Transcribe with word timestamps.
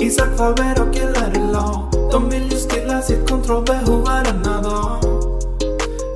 Isak 0.00 0.36
Faber 0.36 0.82
och 0.82 0.94
LRLA 0.96 1.90
De 2.12 2.30
vill 2.30 2.42
ju 2.42 2.56
stilla 2.56 3.02
sitt 3.02 3.28
kontrollbehov 3.30 4.04
varenda 4.04 4.62
dag 4.62 5.00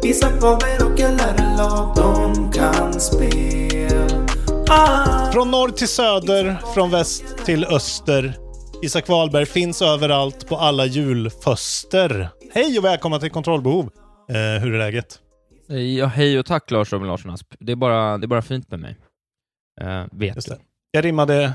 Isak 0.05 0.41
Faber 0.41 0.87
och 0.87 0.99
LRLA 0.99 1.95
De 1.97 2.53
kan 2.53 3.01
spel 3.01 4.29
ah. 4.71 5.33
Från 5.33 5.51
norr 5.51 5.69
till 5.69 5.89
söder, 5.89 6.57
från 6.75 6.91
väst 6.91 7.45
till 7.45 7.65
öster. 7.65 8.35
Isak 8.83 9.09
Wahlberg 9.09 9.47
finns 9.47 9.83
överallt 9.83 10.49
på 10.49 10.57
alla 10.57 10.87
julföster. 10.87 12.29
Hej 12.53 12.79
och 12.79 12.85
välkomna 12.85 13.19
till 13.19 13.31
Kontrollbehov. 13.31 13.91
Eh, 14.29 14.63
hur 14.63 14.75
är 14.75 14.79
läget? 14.79 15.19
Ja, 15.99 16.07
hej 16.07 16.39
och 16.39 16.47
tack 16.47 16.71
Lars 16.71 16.93
Robin 16.93 17.09
Larsson 17.09 17.31
Asp. 17.31 17.47
Det 17.59 17.73
är 17.73 17.77
bara, 17.77 18.19
det 18.19 18.25
är 18.25 18.29
bara 18.29 18.43
fint 18.43 18.71
med 18.71 18.81
mig. 18.81 18.97
Uh, 19.83 20.05
vet 20.13 20.37
Just 20.37 20.49
du. 20.49 20.55
det. 20.55 20.61
Jag 20.91 21.05
rimmade 21.05 21.53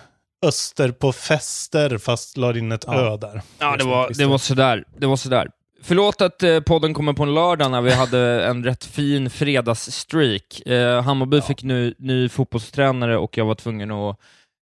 öster 0.48 0.92
på 0.92 1.12
fester 1.14 1.98
fast 1.98 2.38
la 2.38 2.58
in 2.58 2.72
ett 2.72 2.84
Ja. 2.88 3.00
ö 3.14 3.18
där. 3.18 3.42
Ja, 3.60 3.78
det 3.78 3.84
var, 3.84 4.10
det 4.18 4.26
var 4.26 4.38
sådär. 4.38 4.84
Det 4.98 5.06
var 5.08 5.16
sådär. 5.16 5.50
Förlåt 5.84 6.22
att 6.22 6.44
eh, 6.44 6.60
podden 6.60 6.94
kommer 6.94 7.14
på 7.14 7.24
en 7.24 7.34
lördag 7.34 7.72
när 7.72 7.82
vi 7.82 7.92
hade 8.02 8.46
en 8.46 8.64
rätt 8.64 8.86
fin 8.86 9.30
fredagsstreak. 9.30 10.62
Eh, 10.68 11.02
Hammarby 11.04 11.42
fick 11.42 11.64
nu 11.64 11.96
ny 11.98 12.30
fotbollstränare 12.30 13.18
och 13.18 13.38
jag 13.38 13.46
var 13.46 13.56
tvungen 13.56 13.92
att 13.92 14.20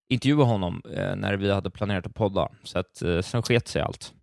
intervjua 0.10 0.44
honom 0.44 0.82
eh, 0.96 1.16
när 1.16 1.34
vi 1.34 1.52
hade 1.52 1.70
planerat 1.70 2.06
att 2.06 2.14
podda. 2.16 2.50
Så 2.64 2.80
att, 2.80 3.02
eh, 3.02 3.22
sen 3.22 3.44
sket 3.44 3.68
sig 3.68 3.82
allt. 3.82 4.14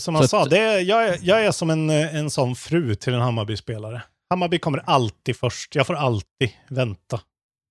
Som 0.00 0.14
han 0.14 0.24
Så 0.24 0.28
sa, 0.28 0.42
att- 0.42 0.50
det 0.50 0.58
är, 0.58 0.78
jag, 0.80 1.08
är, 1.08 1.18
jag 1.22 1.44
är 1.44 1.50
som 1.50 1.70
en, 1.70 1.90
eh, 1.90 2.16
en 2.16 2.30
sån 2.30 2.54
fru 2.56 2.94
till 2.94 3.14
en 3.14 3.20
Hammarby-spelare. 3.20 4.02
Hammarby 4.30 4.58
kommer 4.58 4.82
alltid 4.86 5.36
först. 5.36 5.74
Jag 5.74 5.86
får 5.86 5.94
alltid 5.94 6.50
vänta. 6.68 7.20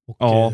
Och, 0.07 0.15
Ja. 0.19 0.51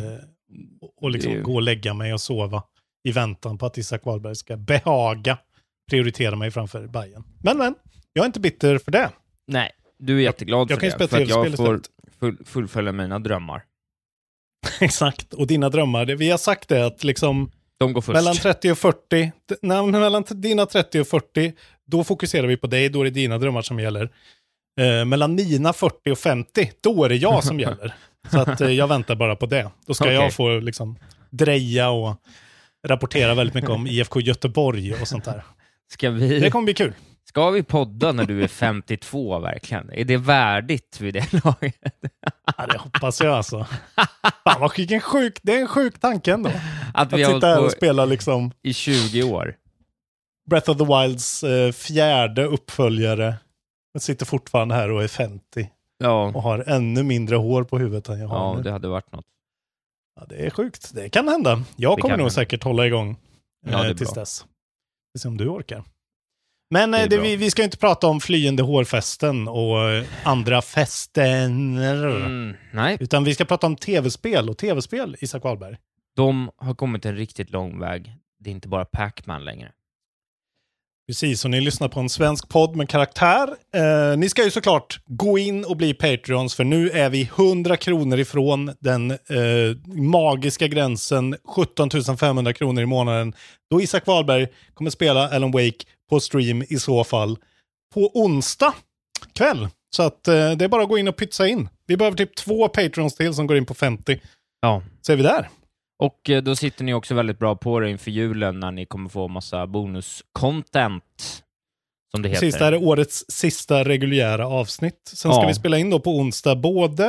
Och, 1.02 1.12
liksom 1.12 1.32
är- 1.32 1.42
gå 1.42 1.56
och 1.56 1.62
lägga 1.62 1.94
mig 1.94 2.14
och 2.14 2.22
sova 2.22 2.64
i 3.08 3.12
väntan 3.12 3.58
på 3.58 3.66
att 3.66 3.78
Isak 3.78 4.06
Wahlberg 4.06 4.36
ska 4.36 4.58
behaga 4.58 5.38
prioritera 5.90 6.36
mig 6.36 6.52
framför 6.52 6.88
Bayern. 6.88 7.24
Men 7.44 7.58
men, 7.58 7.76
jag 8.14 8.24
är 8.24 8.26
inte 8.26 8.40
bitter 8.40 8.78
för 8.78 8.92
det. 8.92 9.10
Nej, 9.48 9.72
du 10.00 10.18
är 10.18 10.22
jätteglad 10.24 10.72
jag 10.72 10.80
för 10.82 10.90
kan 10.90 10.90
ju 10.90 10.98
det. 10.98 11.08
spela 11.08 11.08
För 11.08 11.22
att 11.22 11.30
jag 11.50 11.58
får 11.58 11.82
full, 12.20 12.38
fullfölja 12.46 12.92
mina 12.92 13.20
drömmar. 13.20 13.64
Exakt, 14.80 15.34
och 15.34 15.48
dina 15.48 15.70
drömmar. 15.70 16.06
Det, 16.06 16.16
vi 16.16 16.30
har 16.30 16.38
sagt 16.38 16.70
det 16.70 16.86
att 16.86 17.04
liksom 17.04 17.52
De 17.78 17.94
går 17.94 18.02
först. 18.02 18.14
mellan 18.16 18.36
30 18.36 18.72
och 18.72 18.78
40, 18.78 19.32
d- 19.50 19.56
nej, 19.62 19.86
mellan 19.92 20.24
dina 20.30 20.66
30 20.66 21.00
och 21.00 21.08
40, 21.08 21.54
då 21.86 22.04
fokuserar 22.04 22.48
vi 22.48 22.58
på 22.58 22.68
dig, 22.68 22.90
då 22.90 23.00
är 23.02 23.04
det 23.04 23.10
dina 23.10 23.38
drömmar 23.38 23.62
som 23.62 23.80
gäller. 23.80 24.10
Eh, 24.80 25.06
mellan 25.06 25.36
mina 25.36 25.74
40 25.74 26.12
och 26.12 26.18
50, 26.20 26.72
då 26.82 27.04
är 27.04 27.10
det 27.10 27.16
jag 27.16 27.44
som 27.44 27.60
gäller. 27.66 27.96
Så 28.32 28.40
att 28.40 28.62
eh, 28.62 28.72
jag 28.72 28.88
väntar 28.88 29.16
bara 29.16 29.36
på 29.36 29.46
det. 29.46 29.70
Då 29.86 29.94
ska 29.94 30.06
Okej. 30.06 30.16
jag 30.16 30.34
få 30.34 30.60
liksom 30.60 30.98
dreja 31.30 31.90
och 31.90 32.16
rapportera 32.88 33.34
väldigt 33.34 33.54
mycket 33.54 33.70
om 33.70 33.88
IFK 33.88 34.22
Göteborg 34.22 34.94
och 34.94 35.08
sånt 35.08 35.26
där. 35.26 35.44
Ska 35.92 36.10
vi... 36.10 36.40
Det 36.40 36.52
kommer 36.52 36.66
bli 36.66 36.74
kul. 36.74 36.94
Ska 37.28 37.50
vi 37.50 37.64
podda 37.64 38.12
när 38.12 38.26
du 38.26 38.44
är 38.44 38.48
52 38.48 39.40
verkligen? 39.40 39.90
Är 39.94 40.06
det 40.06 40.18
värdigt 40.18 41.02
vid 41.02 41.14
det 41.14 41.34
laget? 41.34 41.76
Ja, 42.58 42.66
det 42.66 42.78
hoppas 42.78 43.22
jag 43.22 43.34
alltså. 43.34 43.66
Fan 44.44 44.60
vad 44.62 44.78
vilken 44.78 45.02
sjuk, 45.02 45.40
det 45.42 45.56
är 45.56 45.60
en 45.60 45.68
sjuk 45.68 46.00
tanke 46.00 46.34
ändå. 46.34 46.50
Att 46.50 47.14
Att 47.14 47.20
vi 47.20 47.24
har 47.24 47.34
sitta 47.34 47.48
här 47.48 47.64
och 47.64 47.72
spela 47.72 48.06
liksom 48.06 48.52
i 48.64 48.74
20 48.74 49.24
år? 49.24 49.56
Breath 50.50 50.70
of 50.70 50.78
the 50.78 50.86
Wilds 50.86 51.44
eh, 51.44 51.72
fjärde 51.72 52.46
uppföljare. 52.46 53.36
Jag 53.94 54.02
sitter 54.02 54.26
fortfarande 54.26 54.76
här 54.76 54.92
och 54.92 55.04
är 55.04 55.08
50 55.08 55.70
Ja, 55.98 56.32
och 56.36 56.42
har 56.44 56.64
ännu 56.68 57.04
mindre 57.04 57.36
hår 57.36 57.64
på 57.64 57.78
huvudet 57.80 58.10
än 58.10 58.20
jag 58.20 58.28
har 58.28 58.38
ja 58.38 58.56
nu. 58.58 58.64
det 58.64 58.72
hade 58.72 58.88
varit 58.88 59.12
något. 59.12 59.26
Ja, 60.20 60.26
det 60.30 60.36
är 60.46 60.50
sjukt. 60.50 60.92
Det 60.96 61.10
kan 61.10 61.28
hända. 61.28 61.64
Jag 61.76 61.98
Det 61.98 62.02
kommer 62.02 62.14
kan 62.14 62.20
nog 62.20 62.26
hända. 62.26 62.30
säkert 62.30 62.64
hålla 62.64 62.88
igång 62.88 63.10
eh, 63.66 63.72
Ja, 63.72 63.84
det 63.84 63.90
är 63.90 63.94
tills 63.94 64.14
bra. 64.14 64.22
dess. 64.22 64.46
Vi 65.14 65.20
se 65.20 65.28
om 65.28 65.38
du 65.38 65.48
orkar. 65.48 65.84
Men 66.70 66.92
Det 66.92 66.98
eh, 67.04 67.10
det, 67.10 67.16
bra. 67.18 67.24
vi, 67.24 67.36
vi 67.36 67.52
ska 67.52 67.64
inte 67.64 67.78
prata 67.78 68.08
om 68.08 68.20
flyende 68.20 68.64
hårfästen 68.64 69.48
och 69.48 69.90
eh, 69.90 70.06
andra 70.24 70.62
fästener. 70.62 72.08
Mm, 72.08 72.56
nej, 72.74 72.98
Utan 73.00 73.24
vi 73.24 73.34
ska 73.34 73.46
prata 73.46 73.68
om 73.68 73.76
tv-spel 73.76 74.50
och 74.50 74.58
tv-spel, 74.58 75.16
Isak 75.20 75.44
Wahlberg. 75.44 75.78
de 76.16 76.52
har 76.58 76.76
kommit 76.76 77.06
en 77.06 77.16
riktigt 77.16 77.50
lång 77.52 77.80
väg. 77.80 78.16
Det 78.40 78.50
är 78.50 78.52
inte 78.52 78.68
bara 78.68 78.86
Pac-Man 78.86 79.46
längre. 79.46 79.72
Precis, 81.08 81.46
och 81.46 81.52
ni 81.52 81.62
lyssnar 81.62 81.88
på 81.88 82.00
en 82.00 82.10
svensk 82.10 82.50
podd 82.50 82.76
med 82.76 82.90
karaktär. 82.90 83.50
Eh, 83.76 84.18
ni 84.18 84.30
ska 84.30 84.44
ju 84.44 84.52
såklart 84.52 85.00
gå 85.06 85.38
in 85.38 85.66
och 85.66 85.78
bli 85.78 85.94
Patreons, 85.94 86.56
för 86.56 86.64
nu 86.64 86.90
är 86.90 87.10
vi 87.10 87.22
100 87.38 87.78
kronor 87.78 88.20
ifrån 88.20 88.72
den 88.80 89.12
eh, 89.12 89.18
magiska 89.86 90.68
gränsen 90.68 91.36
17 91.48 92.18
500 92.18 92.54
kronor 92.54 92.84
i 92.84 92.86
månaden. 92.86 93.34
Då 93.70 93.82
Isak 93.82 94.08
Wahlberg 94.08 94.48
kommer 94.74 94.92
spela 94.92 95.30
Alan 95.30 95.52
Wake 95.52 95.86
på 96.10 96.20
stream 96.20 96.64
i 96.70 96.80
så 96.80 97.04
fall 97.04 97.38
på 97.94 98.12
onsdag 98.14 98.74
kväll. 99.34 99.68
Så 99.96 100.04
att 100.04 100.28
eh, 100.28 100.52
det 100.52 100.66
är 100.66 100.70
bara 100.70 100.84
att 100.84 100.90
gå 100.90 100.98
in 100.98 101.08
och 101.08 101.16
pytsa 101.18 101.48
in. 101.48 101.70
Vi 101.86 101.98
behöver 101.98 102.18
typ 102.18 102.36
två 102.36 102.68
Patreons 102.68 103.16
till 103.16 103.34
som 103.34 103.48
går 103.48 103.58
in 103.58 103.66
på 103.66 103.74
50. 103.74 104.20
Ja, 104.62 104.82
Så 105.02 105.12
är 105.12 105.16
vi 105.16 105.24
där. 105.24 105.50
Och 106.00 106.30
eh, 106.30 106.44
då 106.44 106.56
sitter 106.56 106.84
ni 106.84 106.94
också 106.94 107.16
väldigt 107.16 107.40
bra 107.40 107.56
på 107.56 107.80
det 107.80 107.90
inför 107.90 108.12
julen 108.12 108.60
när 108.60 108.72
ni 108.72 108.86
kommer 108.86 109.10
få 109.10 109.28
massa 109.28 109.66
bonus-content, 109.66 111.02
som 112.12 112.22
det 112.22 112.30
heter. 112.30 112.42
Precis, 112.42 112.60
det 112.60 112.66
här 112.66 112.72
är 112.72 112.84
årets 112.84 113.26
sista 113.28 113.84
reguljära 113.84 114.48
avsnitt. 114.48 115.00
Sen 115.14 115.32
ska 115.34 115.42
Ja. 115.42 115.48
vi 115.48 115.54
spela 115.54 115.78
in 115.78 115.90
då 115.90 116.00
på 116.00 116.12
onsdag 116.18 116.56
både 116.56 117.06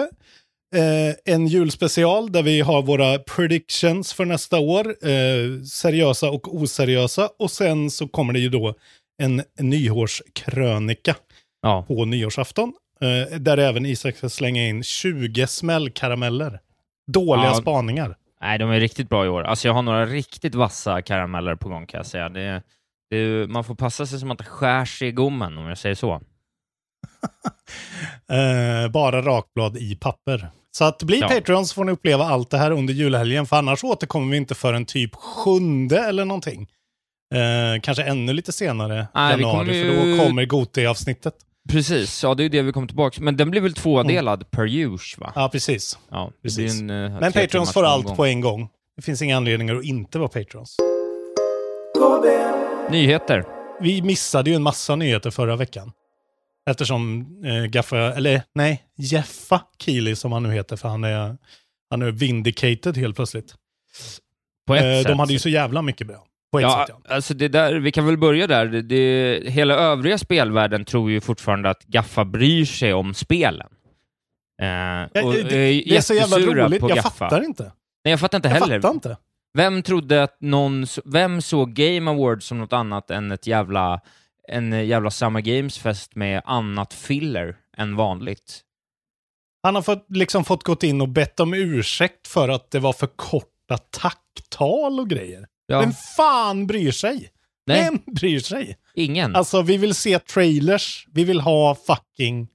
eh, 0.77 1.35
en 1.35 1.47
julspecial 1.47 2.33
där 2.33 2.43
vi 2.43 2.61
har 2.61 2.83
våra 2.83 3.19
predictions 3.19 4.13
för 4.13 4.25
nästa 4.25 4.59
år, 4.59 4.87
eh, 5.09 5.63
seriösa 5.63 6.31
och 6.31 6.55
oseriösa. 6.57 7.29
Och 7.39 7.51
sen 7.51 7.91
så 7.91 8.09
kommer 8.09 8.33
det 8.33 8.39
ju 8.39 8.49
då 8.49 8.75
en, 9.23 9.43
en 9.59 9.71
nyårskrönika 9.71 11.17
Ja, 11.63 11.85
på 11.89 12.05
nyårsafton. 12.05 12.73
Eh, 13.01 13.39
där 13.39 13.59
även 13.59 13.87
Isak 13.87 14.17
ska 14.17 14.29
slänga 14.29 14.67
in 14.69 14.83
20 14.83 15.47
smällkarameller. 15.47 16.61
Dåliga 17.13 17.47
Ja. 17.47 17.55
spaningar. 17.55 18.17
Nej, 18.41 18.59
de 18.59 18.71
är 18.71 18.81
riktigt 18.81 19.09
bra 19.09 19.25
i 19.27 19.29
år. 19.29 19.43
Alltså 19.43 19.69
jag 19.69 19.75
har 19.75 19.83
några 19.83 20.07
riktigt 20.07 20.55
vassa 20.55 21.03
karameller 21.03 21.55
på 21.55 21.69
gång 21.69 21.87
kan 21.87 21.99
jag 21.99 22.07
säga. 22.07 22.29
Det, 22.29 22.63
det, 23.11 23.47
man 23.51 23.65
får 23.65 23.75
passa 23.75 24.07
sig 24.07 24.19
som 24.21 24.31
att 24.31 24.39
det 24.39 24.45
skär 24.45 24.85
sig 24.85 25.09
i 25.09 25.13
gommen, 25.13 25.59
om 25.59 25.67
jag 25.67 25.79
säger 25.79 25.95
så. 25.95 26.21
Eh, 28.31 28.91
bara 28.91 29.23
rakblad 29.23 29.77
i 29.77 29.97
papper. 29.97 30.51
Så 30.71 30.85
att 30.85 31.03
bli 31.03 31.19
Ja. 31.21 31.29
Patreon 31.29 31.67
så 31.67 31.75
får 31.75 31.85
ni 31.85 31.93
uppleva 31.93 32.25
allt 32.25 32.51
det 32.51 32.59
här 32.59 32.71
under 32.71 32.95
julhelgen, 32.95 33.47
för 33.47 33.57
annars 33.57 33.85
återkommer 33.85 34.31
vi 34.31 34.37
inte 34.37 34.55
förrän 34.55 34.85
typ 34.87 35.15
sjunde 35.15 35.99
eller 36.01 36.25
någonting. 36.25 36.69
Eh, 37.35 37.81
kanske 37.83 38.03
ännu 38.05 38.33
lite 38.33 38.53
senare, 38.53 39.07
Nej, 39.15 39.31
januari, 39.31 39.53
kommer 39.59 39.65
för 39.65 39.73
ju- 40.05 40.17
då 40.17 40.25
kommer 40.25 40.45
Goti-avsnittet. 40.45 41.35
Precis, 41.69 42.23
ja 42.23 42.35
det 42.35 42.45
är 42.45 42.49
det 42.49 42.63
vi 42.63 42.73
kommer 42.73 42.87
tillbaka 42.87 43.21
Men 43.23 43.37
den 43.37 43.51
blir 43.51 43.61
väl 43.61 43.75
tvådelad 43.75 44.51
per 44.51 44.67
use, 44.67 45.21
va? 45.21 45.33
Ja, 45.35 45.49
precis. 45.53 45.99
Ja, 46.11 46.31
Precis. 46.43 46.81
en, 46.81 46.91
eh, 46.91 47.21
Men 47.21 47.33
timmars 47.33 47.73
får 47.73 47.85
allt 47.85 48.17
på 48.17 48.25
en 48.27 48.41
gång. 48.41 48.69
Det 48.97 49.03
finns 49.03 49.23
inga 49.23 49.37
anledningar 49.37 49.77
att 49.77 49.85
inte 49.85 50.19
vara 50.19 50.29
Patreons. 50.29 50.77
KB 51.95 52.27
Nyheter. 52.93 53.45
Vi 53.81 54.03
missade 54.03 54.51
ju 54.51 54.57
en 54.57 54.63
massa 54.63 54.97
nyheter 54.97 55.31
förra 55.31 55.57
veckan. 55.57 55.93
Eftersom 56.71 57.27
eh, 57.45 57.65
Gaffa, 57.65 57.97
eller 57.99 58.43
nej, 58.55 58.83
Jeffa 58.97 59.61
Keely 59.79 60.15
som 60.17 60.33
han 60.33 60.43
nu 60.43 60.53
heter, 60.53 60.77
för 60.77 60.89
han 60.89 61.05
är, 61.05 61.37
han 61.91 62.03
är 62.03 62.11
vindicated 62.11 62.97
helt 62.97 63.17
plötsligt. 63.17 63.55
På 64.67 64.75
ett 64.75 64.85
Eh, 64.85 64.99
sätt. 64.99 65.07
de 65.07 65.19
hade 65.19 65.33
ju 65.33 65.39
så 65.39 65.49
jävla 65.49 65.83
mycket 65.83 66.07
bra. 66.07 66.25
På 66.53 66.59
ett 66.59 66.63
ja, 66.63 66.87
sätt 66.87 66.97
ja. 67.05 67.15
alltså 67.15 67.35
det 67.35 67.49
där, 67.49 67.75
vi 67.75 67.93
kan 67.93 68.07
väl 68.07 68.19
börja 68.19 68.47
där. 68.47 68.67
Det, 68.67 68.83
det, 68.83 69.51
hela 69.51 69.75
övriga 69.75 70.19
spelvärlden 70.19 70.85
tror 70.85 71.11
ju 71.11 71.21
fortfarande 71.21 71.71
att 71.71 71.85
Gaffa 71.85 72.25
bryr 72.25 72.65
sig 72.65 72.95
om 72.95 73.15
spelen. 73.15 73.69
Eh, 74.63 74.67
Ja, 75.13 75.25
och 75.25 75.33
det, 75.33 75.43
det 75.43 75.97
är 75.97 76.01
så 76.01 76.15
jävla 76.15 76.39
roligt, 76.39 76.83
jag 76.83 76.91
Gaffa. 76.91 77.11
fattar 77.11 77.45
inte. 77.45 77.63
Nej, 78.05 78.13
jag 78.13 78.21
fattar 78.21 78.39
inte 78.39 78.49
Jag 78.49 78.55
heller. 78.55 78.81
fattar 78.81 78.95
inte. 78.95 79.17
Vem 79.55 79.83
trodde 79.83 80.23
att 80.23 80.37
någon, 80.41 80.87
vem 81.05 81.43
såg 81.43 81.73
Game 81.73 82.11
Awards 82.11 82.47
som 82.47 82.59
något 82.59 82.73
annat 82.73 83.11
än 83.11 83.33
ett 83.33 83.47
jävla, 83.47 84.01
en 84.49 84.87
jävla 84.87 85.11
Summer 85.11 85.41
Games-fest 85.41 86.15
med 86.15 86.43
annat 86.45 86.95
filler 86.95 87.57
än 87.77 87.97
vanligt? 87.97 88.61
Han 89.63 89.75
har 89.75 89.83
fått, 89.83 90.07
liksom 90.09 90.45
fått 90.45 90.63
gått 90.65 90.83
in 90.83 91.01
och 91.01 91.09
bett 91.09 91.41
om 91.41 91.55
ursäkt 91.55 92.29
för 92.29 92.49
att 92.49 92.71
det 92.71 92.79
var 92.79 92.93
för 92.93 93.07
korta 93.07 93.79
tacktal 93.91 95.01
och 95.01 95.11
grejer. 95.11 95.47
Ja, 95.71 95.81
Vem 95.81 95.93
fan 96.17 96.67
bryr 96.67 96.93
sig? 96.93 97.29
nej, 97.67 97.83
Vem 97.85 98.15
bryr 98.15 98.41
sig? 98.41 98.77
ingen. 98.95 99.37
Alltså, 99.37 99.63
vi 99.63 99.77
vill 99.77 99.95
se 99.95 100.19
trailers, 100.19 101.07
vi 101.13 101.25
vill 101.25 101.41
ha 101.41 101.75
fucking... 101.75 102.49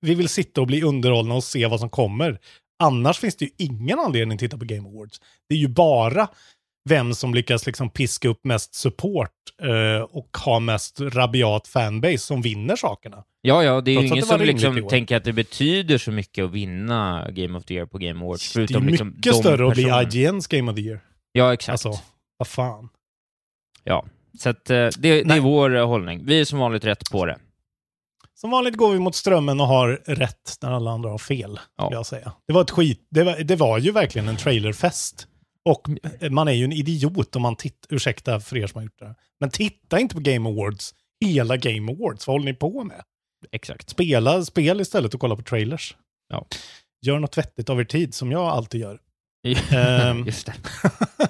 Vi 0.00 0.14
vill 0.14 0.28
sitta 0.28 0.60
och 0.60 0.66
bli 0.66 0.82
underhållna 0.82 1.34
och 1.34 1.44
se 1.44 1.66
vad 1.66 1.80
som 1.80 1.90
kommer. 1.90 2.38
Annars 2.82 3.18
finns 3.18 3.36
det 3.36 3.44
ju 3.44 3.50
ingen 3.58 3.98
anledning 3.98 4.34
att 4.36 4.40
titta 4.40 4.58
på 4.58 4.64
Game 4.64 4.88
Awards. 4.88 5.20
Det 5.48 5.54
är 5.54 5.58
ju 5.58 5.68
bara 5.68 6.28
vem 6.88 7.14
som 7.14 7.34
lyckas 7.34 7.66
liksom 7.66 7.90
piska 7.90 8.28
upp 8.28 8.44
mest 8.44 8.74
support 8.74 9.30
eh, 9.62 10.02
och 10.02 10.36
ha 10.44 10.60
mest 10.60 11.00
rabiat 11.00 11.68
fanbase 11.68 12.18
som 12.18 12.42
vinner 12.42 12.76
sakerna. 12.76 13.24
Ja, 13.42 13.64
ja, 13.64 13.80
det 13.80 13.90
är 13.90 14.00
ju 14.00 14.06
ingen 14.06 14.22
som 14.22 14.40
liksom 14.40 14.88
tänker 14.88 15.16
att 15.16 15.24
det 15.24 15.32
betyder 15.32 15.98
så 15.98 16.10
mycket 16.10 16.44
att 16.44 16.52
vinna 16.52 17.30
Game 17.30 17.58
of 17.58 17.64
the 17.64 17.74
Year 17.74 17.86
på 17.86 17.98
Game 17.98 18.24
Awards. 18.24 18.52
det 18.52 18.60
är 18.60 18.80
mycket 18.80 19.06
liksom 19.06 19.34
större 19.34 19.68
att 19.68 19.74
bli. 19.74 20.22
IGNs 20.22 20.46
Game 20.46 20.70
of 20.70 20.76
the 20.76 20.82
Year. 20.82 21.00
Ja, 21.32 21.52
exakt. 21.54 21.86
Alltså, 21.86 22.02
vad 22.42 22.46
fan. 22.48 22.88
Ja, 23.84 24.04
så 24.38 24.48
att, 24.48 24.70
eh, 24.70 24.88
det, 24.98 25.22
det 25.22 25.34
är 25.34 25.40
vår 25.40 25.76
eh, 25.76 25.86
hållning. 25.86 26.24
Vi 26.26 26.40
är 26.40 26.44
som 26.44 26.58
vanligt 26.58 26.84
rätt 26.84 27.10
på 27.10 27.26
det. 27.26 27.38
Som 28.34 28.50
vanligt 28.50 28.76
går 28.76 28.92
vi 28.92 28.98
mot 28.98 29.14
strömmen 29.14 29.60
och 29.60 29.66
har 29.66 29.88
rätt 30.06 30.58
när 30.62 30.70
alla 30.70 30.90
andra 30.90 31.10
har 31.10 31.18
fel, 31.18 31.60
Ja. 31.76 31.88
jag 31.92 32.06
säga. 32.06 32.32
Det 32.46 32.52
var 32.52 32.62
ett 32.62 32.70
skit, 32.70 33.06
det 33.10 33.24
var, 33.24 33.36
det 33.38 33.56
var 33.56 33.78
ju 33.78 33.90
verkligen 33.92 34.28
en 34.28 34.36
trailerfest. 34.36 35.26
Och 35.64 35.88
man 36.30 36.48
är 36.48 36.52
ju 36.52 36.64
en 36.64 36.72
idiot 36.72 37.36
om 37.36 37.42
man 37.42 37.56
tittar, 37.56 37.94
ursäkta 37.96 38.40
för 38.40 38.56
er 38.56 38.66
som 38.66 38.78
har 38.78 38.82
gjort 38.84 38.98
det. 38.98 39.06
här. 39.06 39.14
Men 39.40 39.50
titta 39.50 40.00
inte 40.00 40.14
på 40.14 40.20
Game 40.20 40.48
Awards, 40.50 40.94
hela 41.24 41.56
Game 41.56 41.92
Awards, 41.92 42.26
vad 42.26 42.34
håller 42.34 42.44
ni 42.44 42.54
på 42.54 42.84
med? 42.84 43.02
Exakt. 43.52 43.88
Spela 43.90 44.44
spel 44.44 44.80
istället 44.80 45.14
och 45.14 45.20
kolla 45.20 45.36
på 45.36 45.42
trailers. 45.42 45.96
Ja. 46.28 46.46
Gör 47.06 47.18
något 47.18 47.38
vettigt 47.38 47.70
av 47.70 47.80
er 47.80 47.84
tid, 47.84 48.14
som 48.14 48.32
jag 48.32 48.42
alltid 48.42 48.80
gör. 48.80 48.98
Ehm. 49.72 50.24
Just 50.26 50.46
det. 50.46 50.54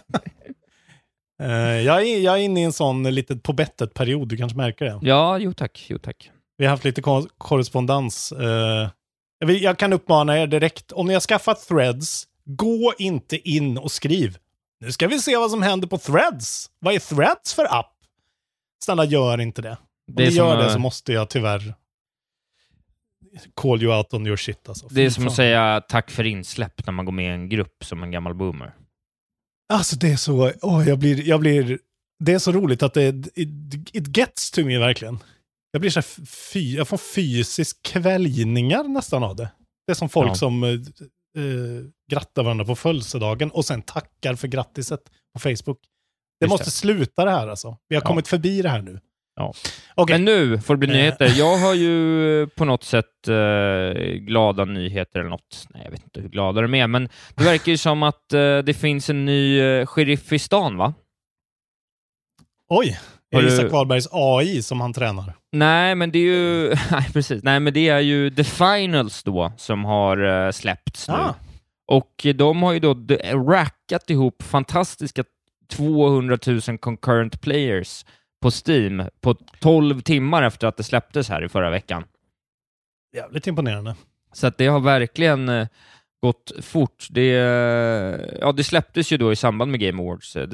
Eh, 1.43 1.81
jag, 1.81 2.03
är, 2.09 2.21
jag 2.21 2.35
är 2.35 2.43
inne 2.43 2.61
i 2.61 2.65
en 2.65 2.73
sån 2.73 3.03
lite 3.15 3.37
på 3.37 3.53
bettet-period, 3.53 4.29
du 4.29 4.37
kanske 4.37 4.57
märker 4.59 4.85
det. 4.85 4.99
Ja, 5.03 5.39
jo 5.39 5.53
tack. 5.53 5.87
Jo 5.89 5.99
tack. 5.99 6.31
Vi 6.59 6.65
har 6.65 6.71
haft 6.71 6.85
lite 6.85 7.03
ko- 7.03 7.29
korrespondens. 7.39 8.33
eh. 8.33 8.91
jag, 9.39 9.47
vill, 9.47 9.63
jag 9.63 9.79
kan 9.79 9.93
uppmana 9.93 10.39
er 10.39 10.47
direkt, 10.47 10.93
om 10.93 11.07
ni 11.07 11.13
har 11.15 11.21
skaffat 11.21 11.69
threads, 11.69 12.25
gå 12.45 12.95
inte 12.99 13.37
in 13.51 13.79
och 13.79 13.93
skriv. 13.93 14.39
Nu 14.81 14.93
ska 14.93 15.09
vi 15.09 15.19
se 15.19 15.37
vad 15.37 15.51
som 15.51 15.63
händer 15.63 15.89
på 15.89 15.99
threads. 15.99 16.71
Vad 16.79 16.95
är 16.95 16.99
threads 16.99 17.55
för 17.55 17.75
app? 17.79 17.93
Snälla, 18.85 19.05
gör 19.05 19.41
inte 19.41 19.63
det. 19.63 19.77
Om 20.09 20.15
Det 20.15 20.25
ni 20.29 20.31
gör 20.31 20.57
det 20.57 20.65
eh, 20.67 20.73
så 20.73 20.79
måste 20.79 21.13
jag 21.13 21.29
tyvär 21.31 21.75
call 23.55 23.83
you 23.83 23.97
out 23.97 24.15
on 24.15 24.27
your 24.27 24.37
shit 24.37 24.69
alltså. 24.69 24.89
Det 24.91 25.03
är 25.03 25.11
som 25.11 25.27
att 25.27 25.35
säga 25.35 25.83
tack 25.89 26.11
för 26.11 26.25
insläpp 26.27 26.87
när 26.87 26.93
man 26.93 27.05
går 27.05 27.13
med 27.13 27.25
i 27.25 27.29
en 27.35 27.49
grupp 27.49 27.85
som 27.85 28.03
en 28.03 28.11
gammal 28.11 28.35
boomer. 28.35 28.75
Alltså 29.73 29.97
det 29.97 30.13
är 30.13 30.17
så, 30.17 30.53
åh, 30.63 30.89
jag 30.89 30.99
blir, 30.99 31.29
jag 31.29 31.41
blir, 31.41 31.79
det 32.25 32.33
är 32.33 32.39
så 32.39 32.53
roligt 32.53 32.83
att 32.83 32.95
det, 32.95 33.09
it, 33.35 33.49
it 33.93 34.17
gets 34.17 34.51
to 34.51 34.65
me 34.65 34.79
verkligen. 34.79 35.19
Jag 35.71 35.81
blir 35.81 35.91
så 35.91 36.03
fy, 36.53 36.75
jag 36.77 36.89
får 36.89 36.97
fysisk 36.99 37.83
kväljningar 37.83 38.85
nästan 38.85 39.23
av 39.25 39.37
det. 39.37 39.51
Det 39.87 39.93
är 39.93 39.95
som 39.95 40.09
folk 40.09 40.31
Ja. 40.31 40.35
som 40.35 40.65
eh, 40.65 40.71
grattar 42.11 42.43
varandra 42.43 42.65
på 42.65 42.77
födelsedagen 42.77 43.51
och 43.51 43.65
sen 43.65 43.83
tackar 43.83 44.35
för 44.35 44.49
grattiset 44.49 45.01
på 45.35 45.41
Facebook. 45.41 45.79
Det 46.41 46.45
Just 46.45 46.51
måste 46.51 46.67
det. 46.67 46.71
sluta 46.71 47.25
det 47.25 47.31
här 47.31 47.49
alltså. 47.49 47.77
Vi 47.89 47.97
har 47.97 48.03
Ja. 48.03 48.07
kommit 48.07 48.29
förbi 48.29 48.63
det 48.63 48.69
här 48.69 48.83
nu. 48.83 49.01
Ja. 49.43 49.53
Okej. 49.95 50.15
Men 50.15 50.25
nu 50.25 50.59
får 50.59 50.75
det 50.75 50.79
bli 50.79 50.89
Eh. 50.89 50.95
nyheter. 50.95 51.33
Jag 51.37 51.57
har 51.57 51.75
ju 51.75 52.47
på 52.47 52.65
något 52.65 52.85
sätt 52.85 53.29
eh, 53.29 54.03
glada 54.13 54.65
nyheter 54.65 55.21
eller 55.21 55.31
något. 55.31 55.67
Nej, 55.75 55.83
jag 55.85 55.91
vet 55.91 56.03
inte 56.05 56.21
hur 56.21 56.29
glada 56.29 56.61
de 56.63 56.75
är, 56.75 56.87
men 56.87 57.09
det 57.35 57.45
verkar 57.45 57.73
ju 57.73 57.79
som 57.79 58.03
att 58.03 58.33
eh, 58.33 58.59
det 58.59 58.75
finns 58.81 59.11
en 59.11 59.25
ny 59.25 59.61
eh, 59.61 59.87
sheriff 59.87 60.33
i 60.33 60.39
stan, 60.39 60.77
va? 60.77 60.95
Oj, 62.69 62.99
är 63.31 63.43
det 63.43 63.49
Isak 63.49 63.73
Wahlbergs 63.73 64.09
AI 64.13 64.63
som 64.63 64.81
han 64.81 64.93
tränar? 64.93 65.33
Nej, 65.53 65.95
men 65.95 66.11
det 66.11 66.19
är 66.19 66.23
ju... 66.23 66.69
Nej, 66.91 67.09
precis. 67.13 67.43
Nej, 67.43 67.61
men 67.61 67.73
det 67.75 67.89
är 67.89 68.01
ju 68.01 68.31
The 68.31 68.45
Finals 68.45 69.23
då 69.23 69.53
som 69.57 69.85
har 69.85 70.47
eh, 70.47 70.51
släppts 70.51 71.09
nu. 71.09 71.15
Ah. 71.15 71.35
Och 71.87 72.27
de 72.35 72.63
har 72.63 72.73
ju 72.73 72.81
då 72.81 72.95
rackat 73.53 74.11
ihop 74.11 74.43
fantastiska 74.43 75.25
200 75.73 76.39
000 76.47 76.79
concurrent 76.79 77.41
players 77.41 78.05
på 78.43 78.51
Steam 78.51 79.03
på 79.21 79.35
12 79.59 80.01
timmar 80.01 80.43
efter 80.43 80.67
att 80.67 80.77
det 80.77 80.83
släpptes 80.83 81.29
här 81.29 81.45
i 81.45 81.49
förra 81.49 81.71
veckan. 81.71 82.05
Jävligt 83.17 83.47
imponerande. 83.47 83.95
Så 84.33 84.47
att 84.47 84.59
det 84.59 84.67
har 84.67 84.81
verkligen 84.81 85.49
eh, 85.49 85.69
gått 86.23 86.53
fort. 86.61 87.07
Det, 87.11 87.29
ja, 88.41 88.53
det 88.53 88.65
släpptes 88.65 89.13
ju 89.13 89.17
då 89.17 89.33
i 89.33 89.37
samband 89.37 89.71
med 89.71 89.81
Game 89.81 90.03
Awards. 90.03 90.37
Eh, 90.37 90.49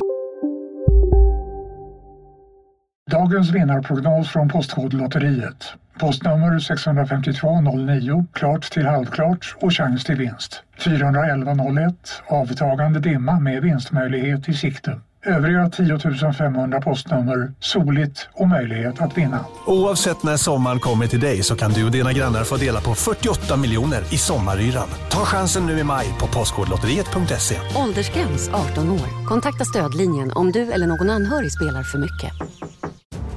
Dagens 3.11 3.51
vinnarprognos 3.51 4.29
från 4.29 4.49
Postkodlotteriet. 4.49 5.73
Postnummer 5.99 6.59
65209, 6.59 8.27
klart 8.33 8.71
till 8.71 8.87
halvklart 8.87 9.57
och 9.61 9.73
chans 9.73 10.05
till 10.05 10.17
vinst. 10.17 10.63
41101, 10.79 12.23
avtagande 12.27 13.01
dimma 13.01 13.41
med 13.41 13.63
vinstmöjlighet 13.63 14.49
i 14.49 14.55
sikte. 14.55 15.01
Övriga 15.27 15.71
10 15.71 16.33
500 16.33 16.81
postnummer, 16.81 17.53
soligt 17.61 18.29
och 18.33 18.49
möjlighet 18.49 19.01
att 19.01 19.19
vinna. 19.19 19.45
Oavsett 19.67 20.23
när 20.23 20.37
sommaren 20.37 20.81
kommer 20.81 21.07
till 21.07 21.21
dig 21.21 21.43
så 21.43 21.57
kan 21.57 21.73
du 21.73 21.85
och 21.85 21.91
dina 21.91 22.13
grannar 22.13 22.45
få 22.45 22.57
dela 22.57 22.81
på 22.81 22.95
48 22.95 23.57
miljoner 23.57 24.15
i 24.15 24.19
sommaryran. 24.19 24.89
Ta 25.11 25.19
chansen 25.25 25.67
nu 25.67 25.79
i 25.79 25.85
maj 25.85 26.07
på 26.21 26.27
Postkodlotteriet.se. 26.27 27.57
Åldersgräns 27.77 28.49
18 28.49 28.91
år. 28.91 29.27
Kontakta 29.27 29.65
stödlinjen 29.65 30.33
om 30.33 30.53
du 30.53 30.73
eller 30.73 30.87
någon 30.87 31.11
anhörig 31.11 31.53
spelar 31.53 31.83
för 31.83 31.99
mycket. 31.99 32.33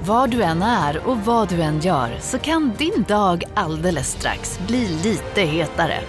Var 0.06 0.28
du 0.28 0.44
än 0.44 0.62
är 0.62 1.08
och 1.08 1.18
vad 1.18 1.50
du 1.50 1.62
än 1.62 1.80
gör 1.80 2.10
så 2.20 2.40
kan 2.40 2.72
din 2.78 3.06
dag 3.08 3.44
alldeles 3.54 4.12
strax 4.12 4.60
bli 4.68 4.88
lite 5.04 5.42
hetare. 5.42 6.00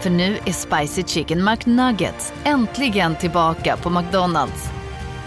För 0.00 0.10
nu 0.10 0.38
är 0.44 0.52
Spicy 0.52 1.02
Chicken 1.02 1.44
McNuggets 1.44 2.32
äntligen 2.44 3.16
tillbaka 3.16 3.76
på 3.76 3.90
McDonalds. 3.90 4.75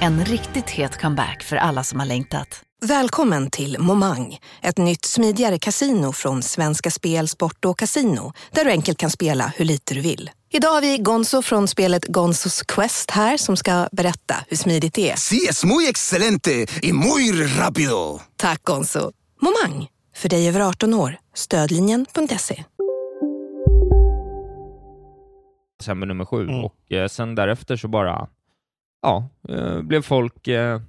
En 0.01 0.25
riktigt 0.25 0.69
het 0.69 1.01
comeback 1.01 1.43
för 1.43 1.55
alla 1.55 1.83
som 1.83 1.99
har 1.99 2.07
längtat. 2.07 2.61
Välkommen 2.81 3.49
till 3.49 3.79
Momang, 3.79 4.37
ett 4.61 4.77
nytt 4.77 5.05
smidigare 5.05 5.59
kasino 5.59 6.11
från 6.11 6.43
Svenska 6.43 6.91
Spel, 6.91 7.27
Sport 7.27 7.65
och 7.65 7.79
Casino 7.79 8.33
där 8.51 8.65
du 8.65 8.71
enkelt 8.71 8.97
kan 8.97 9.09
spela 9.09 9.53
hur 9.55 9.65
lite 9.65 9.93
du 9.93 10.01
vill. 10.01 10.31
Idag 10.51 10.69
har 10.69 10.81
vi 10.81 10.97
Gonzo 10.97 11.41
från 11.41 11.67
spelet 11.67 12.05
Gonzos 12.05 12.61
Quest 12.61 13.11
här 13.11 13.37
som 13.37 13.57
ska 13.57 13.87
berätta 13.91 14.35
hur 14.47 14.57
smidigt 14.57 14.93
det 14.93 15.11
är. 15.11 15.15
Sí, 15.15 15.47
es 15.49 15.63
muy 15.63 15.87
excelente 15.87 16.65
y 16.81 16.93
muy 16.93 17.31
rápido. 17.43 18.19
Tack 18.37 18.63
Gonzo! 18.63 19.11
Momang, 19.41 19.87
för 20.15 20.29
dig 20.29 20.47
över 20.47 20.59
18 20.59 20.93
år. 20.93 21.17
Stödlinjen.se. 21.33 22.63
december 25.79 26.07
nummer 26.07 26.25
sju. 26.25 26.43
Mm. 26.43 26.63
Och 26.63 26.91
eh, 26.91 27.07
sen 27.07 27.35
därefter 27.35 27.75
så 27.75 27.87
bara, 27.87 28.27
ja, 29.01 29.29
eh, 29.49 29.81
blev 29.81 30.01
folk 30.01 30.47
eh, 30.47 30.81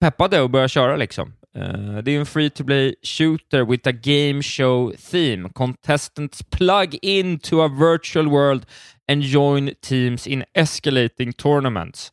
peppade 0.00 0.40
och 0.40 0.50
började 0.50 0.68
köra 0.68 0.96
liksom. 0.96 1.32
Eh, 1.54 1.98
det 1.98 2.10
är 2.10 2.20
en 2.20 2.26
free 2.26 2.50
to 2.50 2.64
play 2.64 2.94
shooter 3.02 3.64
with 3.64 3.88
a 3.88 3.92
game 3.92 4.42
show 4.42 4.92
theme. 5.10 5.48
Contestants 5.54 6.42
plug 6.42 6.98
into 7.02 7.60
a 7.62 7.68
virtual 7.68 8.28
world 8.28 8.66
and 9.08 9.22
join 9.22 9.74
teams 9.80 10.26
in 10.26 10.44
escalating 10.54 11.32
tournaments. 11.32 12.12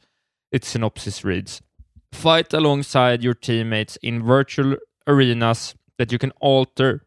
Its 0.51 0.69
synopsis 0.69 1.25
reads 1.25 1.61
Fight 2.11 2.53
alongside 2.53 3.23
your 3.23 3.35
teammates 3.35 3.97
in 4.01 4.23
virtual 4.23 4.77
arenas 5.05 5.75
that 5.97 6.11
you 6.11 6.19
can 6.19 6.31
alter, 6.39 7.01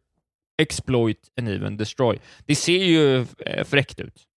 exploit 0.58 1.30
and 1.36 1.48
even 1.48 1.76
destroy. 1.76 2.18
Det 2.46 2.54
ser 2.54 2.84
ju 2.84 3.26
fräckt 3.64 4.00
ut. 4.00 4.29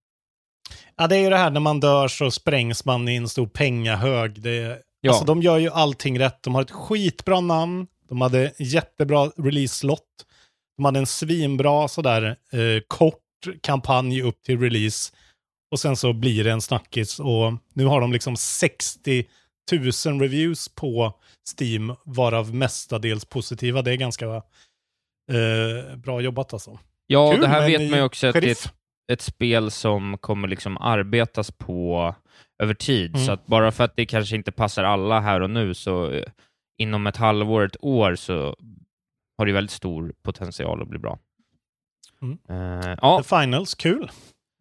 Ja, 1.03 1.09
det 1.09 1.17
är 1.17 1.21
ju 1.21 1.31
det 1.31 1.37
här 1.37 1.51
när 1.51 1.61
man 1.61 1.81
dör 1.81 2.09
så 2.09 2.31
sprängs 2.31 2.85
man 2.85 3.09
i 3.09 3.17
en 3.17 3.29
stor 3.29 3.47
pengahög. 3.47 4.43
Det, 4.43 4.83
Ja. 5.01 5.11
Alltså, 5.11 5.25
de 5.25 5.43
gör 5.43 5.59
ju 5.59 5.71
allting 5.71 6.19
rätt. 6.19 6.43
De 6.43 6.55
har 6.55 6.63
ett 6.63 6.71
skitbra 6.71 7.41
namn. 7.41 7.87
De 8.09 8.21
hade 8.21 8.53
jättebra 8.59 9.27
release-slott. 9.27 10.27
De 10.77 10.85
hade 10.85 10.99
en 10.99 11.07
svinbra 11.07 11.89
sådär 11.89 12.37
eh, 12.53 12.83
kort 12.89 13.19
kampanj 13.63 14.23
upp 14.23 14.43
till 14.43 14.61
release. 14.61 15.13
Och 15.71 15.81
sen 15.81 15.97
så 15.97 16.13
blir 16.13 16.45
det 16.45 16.53
en 16.53 16.61
snackis. 16.61 17.21
Och 17.21 17.53
nu 17.73 17.85
har 17.85 18.01
de 18.01 18.13
liksom 18.13 18.37
60 18.37 19.25
000 20.07 20.21
reviews 20.21 20.69
på 20.69 21.13
Steam, 21.59 21.95
varav 22.05 22.55
mestadels 22.55 23.25
positiva. 23.25 23.83
Det 23.83 23.93
är 23.93 23.97
ganska 23.97 24.27
eh, 25.33 25.97
bra 25.97 26.21
jobbat 26.21 26.53
alltså. 26.53 26.79
Ja, 27.07 27.31
Kul 27.31 27.41
det 27.41 27.49
här 27.49 27.67
vet 27.67 27.91
man 27.91 27.99
ju 27.99 28.05
också 28.05 28.27
att 28.27 28.33
det 28.33 28.47
är 28.47 28.53
ett, 28.53 28.73
ett 29.13 29.21
spel 29.21 29.71
som 29.71 30.19
kommer 30.19 30.49
liksom 30.49 30.77
arbetas 30.79 31.51
på 31.51 32.15
över 32.63 32.75
tid. 32.75 33.15
Mm. 33.15 33.27
Så 33.27 33.33
att 33.33 33.47
bara 33.47 33.73
för 33.73 33.85
att 33.85 33.97
det 33.97 34.07
kanske 34.07 34.37
inte 34.37 34.53
passar 34.53 34.85
alla 34.85 35.21
här 35.21 35.41
och 35.41 35.51
nu, 35.51 35.75
så 35.75 36.11
eh, 36.11 36.25
inom 36.79 37.07
ett 37.07 37.17
halvår, 37.17 37.65
ett 37.65 37.77
år, 37.81 38.15
så 38.15 38.57
har 39.39 39.47
det 39.47 39.53
väldigt 39.53 39.71
stor 39.71 40.15
potential 40.23 40.83
att 40.83 40.89
bli 40.89 40.99
bra. 40.99 41.19
Mm. 42.23 42.39
Eh, 42.49 42.97
ja, 43.03 43.23
The 43.23 43.41
Finals, 43.41 43.75
kul. 43.75 44.11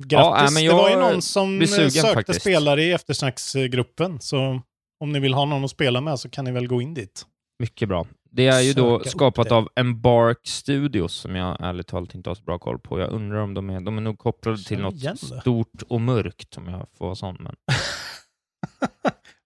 Ja, 0.10 0.34
Grattis. 0.34 0.54
men 0.54 0.64
det 0.64 0.74
var 0.74 0.90
ju 0.90 0.96
någon 0.96 1.22
som 1.22 1.62
eh, 1.62 1.68
sökte 1.68 2.14
faktiskt. 2.14 2.42
spelare 2.42 2.84
i 2.84 2.92
eftersnacksgruppen. 2.92 4.20
Så 4.20 4.62
om 5.00 5.12
ni 5.12 5.20
vill 5.20 5.34
ha 5.34 5.46
någon 5.46 5.64
att 5.64 5.72
spela 5.72 6.02
med 6.02 6.20
så 6.20 6.30
kan 6.30 6.46
ni 6.46 6.52
väl 6.52 6.68
gå 6.68 6.82
in 6.82 6.94
dit. 6.94 7.26
mycket 7.60 7.90
bra. 7.90 8.06
Det 8.34 8.48
är 8.48 8.62
ju 8.62 8.74
då 8.74 9.00
skapat 9.04 9.52
av 9.52 9.70
Embark 9.76 10.40
Studios, 10.48 11.14
som 11.14 11.36
jag 11.36 11.58
ärligt 11.60 11.88
talat 11.88 12.16
inte 12.16 12.30
har 12.30 12.36
så 12.36 12.44
bra 12.44 12.60
koll 12.60 12.80
på. 12.80 13.00
Jag 13.00 13.10
undrar 13.12 13.38
om 13.40 13.54
de 13.54 13.70
är, 13.70 13.82
de 13.82 13.98
är 13.98 14.02
nog 14.02 14.18
kopplade 14.18 14.64
till 14.64 14.80
något 14.80 14.94
igen 14.94 15.18
stort 15.18 15.82
och 15.90 16.02
mörkt, 16.02 16.58
om 16.58 16.68
jag 16.68 16.88
får 16.98 17.06
vara 17.06 17.16
sån. 17.16 17.38
Men... 17.40 17.56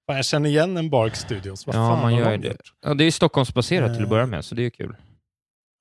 Jag 0.07 0.25
känner 0.25 0.49
igen 0.49 0.77
en 0.77 0.89
Bark 0.89 1.15
Studios. 1.15 1.67
Vad 1.67 1.75
Ja, 1.75 1.79
fan 1.79 2.01
man 2.01 2.13
har 2.13 2.19
gör 2.19 2.31
de 2.31 2.47
det. 2.47 2.57
Ja, 2.85 2.93
det 2.93 3.03
är 3.03 3.11
Stockholmsbaserat 3.11 3.87
till 3.93 3.95
att 4.01 4.05
Eh. 4.05 4.09
börja 4.09 4.25
med, 4.25 4.45
så 4.45 4.55
det 4.55 4.65
är 4.65 4.69
kul. 4.69 4.95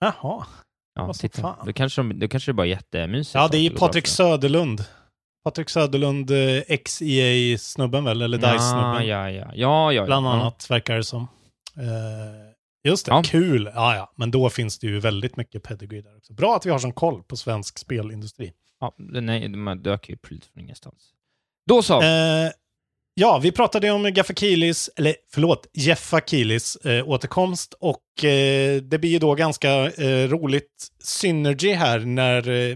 Jaha. 0.00 0.46
Ja, 0.94 1.06
Vad 1.06 1.16
titta. 1.18 1.42
fan. 1.42 1.66
Då 1.66 1.72
kanske, 1.72 2.02
de, 2.02 2.18
då 2.20 2.28
kanske 2.28 2.48
det 2.50 2.54
bara 2.54 2.66
är 2.66 2.70
jättemysigt. 2.70 3.34
Ja, 3.34 3.48
det 3.48 3.58
är 3.58 3.60
ju 3.62 3.70
Patrik. 3.70 4.06
Söderlund. 4.06 4.84
Patrik 5.44 5.68
Söderlund, 5.68 6.30
eh, 6.30 6.62
ex-EA-snubben 6.68 8.04
väl, 8.04 8.22
eller 8.22 8.38
DICE-snubben. 8.38 9.06
Ja, 9.06 9.30
ja, 9.30 9.30
ja. 9.30 9.50
ja, 9.54 9.92
ja, 9.92 10.04
Bland 10.04 10.26
annat, 10.28 10.70
verkar 10.70 10.96
det 10.96 11.04
som. 11.04 11.22
Eh, 11.76 12.53
just 12.84 13.06
det, 13.06 13.12
Ja. 13.12 13.22
kul. 13.26 13.70
Ja, 13.74 13.96
ja, 13.96 14.12
men 14.16 14.30
då 14.30 14.50
finns 14.50 14.78
det 14.78 14.86
ju 14.86 15.00
väldigt 15.00 15.36
mycket 15.36 15.62
pedigree 15.62 16.00
där 16.02 16.16
också. 16.16 16.32
Bra 16.32 16.56
att 16.56 16.66
vi 16.66 16.70
har 16.70 16.78
sån 16.78 16.92
koll 16.92 17.22
på 17.22 17.36
svensk 17.36 17.78
spelindustri. 17.78 18.52
Ja, 18.80 18.94
nej, 18.98 19.48
de 19.48 19.82
dök 19.82 20.08
ju 20.08 20.16
lite 20.28 20.46
från 20.52 20.62
ingenstans. 20.62 20.94
Då 21.66 21.82
så. 21.82 22.02
Eh, 22.02 22.50
ja, 23.14 23.38
vi 23.42 23.52
pratade 23.52 23.90
om 23.90 24.12
Gaffa 24.14 24.34
Kilis, 24.34 24.90
eller 24.96 25.16
förlåt, 25.32 25.66
Jeffa 25.72 26.20
Kilis 26.20 26.76
eh, 26.76 27.08
återkomst 27.08 27.74
och 27.80 28.24
eh, 28.24 28.82
det 28.82 28.98
blir 28.98 29.10
ju 29.10 29.18
då 29.18 29.34
ganska 29.34 29.70
eh, 29.90 30.28
roligt 30.28 30.88
synergy 31.04 31.72
här 31.72 31.98
när 31.98 32.48
eh, 32.48 32.70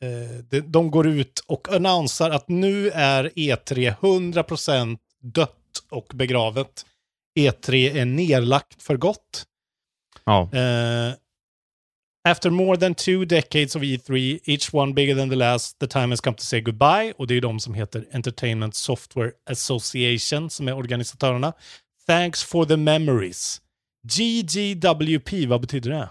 eh, 0.00 0.38
de, 0.50 0.60
de 0.60 0.90
går 0.90 1.06
ut 1.08 1.44
och 1.46 1.68
annonsar 1.72 2.30
att 2.30 2.48
nu 2.48 2.90
är 2.90 3.24
E3 3.28 3.94
100% 4.00 4.98
dött 5.22 5.58
och 5.90 6.12
begravet. 6.14 6.86
E3 7.38 7.96
är 7.96 8.04
nerlagt 8.04 8.82
för 8.82 8.96
gott. 8.96 9.46
ja. 10.24 10.50
Uh, 10.54 11.14
after 12.28 12.50
more 12.50 12.76
than 12.76 12.94
two 12.94 13.24
decades 13.24 13.76
of 13.76 13.82
E3, 13.82 14.40
each 14.44 14.74
one 14.74 14.92
bigger 14.94 15.14
than 15.16 15.30
the 15.30 15.36
last, 15.36 15.78
the 15.78 15.86
time 15.86 16.08
has 16.10 16.20
come 16.20 16.36
to 16.36 16.42
say 16.42 16.60
goodbye. 16.60 17.12
Och 17.16 17.26
det 17.26 17.34
är 17.34 17.40
de 17.40 17.60
som 17.60 17.74
heter 17.74 18.06
Entertainment 18.12 18.74
Software 18.74 19.32
Association 19.50 20.50
som 20.50 20.68
är 20.68 20.72
organisatörerna. 20.76 21.52
Thanks 22.06 22.44
for 22.44 22.64
the 22.64 22.76
memories. 22.76 23.60
GGWP, 24.08 25.46
vad 25.46 25.60
betyder 25.60 25.90
det? 25.90 26.10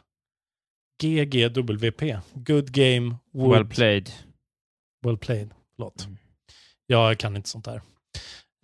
GGWP. 1.03 2.19
Good 2.33 2.71
game, 2.71 3.15
wood, 3.33 3.51
Well 3.51 3.65
played. 3.65 4.11
well 5.05 5.17
played. 5.17 5.49
Förlåt. 5.75 6.03
Mm. 6.05 6.17
Jag 6.87 7.17
kan 7.17 7.35
inte 7.35 7.49
sånt 7.49 7.65
där. 7.65 7.81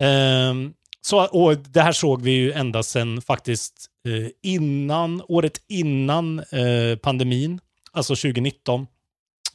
Ehm, 0.02 0.74
så, 1.00 1.26
och 1.26 1.56
det 1.56 1.80
här 1.80 1.92
såg 1.92 2.22
vi 2.22 2.30
ju 2.30 2.52
ända 2.52 2.82
sedan 2.82 3.22
faktiskt 3.22 3.86
eh, 4.08 4.30
innan, 4.42 5.22
året 5.28 5.60
innan 5.68 6.38
eh, 6.38 6.96
pandemin, 7.02 7.60
alltså 7.92 8.14
2019, 8.14 8.86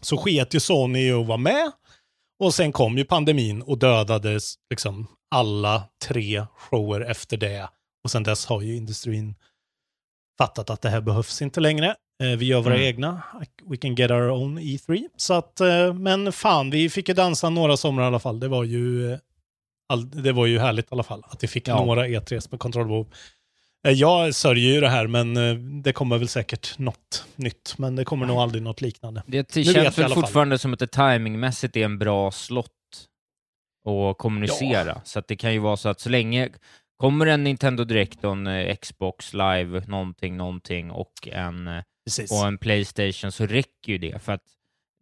så 0.01 0.17
sket 0.17 0.53
ju 0.53 0.59
Sony 0.59 0.99
i 1.07 1.11
att 1.11 1.25
vara 1.27 1.37
med. 1.37 1.71
Och 2.39 2.53
sen 2.53 2.71
kom 2.71 2.97
ju 2.97 3.05
pandemin 3.05 3.61
och 3.61 3.77
dödades 3.77 4.55
liksom 4.69 5.07
alla 5.35 5.83
tre 6.05 6.45
shower 6.55 7.01
efter 7.01 7.37
det. 7.37 7.69
Och 8.03 8.11
sen 8.11 8.23
dess 8.23 8.45
har 8.45 8.61
ju 8.61 8.75
industrin 8.75 9.35
fattat 10.37 10.69
att 10.69 10.81
det 10.81 10.89
här 10.89 11.01
behövs 11.01 11.41
inte 11.41 11.59
längre. 11.59 11.95
Eh, 12.23 12.37
vi 12.37 12.45
gör 12.45 12.61
våra 12.61 12.73
Mm. 12.75 12.87
egna. 12.87 13.21
We 13.63 13.77
can 13.77 13.95
get 13.95 14.11
our 14.11 14.29
own 14.29 14.59
E3. 14.59 15.03
Så 15.17 15.33
att, 15.33 15.59
eh, 15.61 15.93
men 15.93 16.31
fan, 16.31 16.69
vi 16.69 16.89
fick 16.89 17.07
ju 17.07 17.13
dansa 17.13 17.49
några 17.49 17.77
somrar 17.77 18.03
i 18.03 18.07
alla 18.07 18.19
fall. 18.19 18.39
Det 18.39 18.47
var 18.47 18.63
ju, 18.63 19.11
eh, 19.13 19.19
all, 19.93 20.09
det 20.23 20.31
var 20.31 20.45
ju 20.45 20.59
härligt 20.59 20.85
i 20.85 20.87
alla 20.91 21.03
fall. 21.03 21.23
Att 21.27 21.43
vi 21.43 21.47
fick 21.47 21.67
Ja. 21.67 21.85
några 21.85 22.07
E3s 22.07 22.47
med 22.51 22.59
kontrollbehov. 22.59 23.13
Eh, 23.87 23.91
Jag 23.93 24.35
sörjer 24.35 24.73
ju 24.73 24.81
det 24.81 24.89
här, 24.89 25.07
men 25.07 25.37
eh, 25.37 25.53
det 25.83 25.93
kommer 25.93 26.17
väl 26.17 26.27
säkert 26.27 26.77
något 26.79 27.25
nytt. 27.35 27.75
Men 27.77 27.95
det 27.95 28.05
kommer 28.05 28.25
nog 28.25 28.37
aldrig 28.37 28.63
något 28.63 28.81
liknande. 28.81 29.23
Det 29.27 29.53
känns 29.53 29.97
väl 29.97 30.13
fortfarande 30.13 30.57
som 30.57 30.73
att 30.73 30.79
det 30.79 30.87
timingmässigt 30.87 31.75
är 31.75 31.85
en 31.85 31.99
bra 31.99 32.31
slott 32.31 32.69
att 33.89 34.17
kommunicera. 34.17 35.01
Så 35.05 35.19
att 35.19 35.27
det 35.27 35.35
kan 35.35 35.53
ju 35.53 35.59
vara 35.59 35.77
så 35.77 35.89
att 35.89 35.99
så 35.99 36.09
länge 36.09 36.49
kommer 36.97 37.25
en 37.25 37.43
Nintendo 37.43 37.83
Direct 37.83 38.23
en 38.23 38.47
eh, 38.47 38.75
Xbox 38.75 39.33
Live, 39.33 39.83
någonting, 39.87 40.37
någonting 40.37 40.91
och 40.91 41.27
en, 41.27 41.69
Precis. 42.05 42.31
och 42.31 42.47
en 42.47 42.57
Playstation 42.57 43.31
så 43.31 43.45
räcker 43.45 43.91
ju 43.91 43.97
det. 43.97 44.23
För 44.23 44.31
att 44.31 44.43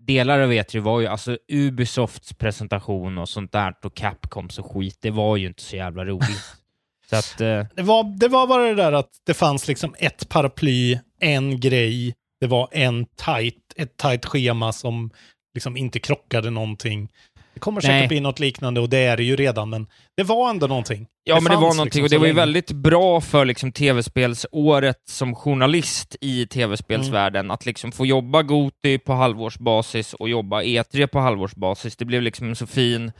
delar 0.07 0.39
av 0.39 0.51
E3 0.51 0.79
var 0.79 0.99
ju, 0.99 1.07
alltså 1.07 1.37
Ubisofts 1.47 2.33
presentation 2.33 3.17
och 3.17 3.29
sånt 3.29 3.51
där 3.51 3.75
och 3.83 3.95
Capcoms 3.95 4.59
och 4.59 4.71
skit, 4.71 4.97
det 5.01 5.11
var 5.11 5.37
ju 5.37 5.47
inte 5.47 5.63
så 5.63 5.75
jävla 5.75 6.05
roligt. 6.05 6.55
så 7.09 7.15
att, 7.15 7.41
eh, 7.41 7.65
Det 7.75 7.81
var, 7.83 8.17
det 8.19 8.27
var 8.27 8.47
bara 8.47 8.63
det 8.63 8.75
där 8.75 8.91
att 8.91 9.09
det 9.25 9.33
fanns 9.33 9.67
liksom 9.67 9.95
ett 9.99 10.29
paraply, 10.29 10.99
en 11.19 11.59
grej, 11.59 12.15
det 12.39 12.47
var 12.47 12.69
en 12.71 13.05
tight, 13.05 13.73
ett 13.75 13.97
tight 13.97 14.25
schema 14.25 14.73
som 14.73 15.11
liksom 15.53 15.77
inte 15.77 15.99
krockade 15.99 16.49
någonting. 16.49 17.09
Det 17.53 17.59
kommer 17.59 17.81
säkert 17.81 17.93
Nej. 17.99 18.07
bli 18.07 18.19
något 18.19 18.39
liknande 18.39 18.81
och 18.81 18.89
det 18.89 18.97
är 18.97 19.17
det 19.17 19.23
ju 19.23 19.35
redan, 19.35 19.69
men 19.69 19.87
det 20.17 20.23
var 20.23 20.49
ändå 20.49 20.67
någonting. 20.67 21.07
Ja, 21.23 21.35
men 21.39 21.43
det 21.51 21.55
var 21.55 21.61
någonting, 21.61 21.83
liksom 21.85 22.03
och 22.03 22.09
det 22.09 22.17
var 22.17 22.27
ju 22.27 22.33
väldigt 22.33 22.71
bra 22.71 23.21
för 23.21 23.45
liksom, 23.45 23.71
tv-spelsåret 23.71 25.01
som 25.09 25.35
journalist 25.35 26.15
i 26.21 26.47
tv-spelsvärlden, 26.47 27.39
Mm. 27.45 27.51
att 27.51 27.65
liksom 27.65 27.91
få 27.91 28.05
jobba 28.05 28.41
Goti 28.43 28.97
på 28.97 29.13
halvårsbasis 29.13 30.13
och 30.13 30.29
jobba 30.29 30.61
E3 30.63 31.07
på 31.07 31.19
halvårsbasis. 31.19 31.95
Det 31.95 32.05
blev 32.05 32.21
liksom 32.21 32.55
så 32.55 32.67
fin... 32.67 33.11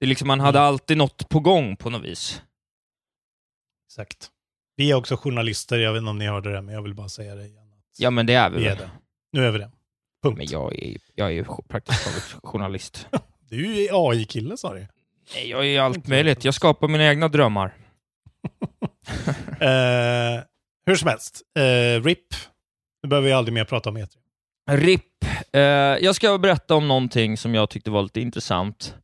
Det 0.00 0.06
liksom, 0.06 0.28
man 0.28 0.40
hade 0.40 0.58
Mm. 0.58 0.68
alltid 0.68 0.96
något 0.96 1.28
på 1.28 1.40
gång 1.40 1.76
på 1.76 1.90
något 1.90 2.04
vis. 2.04 2.42
Exakt. 3.90 4.28
Vi 4.76 4.90
är 4.90 4.94
också 4.94 5.16
journalister, 5.16 5.78
jag 5.78 5.92
vet 5.92 6.00
inte 6.00 6.10
om 6.10 6.18
ni 6.18 6.26
hörde 6.26 6.52
det, 6.52 6.62
men 6.62 6.74
jag 6.74 6.82
vill 6.82 6.94
bara 6.94 7.08
säga 7.08 7.34
det 7.34 7.46
igen. 7.46 7.62
Ja, 7.98 8.10
men 8.10 8.26
det 8.26 8.34
är 8.34 8.50
vi 8.50 8.58
Vi 8.58 8.66
är 8.66 8.76
det. 8.76 8.90
Nu 9.32 9.46
är 9.46 9.50
vi 9.50 9.58
det. 9.58 9.70
Punkt. 10.22 10.36
Men 10.38 10.46
jag 10.50 10.78
är, 10.82 10.96
jag 11.14 11.26
är 11.28 11.32
ju 11.32 11.44
praktiskt 11.68 12.04
taget 12.04 12.22
journalist. 12.42 13.08
Du 13.48 13.76
är 13.76 13.80
ju 13.80 13.88
AI-kille 13.92 14.56
sa 14.56 14.74
du. 14.74 14.86
Nej, 15.34 15.50
jag 15.50 15.60
är 15.60 15.64
ju 15.64 15.78
allt 15.78 16.06
möjligt. 16.06 16.44
Jag 16.44 16.54
skapar 16.54 16.88
mina 16.88 17.04
egna 17.04 17.28
drömmar. 17.28 17.74
Eh, 19.60 20.42
hur 20.86 20.96
som 20.96 21.08
helst, 21.08 21.42
eh, 21.58 22.02
RIP. 22.04 22.26
Nu 23.02 23.08
behöver 23.08 23.28
vi 23.28 23.32
aldrig 23.32 23.52
mer 23.54 23.64
prata 23.64 23.90
om 23.90 23.96
E 23.96 24.04
E3. 24.04 24.76
RIP. 24.76 25.24
Eh, 25.52 25.60
jag 26.04 26.14
ska 26.14 26.38
berätta 26.38 26.74
om 26.74 26.88
någonting 26.88 27.36
som 27.36 27.54
jag 27.54 27.70
tyckte 27.70 27.90
var 27.90 28.02
lite 28.02 28.20
intressant. 28.20 28.94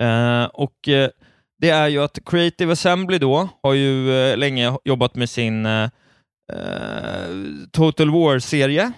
Eh, 0.00 0.44
och 0.44 0.88
eh, 0.88 1.10
Det 1.58 1.70
är 1.70 1.88
ju 1.88 2.02
att 2.02 2.18
Creative 2.26 2.72
Assembly 2.72 3.18
då 3.18 3.48
har 3.62 3.74
ju 3.74 4.12
eh, 4.12 4.36
länge 4.36 4.78
jobbat 4.84 5.14
med 5.14 5.30
sin 5.30 5.68
Total 7.72 8.10
War-serie. 8.10 8.92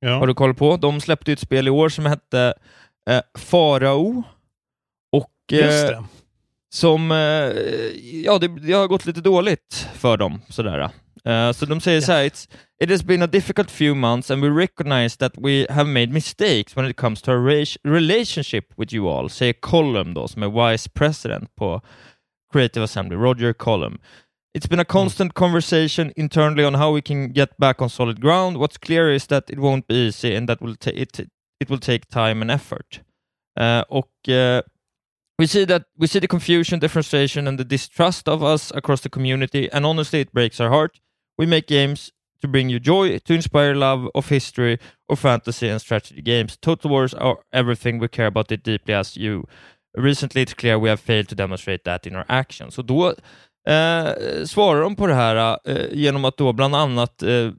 Ja. 0.00 0.18
Har 0.18 0.26
du 0.26 0.34
koll 0.34 0.54
på? 0.54 0.76
De 0.76 1.00
släppte 1.00 1.30
ju 1.30 1.32
ett 1.32 1.40
spel 1.40 1.66
i 1.68 1.70
år 1.70 1.88
som 1.88 2.06
hette 2.06 2.54
eh, 3.08 3.20
Farao. 3.38 4.22
Och 5.12 5.52
eh, 5.52 5.58
det. 5.58 6.04
som, 6.70 7.10
eh, 7.10 7.16
ja 8.24 8.38
det, 8.38 8.48
det 8.48 8.72
har 8.72 8.88
gått 8.88 9.06
lite 9.06 9.20
dåligt 9.20 9.88
för 9.94 10.16
dem. 10.16 10.40
Sådär. 10.48 10.90
Eh, 11.24 11.52
så 11.52 11.66
de 11.66 11.80
säger 11.80 12.00
så 12.00 12.12
här, 12.12 12.24
It's, 12.24 12.48
it 12.82 12.90
has 12.90 13.02
been 13.02 13.22
a 13.22 13.26
difficult 13.26 13.70
few 13.70 13.94
months 13.94 14.30
and 14.30 14.42
we 14.42 14.48
recognize 14.48 15.16
that 15.18 15.32
we 15.38 15.66
have 15.70 15.90
made 15.90 16.06
mistakes 16.06 16.76
when 16.76 16.90
it 16.90 16.96
comes 16.96 17.22
to 17.22 17.32
our 17.32 17.64
relationship 17.84 18.64
with 18.76 18.94
you 18.94 19.08
all, 19.08 19.30
säger 19.30 19.52
Colum 19.52 20.14
då, 20.14 20.28
som 20.28 20.42
är 20.42 20.70
vice 20.70 20.90
president 20.90 21.54
på 21.56 21.80
Creative 22.52 22.84
Assembly, 22.84 23.16
Roger 23.16 23.52
Colum. 23.52 23.98
It's 24.58 24.68
been 24.68 24.80
a 24.80 24.84
constant 24.84 25.34
conversation 25.34 26.12
internally 26.16 26.64
on 26.64 26.74
how 26.74 26.94
we 26.94 27.02
can 27.02 27.32
get 27.32 27.56
back 27.56 27.82
on 27.82 27.90
solid 27.90 28.20
ground. 28.20 28.56
What's 28.56 28.78
clear 28.78 29.10
is 29.10 29.26
that 29.26 29.50
it 29.50 29.58
won't 29.58 29.86
be 29.86 29.94
easy 29.94 30.36
and 30.36 30.48
that 30.48 30.60
will 30.60 30.76
it, 30.86 31.20
it 31.60 31.70
will 31.70 31.80
take 31.80 32.08
time 32.08 32.42
and 32.42 32.50
effort. 32.50 33.00
Uh, 33.60 33.82
och 33.88 34.28
uh, 34.28 34.62
we 35.38 35.46
see 35.46 35.64
that 35.64 35.82
we 35.96 36.06
see 36.06 36.20
the 36.20 36.26
confusion, 36.26 36.80
the 36.80 36.88
frustration, 36.88 37.48
and 37.48 37.58
the 37.58 37.64
distrust 37.64 38.28
of 38.28 38.42
us 38.42 38.72
across 38.74 39.00
the 39.00 39.08
community, 39.08 39.68
and 39.72 39.86
honestly, 39.86 40.20
it 40.20 40.32
breaks 40.32 40.60
our 40.60 40.70
heart. 40.70 41.00
We 41.38 41.46
make 41.46 41.66
games 41.66 42.12
to 42.40 42.48
bring 42.48 42.68
you 42.68 42.80
joy, 42.80 43.18
to 43.18 43.34
inspire 43.34 43.74
love 43.74 44.08
of 44.14 44.28
history 44.28 44.78
or 45.08 45.16
fantasy 45.16 45.68
and 45.68 45.80
strategy 45.80 46.22
games. 46.22 46.56
Total 46.56 46.90
Wars 46.90 47.14
are 47.14 47.38
everything 47.52 47.98
we 47.98 48.08
care 48.08 48.26
about 48.26 48.52
it 48.52 48.62
deeply 48.62 48.94
as 48.94 49.16
you. 49.16 49.44
Recently, 49.96 50.42
it's 50.42 50.54
clear 50.54 50.78
we 50.78 50.88
have 50.88 51.00
failed 51.00 51.28
to 51.28 51.34
demonstrate 51.34 51.84
that 51.84 52.06
in 52.06 52.16
our 52.16 52.24
actions. 52.28 52.74
Så 52.74 52.82
då 52.82 53.14
eh, 53.68 54.44
svarar 54.44 54.80
de 54.80 54.96
på 54.96 55.06
det 55.06 55.14
här 55.14 55.58
eh, 55.64 55.86
genom 55.92 56.24
att 56.24 56.36
då 56.36 56.52
bland 56.52 56.74
annat 56.74 57.22
eh, 57.22 57.50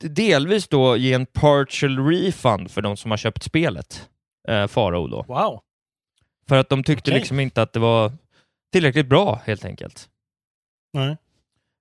delvis 0.00 0.68
då 0.68 0.96
ge 0.96 1.12
en 1.12 1.26
partial 1.26 2.06
refund 2.06 2.70
för 2.70 2.82
de 2.82 2.96
som 2.96 3.10
har 3.10 3.18
köpt 3.18 3.42
spelet, 3.42 4.08
eh, 4.48 4.66
Farao 4.66 5.06
då. 5.06 5.22
Wow. 5.22 5.60
För 6.48 6.56
att 6.58 6.68
de 6.68 6.84
tyckte 6.84 7.10
Okej. 7.10 7.18
liksom 7.20 7.40
inte 7.40 7.62
att 7.62 7.72
det 7.72 7.80
var 7.80 8.12
tillräckligt 8.72 9.06
bra, 9.06 9.40
helt 9.44 9.64
enkelt. 9.64 10.08
Nej. 10.92 11.16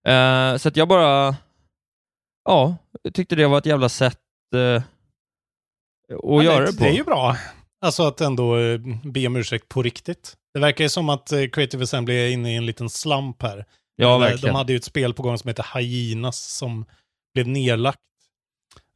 Eh, 0.08 0.58
så 0.58 0.68
att 0.68 0.78
jag 0.78 0.88
bara, 0.88 1.36
ja, 2.46 2.76
tyckte 3.14 3.36
det 3.36 3.48
var 3.48 3.58
ett 3.58 3.66
jävla 3.66 3.90
sätt 3.90 4.20
eh, 4.56 4.76
att 4.76 4.84
Ja, 6.24 6.44
göra 6.44 6.60
det, 6.66 6.72
det 6.72 6.78
på. 6.78 6.84
det 6.84 6.90
är 6.90 6.94
ju 6.94 7.04
bra. 7.04 7.38
Alltså 7.82 8.04
att 8.08 8.22
ändå 8.22 8.58
eh, 8.58 8.80
be 9.04 9.28
om 9.28 9.36
ursäkt 9.36 9.70
på 9.70 9.82
riktigt. 9.84 10.34
Det 10.54 10.60
verkar 10.60 10.84
ju 10.84 10.90
som 10.90 11.10
att 11.10 11.32
eh, 11.32 11.48
Creative 11.48 11.84
Assembly 11.84 12.16
är 12.16 12.30
inne 12.30 12.54
i 12.54 12.56
en 12.56 12.66
liten 12.66 12.90
slump 12.90 13.42
här. 13.42 13.66
ja, 13.96 14.18
verkligen. 14.18 14.54
De 14.54 14.58
hade 14.58 14.74
ju 14.74 14.78
ett 14.78 14.84
spel 14.84 15.14
på 15.14 15.24
gång 15.24 15.38
som 15.38 15.48
heter 15.48 15.80
Hyenas 15.80 16.40
som 16.58 16.86
blev 17.44 17.48
nedlagt. 17.48 18.00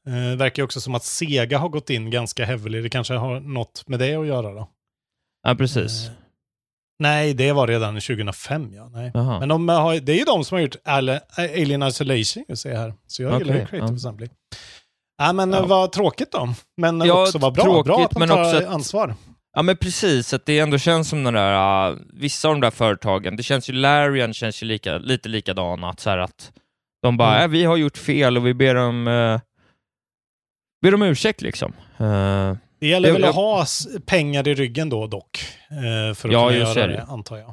Eh, 0.08 0.38
verkar 0.38 0.64
också 0.64 0.82
som 0.82 0.96
att 0.96 1.04
Sega 1.04 1.58
har 1.58 1.70
gått 1.70 1.90
in 1.90 2.10
ganska 2.10 2.46
heavily. 2.46 2.82
Det 2.82 2.90
kanske 2.90 3.14
har 3.14 3.40
något 3.40 3.88
med 3.88 4.00
det 4.00 4.16
att 4.16 4.28
göra 4.28 4.54
då. 4.54 4.70
Ja, 5.44 5.56
precis. 5.56 6.08
Eh, 6.08 6.12
Nej, 7.00 7.34
det 7.34 7.52
var 7.52 7.68
redan 7.68 7.94
2005 7.94 8.74
ja. 8.74 8.90
Nej. 8.90 9.12
Men 9.14 9.50
de 9.50 9.70
har, 9.70 10.00
det 10.00 10.12
är 10.12 10.18
ju 10.18 10.24
de 10.24 10.44
som 10.46 10.56
har 10.56 10.62
gjort 10.62 10.76
Al- 10.84 11.20
Alien 11.38 11.84
Isolation, 11.84 12.46
jag 12.48 12.58
ser 12.58 12.76
här. 12.76 12.94
Så 13.08 13.24
jag 13.24 13.40
gillar 13.40 13.54
ju 13.56 13.66
Creative 13.66 13.88
ja. 13.92 13.96
Assembly. 13.96 14.28
Ja, 15.18 15.34
men 15.34 15.52
Ja. 15.52 15.66
vad 15.66 15.92
tråkigt 15.92 16.32
då. 16.32 16.54
Men 16.78 17.02
Ja, 17.02 17.22
också 17.24 17.38
vad 17.38 17.54
bra. 17.54 17.64
tråkigt, 17.64 17.86
bra 17.86 18.04
att 18.06 18.12
de 18.12 18.28
tar 18.28 18.56
att- 18.56 18.66
ansvar. 18.68 19.16
Ja 19.56 19.62
men 19.62 19.78
precis, 19.78 20.34
att 20.34 20.46
det 20.46 20.60
ändå 20.60 20.78
känns 20.78 21.10
som 21.10 21.24
den 21.24 21.34
där, 21.34 21.90
uh, 21.92 21.98
vissa 22.14 22.48
av 22.48 22.54
de 22.54 22.62
där 22.62 22.72
företagen, 22.72 23.36
det 23.36 23.44
känns 23.44 23.70
ju, 23.70 23.74
Larian 23.74 24.34
känns 24.34 24.64
ju 24.64 24.68
lika, 24.68 24.98
lite 24.98 25.30
likadana, 25.30 25.90
att 25.90 26.00
så 26.00 26.10
här 26.10 26.18
att 26.18 26.52
de 27.02 27.18
bara, 27.18 27.36
Mm. 27.38 27.44
äh, 27.44 27.48
vi 27.52 27.64
har 27.64 27.78
gjort 27.78 27.98
fel 27.98 28.38
och 28.38 28.48
vi 28.48 28.54
ber 28.54 28.76
om, 28.76 29.08
uh, 29.08 29.40
ber 30.82 30.94
om 30.94 31.02
ursäkt 31.02 31.42
liksom. 31.42 31.74
Uh, 32.02 32.56
Det 32.80 32.88
gäller 32.88 33.08
Jag- 33.10 33.14
väl 33.14 33.22
jag- 33.22 33.30
att 33.30 33.36
ha 33.36 33.66
pengar 34.06 34.48
i 34.48 34.54
ryggen 34.56 34.90
då 34.90 35.08
dock, 35.08 35.40
eh, 35.70 36.14
för 36.16 36.30
att 36.30 36.34
Ja, 36.34 36.48
kunna 36.50 36.60
göra 36.60 36.88
det. 36.88 36.94
det, 36.94 37.04
antar 37.04 37.38
jag. 37.38 37.50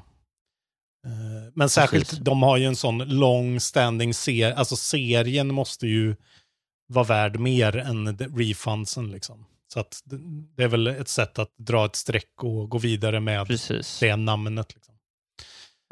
Eh, 1.07 1.53
Men 1.55 1.69
särskilt, 1.69 2.05
Precis. 2.09 2.25
de 2.25 2.43
har 2.43 2.57
ju 2.57 2.65
en 2.65 2.77
sån 2.77 2.99
long 2.99 3.61
standing 3.61 4.15
serie, 4.15 4.55
alltså 4.55 4.77
serien 4.77 5.55
måste 5.55 5.87
ju 5.87 6.17
vara 6.89 7.05
värd 7.05 7.39
mer 7.39 7.77
än 7.77 8.19
refundsen 8.19 9.11
liksom. 9.11 9.47
Så 9.73 9.81
att 9.81 10.01
det- 10.05 10.19
det 10.57 10.63
är 10.63 10.69
väl 10.69 10.87
ett 10.87 11.09
sätt 11.09 11.39
att 11.39 11.51
dra 11.59 11.85
ett 11.87 11.97
streck 11.97 12.43
och 12.43 12.69
gå 12.71 12.79
vidare 12.79 13.21
med 13.21 13.47
precis. 13.47 13.99
det 14.01 14.17
namnet. 14.17 14.75
Liksom. 14.75 14.95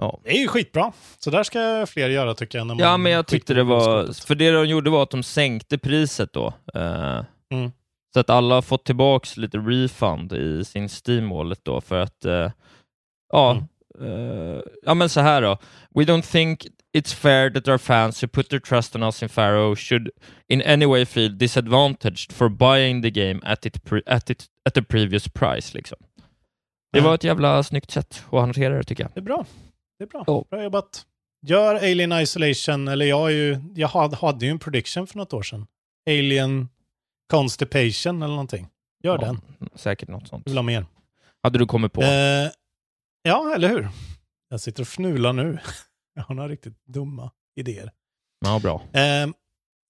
Ja. 0.03 0.21
Det 0.25 0.31
är 0.31 0.41
ju 0.41 0.49
skitbra. 0.49 0.93
Så 1.19 1.31
där 1.31 1.43
ska 1.43 1.87
fler 1.87 2.09
göra 2.09 2.35
tycker 2.35 2.59
jag. 2.59 2.81
Ja, 2.81 2.97
men 2.97 3.13
jag 3.13 3.27
tyckte 3.27 3.55
det 3.55 3.63
var, 3.63 4.27
för 4.27 4.35
det 4.35 4.51
de 4.51 4.65
gjorde 4.69 4.91
var 4.91 5.03
att 5.03 5.11
de 5.11 5.23
sänkte 5.23 5.79
priset 5.79 6.33
då. 6.33 6.53
eh, 6.75 7.25
Mm. 7.53 7.73
Så 8.15 8.21
att 8.21 8.31
alla 8.31 8.55
har 8.55 8.63
fått 8.63 8.85
tillbaks 8.85 9.37
lite 9.37 9.59
refund 9.59 10.33
i 10.33 10.65
sin 10.65 10.87
Steam-wallet 10.89 11.61
då, 11.63 11.81
för 11.81 12.01
att, 12.01 12.25
eh, 12.25 12.51
ja, 13.33 13.57
eh, 14.01 14.61
ja 14.83 14.95
men 14.95 15.09
så 15.09 15.21
här 15.21 15.43
då. 15.43 15.59
We 15.95 16.03
don't 16.03 16.33
think 16.33 16.67
it's 16.97 17.15
fair 17.15 17.51
that 17.51 17.69
our 17.69 17.79
fans 17.79 18.23
who 18.23 18.29
put 18.29 18.49
their 18.49 18.61
trust 18.61 18.97
on 18.97 19.03
us 19.03 19.23
in 19.23 19.29
Pharaoh 19.29 19.75
should 19.77 20.11
in 20.49 20.63
any 20.63 20.87
way 20.87 21.07
feel 21.07 21.39
disadvantaged 21.39 22.33
for 22.33 22.49
buying 22.49 23.03
the 23.03 23.11
game 23.11 23.41
at, 23.43 23.67
it 23.67 23.77
at, 24.07 24.31
it, 24.31 24.45
at 24.65 24.75
the 24.75 24.83
previous 24.83 25.29
price. 25.29 25.75
Liksom. 25.79 25.99
Det 26.93 27.01
Nej. 27.01 27.03
var 27.03 27.15
ett 27.15 27.25
jävla 27.25 27.63
snyggt 27.63 27.91
sätt 27.91 28.25
att 28.33 28.41
hantera 28.41 28.75
det 28.75 28.85
tycker 28.85 29.05
jag. 29.05 29.11
Det 29.15 29.21
är 29.21 29.25
bra. 29.25 29.45
Det 29.99 30.05
är 30.05 30.09
bra. 30.09 30.25
Ja. 30.27 30.45
Bra 30.51 30.63
jobbat. 30.63 31.07
Gör 31.47 31.75
Alien 31.75 32.13
Isolation, 32.13 32.89
eller 32.89 33.07
jag, 33.07 33.33
ju, 33.33 33.61
jag 33.75 33.89
hade, 33.89 34.17
hade 34.17 34.45
ju 34.47 34.51
en 34.51 34.59
prediction 34.59 35.07
för 35.07 35.19
något 35.19 35.33
år 35.33 35.43
sedan. 35.43 35.67
Alien 36.11 36.69
Constipation 37.31 38.23
eller 38.23 38.33
någonting. 38.35 38.69
Gör 39.05 39.19
Ja, 39.19 39.27
den. 39.27 39.41
Säkert 39.75 40.09
något 40.09 40.29
sånt. 40.29 40.43
Jag 40.47 40.51
vill 40.51 40.59
ha 40.59 40.63
mer. 40.63 40.87
Hade 41.43 41.59
du 41.59 41.67
kommit 41.67 41.93
på? 41.93 42.03
Eh, 42.03 42.51
ja, 43.23 43.53
eller 43.55 43.69
hur? 43.69 43.89
Jag 44.49 44.61
sitter 44.61 44.83
och 44.83 44.89
fnular 44.89 45.33
nu. 45.33 45.59
jag 46.15 46.23
har 46.23 46.35
några 46.35 46.49
riktigt 46.49 46.85
dumma 46.87 47.31
idéer. 47.57 47.91
Ja, 48.45 48.59
bra. 48.63 48.83
Eh, 48.93 49.27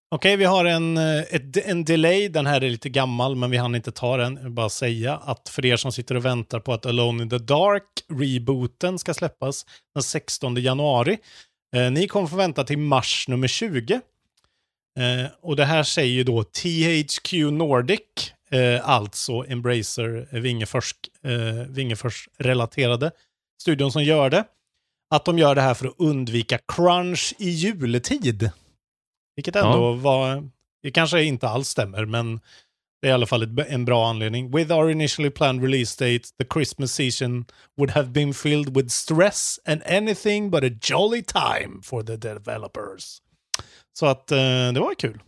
Okej, 0.08 0.36
vi 0.36 0.44
har 0.44 0.64
en, 0.64 0.96
eh, 0.96 1.20
ett, 1.20 1.56
en 1.56 1.84
delay. 1.84 2.28
Den 2.28 2.46
här 2.46 2.64
är 2.64 2.70
lite 2.70 2.88
gammal, 2.88 3.36
men 3.36 3.50
vi 3.50 3.56
hann 3.56 3.75
inte 3.75 3.92
ta 3.92 4.16
den. 4.16 4.36
Jag 4.36 4.42
vill 4.42 4.52
bara 4.52 4.68
säga 4.68 5.16
att 5.16 5.48
för 5.48 5.66
er 5.66 5.76
som 5.76 5.92
sitter 5.92 6.14
och 6.14 6.25
väntar 6.25 6.60
på 6.60 6.72
att 6.72 6.86
Alone 6.86 7.22
in 7.22 7.30
the 7.30 7.38
Dark, 7.38 7.82
rebooten, 8.08 8.98
ska 8.98 9.14
släppas 9.14 9.66
den 9.94 10.02
16 10.02 10.56
januari. 10.56 11.18
Eh, 11.76 11.90
ni 11.90 12.08
kommer 12.08 12.26
få 12.26 12.36
vänta 12.36 12.64
till 12.64 12.78
mars 12.78 13.28
nummer 13.28 13.48
20. 13.48 13.94
Eh, 14.98 15.30
och 15.42 15.56
det 15.56 15.64
här 15.64 15.82
säger 15.82 16.12
ju 16.12 16.25
då 16.25 16.42
THQ 16.44 17.32
Nordic, 17.52 18.00
eh, 18.50 18.88
alltså 18.88 19.44
Embracer 19.48 20.28
eh, 20.30 20.40
Wingefors, 20.40 20.94
eh, 21.25 21.30
Wingefors-relaterade 21.68 23.10
studion 23.62 23.92
som 23.92 24.04
gör 24.04 24.30
det. 24.30 24.44
Att 25.10 25.25
de 25.25 25.38
gör 25.38 25.54
det 25.54 25.60
här 25.60 25.75
för 25.75 25.86
att 25.86 25.94
undvika 25.98 26.58
crunch 26.68 27.34
i 27.38 27.48
juletid. 27.48 28.50
Vilket 29.36 29.56
ändå 29.56 29.78
Ja. 29.78 29.92
var, 29.92 30.48
det 30.82 30.90
kanske 30.90 31.22
inte 31.22 31.48
alls 31.48 31.68
stämmer, 31.68 32.04
men 32.04 32.40
det 33.02 33.08
är 33.08 33.10
i 33.10 33.14
alla 33.14 33.26
fall 33.26 33.60
en 33.68 33.84
bra 33.84 34.08
anledning. 34.08 34.50
With 34.56 34.72
our 34.72 34.90
initially 34.90 35.30
planned 35.30 35.62
release 35.62 36.04
date, 36.04 36.24
the 36.38 36.44
Christmas 36.54 36.92
season 36.92 37.44
would 37.76 37.90
have 37.90 38.08
been 38.08 38.34
filled 38.34 38.76
with 38.76 38.88
stress 38.88 39.60
and 39.64 39.82
anything 39.86 40.50
but 40.50 40.64
a 40.64 40.70
jolly 40.82 41.22
time 41.22 41.82
for 41.82 42.02
the 42.02 42.16
developers. 42.16 43.18
Så 43.92 44.06
att 44.06 44.32
eh, 44.32 44.72
det 44.75 44.80
var 44.80 44.94
kul. 44.94 45.22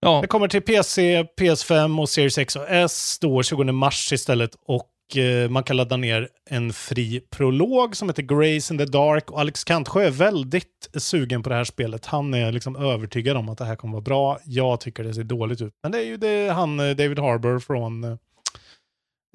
Ja, 0.00 0.20
Det 0.20 0.26
kommer 0.26 0.48
till 0.48 0.62
PC, 0.62 1.22
PS5 1.40 2.00
och 2.00 2.08
Series 2.08 2.38
X 2.38 2.56
och 2.56 2.66
S 2.68 3.18
då 3.20 3.42
20 3.42 3.64
mars 3.64 4.12
istället. 4.12 4.56
Och 4.66 4.88
Eh, 5.14 5.50
man 5.50 5.62
kan 5.62 5.76
ladda 5.76 5.96
ner 5.96 6.28
en 6.50 6.72
fri 6.72 7.20
prolog 7.30 7.96
som 7.96 8.08
heter 8.08 8.22
Grace 8.22 8.74
in 8.74 8.78
the 8.78 8.84
Dark. 8.84 9.30
Och 9.30 9.40
Alex 9.40 9.64
Kantsjö 9.64 10.02
är 10.02 10.10
väldigt 10.10 10.90
sugen 10.94 11.42
på 11.42 11.48
det 11.48 11.54
här 11.54 11.64
spelet. 11.64 12.06
Han 12.06 12.34
är 12.34 12.52
liksom 12.52 12.76
övertygad 12.76 13.36
om 13.36 13.48
att 13.48 13.58
det 13.58 13.64
här 13.64 13.76
kommer 13.76 13.92
vara 13.92 14.02
bra. 14.02 14.38
Jag 14.44 14.80
tycker 14.80 15.04
det 15.04 15.14
ser 15.14 15.24
dåligt 15.24 15.62
ut. 15.62 15.72
Men 15.82 15.92
det 15.92 15.98
är 15.98 16.04
ju 16.04 16.16
det, 16.16 16.48
han 16.48 16.80
eh, 16.80 16.96
David 16.96 17.18
Harbour 17.18 17.58
från 17.58 18.04
eh, 18.04 18.10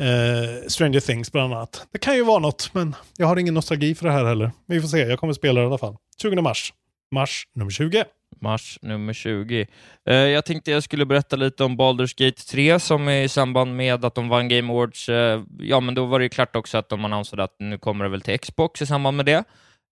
eh, 0.01 0.67
Stranger 0.67 0.99
Things 0.99 1.31
bland 1.31 1.53
annat. 1.53 1.87
Det 1.91 1.99
kan 1.99 2.15
ju 2.15 2.23
vara 2.23 2.39
något, 2.39 2.69
men 2.73 2.95
jag 3.17 3.27
har 3.27 3.37
ingen 3.37 3.53
nostalgi 3.53 3.95
för 3.95 4.05
det 4.05 4.11
här 4.11 4.25
heller. 4.25 4.51
Vi 4.65 4.81
får 4.81 4.87
se, 4.87 4.97
jag 4.97 5.19
kommer 5.19 5.33
spela 5.33 5.59
det 5.59 5.63
i 5.63 5.67
alla 5.67 5.77
fall. 5.77 5.97
20 6.21 6.41
mars. 6.41 6.73
Mars 7.15 7.47
nummer 7.55 7.71
20 7.71 8.05
mars 8.41 8.79
nummer 8.81 9.13
20. 9.13 9.67
Eh, 10.09 10.15
jag 10.15 10.45
tänkte 10.45 10.71
jag 10.71 10.83
skulle 10.83 11.05
berätta 11.05 11.35
lite 11.35 11.63
om 11.63 11.77
Baldur's 11.77 12.25
Gate 12.25 12.41
3 12.41 12.79
som 12.79 13.07
är 13.07 13.21
i 13.23 13.29
samband 13.29 13.75
med 13.75 14.05
att 14.05 14.15
de 14.15 14.29
vann 14.29 14.47
Game 14.49 14.73
Awards. 14.73 15.09
Eh, 15.09 15.41
ja, 15.59 15.79
men 15.79 15.95
då 15.95 16.05
var 16.05 16.19
det 16.19 16.25
ju 16.25 16.29
klart 16.29 16.55
också 16.55 16.77
att 16.77 16.89
de 16.89 17.05
annonserade 17.05 17.43
att 17.43 17.55
nu 17.59 17.77
kommer 17.77 18.05
det 18.05 18.11
väl 18.11 18.21
till 18.21 18.39
Xbox 18.39 18.81
i 18.81 18.85
samband 18.85 19.17
med 19.17 19.25
det. 19.25 19.43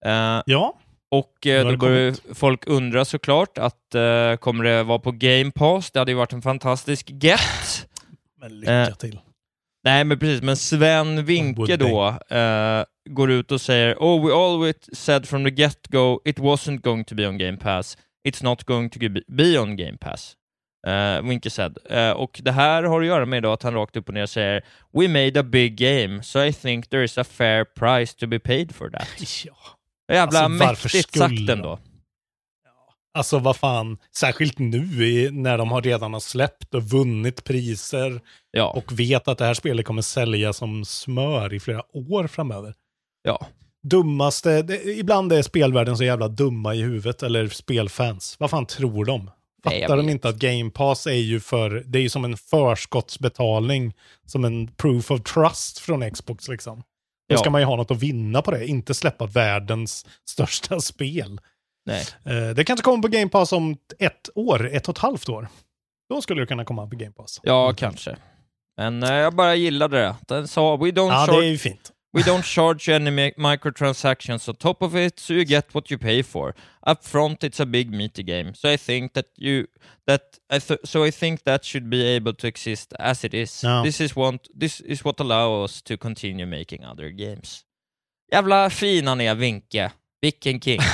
Eh, 0.05 0.41
Ja, 0.45 0.79
och 1.11 1.47
eh, 1.47 1.67
då 1.71 1.77
kommit. 1.77 2.21
folk 2.33 2.67
undra 2.67 3.05
såklart 3.05 3.57
att 3.57 3.95
eh, 3.95 4.35
kommer 4.35 4.63
det 4.63 4.83
vara 4.83 4.99
på 4.99 5.11
Game 5.11 5.51
Pass? 5.51 5.91
Det 5.91 5.99
hade 5.99 6.11
ju 6.11 6.17
varit 6.17 6.33
en 6.33 6.41
fantastisk 6.41 7.09
get. 7.21 7.87
men 8.41 8.59
lycka 8.59 8.73
Eh, 8.73 8.93
till. 8.95 9.19
Nej, 9.83 10.03
men 10.03 10.19
precis. 10.19 10.41
Men 10.41 10.57
Sven 10.57 11.25
Winke 11.25 11.77
då 11.77 12.07
eh, 12.35 12.83
går 13.09 13.31
ut 13.31 13.51
och 13.51 13.61
säger 13.61 13.95
Oh, 13.99 14.27
we 14.27 14.33
always 14.33 14.75
said 14.93 15.27
from 15.27 15.43
the 15.43 15.49
get-go 15.49 16.21
it 16.25 16.39
wasn't 16.39 16.81
going 16.81 17.03
to 17.05 17.15
be 17.15 17.27
on 17.27 17.37
Game 17.37 17.57
Pass. 17.57 17.97
It's 18.27 18.43
not 18.43 18.63
going 18.65 18.89
to 18.89 18.99
be- 18.99 19.59
on 19.59 19.75
Game 19.75 19.97
Pass. 19.97 20.35
Uh, 20.87 21.27
Winke 21.29 21.49
said. 21.49 21.77
Eh, 21.89 22.11
och 22.11 22.39
det 22.43 22.51
här 22.51 22.83
har 22.83 23.01
att 23.01 23.07
göra 23.07 23.25
med 23.25 23.43
då 23.43 23.51
att 23.51 23.63
han 23.63 23.73
rakt 23.73 23.97
upp 23.97 24.07
och 24.07 24.13
ner 24.13 24.25
säger 24.25 24.65
We 24.93 25.07
made 25.07 25.39
a 25.39 25.43
big 25.43 25.77
game, 25.77 26.23
so 26.23 26.43
I 26.43 26.53
think 26.53 26.89
there 26.89 27.03
is 27.03 27.17
a 27.17 27.23
fair 27.23 27.63
price 27.65 28.17
to 28.19 28.27
be 28.27 28.39
paid 28.39 28.75
for 28.75 28.89
that. 28.89 29.07
Ja. 29.45 29.53
Jävla 30.13 30.39
Alltså, 30.39 30.65
varför 30.65 30.83
mäktigt 30.85 31.07
skulle 31.09 31.29
sagt 31.29 31.49
ändå. 31.49 31.79
Alltså 33.13 33.39
vad 33.39 33.55
fan, 33.57 33.97
särskilt 34.15 34.59
nu 34.59 35.07
i, 35.07 35.31
när 35.31 35.57
de 35.57 35.71
har 35.71 35.81
redan 35.81 36.13
har 36.13 36.19
släppt 36.19 36.73
och 36.73 36.83
vunnit 36.83 37.43
priser 37.43 38.21
Ja, 38.51 38.69
och 38.69 38.99
vet 38.99 39.27
att 39.27 39.37
det 39.37 39.45
här 39.45 39.53
spelet 39.53 39.85
kommer 39.85 40.01
sälja 40.01 40.53
som 40.53 40.85
smör 40.85 41.53
i 41.53 41.59
flera 41.59 41.83
år 41.97 42.27
framöver. 42.27 42.73
ja. 43.23 43.47
Dummaste, 43.83 44.61
det, 44.61 44.83
ibland 44.83 45.33
är 45.33 45.41
spelvärlden 45.41 45.97
så 45.97 46.03
jävla 46.03 46.27
dumma 46.27 46.75
i 46.75 46.81
huvudet, 46.81 47.23
eller 47.23 47.47
spelfans. 47.47 48.35
Vad 48.39 48.49
fan 48.49 48.65
tror 48.65 49.05
de? 49.05 49.31
Fattar 49.63 49.97
de 49.97 50.09
inte 50.09 50.29
att 50.29 50.35
Game 50.35 50.69
Pass 50.69 51.07
är 51.07 51.11
ju 51.11 51.39
för, 51.39 51.83
det 51.85 51.99
är 51.99 52.01
ju 52.01 52.09
som 52.09 52.25
en 52.25 52.37
förskottsbetalning, 52.37 53.93
som 54.25 54.45
en 54.45 54.67
proof 54.67 55.11
of 55.11 55.23
trust 55.23 55.79
från 55.79 56.11
Xbox 56.11 56.47
liksom. 56.47 56.77
Då 57.29 57.35
Ja. 57.35 57.37
ska 57.37 57.49
man 57.49 57.61
ju 57.61 57.65
ha 57.65 57.75
något 57.75 57.91
att 57.91 57.97
vinna 58.03 58.41
på 58.41 58.51
det, 58.51 58.67
inte 58.67 58.93
släppa 58.93 59.25
världens 59.25 60.05
största 60.29 60.79
spel. 60.79 61.39
Nej. 61.85 62.05
Eh, 62.25 62.49
det 62.55 62.63
kanske 62.63 62.83
kommer 62.83 63.01
på 63.01 63.07
Game 63.07 63.29
Pass 63.29 63.53
om 63.53 63.77
ett 63.99 64.29
år, 64.35 64.69
ett 64.73 64.87
och 64.87 64.95
ett 64.95 65.01
halvt 65.01 65.29
år. 65.29 65.47
Då 66.09 66.21
skulle 66.21 66.41
det 66.41 66.45
kunna 66.47 66.65
komma 66.65 66.87
på 66.87 66.95
Game 66.95 67.11
Pass. 67.11 67.39
Ja, 67.43 67.73
kanske. 67.77 68.17
Men 68.77 69.03
eh, 69.03 69.13
jag 69.13 69.35
bara 69.35 69.55
gillade 69.55 69.97
det. 69.97 70.15
Den 70.27 70.47
sa 70.47 70.75
We 70.77 70.85
don't 70.91 71.09
Ja, 71.11 71.25
det 71.25 71.31
charge 71.31 71.45
är 71.45 71.49
ju 71.51 71.57
fint. 71.57 71.91
We 72.13 72.23
don't 72.23 72.43
charge 72.43 72.89
any 72.89 73.11
mi- 73.11 73.33
microtransactions 73.37 74.49
on 74.49 74.55
top 74.55 74.81
of 74.81 74.95
it, 74.95 75.19
so 75.19 75.33
you 75.33 75.45
get 75.45 75.73
what 75.73 75.91
you 75.91 75.97
pay 75.97 76.23
for. 76.23 76.55
Up 76.87 77.03
front, 77.03 77.43
it's 77.43 77.59
a 77.59 77.65
big 77.65 77.91
meaty 77.91 78.23
game, 78.23 78.53
so 78.55 78.69
I 78.69 78.77
think 78.77 79.13
that 79.13 79.25
you 79.37 79.67
that 80.07 80.39
I 80.49 80.59
th- 80.59 80.79
so 80.83 81.03
I 81.03 81.11
think 81.11 81.43
that 81.43 81.63
should 81.63 81.89
be 81.89 82.01
able 82.15 82.33
to 82.33 82.47
exist 82.47 82.93
as 82.99 83.23
it 83.23 83.33
is. 83.33 83.63
Ja. 83.63 83.83
This 83.83 84.01
is 84.01 84.15
what 84.15 84.47
this 84.59 84.81
is 84.81 85.05
what 85.05 85.19
allows 85.19 85.69
us 85.69 85.81
to 85.83 85.97
continue 85.97 86.47
making 86.47 86.83
other 86.83 87.11
games. 87.11 87.65
Jävla 88.31 88.69
fin 88.69 89.07
han 89.07 89.21
är, 89.21 89.35
Vinke. 89.35 89.91
Vilken 90.21 90.59
king. 90.59 90.79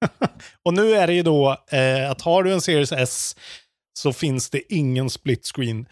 Och 0.62 0.74
nu 0.74 0.94
är 0.94 1.06
det 1.06 1.14
ju 1.14 1.22
då 1.22 1.56
eh, 1.70 2.10
att 2.10 2.22
har 2.22 2.42
du 2.42 2.52
en 2.52 2.60
Series 2.60 2.92
S 2.92 3.36
så 3.98 4.12
finns 4.12 4.50
det 4.50 4.74
ingen 4.74 5.10
split 5.10 5.46
screen 5.46 5.88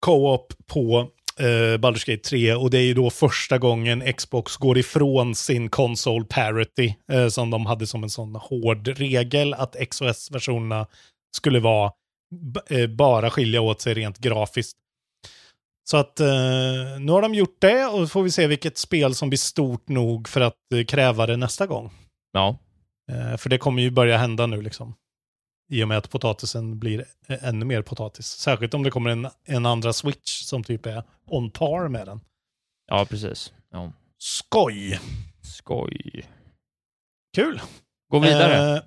co-op 0.00 0.52
på 0.66 1.10
eh, 1.38 1.78
Baldur's 1.78 2.10
Gate 2.10 2.28
3 2.28 2.54
och 2.54 2.70
det 2.70 2.78
är 2.78 2.82
ju 2.82 2.94
då 2.94 3.10
första 3.10 3.58
gången 3.58 4.12
Xbox 4.12 4.56
går 4.56 4.78
ifrån 4.78 5.34
sin 5.34 5.70
console 5.70 6.24
parity 6.24 6.94
eh, 7.12 7.28
som 7.28 7.50
de 7.50 7.66
hade 7.66 7.86
som 7.86 8.02
en 8.02 8.10
sån 8.10 8.34
hård 8.34 8.88
regel 8.88 9.54
att 9.54 9.76
X 9.76 10.00
och 10.00 10.08
S-versionerna 10.08 10.86
skulle 11.36 11.60
vara 11.60 11.92
eh, 12.70 12.86
bara 12.86 13.30
skilja 13.30 13.60
åt 13.60 13.80
sig 13.80 13.94
rent 13.94 14.18
grafiskt. 14.18 14.78
Så 15.90 15.96
att 15.96 16.20
eh, 16.20 16.26
nu 17.00 17.12
har 17.12 17.22
de 17.22 17.34
gjort 17.34 17.56
det 17.58 17.86
och 17.86 18.10
får 18.10 18.22
vi 18.22 18.30
se 18.30 18.46
vilket 18.46 18.78
spel 18.78 19.14
som 19.14 19.28
blir 19.28 19.38
stort 19.38 19.88
nog 19.88 20.28
för 20.28 20.40
att 20.40 20.72
eh, 20.74 20.84
kräva 20.84 21.26
det 21.26 21.36
nästa 21.36 21.66
gång. 21.66 21.90
ja. 22.32 22.58
Eh, 23.12 23.36
för 23.36 23.48
det 23.48 23.58
kommer 23.58 23.82
ju 23.82 23.90
börja 23.90 24.18
hända 24.18 24.46
nu 24.46 24.62
liksom. 24.62 24.94
I 25.70 25.82
och 25.84 25.88
med 25.88 25.98
att 25.98 26.10
potatisen 26.10 26.78
blir 26.78 27.04
ännu 27.28 27.64
mer 27.64 27.82
potatis. 27.82 28.26
Särskilt 28.26 28.74
om 28.74 28.82
det 28.82 28.90
kommer 28.90 29.10
en, 29.10 29.28
en 29.44 29.66
andra 29.66 29.92
switch 29.92 30.42
som 30.42 30.64
typ 30.64 30.86
är 30.86 31.02
on 31.26 31.50
par 31.50 31.88
med 31.88 32.06
den. 32.06 32.20
Ja, 32.86 33.06
precis. 33.10 33.52
Ja. 33.72 33.92
Skoj! 34.18 35.00
Skoj. 35.42 36.24
Kul! 37.36 37.60
Gå 38.12 38.18
vidare. 38.18 38.76
Eh, 38.76 38.82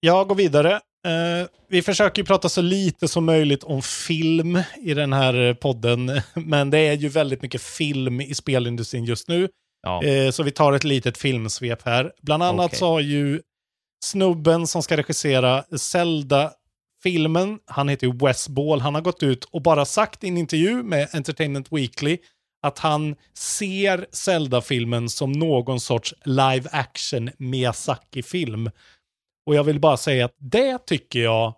ja, 0.00 0.24
gå 0.24 0.34
vidare. 0.34 0.72
Eh, 1.06 1.48
vi 1.68 1.82
försöker 1.82 2.22
ju 2.22 2.26
prata 2.26 2.48
så 2.48 2.62
lite 2.62 3.08
som 3.08 3.24
möjligt 3.24 3.64
om 3.64 3.82
film 3.82 4.62
i 4.82 4.94
den 4.94 5.12
här 5.12 5.54
podden, 5.54 6.10
men 6.34 6.70
det 6.70 6.78
är 6.78 6.92
ju 6.92 7.08
väldigt 7.08 7.42
mycket 7.42 7.62
film 7.62 8.20
i 8.20 8.34
spelindustrin 8.34 9.04
just 9.04 9.28
nu. 9.28 9.48
ja. 9.82 10.04
Eh, 10.04 10.30
så 10.30 10.42
vi 10.42 10.50
tar 10.50 10.72
ett 10.72 10.84
litet 10.84 11.18
filmsvep 11.18 11.82
här. 11.82 12.12
Bland 12.22 12.42
annat 12.42 12.66
Okej. 12.66 12.78
så 12.78 12.86
har 12.86 13.00
ju 13.00 13.40
snubben 14.02 14.66
som 14.66 14.82
ska 14.82 14.96
regissera 14.96 15.64
Zelda-filmen, 15.78 17.58
han 17.66 17.88
heter 17.88 18.06
ju 18.06 18.12
Wes 18.12 18.48
Ball, 18.48 18.80
han 18.80 18.94
har 18.94 19.02
gått 19.02 19.22
ut 19.22 19.44
och 19.44 19.62
bara 19.62 19.84
sagt 19.84 20.24
i 20.24 20.28
en 20.28 20.38
intervju 20.38 20.82
med 20.82 21.08
Entertainment 21.12 21.72
Weekly 21.72 22.18
att 22.62 22.78
han 22.78 23.16
ser 23.34 24.06
Zelda-filmen 24.12 25.08
som 25.08 25.32
någon 25.32 25.80
sorts 25.80 26.14
live 26.24 26.68
action 26.72 27.30
Miyazaki-film. 27.38 28.70
Och 29.46 29.54
jag 29.54 29.64
vill 29.64 29.80
bara 29.80 29.96
säga 29.96 30.24
att 30.24 30.34
det 30.38 30.86
tycker 30.86 31.20
jag 31.20 31.54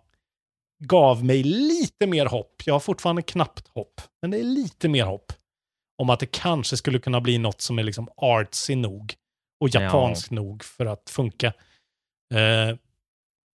gav 0.79 1.25
mig 1.25 1.43
lite 1.43 2.07
mer 2.07 2.25
hopp. 2.25 2.61
Jag 2.65 2.73
har 2.73 2.79
fortfarande 2.79 3.21
knappt 3.21 3.67
hopp, 3.67 4.01
men 4.21 4.31
det 4.31 4.39
är 4.39 4.43
lite 4.43 4.89
mer 4.89 5.05
hopp 5.05 5.33
om 5.97 6.09
att 6.09 6.19
det 6.19 6.25
kanske 6.31 6.77
skulle 6.77 6.99
kunna 6.99 7.21
bli 7.21 7.37
något 7.37 7.61
som 7.61 7.79
är 7.79 7.83
liksom 7.83 8.09
artsy 8.17 8.75
nog 8.75 9.13
och 9.59 9.69
Ja. 9.71 9.81
japansk 9.81 10.31
nog 10.31 10.63
för 10.63 10.85
att 10.85 11.09
funka. 11.09 11.53
Eh, 12.33 12.77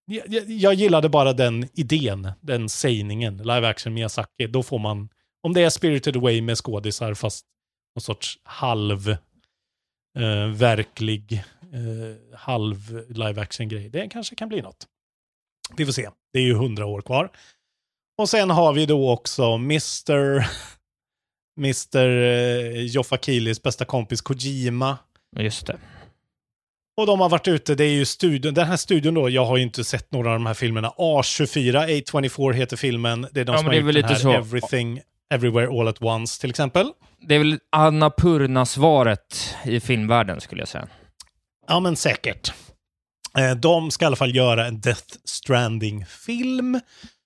jag, 0.07 0.51
jag- 0.51 0.75
gillade 0.75 1.09
bara 1.09 1.33
den 1.33 1.69
idén, 1.75 2.33
den 2.41 2.69
sägningen, 2.69 3.37
live 3.37 3.69
action 3.69 3.95
Miyazaki. 3.95 4.47
Då 4.47 4.63
får 4.63 4.79
man, 4.79 5.09
om 5.43 5.53
det 5.55 5.63
är 5.63 5.71
Spirited 5.71 6.17
Away 6.17 6.43
med 6.43 6.57
skådisar 6.59 7.15
fast 7.15 7.47
någon 7.97 8.03
sorts 8.03 8.39
halv 8.43 9.09
eh, 10.19 10.47
verklig, 10.55 11.33
eh, 11.73 12.39
halv 12.39 13.05
live 13.09 13.43
action 13.43 13.69
grej. 13.69 13.89
Det 13.89 14.09
kanske 14.09 14.35
kan 14.37 14.49
bli 14.49 14.63
något. 14.63 14.87
Vi 15.77 15.85
får 15.85 15.93
se. 15.93 16.09
Det 16.33 16.39
är 16.39 16.43
ju 16.43 16.55
hundra 16.55 16.87
år 16.87 17.01
kvar. 17.03 17.31
Och 18.19 18.29
sen 18.29 18.51
har 18.51 18.73
vi 18.73 18.87
då 18.87 19.11
också 19.11 19.45
Mr. 19.45 20.47
Mr. 21.59 22.07
Eh, 22.07 22.83
Joffa 22.83 23.17
Kilis 23.19 23.63
bästa 23.63 23.85
kompis 23.85 24.21
Kojima. 24.21 24.99
Just 25.37 25.67
det. 25.67 25.79
Och 26.97 27.07
de 27.07 27.21
har 27.21 27.29
varit 27.29 27.49
ute, 27.49 27.75
det 27.75 27.85
är 27.85 27.91
ju 27.93 28.05
studion, 28.05 28.55
den 28.55 28.67
här 28.67 28.77
studion 28.77 29.15
då, 29.15 29.29
jag 29.31 29.45
har 29.45 29.57
ju 29.57 29.63
inte 29.63 29.85
sett 29.85 30.13
några 30.13 30.29
av 30.29 30.35
de 30.35 30.47
här 30.47 30.55
filmerna. 30.55 30.89
A24, 30.99 31.87
A24 31.87 32.53
heter 32.53 32.77
filmen. 32.77 33.27
Det 33.33 33.41
är 33.41 33.45
de 33.45 33.53
Ja, 33.53 33.59
som 33.59 33.67
har 33.67 33.75
gjort 33.75 33.95
den 33.95 34.05
här 34.05 34.15
så. 34.15 34.33
Everything, 34.33 35.01
Everywhere 35.35 35.81
All 35.81 35.89
At 35.89 36.03
Once 36.03 36.41
till 36.41 36.51
exempel. 36.51 36.91
Det 37.29 37.35
är 37.35 37.39
väl 37.39 37.59
Annapurna-svaret 37.73 39.55
i 39.65 39.81
filmvärlden, 39.81 40.41
skulle 40.41 40.61
jag 40.61 40.69
säga. 40.69 40.87
Ja, 41.69 41.81
men 41.81 41.97
säkert. 41.97 42.53
Eh, 43.39 43.51
De 43.57 43.91
ska 43.91 44.05
i 44.05 44.07
alla 44.07 44.17
fall 44.17 44.37
göra 44.37 44.67
en 44.67 44.81
Death 44.81 45.15
Stranding-film. 45.25 46.81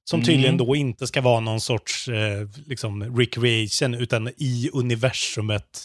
Som 0.05 0.21
tydligen 0.21 0.55
Mm. 0.55 0.67
då 0.67 0.77
inte 0.77 1.07
ska 1.07 1.21
vara 1.21 1.41
någon 1.41 1.61
sorts 1.61 2.09
eh, 2.09 2.49
liksom 2.67 3.17
recreation, 3.19 3.95
utan 3.95 4.29
i 4.29 4.71
universumet. 4.73 5.85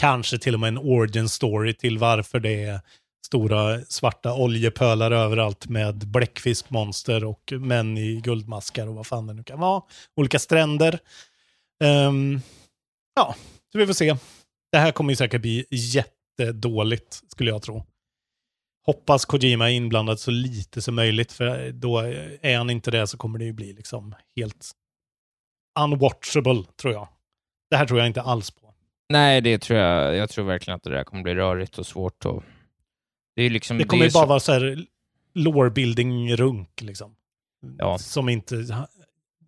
Kanske 0.00 0.38
till 0.38 0.54
och 0.54 0.60
med 0.60 0.68
en 0.68 0.78
origin 0.78 1.28
story 1.28 1.74
till 1.74 1.98
varför 1.98 2.40
det 2.40 2.64
är 2.64 2.80
stora 3.24 3.80
svarta 3.80 4.34
oljepölar 4.34 5.10
överallt 5.10 5.68
med 5.68 5.94
bläckfiskmonster 6.08 7.24
och 7.24 7.52
män 7.52 7.98
i 7.98 8.20
guldmaskar 8.20 8.86
och 8.88 8.94
vad 8.94 9.06
fan 9.06 9.26
det 9.26 9.34
nu 9.34 9.42
kan 9.42 9.60
vara. 9.60 9.82
Olika 10.16 10.38
stränder. 10.38 10.98
Um, 11.84 12.40
ja, 13.14 13.34
så 13.72 13.78
vi 13.78 13.86
får 13.86 13.94
se. 13.94 14.16
Det 14.72 14.78
här 14.78 14.92
kommer 14.92 15.12
ju 15.12 15.16
säkert 15.16 15.40
bli 15.40 15.66
jättedåligt, 15.70 17.22
skulle 17.28 17.50
jag 17.50 17.62
tro. 17.62 17.84
Hoppas 18.86 19.24
Kojima 19.24 19.70
är 19.70 19.74
inblandad 19.74 20.20
så 20.20 20.30
lite 20.30 20.82
som 20.82 20.94
möjligt, 20.94 21.32
för 21.32 21.72
då 21.72 21.98
är 22.42 22.56
han 22.56 22.70
inte 22.70 22.90
det 22.90 23.06
så 23.06 23.16
kommer 23.16 23.38
det 23.38 23.44
ju 23.44 23.52
bli 23.52 23.72
liksom 23.72 24.14
helt 24.36 24.70
unwatchable, 25.80 26.62
tror 26.80 26.94
jag. 26.94 27.08
Det 27.70 27.76
här 27.76 27.86
tror 27.86 27.98
jag 27.98 28.06
inte 28.06 28.22
alls 28.22 28.50
på. 28.50 28.74
Nej, 29.08 29.40
det 29.40 29.58
tror 29.58 29.78
jag. 29.78 30.16
Jag 30.16 30.30
tror 30.30 30.44
verkligen 30.44 30.76
att 30.76 30.82
det 30.82 30.90
där 30.90 31.04
kommer 31.04 31.22
bli 31.22 31.34
rörigt 31.34 31.78
och 31.78 31.86
svårt. 31.86 32.24
Och... 32.24 32.42
Det 33.36 33.42
är 33.42 33.50
liksom... 33.50 33.78
Det 33.78 33.84
kommer 33.84 34.04
är 34.04 34.08
ju 34.08 34.12
bara 34.12 34.24
så- 34.24 34.28
vara 34.28 34.40
så 34.40 34.52
här 34.52 34.86
lore-building-runk, 35.34 36.82
liksom. 36.82 37.16
Ja. 37.78 37.98
Som 37.98 38.28
inte... 38.28 38.86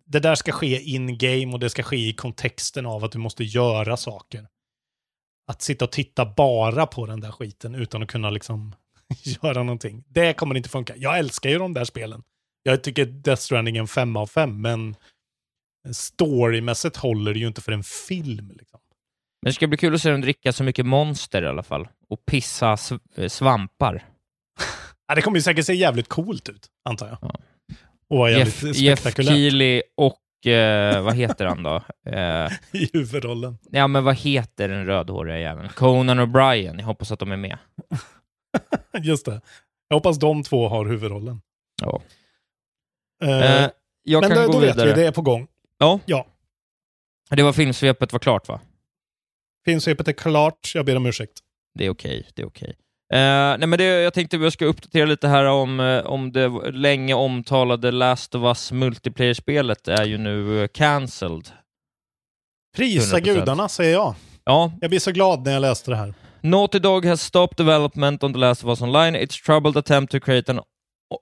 Det 0.05 0.19
där 0.19 0.35
ska 0.35 0.51
ske 0.51 0.81
in-game 0.81 1.53
och 1.53 1.59
det 1.59 1.69
ska 1.69 1.83
ske 1.83 1.97
i 1.97 2.13
kontexten 2.13 2.85
av 2.85 3.03
att 3.03 3.11
du 3.11 3.17
måste 3.17 3.43
göra 3.43 3.97
saker. 3.97 4.47
Att 5.47 5.61
sitta 5.61 5.85
och 5.85 5.91
titta 5.91 6.25
bara 6.25 6.87
på 6.87 7.05
den 7.05 7.19
där 7.19 7.31
skiten 7.31 7.75
utan 7.75 8.03
att 8.03 8.09
kunna 8.09 8.29
liksom 8.29 8.75
göra 9.23 9.63
någonting. 9.63 10.03
Det 10.07 10.33
kommer 10.33 10.55
inte 10.57 10.69
funka. 10.69 10.93
Jag 10.97 11.19
älskar 11.19 11.49
ju 11.49 11.57
de 11.57 11.73
där 11.73 11.85
spelen. 11.85 12.23
Jag 12.63 12.83
tycker 12.83 13.05
Death 13.05 13.41
Stranding 13.41 13.77
är 13.77 13.81
en 13.81 13.87
femma 13.87 14.19
av 14.19 14.27
fem, 14.27 14.61
men 14.61 14.95
storymässigt 15.91 16.97
håller 16.97 17.33
det 17.33 17.39
ju 17.39 17.47
inte 17.47 17.61
för 17.61 17.71
en 17.71 17.83
film. 17.83 18.51
Liksom. 18.57 18.79
Men 19.41 19.49
det 19.49 19.53
ska 19.53 19.67
bli 19.67 19.77
kul 19.77 19.95
att 19.95 20.01
se 20.01 20.11
dem 20.11 20.21
dricka 20.21 20.53
så 20.53 20.63
mycket 20.63 20.85
monster 20.85 21.43
i 21.43 21.47
alla 21.47 21.63
fall. 21.63 21.87
Och 22.09 22.25
pissa 22.25 22.75
sv- 22.75 23.27
svampar. 23.27 24.05
Ja, 25.07 25.15
det 25.15 25.21
kommer 25.21 25.37
ju 25.37 25.41
säkert 25.41 25.65
se 25.65 25.73
jävligt 25.73 26.07
coolt 26.07 26.49
ut, 26.49 26.67
antar 26.89 27.07
jag. 27.07 27.17
Ja. 27.21 27.39
Och 28.09 28.17
vara 28.17 28.31
jävligt 28.31 28.63
Jeff, 28.63 28.75
Jeff 28.77 28.99
spektakulärt 28.99 29.33
Keely 29.33 29.81
och... 29.97 30.47
Eh, 30.51 31.01
vad 31.03 31.15
heter 31.15 31.45
han 31.45 31.63
då? 31.63 31.83
Eh, 32.11 32.51
i 32.71 32.89
huvudrollen. 32.93 33.57
ja, 33.71 33.87
men 33.87 34.03
vad 34.03 34.15
heter 34.15 34.69
den 34.69 34.85
rödhåriga 34.85 35.39
jäveln? 35.39 35.69
Conan 35.69 36.19
O'Brien. 36.19 36.79
Jag 36.79 36.85
hoppas 36.85 37.11
att 37.11 37.19
de 37.19 37.31
är 37.31 37.37
med. 37.37 37.57
Just 39.03 39.25
det. 39.25 39.41
Jag 39.87 39.95
hoppas 39.97 40.19
de 40.19 40.43
två 40.43 40.67
har 40.69 40.85
huvudrollen. 40.85 41.41
Ja. 41.81 42.01
Eh, 43.23 43.63
Eh, 43.63 43.69
jag 44.03 44.21
men 44.21 44.29
kan 44.29 44.39
då, 44.41 44.47
gå 44.47 44.53
då 44.53 44.59
vet 44.59 44.75
vidare. 44.75 44.89
vi, 44.95 45.01
det 45.01 45.07
är 45.07 45.11
på 45.11 45.21
gång. 45.21 45.47
Ja. 45.77 45.99
Ja. 46.05 46.27
Det 47.29 47.43
var 47.43 47.53
filmsvepet 47.53 48.13
var 48.13 48.19
klart, 48.19 48.47
va? 48.47 48.59
Filmsvepet 49.65 50.07
är 50.07 50.13
klart, 50.13 50.71
jag 50.75 50.85
ber 50.85 50.95
om 50.95 51.05
ursäkt. 51.05 51.39
Det 51.77 51.85
är 51.85 51.89
okej, 51.89 52.27
det 52.35 52.41
är 52.41 52.47
okej. 52.47 52.69
Eh, 53.13 53.57
nej 53.57 53.67
men 53.67 53.77
det, 53.79 53.83
jag 53.83 54.13
tänkte 54.13 54.37
vi 54.37 54.51
ska 54.51 54.65
uppdatera 54.65 55.05
lite 55.05 55.27
här 55.27 55.45
om, 55.45 55.79
eh, 55.79 55.99
om 56.05 56.31
det 56.31 56.71
länge 56.71 57.13
omtalade 57.13 57.91
Last 57.91 58.35
of 58.35 58.43
Us 58.43 58.71
multiplayer-spelet 58.71 59.87
är 59.87 60.05
ju 60.05 60.17
nu 60.17 60.61
eh, 60.61 60.67
cancelled. 60.67 61.49
Prisa 62.77 63.17
100%. 63.17 63.21
gudarna, 63.21 63.69
säger 63.69 63.93
jag. 63.93 64.15
Ja, 64.43 64.71
Jag 64.81 64.89
blir 64.89 64.99
så 64.99 65.11
glad 65.11 65.45
när 65.45 65.53
jag 65.53 65.61
läste 65.61 65.91
det 65.91 65.97
här. 65.97 66.13
Naughty 66.41 66.79
Dog 66.79 67.05
has 67.05 67.21
stopped 67.21 67.65
development 67.65 68.23
on 68.23 68.33
The 68.33 68.39
Last 68.39 68.63
of 68.63 68.69
Us 68.69 68.81
Online. 68.81 69.15
It's 69.15 69.45
troubled 69.45 69.77
attempt 69.77 70.11
to 70.11 70.19
create 70.19 70.51
an 70.51 70.59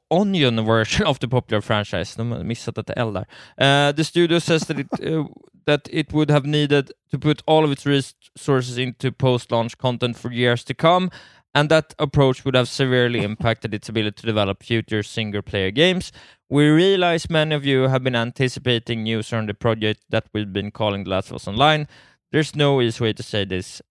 onion 0.09 0.65
version 0.65 1.05
of 1.05 1.19
the 1.19 1.27
popular 1.27 1.61
franchise. 1.61 2.15
De 2.15 2.31
har 2.31 2.43
missat 2.43 2.77
ett 2.77 2.91
L 2.97 3.13
där. 3.13 3.25
Uh, 3.57 3.91
the 3.91 4.03
studio 4.03 4.39
says 4.39 4.65
that 4.67 4.79
it, 4.79 4.87
uh, 5.03 5.25
that 5.65 5.87
it 5.91 6.13
would 6.13 6.31
have 6.31 6.45
needed 6.45 6.91
to 7.11 7.19
put 7.19 7.41
all 7.45 7.63
of 7.63 7.71
its 7.71 7.85
resources 7.85 8.77
into 8.77 9.11
post-launch 9.11 9.77
content 9.77 10.17
for 10.17 10.31
years 10.31 10.63
to 10.63 10.73
come, 10.73 11.09
and 11.53 11.69
that 11.69 11.95
approach 11.99 12.45
would 12.45 12.55
have 12.55 12.67
severely 12.67 13.23
impacted 13.23 13.73
its 13.73 13.89
ability 13.89 14.21
to 14.21 14.25
develop 14.25 14.63
future 14.63 15.03
single-player 15.03 15.71
games. 15.71 16.11
We 16.49 16.67
realize 16.67 17.29
many 17.29 17.55
of 17.55 17.65
you 17.65 17.87
have 17.87 18.03
been 18.03 18.15
anticipating 18.15 19.03
news 19.03 19.33
on 19.33 19.47
the 19.47 19.53
project 19.53 20.01
that 20.09 20.25
we've 20.33 20.53
been 20.53 20.71
calling 20.71 21.03
The 21.03 21.09
Last 21.09 21.29
of 21.29 21.35
Us 21.35 21.47
Online. 21.47 21.87
There's 22.31 22.55
no 22.55 22.81
easy 22.81 23.03
way 23.03 23.13
to 23.13 23.23
say 23.23 23.45
this 23.45 23.81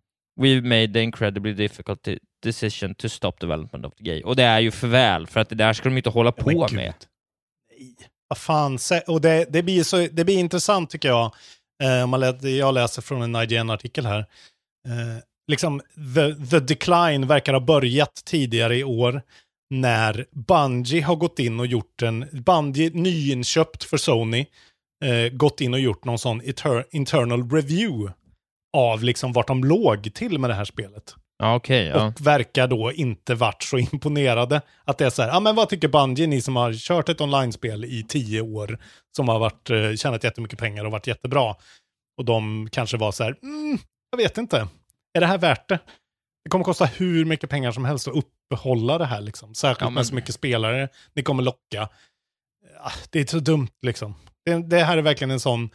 we've 0.41 0.63
made 0.63 0.93
the 0.93 1.03
incredibly 1.03 1.53
difficult 1.53 2.03
de- 2.03 2.19
decision 2.43 2.95
to 2.95 3.09
stop 3.09 3.33
development 3.41 3.87
of 3.87 3.95
the 3.95 4.05
game. 4.05 4.23
Och 4.23 4.37
det 4.37 4.43
är 4.43 4.61
ju 4.61 4.71
för 4.71 4.89
väl, 4.89 5.27
för 5.27 5.41
att 5.41 5.49
det 5.49 5.55
där 5.55 5.73
ska 5.73 5.89
de 5.89 5.97
inte 5.97 6.11
hålla 6.11 6.33
på 6.33 6.51
Men 6.51 6.59
med. 6.77 6.95
Nej. 7.77 7.95
Vad 8.29 8.39
fan, 8.39 8.79
och 9.07 9.21
det, 9.21 9.47
det, 9.51 9.63
blir 9.63 9.83
så, 9.83 9.97
det 10.13 10.25
blir 10.25 10.39
intressant 10.39 10.91
tycker 10.91 11.09
jag. 11.09 11.35
Eh, 11.83 12.05
om 12.05 12.11
man 12.11 12.21
lä- 12.21 12.49
jag 12.49 12.75
läser 12.75 13.03
från 13.03 13.23
en 13.23 13.43
IGN-artikel 13.43 14.07
här. 14.07 14.19
Eh, 14.89 15.23
liksom, 15.51 15.81
the, 16.15 16.47
the 16.51 16.61
decline 16.61 17.27
verkar 17.27 17.53
ha 17.53 17.61
börjat 17.61 18.23
tidigare 18.25 18.77
i 18.77 18.85
år 18.85 19.23
när 19.71 20.27
Bungie 20.31 21.03
har 21.03 21.17
gått 21.17 21.39
in 21.39 21.61
och 21.61 21.67
gjort 21.67 22.03
en, 22.03 22.27
Bungie 22.33 22.91
nyinköpt 22.91 23.85
för 23.85 23.97
Sony, 23.97 24.47
eh, 25.05 25.33
gått 25.33 25.61
in 25.61 25.75
och 25.75 25.81
gjort 25.81 26.05
någon 26.05 26.19
sån 26.19 26.41
eter, 26.45 26.85
internal 26.91 27.51
review 27.51 28.13
av 28.75 29.03
liksom 29.05 29.33
vart 29.33 29.47
de 29.47 29.65
låg 29.65 30.15
till 30.15 30.39
med 30.39 30.51
det 30.51 30.55
här 30.55 30.65
spelet. 30.65 31.15
Ja, 31.39 31.55
okej. 31.55 31.85
ja. 31.87 32.07
Och 32.07 32.27
verkar 32.27 32.67
då 32.69 32.93
inte 32.93 33.35
varit 33.35 33.63
så 33.63 33.79
imponerade. 33.79 34.61
Att 34.85 34.99
det 34.99 35.07
är 35.07 35.11
så 35.11 35.23
här, 35.23 35.29
ja 35.29 35.41
men 35.41 35.55
vad 35.55 35.69
tycker 35.69 35.89
Bungie, 35.89 36.27
ni 36.27 36.41
som 36.41 36.57
har 36.57 36.73
kört 36.73 37.09
ett 37.09 37.21
online-spel 37.21 37.85
i 37.85 38.05
tio 38.09 38.41
år, 38.41 38.79
som 39.17 39.29
har 39.29 39.39
varit, 39.39 39.71
eh, 39.71 39.95
tjänat 39.97 40.25
jättemycket 40.25 40.59
pengar 40.59 40.85
och 40.85 40.93
varit 40.93 41.07
jättebra. 41.07 41.55
Och 42.19 42.25
de 42.25 42.69
kanske 42.73 42.97
var 42.97 43.13
så 43.13 43.25
här, 43.25 43.37
mm, 43.43 43.79
jag 44.11 44.17
vet 44.19 44.39
inte, 44.39 44.69
är 45.15 45.21
det 45.21 45.27
här 45.27 45.39
värt 45.39 45.69
det? 45.69 45.79
Det 46.45 46.51
kommer 46.51 46.65
kosta 46.65 46.85
hur 46.85 47.25
mycket 47.25 47.51
pengar 47.51 47.73
som 47.73 47.85
helst 47.85 48.09
att 48.09 48.15
uppehålla 48.15 48.99
det 48.99 49.07
här 49.07 49.21
liksom. 49.21 49.55
Särskilt 49.55 49.81
Ja, 49.81 49.87
men- 49.87 49.95
med 49.95 50.07
så 50.07 50.15
mycket 50.15 50.35
spelare 50.35 50.89
ni 51.15 51.23
kommer 51.23 51.43
locka. 51.43 51.89
ah, 52.83 52.93
det 53.11 53.21
är 53.21 53.27
så 53.27 53.39
dumt 53.39 53.69
liksom. 53.83 54.15
Det, 54.45 54.69
det 54.69 54.85
här 54.85 54.99
är 54.99 55.03
verkligen 55.03 55.31
en 55.31 55.41
sån 55.41 55.71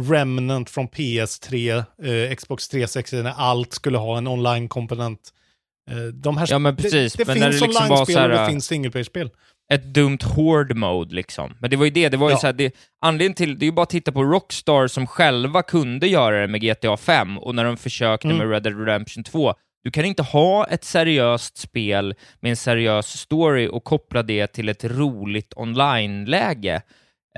remnant 0.00 0.70
från 0.70 0.88
PS3, 0.88 1.84
eh, 2.02 2.34
Xbox 2.34 2.68
360, 2.68 3.16
när 3.22 3.30
allt 3.36 3.72
skulle 3.72 3.98
ha 3.98 4.18
en 4.18 4.26
online-komponent. 4.26 5.20
Eh, 5.90 5.96
de 5.96 6.36
här, 6.36 6.46
Ja, 6.50 6.58
men 6.58 6.76
precis. 6.76 7.12
Det, 7.12 7.24
det 7.24 7.34
Men 7.34 7.42
finns 7.52 7.62
liksom 7.62 7.82
online-spel 7.92 8.30
och 8.32 8.38
det 8.38 8.46
finns 8.46 8.66
single 8.66 8.90
player-spel. 8.90 9.30
ett 9.72 9.84
dumt 9.94 10.18
horde 10.36 10.74
mode 10.74 11.14
liksom. 11.14 11.56
Men 11.60 11.70
det 11.70 11.76
var 11.76 11.84
ju 11.84 11.90
det, 11.90 12.08
det 12.08 12.16
var 12.16 12.28
ju 12.28 12.34
Ja. 12.34 12.38
så 12.38 12.46
här, 12.46 12.52
det, 12.52 12.74
anledningen 13.00 13.34
till, 13.34 13.58
det 13.58 13.64
är 13.64 13.66
ju 13.66 13.72
bara 13.72 13.82
att 13.82 13.90
titta 13.90 14.12
på 14.12 14.24
Rockstar 14.24 14.86
som 14.86 15.06
själva 15.06 15.62
kunde 15.62 16.06
göra 16.06 16.40
det 16.40 16.48
med 16.48 16.60
GTA 16.62 16.96
5 16.96 17.38
och 17.38 17.54
när 17.54 17.64
de 17.64 17.76
försökte 17.76 18.26
Mm. 18.28 18.38
med 18.38 18.50
Red 18.50 18.62
Dead 18.62 18.78
Redemption 18.86 19.24
2. 19.24 19.54
Du 19.84 19.90
kan 19.90 20.04
inte 20.04 20.22
ha 20.22 20.66
ett 20.66 20.84
seriöst 20.84 21.56
spel 21.58 22.14
med 22.40 22.50
en 22.50 22.56
seriös 22.56 23.06
story 23.18 23.68
och 23.68 23.84
koppla 23.84 24.22
det 24.22 24.46
till 24.46 24.68
ett 24.68 24.84
roligt 24.84 25.52
online-läge. 25.56 26.82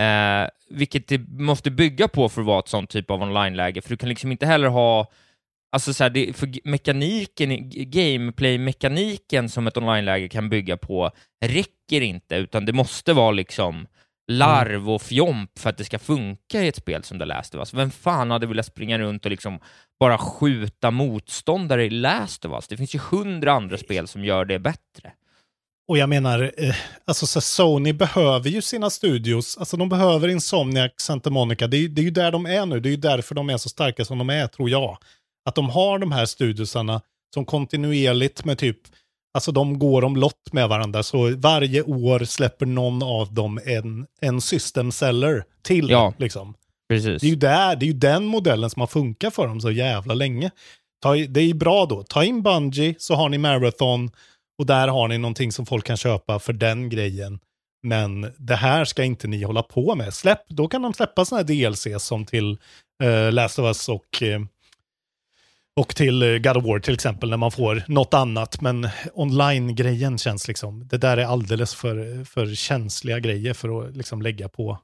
Eh, 0.01 0.49
vilket 0.71 1.09
det 1.09 1.19
måste 1.29 1.71
bygga 1.71 2.09
på 2.09 2.29
för 2.29 2.41
att 2.41 2.47
vara 2.47 2.59
ett 2.59 2.69
sånt 2.69 2.91
typ 2.91 3.11
av 3.11 3.23
online-läge, 3.23 3.83
för 3.83 3.91
du 3.91 3.97
kan 3.97 4.09
liksom 4.09 4.33
inte 4.33 4.47
heller 4.47 4.69
ha 4.69 5.11
Alltså 5.73 5.95
så 5.95 6.05
här, 6.05 6.11
det, 6.11 6.37
för 6.37 6.69
mekaniken, 6.69 7.71
gameplay-mekaniken 7.71 9.49
som 9.49 9.67
ett 9.67 9.77
online-läge 9.77 10.29
kan 10.29 10.49
bygga 10.49 10.77
på 10.77 11.11
räcker 11.45 12.01
inte, 12.01 12.37
utan 12.37 12.65
det 12.65 12.73
måste 12.73 13.13
vara 13.13 13.31
liksom 13.31 13.87
larv 14.33 14.91
och 14.91 15.03
fjomp 15.03 15.59
för 15.59 15.71
att 15.71 15.79
det 15.79 15.85
ska 15.85 15.99
funka 15.99 16.63
i 16.63 16.69
ett 16.69 16.77
spel 16.77 17.03
som 17.03 17.19
The 17.19 17.25
Last 17.25 17.55
of 17.55 17.59
Us. 17.59 17.75
Vem 17.75 17.91
fan 17.91 18.31
hade 18.31 18.47
velat 18.47 18.67
springa 18.67 18.99
runt 18.99 19.25
och 19.25 19.31
liksom 19.31 19.61
bara 20.01 20.19
skjuta 20.19 20.91
motståndare 20.91 21.85
i 21.85 21.91
Last 21.91 22.45
of 22.45 22.53
Us? 22.53 22.69
Det 22.69 22.77
finns 22.77 22.95
ju 22.95 22.99
hundra 22.99 23.53
andra 23.53 23.79
spel 23.79 24.09
som 24.09 24.25
gör 24.25 24.45
det 24.45 24.59
bättre. 24.59 25.13
Och 25.89 25.99
jag 25.99 26.09
menar, 26.09 26.53
eh, 26.57 26.75
alltså 27.05 27.27
så 27.27 27.41
Sony 27.41 27.93
behöver 27.93 28.51
ju 28.51 28.63
sina 28.63 28.91
studios, 28.91 29.57
alltså 29.59 29.77
de 29.77 29.89
behöver 29.89 30.29
Insomniac, 30.29 30.93
Santa 30.97 31.31
Monica, 31.31 31.67
det 31.67 31.77
är, 31.77 31.81
ju- 31.81 31.89
det 31.89 32.01
är 32.01 32.05
ju 32.05 32.11
där 32.11 32.31
de 32.33 32.47
är 32.47 32.67
nu, 32.67 32.81
det 32.81 32.89
är 32.89 32.91
ju 32.91 32.97
därför 32.97 33.35
de 33.35 33.51
är 33.51 33.57
så 33.57 33.69
starka 33.69 34.05
som 34.05 34.19
de 34.19 34.31
är, 34.31 34.47
tror 34.47 34.71
jag. 34.71 34.99
Att 35.49 35.55
de 35.55 35.71
har 35.71 35.99
de 35.99 36.13
här 36.13 36.27
studiosarna 36.27 37.01
som 37.35 37.45
kontinuerligt 37.45 38.45
med 38.45 38.59
typ, 38.59 38.79
alltså 39.35 39.53
de 39.53 39.79
går 39.79 40.05
omlott 40.05 40.53
med 40.53 40.69
varandra, 40.69 41.03
så 41.03 41.37
varje 41.37 41.83
år 41.83 42.25
släpper 42.25 42.67
någon 42.67 43.03
av 43.03 43.35
dem 43.35 43.61
en, 43.65 44.07
en 44.21 44.41
system 44.41 44.93
seller 44.93 45.45
till. 45.63 45.91
Ja. 45.91 46.13
Liksom. 46.19 46.55
Precis. 46.89 47.21
Det 47.21 47.27
är 47.27 47.31
ju 47.31 47.37
där, 47.37 47.77
det 47.77 47.85
är 47.85 47.89
ju 47.89 47.93
den 47.93 48.25
modellen 48.25 48.71
som 48.71 48.81
har 48.81 48.87
funkat 48.87 49.35
för 49.35 49.47
dem 49.47 49.61
så 49.61 49.71
jävla 49.71 50.15
länge. 50.15 50.51
Ta, 51.03 51.15
det 51.15 51.41
är 51.41 51.45
ju 51.45 51.55
bra 51.55 51.87
då, 51.87 52.03
ta 52.03 52.25
in 52.25 52.43
Bungie 52.43 52.95
så 52.99 53.15
har 53.15 53.29
ni 53.29 53.39
Marathon 53.39 54.11
och 54.59 54.67
där 54.67 54.89
har 54.89 55.09
ni 55.09 55.19
någonting 55.19 55.53
som 55.53 55.67
folk 55.67 55.87
kan 55.87 55.97
köpa 55.97 56.39
för 56.39 56.53
den 56.53 56.89
grejen. 56.89 57.41
Men 57.83 58.33
det 58.39 58.57
här 58.57 58.85
ska 58.85 59.05
inte 59.05 59.29
ni 59.29 59.43
hålla 59.43 59.63
på 59.63 59.95
med. 59.95 60.15
Släpp, 60.15 60.49
då 60.49 60.69
kan 60.69 60.83
de 60.83 60.95
släppa 60.95 61.25
sådana 61.25 61.47
här 61.47 61.71
DLC 61.71 62.05
som 62.05 62.25
till 62.25 62.59
uh, 63.05 63.33
Last 63.33 63.59
of 63.59 63.65
Us 63.65 63.89
och, 63.89 64.23
eh, 64.23 64.41
och 65.81 65.97
till 65.97 66.23
eh, 66.23 66.39
God 66.39 66.57
of 66.57 66.65
War 66.65 66.79
till 66.79 66.95
exempel 66.95 67.31
när 67.31 67.37
man 67.37 67.51
får 67.51 67.83
något 67.89 68.15
annat. 68.15 68.61
Men 68.61 68.89
online-grejen 69.15 70.19
känns 70.19 70.49
liksom, 70.49 70.89
det 70.89 70.99
där 70.99 71.17
är 71.17 71.25
alldeles 71.25 71.75
för, 71.75 72.25
för 72.25 72.55
känsliga 72.55 73.19
grejer 73.19 73.55
för 73.55 73.89
att 73.89 73.97
liksom 73.97 74.23
lägga 74.23 74.49
på 74.49 74.79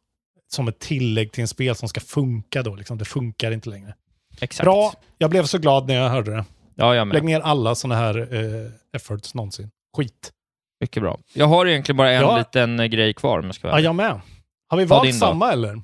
som 0.53 0.69
ett 0.69 0.79
tillägg 0.79 1.33
till 1.33 1.43
en 1.43 1.49
spel 1.49 1.75
som 1.75 1.89
ska 1.89 2.01
funka 2.01 2.63
då. 2.63 2.75
Liksom. 2.75 2.99
Det 2.99 3.05
funkar 3.05 3.53
inte 3.53 3.71
längre. 3.71 3.95
Exakt. 4.41 4.65
Bra, 4.65 4.95
jag 5.19 5.31
blev 5.31 5.45
så 5.45 5.59
glad 5.59 5.87
när 5.87 5.95
jag 5.95 6.11
hörde 6.11 6.31
det. 6.31 6.45
Ja, 6.77 6.95
jag 6.95 7.07
med. 7.07 7.15
Lägg 7.15 7.25
ner 7.25 7.41
alla 7.41 7.75
sådana 7.75 8.01
här 8.01 8.19
eh, 8.35 8.71
efforts 8.97 9.35
någonsin. 9.35 9.71
Skit. 9.97 10.33
Mycket 10.81 11.03
bra. 11.03 11.19
Jag 11.35 11.47
har 11.47 11.67
egentligen 11.67 11.97
bara 11.97 12.13
en 12.13 12.23
Ja. 12.23 12.39
liten 12.39 12.81
eh, 12.81 12.87
grej 12.87 13.15
kvar 13.15 13.39
om 13.39 13.45
jag 13.47 13.55
ska 13.55 13.69
vara 13.69 13.73
Ja, 13.75 13.79
ärlig. 13.79 13.87
jag 13.89 13.95
med. 13.95 14.21
Har 14.69 14.79
vi 14.79 14.89
Ta 14.89 14.95
valt 14.95 15.05
din 15.05 15.13
då. 15.21 15.27
samma 15.27 15.53
eller? 15.53 15.83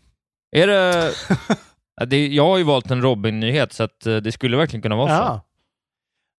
Är 0.56 0.66
det... 0.66 1.12
Ja, 2.00 2.06
det... 2.06 2.26
Jag 2.28 2.44
har 2.46 2.58
ju 2.58 2.64
valt 2.64 2.90
en 2.90 3.02
Robin-nyhet, 3.02 3.72
så 3.72 3.82
att 3.82 4.06
eh, 4.06 4.16
det 4.16 4.32
skulle 4.32 4.56
verkligen 4.56 4.82
kunna 4.82 4.96
vara 4.96 5.08
så. 5.08 5.14
Ja. 5.14 5.40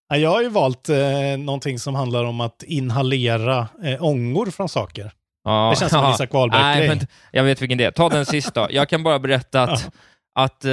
ja. 0.10 0.18
Jag 0.18 0.30
har 0.30 0.42
ju 0.42 0.50
valt 0.50 0.90
eh, 0.90 0.98
någonting 1.38 1.80
som 1.80 1.96
handlar 1.96 2.24
om 2.26 2.42
att 2.42 2.64
inhalera 2.64 3.68
eh, 3.84 4.04
ångor 4.04 4.46
från 4.46 4.70
saker. 4.70 5.12
Ja. 5.44 5.70
Det 5.74 5.80
känns 5.80 5.92
som 5.92 6.06
en 6.06 6.12
Isak 6.12 6.32
Nej, 6.34 6.40
Wahlberg-grej. 6.42 6.88
men 6.88 7.00
jag 7.32 7.44
vet 7.44 7.62
vilken 7.62 7.78
det 7.78 7.84
är. 7.86 7.92
Ta 7.92 8.10
den 8.10 8.26
sista. 8.26 8.72
Jag 8.72 8.90
kan 8.90 9.04
bara 9.04 9.20
berätta 9.20 9.64
att, 9.64 9.90
att 10.44 10.66
eh, 10.66 10.72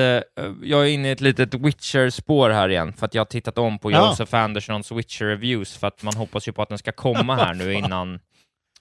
jag 0.63 0.83
är 0.83 0.85
inne 0.85 1.09
i 1.09 1.13
ett 1.13 1.21
litet 1.21 1.55
Witcher-spår 1.55 2.51
här 2.51 2.69
igen, 2.69 2.93
för 2.93 3.07
att 3.07 3.15
jag 3.15 3.21
har 3.21 3.27
tittat 3.27 3.59
om 3.59 3.79
på 3.79 3.91
Ja. 3.91 4.09
Joseph 4.09 4.35
Andersons 4.35 4.93
Witcher-reviews, 4.93 5.79
för 5.79 5.87
att 5.87 6.03
man 6.03 6.15
hoppas 6.15 6.49
ju 6.49 6.53
på 6.53 6.63
att 6.63 6.69
den 6.69 6.79
ska 6.79 6.93
komma 6.93 7.37
här 7.37 7.55
nu 7.55 7.73
innan, 7.85 8.21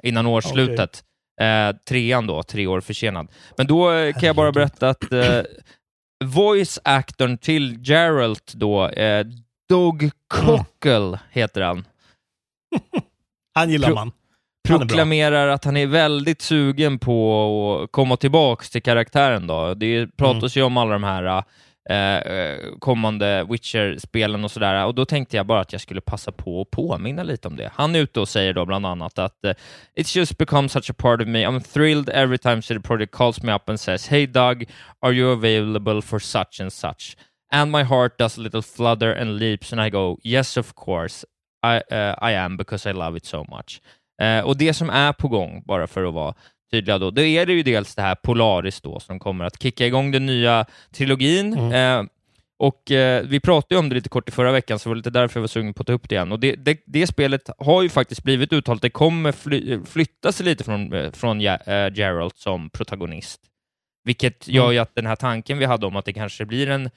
innan 0.04 0.26
årsslutet. 0.26 1.04
Eh, 1.42 1.76
trean 1.90 2.28
då, 2.28 2.44
tre 2.44 2.68
år 2.68 2.82
försenad. 2.82 3.28
Men 3.58 3.68
då 3.68 3.92
eh, 3.92 4.14
kan 4.14 4.28
jag 4.28 4.36
bara 4.36 4.52
berätta 4.52 4.90
att 4.90 5.12
eh, 5.12 5.42
voice-actorn 6.24 7.38
till 7.38 7.78
Geralt 7.90 8.54
då, 8.54 8.88
eh, 8.88 9.26
Doug 9.70 10.12
Cockle 10.28 11.20
heter 11.32 11.62
han. 11.62 11.86
Han 13.54 13.70
gillar 13.70 13.94
man. 13.94 14.12
Proklamerar 14.66 15.48
att 15.48 15.66
han 15.66 15.78
är 15.78 15.88
väldigt 15.88 16.42
sugen 16.42 17.00
på 17.00 17.82
att 17.84 17.92
komma 17.92 18.18
tillbaks 18.18 18.70
till 18.70 18.82
karaktären. 18.82 19.48
Då. 19.48 19.74
Det 19.74 20.08
pratas 20.18 20.58
ju 20.58 20.64
om 20.64 20.78
alla 20.78 20.92
de 20.94 21.04
här 21.04 21.44
eh, 21.90 22.18
eh, 22.18 22.58
kommande 22.80 23.46
Witcher-spelen 23.50 24.44
och 24.44 24.52
sådär, 24.52 24.86
och 24.86 24.96
då 24.96 25.06
tänkte 25.06 25.38
jag 25.38 25.46
bara 25.46 25.62
att 25.62 25.72
jag 25.72 25.82
skulle 25.82 26.02
passa 26.02 26.32
på 26.32 26.62
att 26.62 26.72
påminna 26.72 27.24
lite 27.24 27.48
om 27.48 27.56
det. 27.56 27.72
Han 27.74 27.96
är 27.96 28.00
ute 28.00 28.20
och 28.20 28.30
säger 28.30 28.54
då 28.54 28.66
bland 28.66 28.86
annat 28.86 29.20
att 29.20 29.46
eh, 29.46 29.54
It's 30.00 30.18
just 30.18 30.38
become 30.38 30.70
such 30.70 30.90
a 30.90 30.94
part 30.98 31.22
of 31.22 31.28
me. 31.28 31.48
I'm 31.48 31.60
thrilled 31.60 32.10
every 32.10 32.38
time 32.38 32.62
City 32.62 32.80
Project 32.80 33.12
calls 33.12 33.44
me 33.44 33.54
up 33.54 33.70
and 33.70 33.80
says 33.80 34.08
Hey 34.08 34.26
Doug, 34.26 34.66
are 35.02 35.14
you 35.14 35.32
available 35.32 36.02
for 36.02 36.20
such 36.20 36.62
and 36.62 36.74
such? 36.74 37.18
And 37.52 37.72
my 37.72 37.84
heart 37.84 38.18
does 38.18 38.38
a 38.38 38.42
little 38.42 38.62
flutter 38.62 39.12
and 39.12 39.38
leaps 39.38 39.72
and 39.72 39.82
I 39.82 39.90
go 39.90 40.18
Yes 40.24 40.58
of 40.58 40.76
course, 40.76 41.26
I, 41.64 41.82
uh, 41.92 42.16
I 42.22 42.32
am 42.32 42.58
because 42.58 42.90
I 42.90 42.94
love 42.94 43.18
it 43.18 43.26
so 43.26 43.46
much. 43.50 43.82
Eh, 44.22 44.40
och 44.40 44.58
det 44.58 44.74
som 44.74 44.90
är 44.90 45.14
på 45.14 45.28
gång, 45.28 45.64
bara 45.66 45.88
för 45.88 46.04
att 46.04 46.14
vara 46.14 46.34
tydliga 46.72 46.98
då, 46.98 47.12
då 47.12 47.22
är 47.22 47.46
det 47.46 47.54
ju 47.54 47.64
dels 47.64 47.96
det 47.96 48.02
här 48.02 48.16
Polaris 48.16 48.82
då, 48.82 49.00
som 49.00 49.20
kommer 49.20 49.46
att 49.46 49.64
kicka 49.64 49.86
igång 49.86 50.12
den 50.12 50.26
nya 50.26 50.66
trilogin. 50.92 51.72
Eh, 51.74 52.04
och 52.58 52.92
eh, 52.92 53.24
vi 53.24 53.40
pratade 53.40 53.76
ju 53.76 53.80
om 53.80 53.90
det 53.90 53.96
lite 53.96 54.10
kort 54.10 54.30
i 54.30 54.32
förra 54.32 54.52
veckan, 54.52 54.80
så 54.80 54.90
det 54.90 54.92
var 54.92 54.96
lite 54.96 55.10
därför 55.10 55.40
jag 55.40 55.42
var 55.42 55.48
sugen 55.48 55.74
på 55.74 55.82
att 55.82 55.88
ta 55.88 55.94
upp 55.94 56.10
det 56.10 56.16
igen. 56.16 56.32
Och 56.32 56.40
det, 56.40 56.56
det, 56.56 56.80
det 56.86 57.08
spelet 57.08 57.50
har 57.58 57.84
ju 57.84 57.90
faktiskt 57.90 58.24
blivit 58.24 58.54
uttalat, 58.54 58.82
det 58.82 58.90
kommer 58.90 59.32
fly, 59.32 59.80
flytta 59.86 60.32
sig 60.32 60.46
lite 60.46 60.64
från, 60.64 60.94
eh, 60.94 61.12
från 61.12 61.42
ja, 61.42 61.58
eh, 61.66 61.94
Geralt 61.94 62.38
som 62.38 62.70
protagonist. 62.70 63.42
Vilket 64.04 64.48
gör 64.48 64.72
ju 64.72 64.80
att 64.80 64.96
den 64.96 65.06
här 65.06 65.16
tanken 65.16 65.58
vi 65.58 65.66
hade 65.66 65.86
om 65.86 65.96
att 65.96 66.06
det 66.06 66.14
kanske 66.14 66.46
blir 66.46 66.70
en 66.70 66.90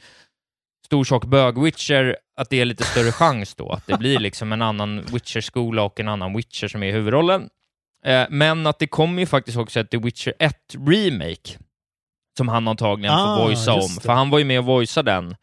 stor 0.89 1.05
tjock 1.05 1.25
bög-Witcher, 1.25 2.17
att 2.37 2.51
det 2.51 2.61
är 2.61 2.65
lite 2.65 2.85
större 2.85 3.13
chans 3.13 3.55
då, 3.55 3.69
att 3.71 3.87
det 3.87 3.99
blir 3.99 4.19
liksom 4.19 4.53
en 4.53 4.63
annan 4.63 5.03
Witcher-skola 5.05 5.83
och 5.83 6.01
en 6.01 6.09
annan 6.09 6.37
Witcher 6.37 6.69
som 6.69 6.83
är 6.83 6.87
i 6.87 6.93
huvudrollen. 6.93 7.49
Eh, 8.05 8.27
men 8.31 8.67
att 8.67 8.79
det 8.79 8.87
kommer 8.87 9.21
ju 9.21 9.27
faktiskt 9.27 9.59
också 9.59 9.81
ett 9.81 9.91
The 9.91 9.97
Witcher 9.99 10.33
1 10.39 10.55
Remake, 10.87 11.59
som 12.39 12.49
han 12.49 12.69
antagligen 12.69 13.15
Ah, 13.15 13.37
får 13.37 13.45
voicea 13.45 13.75
om, 13.75 13.81
det. 13.97 14.01
för 14.03 14.13
han 14.13 14.31
var 14.31 14.39
ju 14.39 14.45
med 14.45 14.59
och 14.59 14.65
voiceade 14.65 15.11
den 15.13 15.37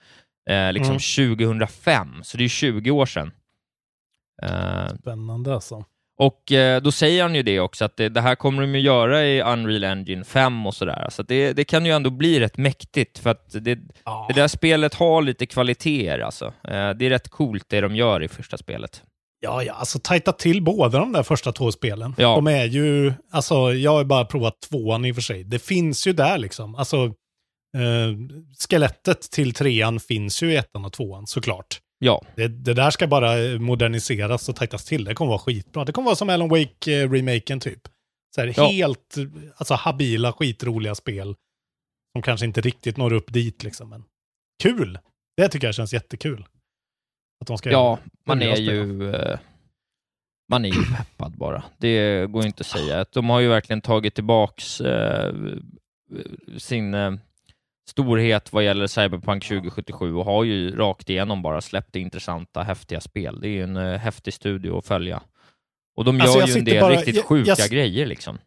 eh, 0.50 0.74
liksom 0.74 0.98
Mm. 1.18 1.38
2005, 1.38 2.24
så 2.24 2.38
det 2.38 2.44
är 2.44 2.48
20 2.50 2.92
år 2.92 3.06
sedan. 3.06 3.32
Eh, 4.44 4.96
Spännande 5.00 5.54
alltså. 5.54 5.86
Och 6.20 6.52
eh, 6.52 6.82
då 6.82 6.92
säger 6.92 7.22
han 7.24 7.36
ju 7.36 7.44
det 7.44 7.60
också, 7.60 7.86
att 7.86 7.98
det, 7.98 8.10
det 8.10 8.22
här 8.22 8.36
kommer 8.36 8.62
de 8.62 8.76
ju 8.76 8.82
göra 8.82 9.26
i 9.26 9.42
Unreal 9.42 9.84
Engine 9.84 10.24
5 10.24 10.66
och 10.68 10.76
sådär. 10.76 11.08
Så 11.12 11.24
det, 11.24 11.54
det 11.54 11.64
kan 11.64 11.86
ju 11.86 11.92
ändå 11.92 12.10
bli 12.10 12.40
rätt 12.40 12.58
mäktigt, 12.58 13.20
för 13.20 13.30
att 13.30 13.46
det, 13.64 13.80
Ja. 14.06 14.26
det 14.30 14.42
där 14.42 14.48
spelet 14.48 14.94
har 14.94 15.22
lite 15.22 15.46
kvaliteter 15.46 16.20
alltså. 16.20 16.46
Eh, 16.46 16.90
det 16.90 17.06
är 17.06 17.10
rätt 17.10 17.30
coolt 17.30 17.66
det 17.68 17.82
de 17.82 17.96
gör 17.96 18.24
i 18.24 18.28
första 18.28 18.58
spelet. 18.58 19.02
Ja, 19.40 19.64
ja, 19.64 19.74
alltså 19.74 20.00
tajta 20.04 20.32
till 20.32 20.62
båda 20.64 21.00
de 21.00 21.12
där 21.14 21.24
första 21.24 21.52
två 21.52 21.72
spelen. 21.72 22.16
Ja. 22.18 22.36
De 22.36 22.48
är 22.48 22.66
ju, 22.66 23.14
alltså 23.32 23.74
jag 23.74 23.92
har 23.92 24.04
bara 24.04 24.26
provat 24.26 24.62
tvåan 24.70 25.06
i 25.06 25.12
och 25.12 25.16
för 25.16 25.22
sig. 25.22 25.44
Det 25.44 25.60
finns 25.60 26.08
ju 26.08 26.14
där 26.14 26.38
liksom. 26.38 26.76
Alltså, 26.76 27.06
eh, 27.78 28.12
skelettet 28.70 29.22
till 29.22 29.54
trean 29.54 30.00
finns 30.00 30.44
ju 30.44 30.54
i 30.54 30.56
ettan 30.56 30.86
och 30.86 30.94
tvåan 30.94 31.28
såklart. 31.28 31.80
Ja, 32.00 32.22
Det, 32.36 32.48
det 32.48 32.74
där 32.74 32.90
ska 32.90 33.08
bara 33.08 33.60
moderniseras 33.60 34.50
och 34.50 34.56
tajtas 34.56 34.86
till. 34.86 35.04
Det 35.04 35.14
kommer 35.14 35.30
vara 35.30 35.40
skitbra. 35.40 35.86
Det 35.86 35.92
kommer 35.92 36.06
vara 36.06 36.16
som 36.16 36.30
Alan 36.30 36.50
Wake-remaken 36.50 37.60
typ. 37.60 37.88
Så 38.36 38.42
här, 38.42 38.54
Ja. 38.58 38.68
Helt 38.68 39.16
alltså, 39.58 39.74
habila, 39.74 40.34
skitroliga 40.34 40.96
spel. 40.96 41.36
Som 42.16 42.22
kanske 42.22 42.46
inte 42.46 42.62
riktigt 42.62 42.98
når 42.98 43.14
upp 43.14 43.34
dit 43.34 43.64
liksom. 43.64 43.90
Men 43.90 44.04
kul! 44.64 45.00
Det 45.38 45.50
tycker 45.50 45.68
jag 45.68 45.76
känns 45.76 45.94
jättekul. 45.94 46.46
Att 47.42 47.48
de 47.48 47.58
ska 47.58 47.72
ja 47.72 48.00
man 48.26 48.42
är 48.42 48.56
ju... 48.56 49.14
Eh, 49.16 49.40
man 50.52 50.66
är 50.66 50.70
ju 50.70 50.84
peppad 50.98 51.38
bara. 51.38 51.64
Det 51.78 52.26
går 52.26 52.42
ju 52.42 52.48
inte 52.48 52.62
att 52.62 52.68
säga. 52.68 53.06
De 53.14 53.30
har 53.30 53.40
ju 53.40 53.48
verkligen 53.48 53.82
tagit 53.82 54.16
tillbaks 54.16 54.82
eh, 54.82 55.36
sin 56.58 56.94
eh, 56.94 57.14
storhet 57.90 58.54
vad 58.54 58.64
gäller 58.64 58.88
Cyberpunk 58.88 59.44
2077 59.48 60.16
och 60.16 60.26
har 60.26 60.44
ju 60.44 60.76
rakt 60.76 61.10
igenom 61.10 61.42
bara 61.42 61.62
släppt 61.62 61.96
intressanta, 61.96 62.64
häftiga 62.64 63.02
spel. 63.02 63.40
Det 63.42 63.48
är 63.48 63.52
ju 63.52 63.64
en 63.64 63.78
eh, 63.78 63.98
häftig 64.00 64.34
studio 64.34 64.78
att 64.78 64.86
följa. 64.86 65.22
Och 65.98 66.06
de 66.06 66.22
Alltså, 66.22 66.40
gör 66.40 66.48
ju 66.48 66.54
en 66.60 66.66
del 66.66 66.82
bara- 66.82 66.94
riktigt 66.96 67.16
jag- 67.16 67.26
sjuka 67.26 67.56
jag- 67.58 67.70
grejer 67.70 68.06
liksom. 68.06 68.38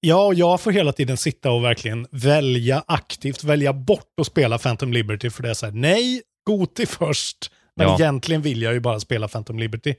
Ja, 0.00 0.26
och 0.26 0.34
jag 0.34 0.60
får 0.60 0.70
hela 0.72 0.92
tiden 0.92 1.16
sitta 1.16 1.50
och 1.50 1.64
verkligen 1.64 2.06
välja 2.10 2.84
aktivt, 2.86 3.44
välja 3.44 3.72
bort 3.72 4.12
att 4.20 4.26
spela 4.26 4.58
Phantom 4.58 4.92
Liberty 4.92 5.30
för 5.30 5.42
det 5.42 5.50
är 5.50 5.54
så 5.54 5.66
här, 5.66 5.72
nej, 5.72 6.22
Goti 6.46 6.86
först. 6.86 7.50
Men 7.76 7.86
Ja. 7.88 7.94
egentligen 7.98 8.42
vill 8.42 8.62
jag 8.62 8.72
ju 8.74 8.80
bara 8.80 9.00
spela 9.00 9.28
Phantom 9.28 9.58
Liberty. 9.58 9.94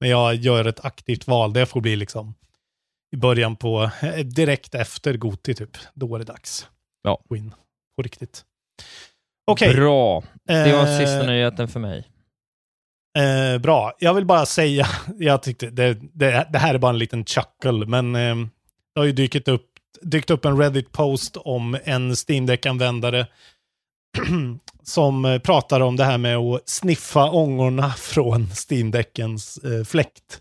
Men 0.00 0.10
jag 0.10 0.34
gör 0.34 0.64
ett 0.64 0.84
aktivt 0.84 1.26
val, 1.26 1.52
det 1.52 1.66
får 1.66 1.80
bli 1.80 1.96
liksom 1.96 2.34
i 3.12 3.16
början 3.16 3.56
på, 3.56 3.90
eh, 4.02 4.14
direkt 4.18 4.74
efter 4.74 5.14
Goti 5.16 5.54
typ. 5.54 5.76
Då 5.94 6.14
är 6.14 6.18
det 6.18 6.24
dags. 6.24 6.66
Ja. 7.02 7.22
Gå 7.28 7.36
in 7.36 7.54
på 7.98 8.02
riktigt. 8.02 8.44
Okej. 9.46 9.74
Bra. 9.74 10.22
Det 10.46 10.72
var 10.72 10.86
Eh, 10.86 10.98
sista 10.98 11.22
nyheten 11.22 11.68
för 11.68 11.80
mig. 11.80 12.08
Eh, 13.18 13.58
bra. 13.60 13.92
Jag 13.98 14.14
vill 14.14 14.24
bara 14.26 14.46
säga, 14.46 14.86
jag 15.18 15.42
tyckte 15.42 15.70
det, 15.70 15.94
det, 16.14 16.48
det 16.52 16.58
här 16.58 16.74
är 16.74 16.78
bara 16.78 16.90
en 16.92 16.98
liten 16.98 17.24
chuckle, 17.24 17.86
men 17.86 18.14
eh, 18.14 18.36
det 18.94 19.00
har 19.00 19.04
ju 19.04 19.12
dykt 19.12 19.48
upp, 19.48 19.66
dykt 20.02 20.30
upp 20.30 20.44
en 20.44 20.56
Reddit-post 20.58 21.36
om 21.36 21.78
en 21.84 22.14
Steam 22.28 22.46
Deck-användare 22.46 23.26
som 24.82 25.40
pratar 25.44 25.80
om 25.80 25.96
det 25.96 26.04
här 26.04 26.18
med 26.18 26.36
att 26.36 26.68
sniffa 26.68 27.30
ångorna 27.30 27.90
från 27.98 28.46
Steam 28.70 28.90
Deckens 28.90 29.58
eh, 29.58 29.84
fläkt. 29.84 30.40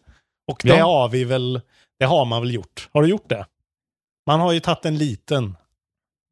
Och 0.52 0.60
det 0.64 0.70
Ja. 0.78 0.86
har 0.86 1.10
vi 1.10 1.24
väl, 1.24 1.62
det 2.00 2.06
har 2.06 2.26
man 2.26 2.42
väl 2.42 2.54
gjort. 2.54 2.90
Har 2.94 3.02
du 3.02 3.10
gjort 3.10 3.30
det? 3.30 3.46
Man 4.28 4.40
har 4.40 4.52
ju 4.54 4.60
tagit 4.60 4.86
en 4.86 4.98
liten 4.98 5.56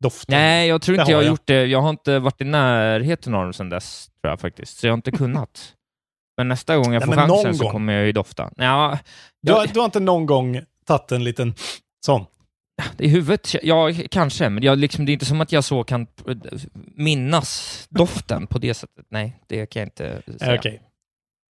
doft. 0.06 0.30
Nej, 0.30 0.68
jag 0.68 0.82
tror 0.82 1.00
inte 1.00 1.12
jag 1.12 1.18
har 1.18 1.24
jag. 1.24 1.30
gjort 1.30 1.46
det. 1.48 1.65
Jag 1.65 1.82
har 1.82 1.89
inte 1.89 2.20
varit 2.20 2.41
i 2.41 2.44
närheten 2.44 3.36
av 3.36 3.44
dem 3.44 3.54
sedan 3.54 3.70
dess, 3.70 4.10
tror 4.22 4.32
jag 4.32 4.39
faktiskt. 4.39 4.78
Så 4.78 4.88
jag 4.88 4.91
har 4.91 4.98
inte 4.98 5.12
kunnat. 5.12 5.74
Men 6.38 6.48
nästa 6.48 6.78
gång 6.78 6.94
jag 6.94 7.02
Ja, 7.02 7.06
får 7.06 7.13
chansen 7.13 7.56
så 7.56 7.63
gång. 7.63 7.72
kommer 7.72 7.94
jag 7.94 8.06
ju 8.06 8.12
dofta. 8.12 8.52
Ja, 8.58 9.00
Du, 9.41 9.52
har, 9.54 9.68
du 9.68 9.80
har 9.80 9.86
inte 9.86 10.00
någon 10.00 10.26
gång 10.26 10.62
tagit 10.86 11.12
en 11.12 11.24
liten 11.24 11.54
sån? 12.06 12.26
i 12.98 13.08
huvudet, 13.08 13.56
ja 13.63 13.89
kanske, 14.12 14.50
men 14.50 14.63
jag, 14.63 14.78
liksom, 14.78 15.06
det 15.06 15.12
är 15.12 15.13
inte 15.13 15.26
som 15.26 15.41
att 15.41 15.52
jag 15.52 15.63
så 15.63 15.84
kan 15.84 16.08
minnas 16.96 17.86
doften 17.89 18.48
på 18.48 18.60
det 18.60 18.74
sättet. 18.74 19.06
Nej, 19.12 19.39
det 19.48 19.65
kan 19.65 19.80
jag 19.80 19.88
inte 19.88 20.22
säga. 20.39 20.56
Okej. 20.60 20.82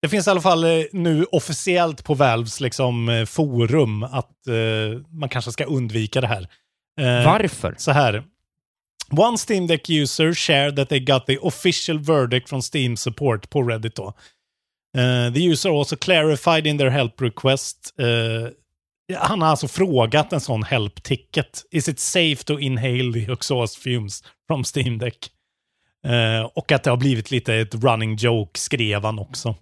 Det 0.01 0.09
finns 0.09 0.27
i 0.27 0.29
alla 0.29 0.41
fall 0.41 0.63
eh, 0.63 0.69
nu 0.91 1.25
officiellt 1.31 2.03
på 2.03 2.13
Valves 2.13 2.61
liksom, 2.61 3.09
eh, 3.09 3.25
forum 3.25 4.03
att 4.03 4.47
eh, 4.47 5.01
man 5.09 5.29
kanske 5.29 5.51
ska 5.51 5.63
undvika 5.65 6.21
det 6.21 6.27
här. 6.27 6.47
Eh, 7.01 7.25
Varför? 7.25 7.75
Så 7.77 7.91
här. 7.91 8.23
One 9.11 9.37
Steam 9.37 9.67
Deck 9.67 9.89
user 9.89 10.33
shared 10.33 10.75
that 10.75 10.89
they 10.89 10.99
got 10.99 11.25
the 11.25 11.37
official 11.43 11.97
verdict 11.99 12.49
from 12.49 12.61
Steam 12.61 12.97
support 12.97 13.49
på 13.49 13.61
Reddit 13.61 13.95
då. 13.95 14.13
Uh, 14.97 15.33
the 15.33 15.51
user 15.51 15.69
also 15.69 15.95
clarified 15.95 16.67
in 16.67 16.77
their 16.77 16.89
help 16.89 17.21
request. 17.21 17.93
Uh, 17.99 18.49
han 19.17 19.41
har 19.41 19.49
alltså 19.49 19.67
frågat 19.67 20.33
en 20.33 20.41
sån 20.41 20.63
help 20.63 21.03
ticket. 21.03 21.65
Is 21.71 21.89
it 21.89 21.99
safe 21.99 22.43
to 22.43 22.59
inhale 22.59 23.13
the 23.13 23.31
exhaust 23.31 23.77
fumes 23.77 24.23
from 24.47 24.63
Steam 24.63 24.97
Deck? 24.97 25.29
Uh, 26.07 26.45
och 26.55 26.71
att 26.71 26.83
det 26.83 26.89
har 26.89 26.97
blivit 26.97 27.31
lite 27.31 27.55
ett 27.55 27.75
running 27.75 28.15
joke 28.15 28.59
skrev 28.59 29.03
han 29.03 29.19
också. 29.19 29.55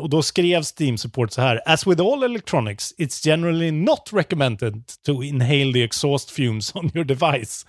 Och 0.00 0.10
då 0.10 0.22
skrev 0.22 0.62
Steam 0.62 0.98
Support 0.98 1.32
så 1.32 1.40
här. 1.40 1.60
As 1.66 1.86
with 1.86 2.02
all 2.02 2.22
electronics, 2.22 2.94
it's 2.98 3.26
generally 3.26 3.70
not 3.70 4.10
recommended 4.12 4.82
to 5.06 5.22
inhale 5.22 5.72
the 5.72 5.82
exhaust 5.82 6.30
fumes 6.30 6.74
on 6.74 6.90
your 6.94 7.04
device. 7.04 7.66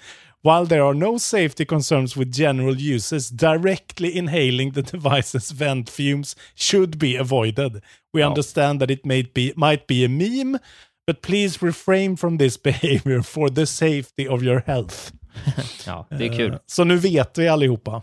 While 0.48 0.66
there 0.66 0.84
are 0.84 0.94
no 0.94 1.18
safety 1.18 1.66
concerns 1.66 2.18
with 2.18 2.32
general 2.32 2.76
uses, 2.96 3.30
directly 3.30 4.10
inhaling 4.18 4.72
the 4.74 4.82
device's 4.96 5.52
vent 5.52 5.90
fumes 5.90 6.36
should 6.56 6.98
be 6.98 7.20
avoided. 7.20 7.82
We 8.14 8.24
understand 8.24 8.80
that 8.80 8.90
it 8.92 9.06
may 9.06 9.24
be, 9.34 9.54
might 9.56 9.88
be 9.88 10.06
a 10.06 10.10
meme, 10.10 10.60
but 11.08 11.22
please 11.22 11.62
refrain 11.66 12.18
from 12.18 12.38
this 12.38 12.58
behavior 12.70 13.24
for 13.24 13.50
the 13.50 13.66
safety 13.66 14.28
of 14.28 14.42
your 14.44 14.64
health. 14.68 15.12
Ja, 15.86 16.08
det 16.10 16.26
är 16.26 16.38
kul. 16.38 16.54
Eh, 16.54 16.60
Så 16.66 16.84
nu 16.84 16.96
vet 16.98 17.38
vi 17.38 17.48
allihopa. 17.48 18.02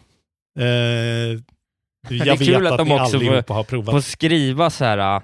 Eh, 0.59 0.65
jag 0.65 1.43
Det 2.09 2.15
är 2.21 2.25
vet 2.25 2.47
kul 2.47 2.67
att 2.67 2.73
att 2.73 2.79
de 2.79 2.93
också 2.93 3.17
allihopa 3.17 3.43
får, 3.47 3.55
har 3.55 3.65
provat. 3.65 3.95
får 3.95 4.01
skriva 4.01 4.71
så 4.71 4.85
här, 4.85 4.99
ah, 4.99 5.23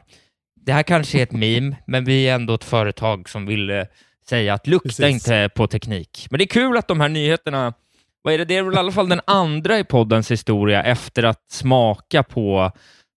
det 0.67 0.73
här 0.73 0.83
kanske 0.83 1.19
är 1.19 1.23
ett 1.23 1.33
meme, 1.33 1.77
men 1.87 2.05
vi 2.05 2.29
är 2.29 2.35
ändå 2.35 2.55
ett 2.55 2.65
företag 2.65 3.29
som 3.29 3.47
vill 3.47 3.71
eh, 3.71 3.83
säga 4.31 4.55
att 4.55 4.67
lukta 4.67 4.89
Precis. 4.89 5.07
inte 5.07 5.51
på 5.55 5.67
teknik. 5.67 6.27
Men 6.31 6.39
det 6.39 6.45
är 6.45 6.47
kul 6.47 6.77
att 6.77 6.89
de 6.89 7.01
här 7.01 7.09
nyheterna, 7.09 7.75
vad 8.23 8.35
är 8.35 8.39
det, 8.39 8.45
det 8.45 8.57
är 8.57 8.63
väl 8.63 8.75
i 8.75 8.77
alla 8.77 8.93
fall 8.93 9.09
den 9.09 9.21
andra 9.27 9.79
i 9.79 9.85
poddens 9.85 10.31
historia 10.31 10.83
efter 10.83 11.23
att 11.23 11.45
smaka 11.51 12.23
på 12.23 12.73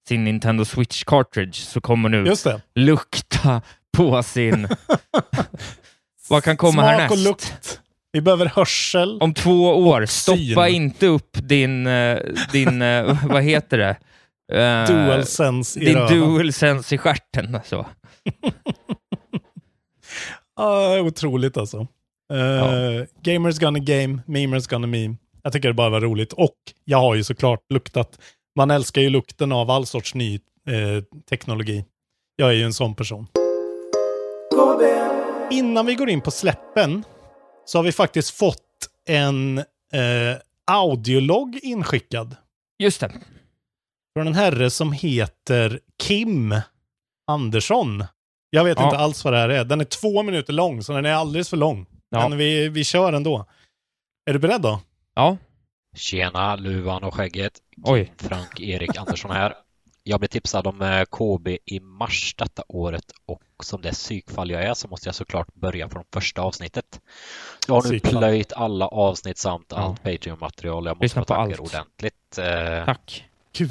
sin 0.07 0.23
Nintendo 0.23 0.65
Switch 0.65 1.03
cartridge 1.03 1.53
så 1.53 1.81
kommer 1.81 2.09
nu 2.09 2.33
lukta 2.75 3.61
på 3.97 4.23
sin... 4.23 4.67
vad 6.29 6.43
kan 6.43 6.57
komma 6.57 6.71
Smak 6.71 6.85
härnäst? 6.85 7.11
och 7.11 7.17
lukt. 7.17 7.79
Vi 8.11 8.21
behöver 8.21 8.45
hörsel. 8.45 9.17
Om 9.21 9.33
två 9.33 9.69
år, 9.69 10.05
stoppa 10.05 10.67
inte 10.67 11.07
upp 11.07 11.29
din, 11.33 11.87
eh, 11.87 12.17
din 12.51 12.81
eh, 12.81 13.25
vad 13.27 13.43
heter 13.43 13.77
det? 13.77 13.95
Eh, 14.53 14.87
DualSense 14.87 15.79
i 15.79 15.85
Din 15.85 15.95
röven. 15.95 16.19
DualSense 16.19 16.95
i 16.95 16.97
stjärten. 16.97 17.55
Alltså. 17.55 17.85
Ja, 20.55 21.01
otroligt 21.01 21.57
alltså. 21.57 21.87
Uh, 22.33 23.05
Gamers 23.21 23.59
gonna 23.59 23.79
game, 23.79 24.21
memers 24.25 24.67
gonna 24.67 24.87
meme. 24.87 25.15
Jag 25.43 25.53
tycker 25.53 25.67
det 25.67 25.73
bara 25.73 25.89
var 25.89 26.01
roligt. 26.01 26.33
Och 26.33 26.57
jag 26.85 26.97
har 26.97 27.15
ju 27.15 27.23
såklart 27.23 27.59
luktat. 27.69 28.19
Man 28.55 28.71
älskar 28.71 29.01
ju 29.01 29.09
lukten 29.09 29.51
av 29.51 29.71
all 29.71 29.85
sorts 29.85 30.15
ny 30.15 30.35
eh, 30.67 31.03
teknologi. 31.29 31.85
Jag 32.35 32.49
är 32.49 32.53
ju 32.53 32.63
en 32.63 32.73
sån 32.73 32.95
person. 32.95 33.27
Innan 35.51 35.85
vi 35.85 35.95
går 35.95 36.09
in 36.09 36.21
på 36.21 36.31
släppen 36.31 37.03
så 37.65 37.77
har 37.77 37.83
vi 37.83 37.91
faktiskt 37.91 38.29
fått 38.29 38.59
en 39.07 39.57
eh, 39.57 40.37
audiologg 40.71 41.59
inskickad. 41.63 42.35
Just 42.79 43.01
det. 43.01 43.11
Från 44.15 44.27
en 44.27 44.33
herre 44.35 44.69
som 44.69 44.91
heter 44.91 45.79
Kim 46.03 46.55
Andersson. 47.27 48.03
Jag 48.55 48.63
vet 48.63 48.79
Ja. 48.79 48.85
inte 48.85 48.97
alls 48.97 49.23
vad 49.23 49.33
det 49.33 49.39
här 49.39 49.49
är. 49.49 49.63
Den 49.65 49.81
är 49.81 49.85
två 49.85 50.23
minuter 50.23 50.53
lång, 50.53 50.83
så 50.83 50.93
den 50.93 51.05
är 51.05 51.13
alldeles 51.13 51.49
för 51.49 51.57
lång. 51.57 51.85
Ja. 52.09 52.29
Men 52.29 52.37
vi, 52.37 52.69
vi 52.69 52.83
kör 52.83 53.13
ändå. 53.13 53.45
Är 54.25 54.33
du 54.33 54.39
beredd 54.39 54.61
då? 54.61 54.79
Ja. 55.15 55.37
Tjena, 55.95 56.55
luvan 56.55 57.03
och 57.03 57.13
skägget. 57.13 57.53
Oj. 57.83 58.13
Frank 58.17 58.59
Erik 58.59 58.97
Andersson 58.97 59.31
här. 59.31 59.53
Jag 60.03 60.19
blev 60.19 60.27
tipsad 60.27 60.67
om 60.67 60.81
eh, 60.81 61.03
KB 61.05 61.47
i 61.65 61.79
mars 61.79 62.35
detta 62.37 62.63
året 62.67 63.03
och 63.25 63.41
som 63.63 63.81
det 63.81 63.91
psykfall 63.91 64.49
jag 64.51 64.63
är 64.63 64.73
så 64.73 64.87
måste 64.87 65.07
jag 65.07 65.15
såklart 65.15 65.53
börja 65.53 65.89
från 65.89 66.03
första 66.13 66.41
avsnittet. 66.41 67.01
Jag 67.67 67.75
har 67.75 67.81
nu 67.83 67.87
Psykfall. 67.89 68.17
plöjt 68.19 68.53
alla 68.53 68.87
avsnitt 68.87 69.37
samt 69.37 69.65
Ja. 69.69 69.77
allt 69.77 70.03
Patreon-material. 70.03 70.85
Jag 70.85 70.95
måste 70.97 71.03
Lyssna 71.03 71.21
få 71.21 71.25
på 71.25 71.33
tacka 71.33 71.41
allt. 71.41 71.53
er 71.53 71.61
ordentligt. 71.61 72.37
Eh, 72.37 72.85
Tack. 72.85 73.25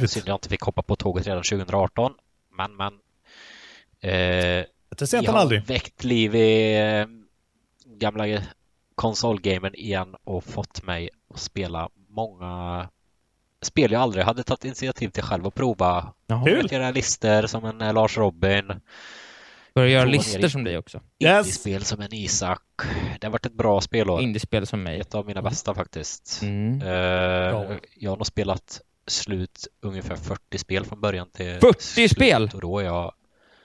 Synd 0.08 0.28
jag 0.28 0.34
inte 0.34 0.48
fick 0.48 0.60
hoppa 0.62 0.82
på 0.82 0.96
tåget 0.96 1.26
redan 1.26 1.42
2018. 1.42 2.12
Men, 2.56 2.76
men. 2.76 2.92
Eh, 4.00 4.64
det 4.98 5.06
sent 5.06 5.28
har 5.28 5.38
aldrig. 5.38 5.66
väckt 5.66 6.04
liv 6.04 6.34
i 6.34 6.78
eh, 6.78 7.06
gamla 7.96 8.42
konsolgamen 8.94 9.74
igen 9.74 10.16
och 10.24 10.44
fått 10.44 10.82
mig 10.82 11.10
att 11.34 11.40
spela 11.40 11.88
många 12.08 12.88
spel 13.62 13.92
jag 13.92 14.02
aldrig 14.02 14.24
hade 14.24 14.42
tagit 14.42 14.64
initiativ 14.64 15.08
till 15.08 15.22
själv 15.22 15.46
att 15.46 15.54
prova. 15.54 16.12
Vet, 16.44 16.72
göra 16.72 16.90
listor 16.90 17.46
som 17.46 17.64
en 17.64 17.80
eh, 17.80 17.94
Lars 17.94 18.18
Robin, 18.18 18.72
Börja 19.74 19.88
göra 19.88 20.04
listor 20.04 20.48
som 20.48 20.64
dig 20.64 20.78
också. 20.78 21.00
Yes. 21.18 21.88
som 21.88 22.00
en 22.00 22.14
Isak. 22.14 22.62
Det 23.20 23.26
har 23.26 23.32
varit 23.32 23.46
ett 23.46 23.52
bra 23.52 23.80
spelår. 23.80 24.20
Indiespel 24.20 24.66
som 24.66 24.82
mig. 24.82 25.00
Ett 25.00 25.14
av 25.14 25.26
mina 25.26 25.42
bästa 25.42 25.74
faktiskt. 25.74 26.40
Mm. 26.42 26.78
Bra. 26.78 27.76
jag 27.94 28.10
har 28.10 28.16
nog 28.16 28.26
spelat 28.26 28.80
slut 29.06 29.66
ungefär 29.80 30.16
40 30.16 30.58
spel 30.58 30.84
från 30.84 31.00
början 31.00 31.30
till 31.30 31.58
40 31.60 31.82
slut. 31.82 32.10
spel? 32.10 32.50
Och 32.54 32.60
då 32.60 32.78
är 32.78 32.84
jag 32.84 33.12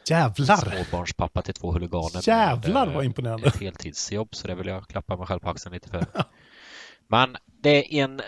Jävlar! 0.09 0.57
småbarnspappa 0.57 1.41
till 1.41 1.53
två 1.53 1.71
huliganer. 1.71 2.27
Jävlar 2.27 2.85
med, 2.85 2.95
vad 2.95 3.03
eh, 3.03 3.07
imponerande. 3.07 3.47
Ett 3.47 3.61
heltidsjobb 3.61 4.35
så 4.35 4.47
det 4.47 4.55
vill 4.55 4.67
jag 4.67 4.87
klappa 4.87 5.17
mig 5.17 5.27
själv 5.27 5.39
på 5.39 5.49
axeln 5.49 5.73
lite 5.73 5.89
för. 5.89 6.05
Men 7.07 7.37
det 7.45 7.99
är 7.99 8.03
en 8.03 8.21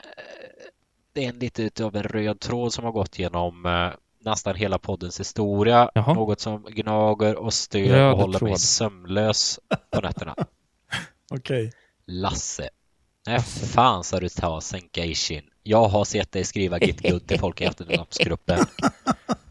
det 1.14 1.26
är 1.26 1.30
en 1.30 1.40
lite 1.40 1.64
utav 1.64 1.96
en 1.96 2.04
röd 2.04 2.40
tråd 2.40 2.74
som 2.74 2.86
har 2.86 2.92
gått 2.92 3.20
genom 3.20 3.66
eh, 3.66 3.90
nästan 4.20 4.56
hela 4.56 4.78
poddens 4.80 5.20
historia. 5.20 5.92
Jaha. 5.94 6.14
Något 6.14 6.40
som 6.40 6.64
gnager 6.64 7.36
och 7.36 7.54
stör 7.54 7.80
Röd 7.80 8.14
och 8.14 8.20
håller 8.20 8.40
mig 8.40 8.52
tråd. 8.52 8.60
sömnlös 8.60 9.60
på 9.92 10.02
nätterna. 10.02 10.36
Okej. 11.32 11.72
Lasse. 12.06 12.70
När 13.28 13.40
fan 13.40 14.04
sa 14.04 14.20
du 14.20 14.30
ta 14.30 14.56
och 14.56 14.64
sänka 14.64 15.06
Ishin? 15.06 15.44
Jag 15.64 15.88
har 15.88 16.06
sett 16.06 16.32
dig 16.32 16.44
skriva 16.44 16.80
git 16.80 17.02
good 17.02 17.28
till 17.28 17.40
folk 17.40 17.62
i 17.62 17.64
efterknappsgruppen. 17.66 18.60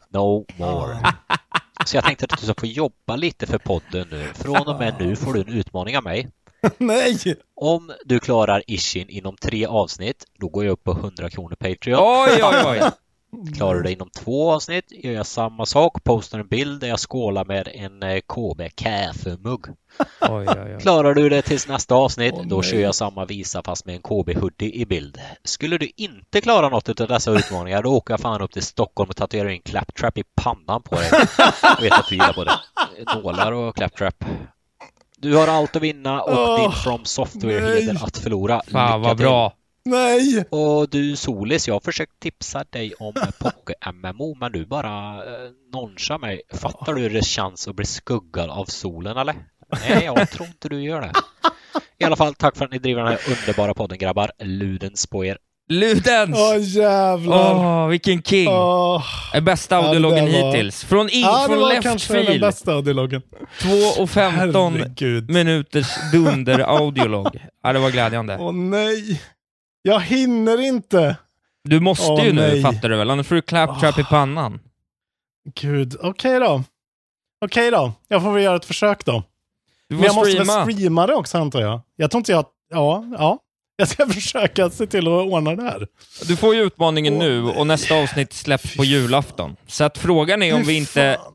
No 0.09 0.47
more. 0.57 0.99
Så 1.87 1.97
jag 1.97 2.05
tänkte 2.05 2.25
att 2.25 2.41
du 2.41 2.47
ska 2.47 2.55
få 2.59 2.67
jobba 2.67 3.17
lite 3.17 3.47
för 3.47 3.59
podden 3.59 4.09
nu. 4.11 4.25
Från 4.35 4.69
och 4.69 4.79
med 4.79 4.95
nu 4.99 5.17
får 5.17 5.35
du 5.35 5.41
en 5.41 5.49
utmaning 5.49 5.97
av 5.97 6.05
mig. 6.05 6.29
Nej! 6.79 7.37
Om 7.57 7.93
du 8.05 8.21
klarar 8.21 8.63
Ishin 8.67 9.09
inom 9.09 9.37
tre 9.37 9.67
avsnitt, 9.67 10.25
då 10.39 10.49
går 10.49 10.65
jag 10.65 10.73
upp 10.73 10.85
på 10.85 10.93
100 10.93 11.31
kronor 11.31 11.55
Patreon. 11.55 11.99
Oj, 12.01 12.43
oj, 12.43 12.63
oj. 12.67 12.91
Klarar 13.57 13.75
du 13.75 13.83
det 13.83 13.93
inom 13.93 14.11
två 14.11 14.53
avsnitt 14.53 14.85
gör 14.91 15.13
jag 15.13 15.27
samma 15.27 15.67
sak, 15.67 16.05
postar 16.05 16.39
en 16.39 16.49
bild 16.49 16.81
där 16.81 16.89
jag 16.89 16.99
skålar 16.99 17.45
med 17.45 17.69
en 17.75 18.03
eh, 18.03 18.21
KB 18.21 18.63
kaffemugg. 18.75 19.67
Oj, 20.21 20.47
oj. 20.49 20.79
Klarar 20.81 21.15
du 21.15 21.29
det 21.29 21.43
tills 21.43 21.69
nästa 21.69 21.95
avsnitt, 21.95 22.35
Åh, 22.37 22.47
då 22.47 22.57
nej. 22.57 22.71
kör 22.71 22.79
jag 22.81 22.95
samma 22.95 23.25
visa 23.25 23.63
fast 23.63 23.87
med 23.87 23.95
en 23.95 24.03
KB-hoodie 24.03 24.73
i 24.75 24.87
bild. 24.87 25.21
Skulle 25.45 25.79
du 25.79 25.91
inte 25.97 26.41
klara 26.41 26.69
något 26.69 27.01
av 27.01 27.09
dessa 27.09 27.31
utmaningar, 27.31 27.83
då 27.83 27.91
åker 27.97 28.13
jag 28.13 28.21
fan 28.21 28.41
upp 28.43 28.53
till 28.53 28.63
Stockholm 28.63 29.11
och 29.11 29.17
tatuerar 29.17 29.49
in 29.49 29.63
claptrap 29.63 30.19
i 30.19 30.25
pannan 30.35 30.83
på 30.83 30.95
dig. 30.95 31.09
Jag 31.63 31.81
vet 31.83 31.93
att 31.93 32.09
du 32.09 32.15
gillar 32.15 32.35
både 32.35 32.53
nålar 33.23 33.53
och 33.53 33.77
claptrap. 33.77 34.25
Du 35.21 35.37
har 35.37 35.49
allt 35.49 35.77
att 35.77 35.83
vinna 35.83 36.23
och 36.23 36.39
Åh, 36.51 36.61
din 36.61 36.73
From 36.73 37.05
Software-heder 37.05 38.05
att 38.05 38.17
förlora. 38.19 38.63
Fan 38.73 38.87
Lycka 39.01 39.09
vad 39.09 39.17
till. 39.17 39.27
bra. 39.27 39.53
Nej! 39.89 40.45
Och 40.51 40.89
du 40.91 41.17
Solis, 41.17 41.69
jag 41.69 41.75
har 41.75 41.81
försökt 41.81 42.21
tipsa 42.21 42.65
dig 42.71 42.93
om 42.99 43.13
Poké-MMO 43.39 44.37
men 44.41 44.53
du 44.53 44.67
bara 44.67 45.15
eh, 45.25 45.51
nonchar 45.73 46.19
mig. 46.19 46.41
Fattar 46.55 46.95
du 46.95 47.01
hur 47.03 47.11
det 47.11 47.25
känns 47.25 47.69
att 47.69 47.77
bli 47.77 47.85
skuggad 47.87 48.51
av 48.51 48.65
solen 48.65 49.17
eller? 49.17 49.35
Nej, 49.89 50.05
jag 50.05 50.31
tror 50.31 50.49
inte 50.49 50.69
du 50.69 50.83
gör 50.83 51.01
det. 51.01 51.13
I 52.01 52.05
alla 52.05 52.17
fall, 52.17 52.35
tack 52.35 52.57
för 52.57 52.65
att 52.65 52.71
ni 52.71 52.79
driver 52.79 53.03
den 53.03 53.11
här 53.13 53.21
underbara 53.29 53.75
podden 53.75 53.99
grabbar. 53.99 54.31
Ludens 54.45 55.07
på 55.07 55.25
er. 55.25 55.39
Ludens! 55.71 56.37
Åh 56.39 56.57
jävlar! 56.61 57.55
Åh, 57.55 57.87
vilken 57.89 58.23
king! 58.23 58.49
Åh. 58.49 59.03
Är 59.35 59.41
bästa 59.41 59.75
Ja, 59.75 59.93
där 59.95 60.01
var- 60.01 60.17
hittills. 60.53 60.85
Från, 60.85 61.09
in, 61.09 61.21
Ja, 61.21 61.45
från 61.49 61.69
left 61.69 61.83
kanske 61.83 62.15
den 62.15 62.27
field. 62.27 62.41
bästa 62.41 62.73
audiologgen. 62.73 63.23
2 63.63 64.03
och 64.03 64.11
15 64.11 64.73
Herregud. 64.75 65.31
minuters 65.31 65.87
dunder 66.13 66.59
audiolog. 66.59 67.29
Ja, 67.63 67.73
det 67.73 67.79
var 67.79 67.91
glädjande. 67.91 68.37
Åh 68.41 68.53
nej! 68.53 69.21
Jag 69.83 70.01
hinner 70.01 70.61
inte! 70.61 71.17
Du 71.65 71.81
måste 71.81 72.13
Åh, 72.13 72.25
ju 72.25 72.33
nu, 72.33 72.41
nej. 72.41 72.63
fattar 72.63 72.89
du 72.89 72.97
väl? 72.97 73.11
Annars 73.11 73.27
får 73.27 73.35
du 73.35 73.43
claptrap 73.43 73.99
i 73.99 74.05
pannan. 74.05 74.61
Gud, 75.61 75.97
okej 76.01 76.41
då. 76.41 76.65
Okej 77.45 77.71
då, 77.71 77.93
jag 78.09 78.23
får 78.23 78.33
väl 78.33 78.43
göra 78.43 78.57
ett 78.57 78.65
försök 78.65 79.05
då. 79.05 79.23
Du 79.89 79.95
Men 79.97 79.99
får 79.99 80.07
jag 80.07 80.15
måste 80.15 80.31
streama. 80.45 80.65
väl 80.65 80.75
streama 80.75 81.07
det 81.07 81.15
också 81.15 81.39
antar 81.39 81.61
jag? 81.61 81.81
Jag 81.97 82.11
tror 82.11 82.19
inte 82.21 82.33
jag... 82.33 82.45
Ja, 82.71 83.05
ja. 83.19 83.39
Jag 83.77 83.89
ska 83.89 84.07
försöka 84.09 84.71
se 84.71 84.87
till 84.87 85.07
att 85.09 85.27
ordna 85.27 85.55
det 85.55 85.63
här. 85.63 85.87
Du 86.29 86.37
får 86.37 86.55
ju 86.55 86.63
utmaningen 86.63 87.15
Åh, 87.15 87.19
nu 87.19 87.43
och 87.45 87.67
nästa 87.67 87.95
avsnitt 87.95 88.33
släpps 88.33 88.77
på 88.77 88.85
julafton. 88.85 89.57
Så 89.67 89.85
att 89.85 89.99
frågan 89.99 90.43
är 90.43 90.55
om 90.55 90.63
vi 90.63 90.77
inte 90.77 91.19
fan. 91.25 91.35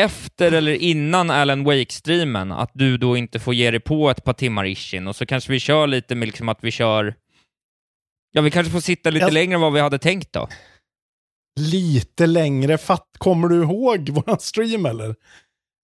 efter 0.00 0.52
eller 0.52 0.72
innan 0.72 1.30
Alan 1.30 1.64
Wake-streamen, 1.66 2.52
att 2.52 2.70
du 2.74 2.96
då 2.98 3.16
inte 3.16 3.38
får 3.40 3.54
ge 3.54 3.70
dig 3.70 3.80
på 3.80 4.10
ett 4.10 4.24
par 4.24 4.32
timmar 4.32 4.64
Ishin 4.66 5.06
och 5.08 5.16
så 5.16 5.26
kanske 5.26 5.52
vi 5.52 5.60
kör 5.60 5.86
lite 5.86 6.14
med 6.14 6.28
liksom 6.28 6.48
att 6.48 6.58
vi 6.60 6.70
kör... 6.70 7.14
Ja, 8.36 8.42
vi 8.42 8.50
kanske 8.50 8.70
får 8.72 8.80
sitta 8.80 9.10
lite 9.10 9.24
Jag- 9.26 9.32
längre 9.32 9.54
än 9.54 9.60
vad 9.60 9.72
vi 9.72 9.80
hade 9.80 9.98
tänkt 9.98 10.32
då. 10.32 10.48
Lite 11.60 12.26
längre, 12.26 12.78
fatt, 12.78 13.08
kommer 13.18 13.48
du 13.48 13.62
ihåg 13.62 14.08
våran 14.08 14.40
stream 14.40 14.86
eller? 14.86 15.14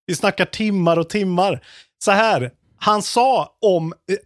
Vi 0.06 0.14
snackar 0.14 0.44
timmar 0.44 0.96
och 0.96 1.08
timmar. 1.08 1.64
Så 2.04 2.10
här, 2.10 2.50
han 2.76 3.02
sa 3.02 3.56
om... 3.60 3.92
eh, 3.92 4.16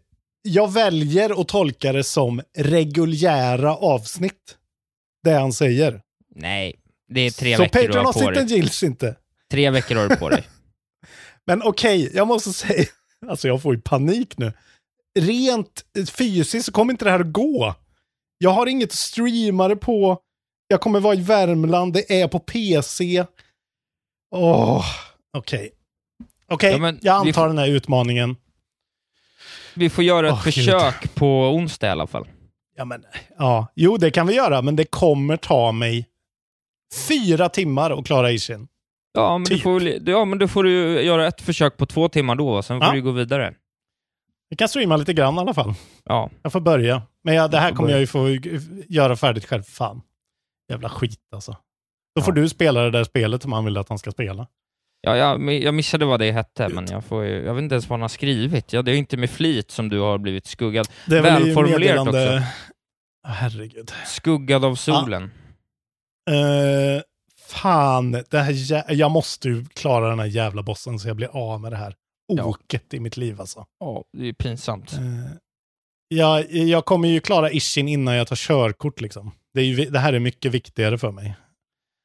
Jag 0.43 0.72
väljer 0.72 1.41
att 1.41 1.49
tolka 1.49 1.93
det 1.93 2.05
som 2.05 2.43
reguljära 2.59 3.77
avsnitt. 3.77 4.57
Det 5.25 5.33
han 5.33 5.53
säger. 5.53 6.01
Nej, 6.35 6.75
det 7.09 7.20
är 7.20 7.31
tre 7.31 7.57
Så 7.57 7.62
veckor 7.62 7.89
du 7.89 7.99
har 7.99 8.12
på 8.12 8.31
dig. 8.31 8.45
gills 8.47 8.83
inte. 8.83 9.16
Tre 9.51 9.70
veckor 9.70 9.95
har 9.97 10.09
du 10.09 10.16
på 10.16 10.29
dig. 10.29 10.45
Men 11.47 11.62
okej, 11.62 12.11
jag 12.14 12.27
måste 12.29 12.53
säga, 12.53 12.85
alltså 13.29 13.49
jag 13.49 13.62
får 13.62 13.75
ju 13.75 13.81
panik 13.81 14.39
nu. 14.39 14.53
Rent 15.18 15.85
fysiskt 16.11 16.66
så 16.66 16.72
kommer 16.72 16.93
inte 16.93 17.05
det 17.05 17.11
här 17.11 17.20
att 17.20 17.33
gå. 17.33 17.75
Jag 18.45 18.51
har 18.51 18.66
inget 18.66 18.88
att 18.88 18.92
streama 18.92 19.68
det 19.68 19.76
på. 19.76 20.18
Jag 20.68 20.80
kommer 20.80 21.01
vara 21.01 21.14
i 21.14 21.20
Värmland, 21.22 21.92
det 21.92 22.20
är 22.22 22.28
på 22.28 22.38
PC. 22.38 23.24
Åh, 24.34 24.84
okej. 25.36 25.70
Okej, 26.51 26.72
Ja, 26.72 26.78
men 26.78 26.99
jag 27.03 27.14
antar 27.16 27.32
får- 27.32 27.47
den 27.49 27.59
här 27.59 27.68
utmaningen. 27.68 28.36
Vi 29.74 29.90
får 29.90 30.05
göra 30.05 30.28
ett 30.28 30.45
Gud. 30.45 30.55
försök 30.55 31.14
på 31.14 31.26
onsdag 31.49 31.86
i 31.86 31.90
alla 31.90 32.07
fall. 32.07 32.28
Ja, 32.76 32.84
men, 32.84 33.05
ja, 33.38 33.66
jo, 33.74 33.97
det 33.97 34.11
kan 34.11 34.26
vi 34.26 34.34
göra, 34.34 34.62
men 34.62 34.76
det 34.76 34.84
kommer 34.84 35.36
ta 35.36 35.72
mig 35.72 36.09
fyra 37.09 37.49
timmar 37.49 37.90
att 37.90 38.07
klara 38.07 38.30
Ishin. 38.30 38.68
Ja, 39.14 39.38
men, 39.38 39.45
Typ. 39.47 39.57
du 39.57 39.62
får, 39.62 40.09
ja, 40.09 40.24
men 40.24 40.38
då 40.38 40.49
får 40.49 40.62
du 40.64 41.03
göra 41.03 41.26
ett 41.26 41.40
försök 41.40 41.76
på 41.76 41.86
två 41.86 42.09
timmar 42.09 42.34
då, 42.34 42.62
sen 42.62 42.80
får 42.80 42.86
Ja. 42.88 42.92
du 42.95 43.03
gå 43.03 43.11
vidare. 43.11 43.55
Vi 44.55 44.57
kan 44.59 44.68
streama 44.68 44.96
lite 44.96 45.12
grann 45.12 45.34
i 45.36 45.38
alla 45.38 45.55
fall. 45.55 45.74
Ja. 46.05 46.30
Jag 46.42 46.52
får 46.52 46.61
börja. 46.61 47.02
Men 47.24 47.34
ja, 47.34 47.48
det 47.48 47.59
här 47.59 47.68
får 47.68 47.76
kommer 47.76 47.86
börja. 47.86 47.96
jag 47.96 48.00
ju 48.00 48.07
få 48.40 48.48
göra 48.88 49.16
färdigt 49.16 49.44
själv. 49.44 49.62
Fan. 49.62 50.02
Jävla 50.70 50.88
skit 50.88 51.20
alltså. 51.34 51.57
Då 52.16 52.22
får 52.22 52.36
Ja. 52.36 52.42
du 52.42 52.48
spela 52.48 52.80
det 52.80 52.90
där 52.90 53.05
spelet 53.05 53.42
som 53.42 53.52
han 53.52 53.64
vill 53.64 53.76
att 53.76 53.88
han 53.88 53.98
ska 53.98 54.11
spela. 54.11 54.46
Ja, 55.00 55.16
jag, 55.16 55.52
jag 55.52 55.74
missade 55.74 56.05
vad 56.05 56.20
det 56.20 56.32
hette, 56.32 56.68
men 56.68 56.86
jag, 56.90 57.05
får, 57.05 57.24
ju- 57.24 57.44
jag 57.44 57.55
vet 57.55 57.62
inte 57.62 57.74
ens 57.74 57.88
vad 57.88 57.94
han 57.98 58.00
har 58.02 58.09
skrivit. 58.09 58.72
Ja, 58.72 58.82
det 58.82 58.90
är 58.90 58.92
ju 58.92 58.98
inte 58.98 59.16
med 59.16 59.30
flit 59.30 59.70
som 59.70 59.88
du 59.88 60.00
har 60.00 60.18
blivit 60.18 60.46
skuggad. 60.46 60.88
Det 61.07 61.18
är 61.18 61.22
Välformulerat 61.22 61.80
meddelande- 62.07 62.36
också. 62.36 62.46
Ah, 63.28 63.30
Herregud. 63.32 63.92
Skuggad 64.07 64.64
av 64.64 64.74
solen. 64.74 65.22
Eh, 66.30 67.02
fan, 67.46 68.11
det 68.30 68.38
här 68.38 68.92
jag 68.92 69.11
måste 69.11 69.48
ju 69.48 69.64
klara 69.64 70.09
den 70.09 70.18
här 70.18 70.26
jävla 70.26 70.62
bossen 70.62 70.98
så 70.98 71.09
jag 71.09 71.16
blir 71.16 71.28
av 71.52 71.61
med 71.61 71.72
det 71.72 71.76
här 71.76 71.94
Ja. 72.27 72.45
oket 72.45 72.95
i 72.95 73.01
mitt 73.01 73.16
liv 73.16 73.41
alltså. 73.41 73.66
Ja, 73.81 74.05
det 74.12 74.29
är 74.29 74.33
pinsamt. 74.33 74.93
Eh, 74.93 75.01
jag, 76.09 76.53
jag 76.53 76.85
kommer 76.85 77.09
ju 77.09 77.20
klara 77.20 77.51
Ishin 77.51 77.89
innan 77.89 78.14
jag 78.14 78.27
tar 78.27 78.37
körkort 78.37 79.01
liksom. 79.01 79.31
Det, 79.55 79.61
är 79.61 79.64
ju, 79.64 79.91
det 79.91 79.99
här 79.99 80.12
är 80.12 80.18
mycket 80.18 80.53
viktigare 80.53 80.99
för 80.99 81.11
mig. 81.11 81.35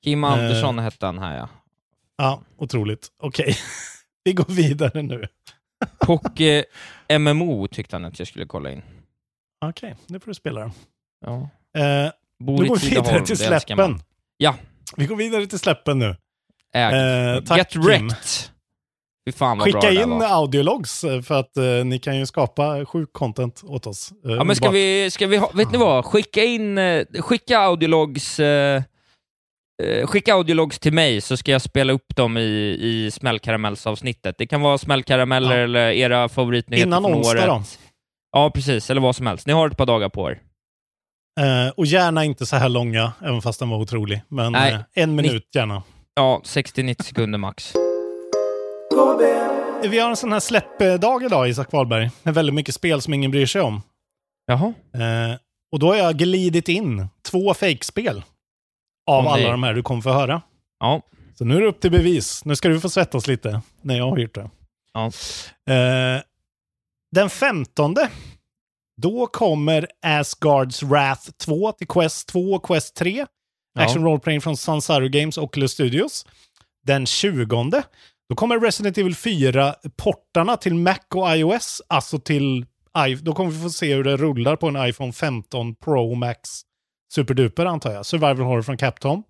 Kim. 0.04 0.24
Andersson 0.24 0.80
hette 0.80 1.06
han 1.06 1.20
här, 1.20 1.38
ja. 1.38 1.50
Ja, 2.18 2.42
otroligt. 2.58 3.08
Okej, 3.24 3.58
vi 4.24 4.34
går 4.34 4.46
vidare 4.54 5.02
nu. 5.02 5.28
Poké 6.00 6.66
MMO 7.20 7.68
tyckte 7.68 7.96
han 7.96 8.06
att 8.06 8.20
jag 8.20 8.28
skulle 8.28 8.46
kolla 8.46 8.72
in. 8.72 8.82
Okej, 9.66 9.96
nu 10.08 10.20
får 10.20 10.28
du 10.28 10.34
spela 10.36 10.60
den. 10.62 10.72
Ja. 11.26 11.50
Eh, 11.82 12.12
Bor 12.40 12.62
nu 12.62 12.68
går 12.68 12.76
vi 12.76 12.90
vidare 12.90 13.26
till 13.26 13.38
släppen. 13.38 14.00
Ja. 14.38 14.56
Vi 14.98 15.06
går 15.06 15.16
vidare 15.16 15.48
till 15.48 15.60
släppen 15.60 16.00
nu. 16.00 16.16
Ägd. 16.74 17.38
Eh, 17.38 17.44
tack, 17.44 17.58
Get 17.58 17.70
Kim. 17.70 17.82
wrecked. 17.82 18.10
Fan 19.32 19.60
Skicka 19.60 19.92
in 19.92 20.22
audiologs 20.22 21.04
eh, 21.04 21.22
för 21.22 21.40
att 21.40 21.58
eh, 21.58 21.64
ni 21.86 22.00
kan 22.00 22.18
ju 22.18 22.26
skapa 22.26 22.86
sjuk 22.86 23.10
content 23.14 23.64
åt 23.68 23.88
oss. 23.88 24.12
Eh, 24.26 24.32
Ja, 24.32 24.44
men 24.44 24.56
ska 24.56 24.70
vi, 24.70 25.12
ska 25.12 25.28
vi 25.28 25.38
ha, 25.38 25.52
vet 25.54 25.72
ni 25.72 25.78
vad? 25.78 26.06
Skicka 26.06 26.44
in, 26.44 26.78
eh, 26.78 27.06
skicka 27.20 27.60
audiologs, 27.60 28.40
eh, 28.40 28.84
eh, 29.84 30.08
skicka 30.08 30.34
audiologs 30.34 30.80
till 30.80 30.94
mig 30.94 31.22
så 31.22 31.38
ska 31.38 31.52
jag 31.52 31.62
spela 31.62 31.94
upp 31.94 32.16
dem 32.16 32.38
i, 32.38 32.78
i 32.82 33.12
smällkaramellsavsnittet. 33.12 34.36
Det 34.38 34.48
kan 34.48 34.62
vara 34.62 34.78
smällkarameller 34.78 35.58
Ja. 35.58 35.64
eller 35.64 35.90
era 35.92 36.30
favoritnyheter 36.30 36.88
Innan 36.88 37.04
från 37.04 37.14
onsdag 37.14 37.32
året. 37.32 37.48
då. 37.48 37.64
Ja, 38.32 38.52
precis. 38.52 38.90
Eller 38.90 39.02
vad 39.02 39.16
som 39.16 39.28
helst. 39.28 39.48
Ni 39.48 39.54
har 39.54 39.68
ett 39.70 39.78
par 39.78 39.86
dagar 39.86 40.10
på 40.10 40.30
er. 40.32 40.40
Eh, 41.40 41.70
och 41.78 41.86
gärna 41.86 42.26
inte 42.26 42.46
så 42.46 42.56
här 42.56 42.70
långa, 42.70 43.14
även 43.22 43.42
fast 43.42 43.60
den 43.60 43.70
var 43.70 43.78
otrolig. 43.78 44.22
Men 44.28 44.52
Nej. 44.52 44.74
eh, 44.74 44.80
en 44.94 45.16
minut 45.16 45.48
gärna. 45.56 45.84
Ja, 46.16 46.42
60-90 46.46 47.04
sekunder 47.04 47.40
max. 47.40 47.74
Vi 49.84 50.00
har 50.00 50.10
en 50.10 50.16
sån 50.16 50.32
här 50.32 50.40
släppdag 50.40 51.24
idag, 51.24 51.50
Isak 51.50 51.72
Wahlberg. 51.72 52.10
Med 52.24 52.34
väldigt 52.34 52.56
mycket 52.56 52.76
spel 52.76 53.02
som 53.02 53.14
ingen 53.14 53.32
bryr 53.32 53.46
sig 53.46 53.62
om. 53.62 53.82
Jaha. 54.46 54.74
Eh, 54.94 55.38
och 55.72 55.80
då 55.80 55.88
har 55.88 55.96
jag 55.96 56.18
glidit 56.18 56.70
in 56.70 57.08
två 57.32 57.54
fake-spel. 57.54 58.24
Av 59.12 59.24
nej. 59.24 59.34
alla 59.34 59.52
de 59.52 59.64
här 59.64 59.74
du 59.74 59.84
kommer 59.84 60.02
få 60.02 60.12
höra. 60.12 60.42
Ja. 60.80 61.02
Så 61.36 61.46
nu 61.46 61.58
är 61.58 61.62
det 61.62 61.68
upp 61.68 61.80
till 61.80 61.92
bevis. 61.92 62.46
Nu 62.46 62.56
ska 62.56 62.70
du 62.70 62.80
få 62.80 62.90
svettas 62.90 63.28
lite 63.28 63.62
när 63.82 63.98
jag 63.98 64.10
har 64.10 64.18
gjort 64.18 64.36
det. 64.36 64.50
Ja. 64.94 65.06
Eh, 65.74 66.22
den 67.12 67.30
15 67.30 67.96
då 69.02 69.28
kommer 69.28 69.88
Asgards 70.02 70.84
Wrath 70.84 71.32
2 71.32 71.72
till 71.72 71.88
Quest 71.88 72.28
2 72.28 72.40
och 72.40 72.66
Quest 72.66 72.96
3. 72.96 73.26
Ja. 73.74 73.82
Action 73.82 74.04
Role 74.04 74.20
Playing 74.20 74.42
från 74.42 74.58
Sansaru 74.58 75.10
Games 75.10 75.38
och 75.38 75.44
Oculus 75.44 75.72
Studios. 75.72 76.26
Den 76.84 77.06
20 77.06 77.84
då 78.30 78.36
kommer 78.36 78.60
Resident 78.60 78.98
Evil 78.98 79.14
4-portarna 79.14 80.58
till 80.58 80.76
Mac 80.76 81.00
och 81.16 81.36
iOS, 81.36 81.82
alltså 81.88 82.20
till 82.20 82.66
då 83.22 83.34
kommer 83.34 83.52
vi 83.52 83.62
få 83.62 83.70
se 83.70 83.94
hur 83.96 84.04
det 84.04 84.18
rullar 84.18 84.56
på 84.56 84.68
en 84.68 84.90
iPhone 84.90 85.14
15 85.14 85.76
Pro 85.76 86.16
Max 86.16 86.62
Superduper 87.12 87.66
antar 87.66 87.92
jag. 87.92 88.06
Survival 88.06 88.46
Horror 88.46 88.62
från 88.62 88.78
Capcom. 88.78 89.24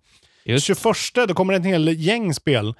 Just. 0.44 0.66
21 0.66 0.84
då 1.28 1.34
kommer 1.34 1.54
en 1.54 1.64
hel 1.64 1.88
gäng 1.88 2.34
spel. 2.34 2.74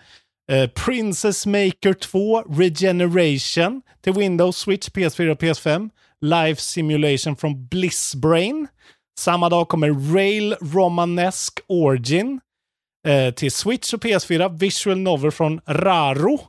Eh, 0.51 0.71
Princess 0.71 1.47
Maker 1.47 1.93
2 1.93 2.43
Regeneration 2.43 3.83
till 4.01 4.13
Windows, 4.13 4.57
Switch, 4.57 4.89
PS4 4.89 5.29
och 5.29 5.43
PS5. 5.43 5.91
Life 6.21 6.61
Simulation 6.61 7.37
från 7.37 7.67
Blissbrain. 7.67 8.69
Samma 9.19 9.49
dag 9.49 9.69
kommer 9.69 10.15
Rail 10.15 10.57
Romanesque 10.61 11.63
Origin 11.69 12.41
eh, 13.09 13.35
till 13.35 13.53
Switch 13.53 13.95
och 13.95 14.03
PS4. 14.03 14.59
Visual 14.59 14.99
Novel 14.99 15.31
från 15.31 15.61
Raro. 15.67 16.41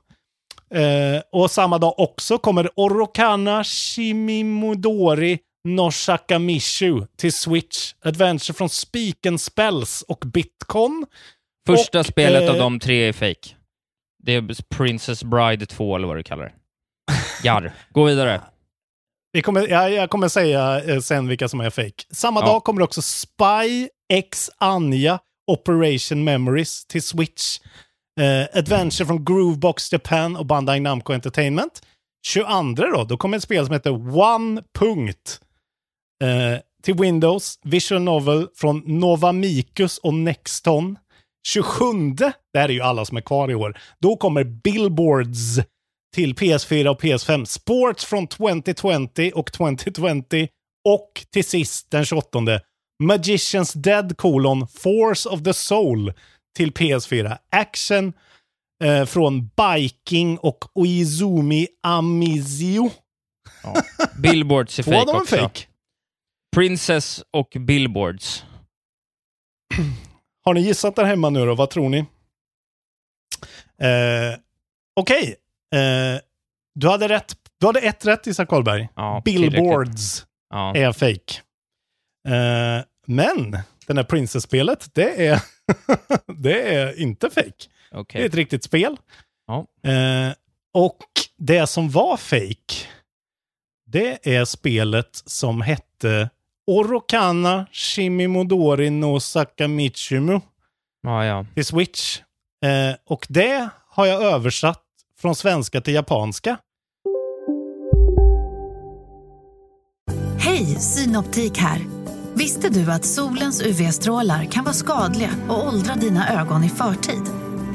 Eh, 0.73 1.21
och 1.31 1.51
samma 1.51 1.77
dag 1.77 1.99
också 1.99 2.37
kommer 2.37 2.69
Orokana 2.75 3.63
Shimimodori 3.63 5.39
Noshakamishu 5.67 7.05
till 7.17 7.33
Switch. 7.33 7.93
Adventure 8.05 8.53
från 8.53 8.69
Speak 8.69 9.25
and 9.25 9.41
Spells 9.41 10.01
och 10.01 10.23
Bitcon. 10.25 11.05
Första 11.67 11.99
Och, 11.99 12.05
spelet 12.05 12.49
av 12.49 12.55
eh, 12.55 12.61
de 12.61 12.79
tre 12.79 13.07
är 13.07 13.13
fake. 13.13 13.55
Det 14.23 14.35
är 14.35 14.63
Princess 14.75 15.23
Bride 15.23 15.65
2 15.65 15.95
eller 15.95 16.07
vad 16.07 16.17
du 16.17 16.23
kallar 16.23 16.43
det. 16.43 16.53
Jar. 17.43 17.73
Gå 17.89 18.03
vidare. 18.03 18.41
Vi 19.33 19.41
kommer, 19.41 19.67
jag, 19.67 19.91
jag 19.91 20.09
kommer 20.09 20.27
säga 20.27 20.83
eh, 20.83 20.99
sen 20.99 21.27
vilka 21.27 21.47
som 21.47 21.59
är 21.61 21.69
fake. 21.69 22.03
Samma 22.11 22.39
Ja. 22.39 22.45
dag 22.45 22.63
kommer 22.63 22.81
också 22.81 23.01
Spy 23.01 23.89
X 24.13 24.49
Anja 24.57 25.19
Operation 25.51 26.23
Memories 26.23 26.85
till 26.85 27.03
Switch. 27.03 27.59
Eh, 28.19 28.57
Adventure 28.59 29.05
från 29.05 29.25
Groovebox 29.25 29.93
Japan 29.93 30.35
och 30.37 30.45
Bandai 30.45 30.79
Namco 30.79 31.13
Entertainment. 31.13 31.81
22 32.27 32.61
då, 32.75 33.03
då 33.03 33.17
kommer 33.17 33.37
ett 33.37 33.43
spel 33.43 33.65
som 33.65 33.73
heter 33.73 34.17
One 34.17 34.63
Punkt. 34.79 35.41
Eh, 36.23 36.59
till 36.83 36.95
Windows, 36.95 37.59
Visual 37.63 38.01
Novel 38.01 38.47
från 38.55 38.83
Novamicus 38.85 39.97
och 39.97 40.13
Nexton. 40.13 40.97
27, 41.47 41.85
det 42.53 42.59
här 42.59 42.69
är 42.69 42.73
ju 42.73 42.81
alla 42.81 43.05
som 43.05 43.17
är 43.17 43.21
kvar 43.21 43.51
i 43.51 43.55
år, 43.55 43.79
då 43.99 44.15
kommer 44.15 44.43
Billboards 44.43 45.59
till 46.15 46.33
PS4 46.35 46.87
och 46.87 47.01
PS5. 47.01 47.45
Sports 47.45 48.05
från 48.05 48.27
2020 48.27 49.31
och 49.35 49.51
2020. 49.51 50.47
Och 50.89 51.25
till 51.33 51.45
sist 51.45 51.91
den 51.91 52.05
28. 52.05 52.39
Magicians 53.01 53.73
Dead 53.73 54.17
colon 54.17 54.67
Force 54.67 55.29
of 55.29 55.43
the 55.43 55.53
Soul 55.53 56.13
till 56.57 56.71
PS4. 56.71 57.37
Action 57.51 58.13
eh, 58.83 59.05
från 59.05 59.49
Biking 59.57 60.37
och 60.37 60.65
Oizumi 60.73 61.67
Amizio. 61.83 62.91
Billboards 64.17 64.79
är 64.79 64.83
fake 65.05 65.11
också. 65.11 65.35
fake. 65.37 65.59
Princess 66.55 67.23
och 67.31 67.57
Billboards. 67.59 68.45
Har 70.45 70.53
ni 70.53 70.61
gissat 70.61 70.95
där 70.95 71.03
hemma 71.05 71.29
nu 71.29 71.45
då? 71.45 71.55
Vad 71.55 71.69
tror 71.69 71.89
ni? 71.89 71.97
Eh, 73.81 74.39
Okej. 74.95 75.35
Eh, 75.75 76.21
du 76.75 76.89
hade 76.89 77.07
rätt. 77.09 77.33
Du 77.59 77.65
hade 77.67 77.79
ett 77.79 78.05
rätt 78.05 78.27
Isak 78.27 78.49
Karlberg. 78.49 78.87
Ja, 78.95 79.21
Billboards 79.25 80.25
Ja. 80.49 80.75
är 80.75 80.91
fake. 80.91 81.41
Eh, 82.27 82.83
men 83.07 83.51
det 83.87 83.95
här 83.95 84.03
Princess-spelet, 84.03 84.89
det 84.93 85.27
är, 85.27 85.41
det 86.37 86.75
är 86.75 86.99
inte 87.01 87.29
fake. 87.29 87.51
Okej. 87.91 88.19
Det 88.21 88.25
är 88.25 88.29
ett 88.29 88.35
riktigt 88.35 88.63
spel. 88.63 88.97
Ja. 89.47 89.65
Eh, 89.91 90.33
och 90.73 90.97
det 91.37 91.67
som 91.67 91.89
var 91.89 92.17
fake, 92.17 92.87
det 93.85 94.35
är 94.35 94.45
spelet 94.45 95.21
som 95.25 95.61
hette 95.61 96.29
Orokana 96.67 97.65
Shimimodori 97.71 98.89
no 98.89 99.19
Sakamichimu 99.19 100.39
Ja, 101.03 101.25
ja. 101.25 101.45
till 101.53 101.65
Switch. 101.65 102.19
Eh, 102.65 102.95
och 103.05 103.25
det 103.29 103.69
har 103.89 104.05
jag 104.05 104.23
översatt 104.23 104.83
från 105.21 105.35
svenska 105.35 105.81
till 105.81 105.93
japanska. 105.93 106.57
Hej, 110.39 110.65
Synoptik 110.65 111.57
här. 111.57 111.81
Visste 112.41 112.69
du 112.69 112.91
att 112.91 113.05
solens 113.05 113.61
UV-strålar 113.61 114.45
kan 114.45 114.63
vara 114.63 114.73
skadliga 114.73 115.29
och 115.49 115.67
åldra 115.67 115.95
dina 115.95 116.41
ögon 116.41 116.63
i 116.63 116.69
förtid? 116.69 117.21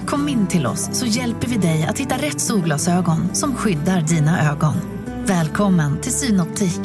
Kom 0.06 0.28
in 0.28 0.46
till 0.46 0.66
oss 0.66 0.88
så 0.92 1.06
hjälper 1.06 1.48
vi 1.48 1.56
dig 1.56 1.86
att 1.86 1.98
hitta 1.98 2.16
rätt 2.16 2.40
solglasögon 2.40 3.34
som 3.34 3.54
skyddar 3.54 4.00
dina 4.00 4.52
ögon. 4.52 4.74
Välkommen 5.24 6.00
till 6.00 6.12
Synoptik. 6.12 6.80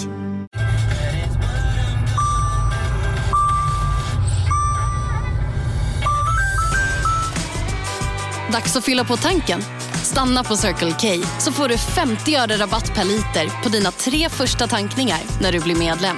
Dags 8.51 8.75
att 8.75 8.85
fylla 8.85 9.03
på 9.03 9.17
tanken. 9.17 9.61
Stanna 10.03 10.43
på 10.43 10.57
Circle 10.57 10.91
K 10.91 11.27
så 11.39 11.51
får 11.51 11.67
du 11.67 11.77
50 11.77 12.35
öre 12.35 12.57
rabatt 12.57 12.93
per 12.95 13.03
liter 13.03 13.63
på 13.63 13.69
dina 13.69 13.91
tre 13.91 14.29
första 14.29 14.67
tankningar 14.67 15.19
när 15.41 15.51
du 15.51 15.59
blir 15.59 15.75
medlem. 15.75 16.17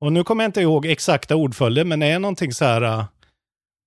Och 0.00 0.12
nu 0.12 0.24
kommer 0.24 0.44
jag 0.44 0.48
inte 0.48 0.60
ihåg 0.60 0.86
exakta 0.86 1.36
ordföljden, 1.36 1.88
men 1.88 2.00
det 2.00 2.06
är 2.06 2.18
någonting 2.18 2.52
så 2.52 2.64
här 2.64 2.82
uh, 2.84 3.04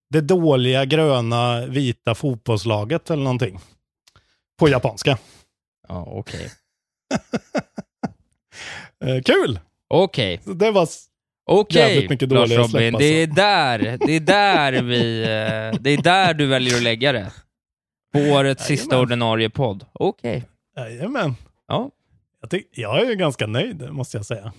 det 0.10 0.22
dåliga 0.22 0.86
gröna 0.86 1.66
vita 1.66 2.16
fotbollslaget 2.16 3.10
eller 3.10 3.24
någonting. 3.24 3.60
På 4.60 4.70
japanska. 4.70 5.18
Ja, 5.88 6.04
okej. 6.12 6.50
Eh, 9.06 9.22
kul! 9.22 9.60
Okej. 9.88 10.40
Så 10.44 10.54
Det 10.54 10.72
var 10.72 10.88
Okej, 11.46 12.10
mycket 12.10 12.32
Lars 12.32 12.52
Robin. 12.52 12.70
släpp 12.70 12.94
alltså. 12.94 13.00
Det 13.00 13.06
är 13.24 13.28
där, 13.28 13.98
det 14.08 14.14
är 14.14 14.20
där 14.20 14.82
vi, 14.82 15.22
eh, 15.22 15.82
det 15.82 15.90
är 15.90 16.02
där 16.04 16.34
du 16.34 16.48
väljer 16.48 16.76
att 16.76 16.84
lägga 16.84 17.12
det. 17.12 17.32
På 18.14 18.20
årets 18.20 18.66
sista 18.66 18.86
Jajamän. 18.96 19.06
ordinarie 19.08 19.50
podd. 19.50 19.86
Okej. 19.94 20.46
Jajamän. 20.78 21.36
Ja. 21.68 21.90
Jag, 22.42 22.50
tyck, 22.50 22.68
jag 22.72 23.02
är 23.02 23.10
ju 23.10 23.16
ganska 23.16 23.48
nöjd, 23.48 23.92
måste 23.92 24.18
jag 24.18 24.26
säga. 24.26 24.54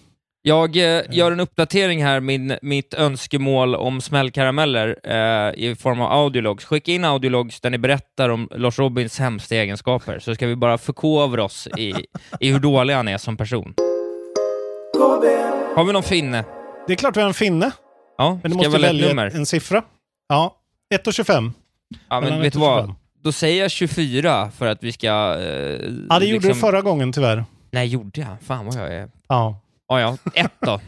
Jag 0.45 0.77
eh, 0.77 1.03
gör 1.11 1.33
en 1.33 1.41
uppdatering 1.41 2.05
här, 2.05 2.21
min, 2.21 2.57
mitt 2.63 2.95
önskemål 2.95 3.75
om 3.75 4.01
smällkarameller 4.01 4.99
eh, 5.05 5.65
i 5.65 5.77
form 5.79 6.01
av 6.01 6.13
audiologs. 6.13 6.65
Skicka 6.65 6.93
in 6.93 7.05
audiologs 7.05 7.61
där 7.61 7.71
ni 7.71 7.79
berättar 7.79 8.29
om 8.29 8.49
Lars 8.51 8.79
Robins 8.79 9.21
hemska 9.21 9.57
egenskaper, 9.57 10.19
så 10.19 10.35
ska 10.35 10.47
vi 10.47 10.57
bara 10.57 10.79
förkovra 10.79 11.45
oss 11.45 11.69
i, 11.79 11.95
i 12.41 12.53
hur 12.53 12.59
dålig 12.59 12.95
han 12.95 13.09
är 13.09 13.19
som 13.19 13.37
person. 13.37 13.75
Har 15.77 15.85
vi 15.85 15.93
någon 15.93 16.03
finne? 16.03 16.45
Det 16.87 16.93
är 16.93 16.97
klart 16.97 17.17
vi 17.17 17.21
har 17.21 17.29
en 17.29 17.35
finne, 17.35 17.71
Ja, 18.19 18.39
men 18.43 18.51
du 18.51 18.57
måste 18.57 18.79
välja 18.79 19.09
nummer? 19.09 19.31
en 19.35 19.47
siffra. 19.47 19.83
Ja, 20.29 20.57
1 20.95 21.07
och 21.07 21.15
25. 21.15 21.53
Ja, 22.09 22.21
men 22.21 22.41
vet 22.41 22.53
du 22.53 22.59
vad? 22.59 22.81
25. 22.83 22.95
Då 23.25 23.33
säger 23.33 23.63
jag 23.63 23.71
24 23.71 24.51
för 24.51 24.67
att 24.67 24.83
vi 24.85 24.93
ska... 24.93 25.07
Eh, 25.09 25.81
Ja, 26.09 26.19
det 26.19 26.27
gjorde 26.27 26.49
du 26.49 26.55
förra 26.55 26.81
gången 26.83 27.13
tyvärr. 27.13 27.45
Nej, 27.71 27.87
gjorde 27.87 28.21
jag? 28.21 28.29
Fan 28.47 28.67
vad 28.67 28.75
jag 28.75 28.95
är... 28.95 29.09
Ja. 29.29 29.59
Ja, 30.01 30.19
ja. 30.25 30.31
Ett 30.35 30.53
då. 30.61 30.81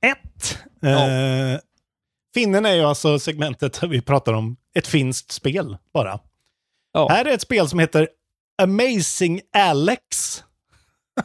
Ett. 0.00 0.58
Eh, 0.82 1.60
finnen 2.34 2.66
är 2.66 2.74
ju 2.74 2.82
alltså 2.82 3.18
segmentet 3.18 3.80
där 3.80 3.88
vi 3.88 4.00
pratar 4.00 4.32
om 4.32 4.56
ett 4.74 4.86
finskt 4.86 5.32
spel 5.32 5.76
bara. 5.94 6.20
Ja. 6.92 7.08
Här 7.10 7.24
är 7.24 7.34
ett 7.34 7.42
spel 7.42 7.68
som 7.68 7.78
heter 7.78 8.08
Amazing 8.62 9.40
Alex. 9.56 10.44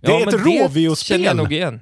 det 0.00 0.10
Ja, 0.10 0.20
är 0.20 0.24
men 0.26 0.34
ett 0.34 0.44
det 0.44 0.50
Rovio-spel. 0.64 0.94
känner 1.16 1.24
jag 1.24 1.36
nog 1.36 1.52
igen. 1.52 1.80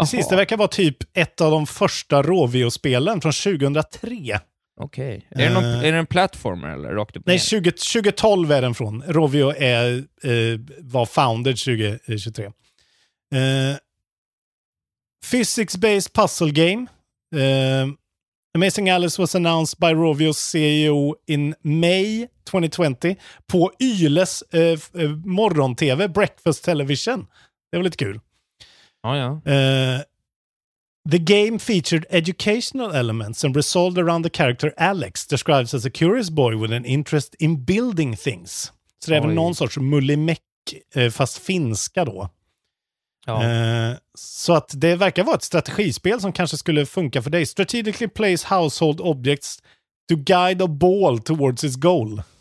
Precis, 0.00 0.28
det 0.28 0.36
verkar 0.36 0.56
vara 0.56 0.68
typ 0.68 0.96
ett 1.18 1.40
av 1.40 1.50
de 1.50 1.66
första 1.66 2.22
Rovio-spelen 2.22 3.20
från 3.20 3.32
2003. 3.32 4.40
Okej. 4.80 5.26
Är, 5.30 5.38
det 5.48 5.54
någon- 5.54 5.64
Eh. 5.64 5.84
är 5.84 5.92
det 5.92 5.98
en 5.98 6.06
plattformer 6.06 6.68
eller 6.68 6.88
rakt 6.88 7.16
upp 7.16 7.26
Nej, 7.26 7.34
ner? 7.34 7.40
20, 7.40 7.70
2012 7.72 8.52
är 8.52 8.62
den 8.62 8.74
från. 8.74 9.02
Rovio 9.02 9.52
är, 9.56 9.96
eh, 10.22 10.60
var 10.80 11.06
founded 11.06 11.58
2023. 11.58 12.44
Eh, 12.44 13.76
Physics-based 15.32 16.12
puzzle 16.14 16.50
game. 16.52 16.86
Eh, 17.36 17.88
Amazing 18.56 18.90
Alice 18.90 19.22
was 19.22 19.34
announced 19.34 19.78
by 19.80 19.86
Rovios 19.94 20.38
CEO 20.38 21.16
in 21.26 21.54
May 21.62 22.26
2020 22.50 23.16
på 23.46 23.72
Yles 23.80 24.42
eh, 24.52 24.60
eh, 25.02 25.10
morgon-tv, 25.24 26.08
Breakfast 26.08 26.64
Television. 26.64 27.26
Det 27.72 27.76
var 27.76 27.84
lite 27.84 27.96
kul. 27.96 28.20
Ja, 29.02 29.16
ja. 29.16 29.52
Uh, 31.06 31.10
the 31.10 31.18
game 31.18 31.58
featured 31.58 32.06
educational 32.10 32.92
elements 32.96 33.44
and 33.44 33.56
resolved 33.56 33.98
around 33.98 34.22
the 34.24 34.30
character 34.30 34.72
Alex, 34.76 35.26
describes 35.26 35.74
as 35.74 35.84
a 35.86 35.90
curious 35.90 36.30
boy 36.30 36.56
with 36.56 36.72
an 36.72 36.84
interest 36.84 37.34
in 37.38 37.64
building 37.64 38.16
things. 38.16 38.72
Så 39.04 39.10
det 39.10 39.16
är 39.16 39.26
Oj. 39.28 39.34
någon 39.34 39.54
sorts 39.54 39.76
mullimeck, 39.76 40.40
eh, 40.94 41.10
fast 41.10 41.38
finska 41.38 42.04
då. 42.04 42.28
ja. 43.26 43.44
Eh, 43.44 43.96
så 44.18 44.54
att 44.54 44.70
det 44.74 44.96
verkar 44.96 45.24
vara 45.24 45.36
ett 45.36 45.42
strategispel 45.42 46.20
som 46.20 46.32
kanske 46.32 46.56
skulle 46.56 46.86
funka 46.86 47.22
för 47.22 47.30
dig. 47.30 47.46
Strategically 47.46 48.08
place 48.08 48.54
household 48.54 49.00
objects 49.00 49.58
to 50.08 50.16
guide 50.16 50.62
a 50.62 50.66
ball 50.66 51.18
towards 51.18 51.64
its 51.64 51.76
goal. 51.76 52.22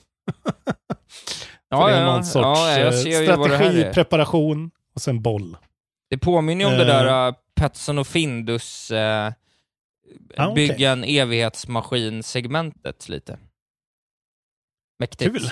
Ja, 1.69 1.87
det 1.87 1.93
är 1.93 1.99
ja, 1.99 2.05
någon 2.05 2.25
sorts 2.25 2.59
ja, 2.59 2.79
eh, 2.79 2.85
det 2.85 2.93
strategi, 3.23 3.89
preparation 3.93 4.71
och 4.95 5.01
sen 5.01 5.21
boll. 5.21 5.57
Det 6.09 6.17
påminner 6.17 6.65
ju 6.65 6.71
om 6.71 6.77
det 6.77 6.83
Eh. 6.83 6.87
där 7.03 7.27
uh, 7.27 7.35
Petson 7.55 7.97
och 7.97 8.07
Findus 8.07 8.91
eh, 8.91 9.33
Ah, 10.37 10.53
bygga 10.53 10.91
en 10.91 11.03
evighetsmaskin-segmentet 11.03 13.09
lite. 13.09 13.39
Mäktigt. 14.99 15.31
Kul. 15.31 15.51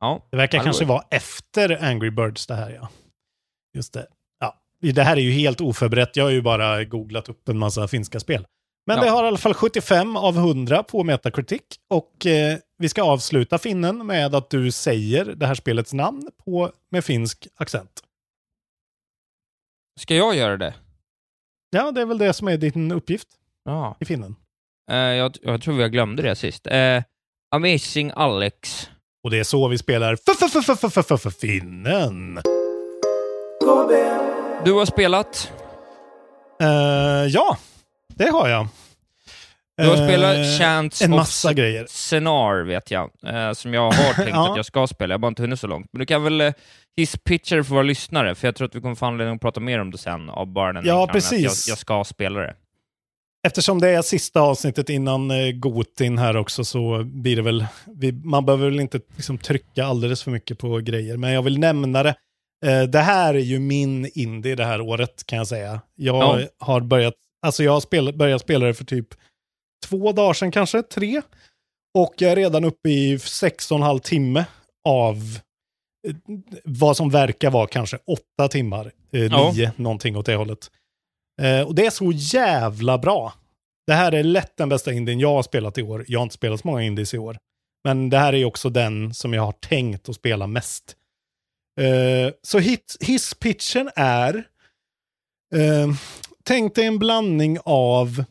Ja. 0.00 0.26
Det 0.30 0.36
verkar 0.36 0.64
kanske 0.64 0.84
var- 0.84 0.94
vara 0.94 1.06
efter 1.10 1.84
Angry 1.84 2.10
Birds 2.10 2.46
det 2.46 2.54
här, 2.54 2.70
ja. 2.70 2.88
Just 3.74 3.92
det. 3.92 4.06
Ja, 4.38 4.60
det 4.80 5.02
här 5.02 5.16
är 5.16 5.20
ju 5.20 5.30
helt 5.30 5.60
oförberett. 5.60 6.16
Jag 6.16 6.24
har 6.24 6.30
ju 6.30 6.42
bara 6.42 6.84
googlat 6.84 7.28
upp 7.28 7.48
en 7.48 7.58
massa 7.58 7.88
finska 7.88 8.20
spel. 8.20 8.46
Men 8.86 8.96
Ja. 8.96 9.02
det 9.04 9.10
har 9.10 9.24
i 9.24 9.28
alla 9.28 9.38
fall 9.38 9.54
75 9.54 10.16
av 10.16 10.36
100 10.36 10.82
på 10.82 11.04
Metacritic. 11.04 11.62
Och 11.88 12.26
eh, 12.26 12.58
vi 12.78 12.88
ska 12.88 13.02
avsluta 13.02 13.58
finnen 13.58 14.06
med 14.06 14.34
att 14.34 14.50
du 14.50 14.72
säger 14.72 15.24
det 15.24 15.46
här 15.46 15.54
spelets 15.54 15.92
namn 15.92 16.30
på, 16.44 16.72
med 16.90 17.04
finsk 17.04 17.48
accent. 17.56 18.02
Ska 20.00 20.14
jag 20.14 20.36
göra 20.36 20.56
det? 20.56 20.74
Ja, 21.70 21.92
det 21.92 22.00
är 22.00 22.06
väl 22.06 22.18
det 22.18 22.32
som 22.32 22.48
är 22.48 22.56
din 22.56 22.92
uppgift 22.92 23.28
Ja. 23.64 23.96
i 24.00 24.04
finnen. 24.04 24.36
Eh, 24.90 24.96
jag, 24.96 25.36
jag 25.42 25.62
tror 25.62 25.74
vi 25.74 25.88
glömde 25.88 26.22
det 26.22 26.36
sist. 26.36 26.66
Eh, 26.66 27.02
Amazing 27.54 28.12
Alex. 28.16 28.88
Och 29.24 29.30
det 29.30 29.38
är 29.38 29.44
så 29.44 29.68
vi 29.68 29.78
spelar 29.78 30.12
f- 30.14 30.20
f- 30.42 30.52
f- 30.56 30.68
f- 30.68 30.94
f- 30.96 30.96
f- 31.10 31.26
f- 31.26 31.34
finnen. 31.40 32.38
Du 34.64 34.72
har 34.72 34.84
spelat. 34.86 35.52
Eh, 36.62 37.26
ja, 37.28 37.58
det 38.08 38.28
har 38.30 38.48
jag. 38.48 38.66
Du 39.80 39.88
har 39.88 39.96
Eh, 39.96 40.04
spelat 40.06 40.58
Chants 40.58 41.02
En 41.02 41.12
of 41.12 41.16
massa 41.16 41.52
grejer. 41.52 41.86
Senar, 41.88 42.62
vet 42.64 42.90
jag. 42.90 43.10
Eh, 43.26 43.52
som 43.52 43.74
jag 43.74 43.90
har 43.90 44.14
tänkt 44.14 44.30
Ja. 44.30 44.50
att 44.50 44.56
jag 44.56 44.66
ska 44.66 44.86
spela. 44.86 45.12
Jag 45.12 45.18
har 45.18 45.20
bara 45.20 45.28
inte 45.28 45.42
hunnit 45.42 45.60
så 45.60 45.66
långt. 45.66 45.86
Men 45.92 46.00
du 46.00 46.06
kan 46.06 46.24
väl 46.24 46.40
eh, 46.40 46.52
hisspitcher 46.96 47.62
för 47.62 47.74
våra 47.74 47.82
lyssnare, 47.82 48.34
för 48.34 48.48
jag 48.48 48.54
tror 48.56 48.68
att 48.68 48.74
vi 48.74 48.80
kommer 48.80 48.94
få 48.94 49.06
anledning 49.06 49.34
att 49.34 49.40
prata 49.42 49.60
mer 49.60 49.78
om 49.80 49.90
det 49.90 49.98
sen, 49.98 50.30
av 50.30 50.46
bara 50.46 50.72
den 50.72 50.86
Ja, 50.86 51.08
precis. 51.12 51.40
Jag, 51.68 51.72
jag 51.72 51.78
ska 51.78 52.04
spela 52.04 52.40
det. 52.40 52.54
Eftersom 53.46 53.80
det 53.80 53.88
är 53.88 54.02
sista 54.02 54.40
avsnittet 54.40 54.88
innan 54.90 55.30
eh, 55.30 55.50
Gotin 55.52 56.18
här 56.18 56.36
också 56.36 56.64
så 56.64 57.02
blir 57.04 57.36
det 57.36 57.42
väl, 57.42 57.66
vi, 57.86 58.12
man 58.12 58.46
behöver 58.46 58.64
väl 58.70 58.80
inte 58.80 59.00
liksom, 59.16 59.38
trycka 59.38 59.84
alldeles 59.84 60.22
för 60.22 60.30
mycket 60.30 60.58
på 60.58 60.76
grejer, 60.78 61.16
men 61.16 61.32
jag 61.32 61.42
vill 61.42 61.58
nämna 61.58 62.02
det. 62.02 62.14
Eh, 62.66 62.82
det 62.82 62.98
här 62.98 63.34
är 63.34 63.38
ju 63.38 63.58
min 63.58 64.10
indie 64.14 64.54
det 64.54 64.64
här 64.64 64.80
året 64.80 65.26
kan 65.26 65.38
jag 65.38 65.46
säga. 65.46 65.80
Jag 65.96 66.16
Ja. 66.16 66.38
har 66.58 66.80
börjat, 66.80 67.14
alltså 67.42 67.62
jag 67.64 67.72
har 67.72 67.80
spel, 67.80 68.16
börjat 68.16 68.40
spela 68.42 68.66
det 68.66 68.74
för 68.74 68.84
typ 68.84 69.06
två 69.86 70.12
dagar 70.12 70.32
sedan 70.34 70.50
kanske, 70.50 70.82
tre. 70.82 71.22
Och 71.98 72.14
jag 72.18 72.32
är 72.32 72.36
redan 72.36 72.64
uppe 72.64 72.88
i 72.90 73.18
sex 73.18 73.70
och 73.70 73.76
en 73.76 73.82
halv 73.82 73.98
timme 73.98 74.44
av 74.84 75.16
eh, 76.08 76.14
vad 76.64 76.96
som 76.96 77.10
verkar 77.10 77.50
vara 77.50 77.66
kanske 77.66 77.98
åtta 78.06 78.48
timmar, 78.48 78.92
eh, 79.12 79.20
Ja. 79.24 79.52
nio, 79.52 79.72
någonting 79.76 80.16
åt 80.16 80.26
det 80.26 80.34
hållet. 80.34 80.70
Eh, 81.42 81.60
och 81.60 81.74
det 81.74 81.86
är 81.86 81.90
så 81.90 82.12
jävla 82.14 82.98
bra. 82.98 83.32
Det 83.86 83.92
här 83.92 84.12
är 84.12 84.22
lätt 84.22 84.56
den 84.56 84.68
bästa 84.68 84.92
indien 84.92 85.20
jag 85.20 85.32
har 85.34 85.42
spelat 85.42 85.78
i 85.78 85.82
år. 85.82 86.04
Jag 86.08 86.18
har 86.18 86.22
inte 86.22 86.34
spelat 86.34 86.60
så 86.60 86.66
många 86.68 86.82
indies 86.82 87.14
i 87.14 87.18
år. 87.18 87.38
Men 87.84 88.10
det 88.10 88.18
här 88.18 88.32
är 88.34 88.44
också 88.44 88.70
den 88.70 89.14
som 89.14 89.32
jag 89.34 89.42
har 89.42 89.52
tänkt 89.52 90.08
att 90.08 90.14
spela 90.16 90.46
mest. 90.46 90.96
Eh, 91.80 92.32
så 92.42 92.58
hit, 92.58 92.96
hisspitchen 93.00 93.90
är, 93.96 94.44
tänk 96.44 96.74
dig 96.74 96.84
en 96.86 96.98
blandning 96.98 97.58
av 97.64 98.24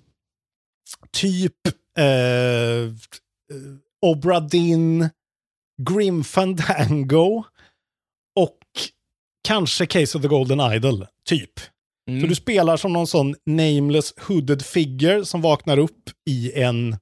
typ 1.12 1.68
eh, 1.98 2.94
Obra 4.02 4.40
Dinn, 4.40 5.10
Grim 5.82 6.24
Fandango 6.24 7.44
och 8.36 8.58
kanske 9.48 9.86
Case 9.86 10.18
of 10.18 10.22
the 10.22 10.28
Golden 10.28 10.74
Idol, 10.74 11.06
typ. 11.26 11.52
Mm. 12.10 12.22
Så 12.22 12.28
du 12.28 12.36
spelar 12.36 12.78
som 12.78 12.94
någon 12.94 13.08
sån 13.08 13.36
nameless 13.46 14.14
hooded 14.28 14.66
figure 14.66 15.26
som 15.26 15.42
vaknar 15.42 15.78
upp 15.80 16.10
i 16.30 16.62
en 16.62 16.98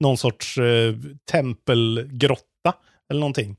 någon 0.00 0.18
sorts 0.18 0.58
eh, 0.58 0.94
tempelgrotta 1.30 2.74
eller 3.10 3.20
någonting. 3.20 3.56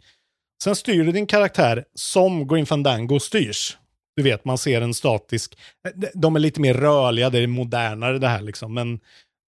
Sen 0.63 0.75
styr 0.75 1.03
du 1.03 1.11
din 1.11 1.27
karaktär 1.27 1.85
som 1.95 2.47
Grim 2.47 2.65
Fandango 2.65 3.19
styrs. 3.19 3.77
Du 4.15 4.23
vet, 4.23 4.45
man 4.45 4.57
ser 4.57 4.81
en 4.81 4.93
statisk... 4.93 5.57
de- 5.95 6.11
De 6.13 6.35
är 6.35 6.39
lite 6.39 6.61
mer 6.61 6.73
rörliga, 6.73 7.29
det 7.29 7.39
är 7.39 7.47
modernare 7.47 8.19
det 8.19 8.27
här 8.27 8.41
liksom. 8.41 8.73
Men 8.73 8.99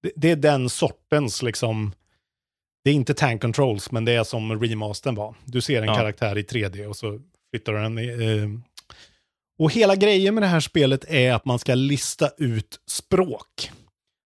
det, 0.06 0.12
det 0.16 0.30
är 0.32 0.36
den 0.36 0.70
sortens 0.70 1.42
liksom... 1.44 1.94
Det 2.84 2.90
är 2.90 2.94
inte 2.96 3.14
tank 3.14 3.42
controls, 3.42 3.92
men 3.92 4.06
det 4.06 4.12
är 4.12 4.24
som 4.24 4.62
remastern 4.62 5.16
var. 5.16 5.36
Du 5.46 5.62
ser 5.62 5.82
en 5.82 5.88
Ja. 5.88 5.96
karaktär 5.96 6.38
i 6.38 6.42
3D 6.42 6.86
och 6.86 6.96
så 6.96 7.20
flyttar 7.54 7.74
du 7.74 7.80
den. 7.80 8.00
i, 8.00 8.08
Eh, 8.08 8.50
och 9.60 9.72
hela 9.72 9.96
grejen 9.96 10.34
med 10.36 10.44
det 10.44 10.48
här 10.48 10.60
spelet 10.60 11.06
är 11.10 11.34
att 11.34 11.46
man 11.46 11.60
ska 11.60 11.76
lista 11.76 12.30
ut 12.38 12.80
språk. 12.90 13.72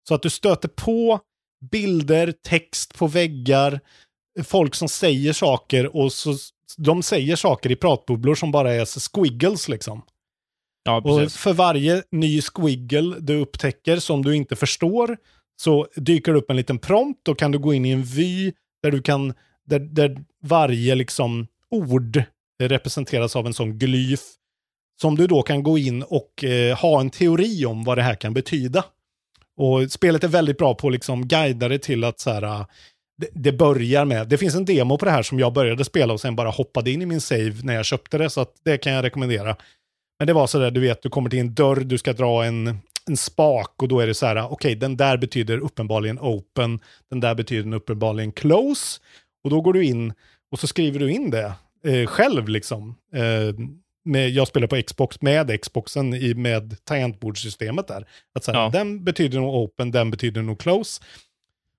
Så 0.07 0.15
att 0.15 0.21
du 0.21 0.29
stöter 0.29 0.67
på 0.67 1.19
bilder, 1.71 2.33
text 2.47 2.97
på 2.97 3.07
väggar, 3.07 3.79
folk 4.43 4.75
som 4.75 4.89
säger 4.89 5.33
saker 5.33 5.95
och 5.95 6.13
så 6.13 6.35
de 6.77 7.03
säger 7.03 7.35
saker 7.35 7.71
i 7.71 7.75
pratbubblor 7.75 8.35
som 8.35 8.51
bara 8.51 8.73
är 8.73 8.85
squiggles 8.85 9.69
liksom. 9.69 10.01
Ja, 10.83 11.01
Och 11.01 11.31
för 11.31 11.53
varje 11.53 12.03
ny 12.11 12.41
squiggle 12.41 13.15
du 13.19 13.35
upptäcker 13.35 13.97
som 13.97 14.23
du 14.25 14.35
inte 14.35 14.55
förstår 14.55 15.17
så 15.61 15.87
dyker 15.95 16.31
det 16.33 16.39
upp 16.39 16.49
en 16.49 16.57
liten 16.57 16.79
prompt. 16.79 17.19
Då 17.23 17.35
kan 17.35 17.51
du 17.51 17.59
gå 17.59 17.73
in 17.73 17.85
i 17.85 17.91
en 17.91 18.03
vy 18.03 18.53
där 18.83 18.91
du 18.91 19.01
kan, 19.01 19.33
där, 19.65 19.79
där 19.79 20.17
varje 20.41 20.95
liksom 20.95 21.47
ord 21.71 22.23
representeras 22.63 23.35
av 23.35 23.47
en 23.47 23.53
sån 23.53 23.79
glyf 23.79 24.21
som 25.01 25.15
du 25.15 25.27
då 25.27 25.41
kan 25.41 25.63
gå 25.63 25.77
in 25.77 26.03
och 26.03 26.43
eh, 26.43 26.77
ha 26.77 26.99
en 26.99 27.09
teori 27.09 27.65
om 27.65 27.83
vad 27.83 27.97
det 27.97 28.01
här 28.01 28.15
kan 28.15 28.33
betyda. 28.33 28.85
Och 29.57 29.91
spelet 29.91 30.23
är 30.23 30.27
väldigt 30.27 30.57
bra 30.57 30.75
på 30.75 30.87
att 30.87 30.93
liksom 30.93 31.27
guida 31.27 31.67
dig 31.67 31.79
till 31.79 32.03
att 32.03 32.19
så 32.19 32.31
här, 32.31 32.43
eh, 32.43 32.65
det, 33.17 33.29
det 33.33 33.51
börjar 33.51 34.05
med, 34.05 34.27
det 34.27 34.37
finns 34.37 34.55
en 34.55 34.65
demo 34.65 34.97
på 34.97 35.05
det 35.05 35.11
här 35.11 35.23
som 35.23 35.39
jag 35.39 35.53
började 35.53 35.85
spela 35.85 36.13
och 36.13 36.21
sen 36.21 36.35
bara 36.35 36.49
hoppade 36.49 36.91
in 36.91 37.01
i 37.01 37.05
min 37.05 37.21
save 37.21 37.53
när 37.63 37.75
jag 37.75 37.85
köpte 37.85 38.17
det, 38.17 38.29
så 38.29 38.41
att 38.41 38.53
det 38.65 38.77
kan 38.77 38.93
jag 38.93 39.03
rekommendera. 39.03 39.55
Men 40.19 40.27
det 40.27 40.33
var 40.33 40.47
så 40.47 40.59
där, 40.59 40.71
du 40.71 40.79
vet, 40.79 41.01
du 41.01 41.09
kommer 41.09 41.29
till 41.29 41.39
en 41.39 41.53
dörr, 41.53 41.75
du 41.75 41.97
ska 41.97 42.13
dra 42.13 42.45
en, 42.45 42.79
en 43.09 43.17
spak 43.17 43.81
och 43.81 43.87
då 43.87 43.99
är 43.99 44.07
det 44.07 44.13
så 44.13 44.25
här, 44.25 44.51
okej, 44.51 44.75
den 44.75 44.97
där 44.97 45.17
betyder 45.17 45.57
uppenbarligen 45.57 46.19
open, 46.19 46.79
den 47.09 47.19
där 47.19 47.35
betyder 47.35 47.73
uppenbarligen 47.73 48.31
close. 48.31 49.01
Och 49.43 49.49
då 49.49 49.61
går 49.61 49.73
du 49.73 49.85
in 49.85 50.13
och 50.51 50.59
så 50.59 50.67
skriver 50.67 50.99
du 50.99 51.11
in 51.11 51.29
det 51.29 51.53
eh, 51.85 52.05
själv 52.05 52.49
liksom. 52.49 52.95
Eh, 53.13 53.55
med, 54.05 54.29
jag 54.29 54.47
spelar 54.47 54.67
på 54.67 54.81
Xbox 54.81 55.21
med 55.21 55.61
Xboxen 55.61 56.13
i, 56.13 56.33
med 56.33 56.85
tangentbordssystemet 56.85 57.87
där. 57.87 58.07
Att 58.35 58.43
så 58.43 58.51
här, 58.51 58.59
Ja. 58.59 58.69
Den 58.69 59.03
betyder 59.03 59.39
nog 59.39 59.55
open, 59.55 59.91
den 59.91 60.11
betyder 60.11 60.41
nog 60.41 60.59
close. 60.59 61.01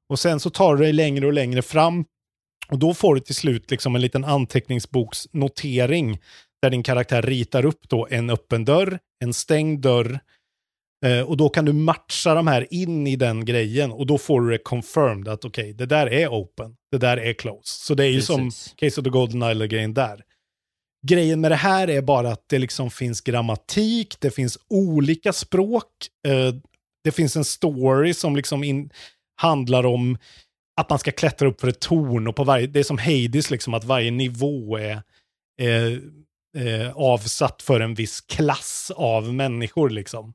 Och 0.08 0.18
sen 0.18 0.40
så 0.40 0.50
tar 0.50 0.76
du 0.76 0.82
dig 0.82 0.92
längre 0.92 1.26
och 1.26 1.32
längre 1.32 1.62
fram. 1.62 2.04
Och 2.68 2.78
då 2.78 2.94
får 2.94 3.14
du 3.14 3.20
till 3.20 3.34
slut 3.34 3.70
liksom 3.70 3.94
en 3.94 4.02
liten 4.02 4.24
anteckningsboksnotering 4.24 6.18
där 6.62 6.70
din 6.70 6.82
karaktär 6.82 7.22
ritar 7.22 7.64
upp 7.64 7.88
då 7.88 8.06
en 8.10 8.30
öppen 8.30 8.64
dörr, 8.64 8.98
en 9.24 9.34
stängd 9.34 9.80
dörr. 9.80 10.20
Eh, 11.06 11.20
och 11.20 11.36
då 11.36 11.48
kan 11.48 11.64
du 11.64 11.72
matcha 11.72 12.34
de 12.34 12.46
här 12.46 12.66
in 12.70 13.06
i 13.06 13.16
den 13.16 13.44
grejen 13.44 13.92
och 13.92 14.06
då 14.06 14.18
får 14.18 14.40
du 14.40 14.50
det 14.50 14.58
confirmed 14.58 15.28
att 15.28 15.44
okej, 15.44 15.72
det 15.72 15.86
där 15.86 16.12
är 16.12 16.28
open, 16.28 16.76
det 16.90 16.98
där 16.98 17.16
är 17.16 17.32
close. 17.32 17.84
Så 17.84 17.94
det 17.94 18.04
är 18.04 18.10
ju 18.10 18.22
som 18.22 18.36
Precis. 18.36 18.74
Case 18.76 19.00
of 19.00 19.04
the 19.04 19.10
Golden 19.10 19.42
Isle-grejen 19.50 19.94
där. 19.94 20.22
Grejen 21.06 21.40
med 21.40 21.50
det 21.50 21.56
här 21.56 21.90
är 21.90 22.02
bara 22.02 22.32
att 22.32 22.44
det 22.48 22.58
liksom 22.58 22.90
finns 22.90 23.20
grammatik, 23.20 24.16
det 24.20 24.30
finns 24.30 24.58
olika 24.68 25.32
språk, 25.32 25.86
eh, 26.26 26.54
det 27.04 27.10
finns 27.10 27.36
en 27.36 27.44
story 27.44 28.14
som 28.14 28.36
liksom 28.36 28.64
in, 28.64 28.90
handlar 29.36 29.86
om 29.86 30.18
att 30.80 30.90
man 30.90 30.98
ska 30.98 31.10
klättra 31.10 31.48
upp 31.48 31.60
för 31.60 31.68
ett 31.68 31.80
torn 31.80 32.28
och 32.28 32.36
på 32.36 32.44
varje, 32.44 32.66
det 32.66 32.80
är 32.80 32.84
som 32.84 32.98
Hades 32.98 33.50
liksom 33.50 33.74
att 33.74 33.84
varje 33.84 34.10
nivå 34.10 34.78
är 34.78 35.02
eh, 35.60 35.92
eh, 36.66 36.92
avsatt 36.94 37.62
för 37.62 37.80
en 37.80 37.94
viss 37.94 38.20
klass 38.20 38.92
av 38.96 39.34
människor 39.34 39.90
liksom. 39.90 40.32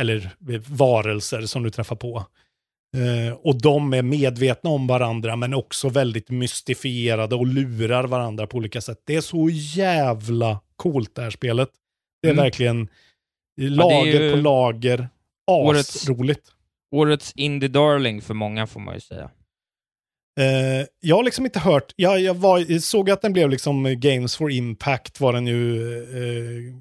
Eller 0.00 0.30
varelser 0.68 1.42
som 1.42 1.62
du 1.62 1.70
träffar 1.70 1.96
på. 1.96 2.24
Eh, 2.96 3.34
och 3.34 3.62
de 3.62 3.94
är 3.94 4.02
medvetna 4.02 4.70
om 4.70 4.86
varandra 4.86 5.36
men 5.36 5.54
också 5.54 5.88
väldigt 5.88 6.30
mystifierade 6.30 7.34
och 7.34 7.46
lurar 7.46 8.04
varandra 8.04 8.46
på 8.46 8.56
olika 8.56 8.80
sätt. 8.80 9.02
Det 9.04 9.16
är 9.16 9.20
så 9.20 9.48
jävla 9.50 10.60
coolt 10.76 11.14
det 11.14 11.22
här 11.22 11.30
spelet. 11.30 11.68
Det 12.22 12.28
är 12.28 12.32
Mm. 12.32 12.42
verkligen 12.44 12.88
lager 13.60 14.22
ju 14.22 14.30
på 14.30 14.36
lager. 14.36 15.08
Asroligt. 15.50 16.52
Årets 16.94 17.32
Indie 17.36 17.68
Darling 17.68 18.22
för 18.22 18.34
många 18.34 18.66
får 18.66 18.80
man 18.80 18.94
ju 18.94 19.00
säga. 19.00 19.30
Eh, 20.40 20.86
jag 21.00 21.16
har 21.16 21.24
liksom 21.24 21.44
inte 21.44 21.58
hört, 21.58 21.92
jag, 21.96 22.20
jag, 22.20 22.34
var, 22.34 22.78
såg 22.78 23.10
att 23.10 23.22
den 23.22 23.32
blev 23.32 23.50
liksom 23.50 24.00
Games 24.00 24.36
for 24.36 24.50
Impact 24.50 25.20
var 25.20 25.32
den 25.32 25.46
ju 25.46 25.94
eh, 26.02 26.74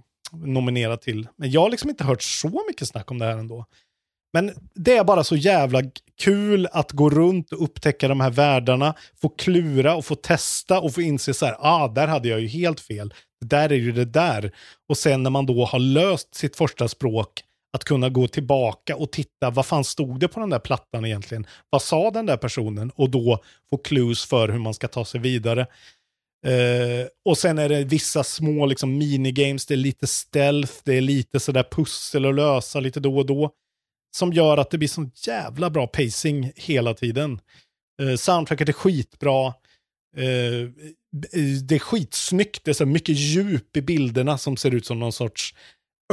nominerad 0.44 1.02
till. 1.02 1.28
Men 1.38 1.52
jag 1.52 1.62
har 1.62 1.70
liksom 1.70 1.90
inte 1.90 2.04
hört 2.04 2.22
så 2.22 2.64
mycket 2.68 2.88
snack 2.88 3.12
om 3.12 3.20
det 3.20 3.26
här 3.26 3.38
ändå. 3.38 3.66
Men 4.34 4.52
det 4.76 4.98
är 4.98 5.04
bara 5.04 5.24
så 5.24 5.36
jävla 5.36 5.82
kul 6.22 6.68
att 6.72 6.92
gå 6.92 7.10
runt 7.10 7.52
och 7.52 7.64
upptäcka 7.64 8.08
de 8.08 8.20
här 8.20 8.30
världarna, 8.30 8.94
få 9.22 9.30
klura 9.30 9.96
och 9.96 10.06
få 10.06 10.16
testa 10.16 10.80
och 10.80 10.94
få 10.94 11.02
inse 11.02 11.34
så 11.34 11.46
här, 11.46 11.56
ah, 11.60 11.88
där 11.88 12.08
hade 12.08 12.28
jag 12.28 12.40
ju 12.40 12.48
helt 12.48 12.80
fel. 12.80 13.14
Det 13.42 13.48
där 13.48 13.70
är 13.72 13.76
ju 13.76 13.92
det 13.92 14.06
där. 14.06 14.52
Och 14.90 14.98
sen 14.98 15.24
när 15.24 15.30
man 15.30 15.46
då 15.46 15.66
har 15.66 15.80
löst 15.80 16.36
sitt 16.36 16.56
första 16.56 16.88
språk, 16.88 17.42
Att 17.74 17.84
kunna 17.84 18.10
gå 18.10 18.28
tillbaka 18.28 18.96
och 18.96 19.12
titta, 19.12 19.50
vad 19.50 19.66
fan 19.66 19.84
stod 19.84 20.20
det 20.20 20.28
på 20.28 20.40
den 20.40 20.50
där 20.50 20.60
plattan 20.60 21.06
egentligen? 21.06 21.48
Vad 21.70 21.82
sa 21.82 22.12
den 22.12 22.26
där 22.26 22.38
personen? 22.38 22.92
Och 22.96 23.10
då 23.10 23.40
få 23.70 23.78
clues 23.78 24.26
för 24.26 24.48
hur 24.50 24.60
man 24.60 24.74
ska 24.74 24.88
ta 24.88 25.06
sig 25.06 25.20
vidare. 25.20 25.68
Eh, 26.46 27.08
och 27.26 27.38
sen 27.38 27.58
är 27.58 27.70
det 27.70 27.84
vissa 27.84 28.24
små 28.24 28.66
liksom, 28.66 28.98
minigames, 28.98 29.66
det 29.66 29.74
är 29.74 29.78
lite 29.78 30.08
stealth, 30.08 30.74
det 30.84 30.94
är 30.94 31.02
lite 31.02 31.40
sådär 31.40 31.66
pussel 31.72 32.26
att 32.26 32.36
lösa 32.36 32.80
lite 32.80 33.00
då 33.00 33.18
och 33.18 33.26
då. 33.26 33.52
Som 34.18 34.34
gör 34.34 34.58
att 34.58 34.72
det 34.72 34.78
blir 34.78 34.88
sån 34.88 35.12
jävla 35.28 35.70
bra 35.70 35.88
pacing 35.88 36.52
hela 36.56 36.94
tiden. 36.94 37.40
Eh, 38.02 38.16
soundtracket 38.16 38.70
är 38.70 38.74
skitbra. 38.74 39.54
Eh, 40.18 40.62
eh 41.34 41.58
det 41.64 41.76
är 41.76 41.80
skitsnyggt, 41.80 42.64
det 42.64 42.72
är 42.72 42.74
så 42.74 42.86
mycket 42.86 43.16
djup 43.16 43.78
i 43.78 43.82
bilderna 43.82 44.38
som 44.38 44.58
ser 44.58 44.76
ut 44.76 44.86
som 44.86 45.00
någon 45.00 45.14
sorts 45.14 45.56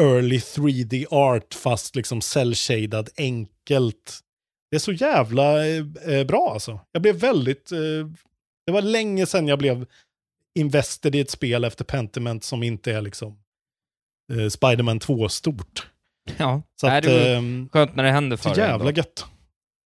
early 0.01 0.39
3D 0.39 1.07
art 1.11 1.55
fast 1.55 1.97
liksom 1.97 2.21
cell-shaded 2.21 3.09
enkelt. 3.17 4.21
Det 4.71 4.77
är 4.77 4.81
så 4.81 4.93
jävla 4.93 5.67
eh, 5.67 5.85
eh, 6.07 6.27
bra 6.27 6.51
alltså. 6.53 6.81
Jag 6.93 7.03
blev 7.03 7.17
väldigt... 7.17 7.73
Eh, 7.73 8.09
det 8.67 8.73
var 8.73 8.83
länge 8.83 9.27
sedan 9.27 9.49
jag 9.49 9.59
blev 9.59 9.87
invested 10.55 11.15
i 11.15 11.21
ett 11.21 11.31
spel 11.31 11.65
efter 11.65 11.85
Pentiment 11.85 12.45
som 12.45 12.63
inte 12.63 12.93
är 12.93 13.01
liksom 13.01 13.39
eh, 14.33 14.49
Spiderman 14.49 15.01
2-stort. 15.01 15.87
Ja, 16.37 16.63
Så 16.81 16.87
att, 16.87 17.03
det 17.03 17.29
är 17.29 17.37
ehm, 17.37 17.69
skönt 17.73 17.97
när 17.97 18.05
det 18.05 18.11
händer 18.11 18.37
för 18.37 18.49
så 18.49 18.55
dig 18.55 18.65
jävla 18.65 18.89
ändå. 18.89 18.99
gött. 18.99 19.27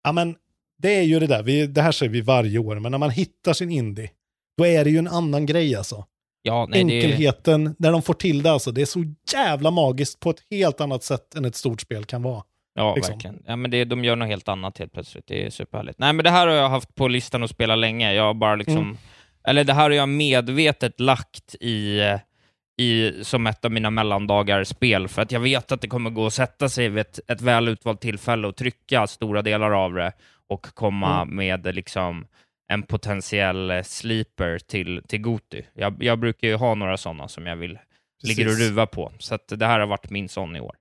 Ja, 0.04 0.12
men 0.12 0.36
det 0.78 0.96
är 0.96 1.02
ju 1.02 1.20
det 1.20 1.26
där, 1.26 1.42
vi, 1.42 1.66
det 1.66 1.82
här 1.82 1.92
säger 1.92 2.12
vi 2.12 2.20
varje 2.20 2.58
år, 2.58 2.78
men 2.78 2.92
när 2.92 2.98
man 2.98 3.10
hittar 3.10 3.52
sin 3.52 3.70
indie, 3.70 4.10
då 4.58 4.66
är 4.66 4.84
det 4.84 4.90
ju 4.90 4.98
en 4.98 5.08
annan 5.08 5.46
grej 5.46 5.76
alltså. 5.76 6.04
Ja, 6.42 6.66
nej, 6.70 6.84
det 6.84 6.94
Enkelheten, 6.94 7.74
när 7.78 7.92
de 7.92 8.02
får 8.02 8.14
till 8.14 8.42
det 8.42 8.50
alltså, 8.50 8.72
det 8.72 8.80
är 8.82 8.86
så 8.86 9.04
jävla 9.32 9.70
magiskt 9.70 10.20
på 10.20 10.30
ett 10.30 10.42
helt 10.50 10.80
annat 10.80 11.02
sätt 11.02 11.34
än 11.34 11.44
ett 11.44 11.56
stort 11.56 11.80
spel 11.80 12.04
kan 12.04 12.22
vara. 12.22 12.42
Ja, 12.74 12.94
liksom. 12.94 13.12
verkligen. 13.12 13.42
Ja, 13.46 13.56
men 13.56 13.70
det, 13.70 13.84
de 13.84 14.04
gör 14.04 14.16
något 14.16 14.28
helt 14.28 14.48
annat 14.48 14.78
helt 14.78 14.92
plötsligt. 14.92 15.26
Det 15.26 15.46
är 15.46 15.50
superhärligt. 15.50 15.98
Nej, 15.98 16.12
men 16.12 16.24
det 16.24 16.30
här 16.30 16.46
har 16.46 16.54
jag 16.54 16.68
haft 16.68 16.94
på 16.94 17.08
listan 17.08 17.42
att 17.42 17.50
spela 17.50 17.76
länge. 17.76 18.12
Jag 18.12 18.22
har 18.22 18.34
bara 18.34 18.54
liksom... 18.56 18.76
Mm. 18.76 18.96
Eller 19.46 19.64
det 19.64 19.72
här 19.72 19.82
har 19.82 19.90
jag 19.90 20.08
medvetet 20.08 21.00
lagt 21.00 21.54
i, 21.60 22.00
i 22.80 23.12
som 23.24 23.46
ett 23.46 23.64
av 23.64 23.70
mina 23.72 23.90
mellandagarspel, 23.90 25.08
för 25.08 25.22
att 25.22 25.32
jag 25.32 25.40
vet 25.40 25.72
att 25.72 25.80
det 25.80 25.88
kommer 25.88 26.10
gå 26.10 26.26
att 26.26 26.34
sätta 26.34 26.68
sig 26.68 26.88
vid 26.88 27.00
ett, 27.00 27.20
ett 27.28 27.40
väl 27.40 27.68
utvalt 27.68 28.00
tillfälle 28.00 28.46
och 28.46 28.56
trycka 28.56 29.06
stora 29.06 29.42
delar 29.42 29.70
av 29.70 29.94
det 29.94 30.12
och 30.48 30.62
komma 30.62 31.22
Mm. 31.22 31.36
med 31.36 31.74
liksom 31.74 32.26
en 32.72 32.82
potentiell 32.82 33.70
eh, 33.70 33.82
sleeper 33.82 34.58
till, 34.58 35.02
till 35.08 35.20
Goti. 35.20 35.66
Jag, 35.74 36.02
jag 36.02 36.18
brukar 36.18 36.48
ju 36.48 36.54
ha 36.54 36.74
några 36.74 36.96
sådana 36.96 37.28
som 37.28 37.46
jag 37.46 37.56
vill 37.56 37.78
ligger 38.22 38.46
och 38.46 38.58
ruva 38.58 38.86
på, 38.86 39.12
så 39.18 39.38
det 39.48 39.66
här 39.66 39.80
har 39.80 39.86
varit 39.86 40.10
min 40.10 40.28
sån 40.28 40.56
i 40.56 40.60
år. 40.60 40.76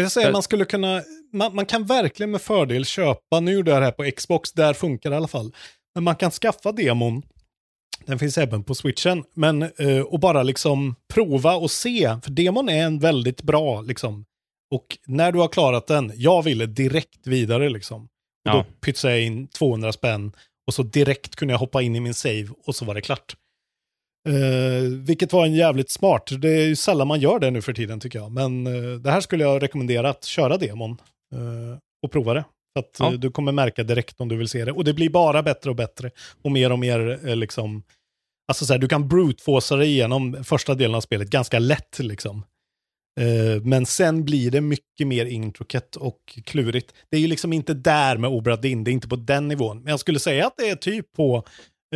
Jag 0.00 0.12
säger, 0.12 0.32
man 0.32 0.42
skulle 0.42 0.64
kunna, 0.64 1.02
man, 1.32 1.54
man 1.54 1.66
kan 1.66 1.84
verkligen 1.84 2.30
med 2.30 2.42
fördel 2.42 2.84
köpa, 2.84 3.40
nu 3.40 3.52
gjorde 3.52 3.70
jag 3.70 3.80
det 3.82 3.84
här 3.84 3.92
på 3.92 4.10
Xbox, 4.16 4.52
där 4.52 4.74
funkar 4.74 5.10
det 5.10 5.14
i 5.14 5.16
alla 5.16 5.28
fall, 5.28 5.52
men 5.94 6.04
man 6.04 6.16
kan 6.16 6.30
skaffa 6.30 6.72
demon, 6.72 7.22
den 8.04 8.18
finns 8.18 8.38
även 8.38 8.64
på 8.64 8.74
switchen, 8.74 9.24
men 9.34 9.62
eh, 9.62 10.00
och 10.00 10.20
bara 10.20 10.42
liksom 10.42 10.94
prova 11.14 11.54
och 11.56 11.70
se, 11.70 12.16
för 12.22 12.30
demon 12.30 12.68
är 12.68 12.82
en 12.84 12.98
väldigt 12.98 13.42
bra 13.42 13.80
liksom, 13.80 14.24
och 14.74 14.98
när 15.06 15.32
du 15.32 15.38
har 15.38 15.48
klarat 15.48 15.86
den, 15.86 16.12
jag 16.16 16.42
ville 16.42 16.66
direkt 16.66 17.26
vidare 17.26 17.68
liksom. 17.68 18.02
Och 18.04 18.08
Ja. 18.44 18.52
då 18.52 18.64
pytsade 18.80 19.14
jag 19.14 19.22
in 19.22 19.48
200 19.48 19.92
spänn 19.92 20.32
och 20.66 20.74
så 20.74 20.82
direkt 20.82 21.36
kunde 21.36 21.54
jag 21.54 21.58
hoppa 21.58 21.82
in 21.82 21.96
i 21.96 22.00
min 22.00 22.14
save 22.14 22.48
och 22.66 22.74
så 22.74 22.84
var 22.84 22.94
det 22.94 23.00
klart. 23.00 23.36
Eh, 24.28 24.82
vilket 25.06 25.32
var 25.32 25.46
en 25.46 25.54
jävligt 25.54 25.90
smart. 25.90 26.30
Det 26.38 26.48
är 26.50 26.66
ju 26.66 26.76
sällan 26.76 27.08
man 27.08 27.20
gör 27.20 27.38
det 27.38 27.50
nu 27.50 27.62
för 27.62 27.72
tiden 27.72 28.00
tycker 28.00 28.18
jag. 28.18 28.32
Men 28.32 28.66
eh, 28.66 28.98
det 29.00 29.10
här 29.10 29.20
skulle 29.20 29.44
jag 29.44 29.62
rekommendera 29.62 30.10
att 30.10 30.24
köra 30.24 30.56
demon 30.56 30.90
eh, 31.32 31.78
och 32.02 32.12
prova 32.12 32.34
det. 32.34 32.44
För 32.76 32.80
att 32.80 32.96
Ja. 32.98 33.12
eh, 33.12 33.18
du 33.18 33.30
kommer 33.30 33.52
märka 33.52 33.84
direkt 33.84 34.20
om 34.20 34.28
du 34.28 34.36
vill 34.36 34.48
se 34.48 34.64
det. 34.64 34.72
Och 34.72 34.84
det 34.84 34.94
blir 34.94 35.10
bara 35.10 35.42
bättre 35.42 35.70
och 35.70 35.76
bättre. 35.76 36.10
Och 36.42 36.52
mer 36.52 36.72
och 36.72 36.78
mer 36.78 37.28
eh, 37.28 37.36
liksom... 37.36 37.82
Alltså 38.48 38.66
så 38.66 38.72
här, 38.72 38.80
du 38.80 38.88
kan 38.88 39.08
brute 39.08 39.76
dig 39.76 39.88
igenom 39.88 40.44
första 40.44 40.74
delen 40.74 40.94
av 40.94 41.00
spelet 41.00 41.30
ganska 41.30 41.58
lätt 41.58 41.98
liksom. 41.98 42.44
Eh, 43.20 43.62
men 43.62 43.86
sen 43.86 44.24
blir 44.24 44.50
det 44.50 44.60
mycket 44.60 45.06
mer 45.06 45.26
intricate 45.26 45.98
och 45.98 46.38
klurigt. 46.44 46.94
Det 47.10 47.16
är 47.16 47.20
ju 47.20 47.26
liksom 47.26 47.52
inte 47.52 47.74
där 47.74 48.16
med 48.16 48.30
Obra 48.30 48.56
Dinn, 48.56 48.84
det 48.84 48.90
är 48.90 48.92
inte 48.92 49.08
på 49.08 49.16
den 49.16 49.48
nivån. 49.48 49.78
Men 49.82 49.90
jag 49.90 50.00
skulle 50.00 50.18
säga 50.18 50.46
att 50.46 50.54
det 50.56 50.68
är 50.70 50.76
typ 50.76 51.12
på 51.12 51.44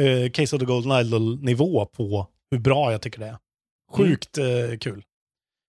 eh, 0.00 0.30
Case 0.30 0.56
of 0.56 0.60
the 0.60 0.66
Golden 0.66 1.06
Idol-nivå 1.06 1.86
på 1.86 2.26
hur 2.50 2.58
bra 2.58 2.92
jag 2.92 3.02
tycker 3.02 3.18
det 3.20 3.26
är. 3.26 3.36
Sjukt 3.92 4.38
eh, 4.38 4.78
kul. 4.80 5.02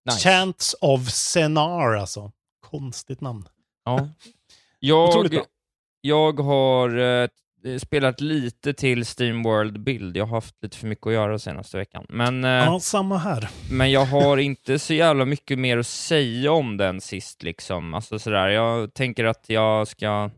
Nice. 0.10 0.20
Chants 0.30 0.76
of 0.82 1.10
Senar 1.10 1.94
alltså. 1.96 2.32
Konstigt 2.70 3.22
namn. 3.22 3.48
Ja. 3.86 4.10
Jag, 4.82 5.40
jag 6.02 6.40
har 6.40 6.98
eh, 6.98 7.28
spelat 7.80 8.22
lite 8.22 8.74
till 8.74 9.06
Steamworld 9.06 9.80
Build. 9.84 10.18
Jag 10.18 10.26
har 10.26 10.36
haft 10.38 10.56
lite 10.64 10.78
för 10.78 10.88
mycket 10.88 11.08
att 11.08 11.14
göra 11.14 11.40
senaste 11.40 11.78
veckan. 11.78 12.06
Men, 12.10 12.44
eh, 12.44 12.50
Ja, 12.52 12.80
samma 12.80 13.18
här. 13.18 13.50
men 13.72 13.92
jag 13.92 14.06
har 14.06 14.38
inte 14.38 14.80
så 14.80 14.94
jävla 14.94 15.26
mycket 15.26 15.60
mer 15.60 15.78
att 15.78 15.88
säga 15.88 16.52
om 16.52 16.78
den 16.78 17.02
sist. 17.02 17.44
Liksom. 17.44 17.94
Alltså, 17.94 18.20
sådär. 18.20 18.48
Jag 18.48 18.94
tänker 18.94 19.26
att 19.26 19.46
jag 19.50 19.88
ska 19.88 20.30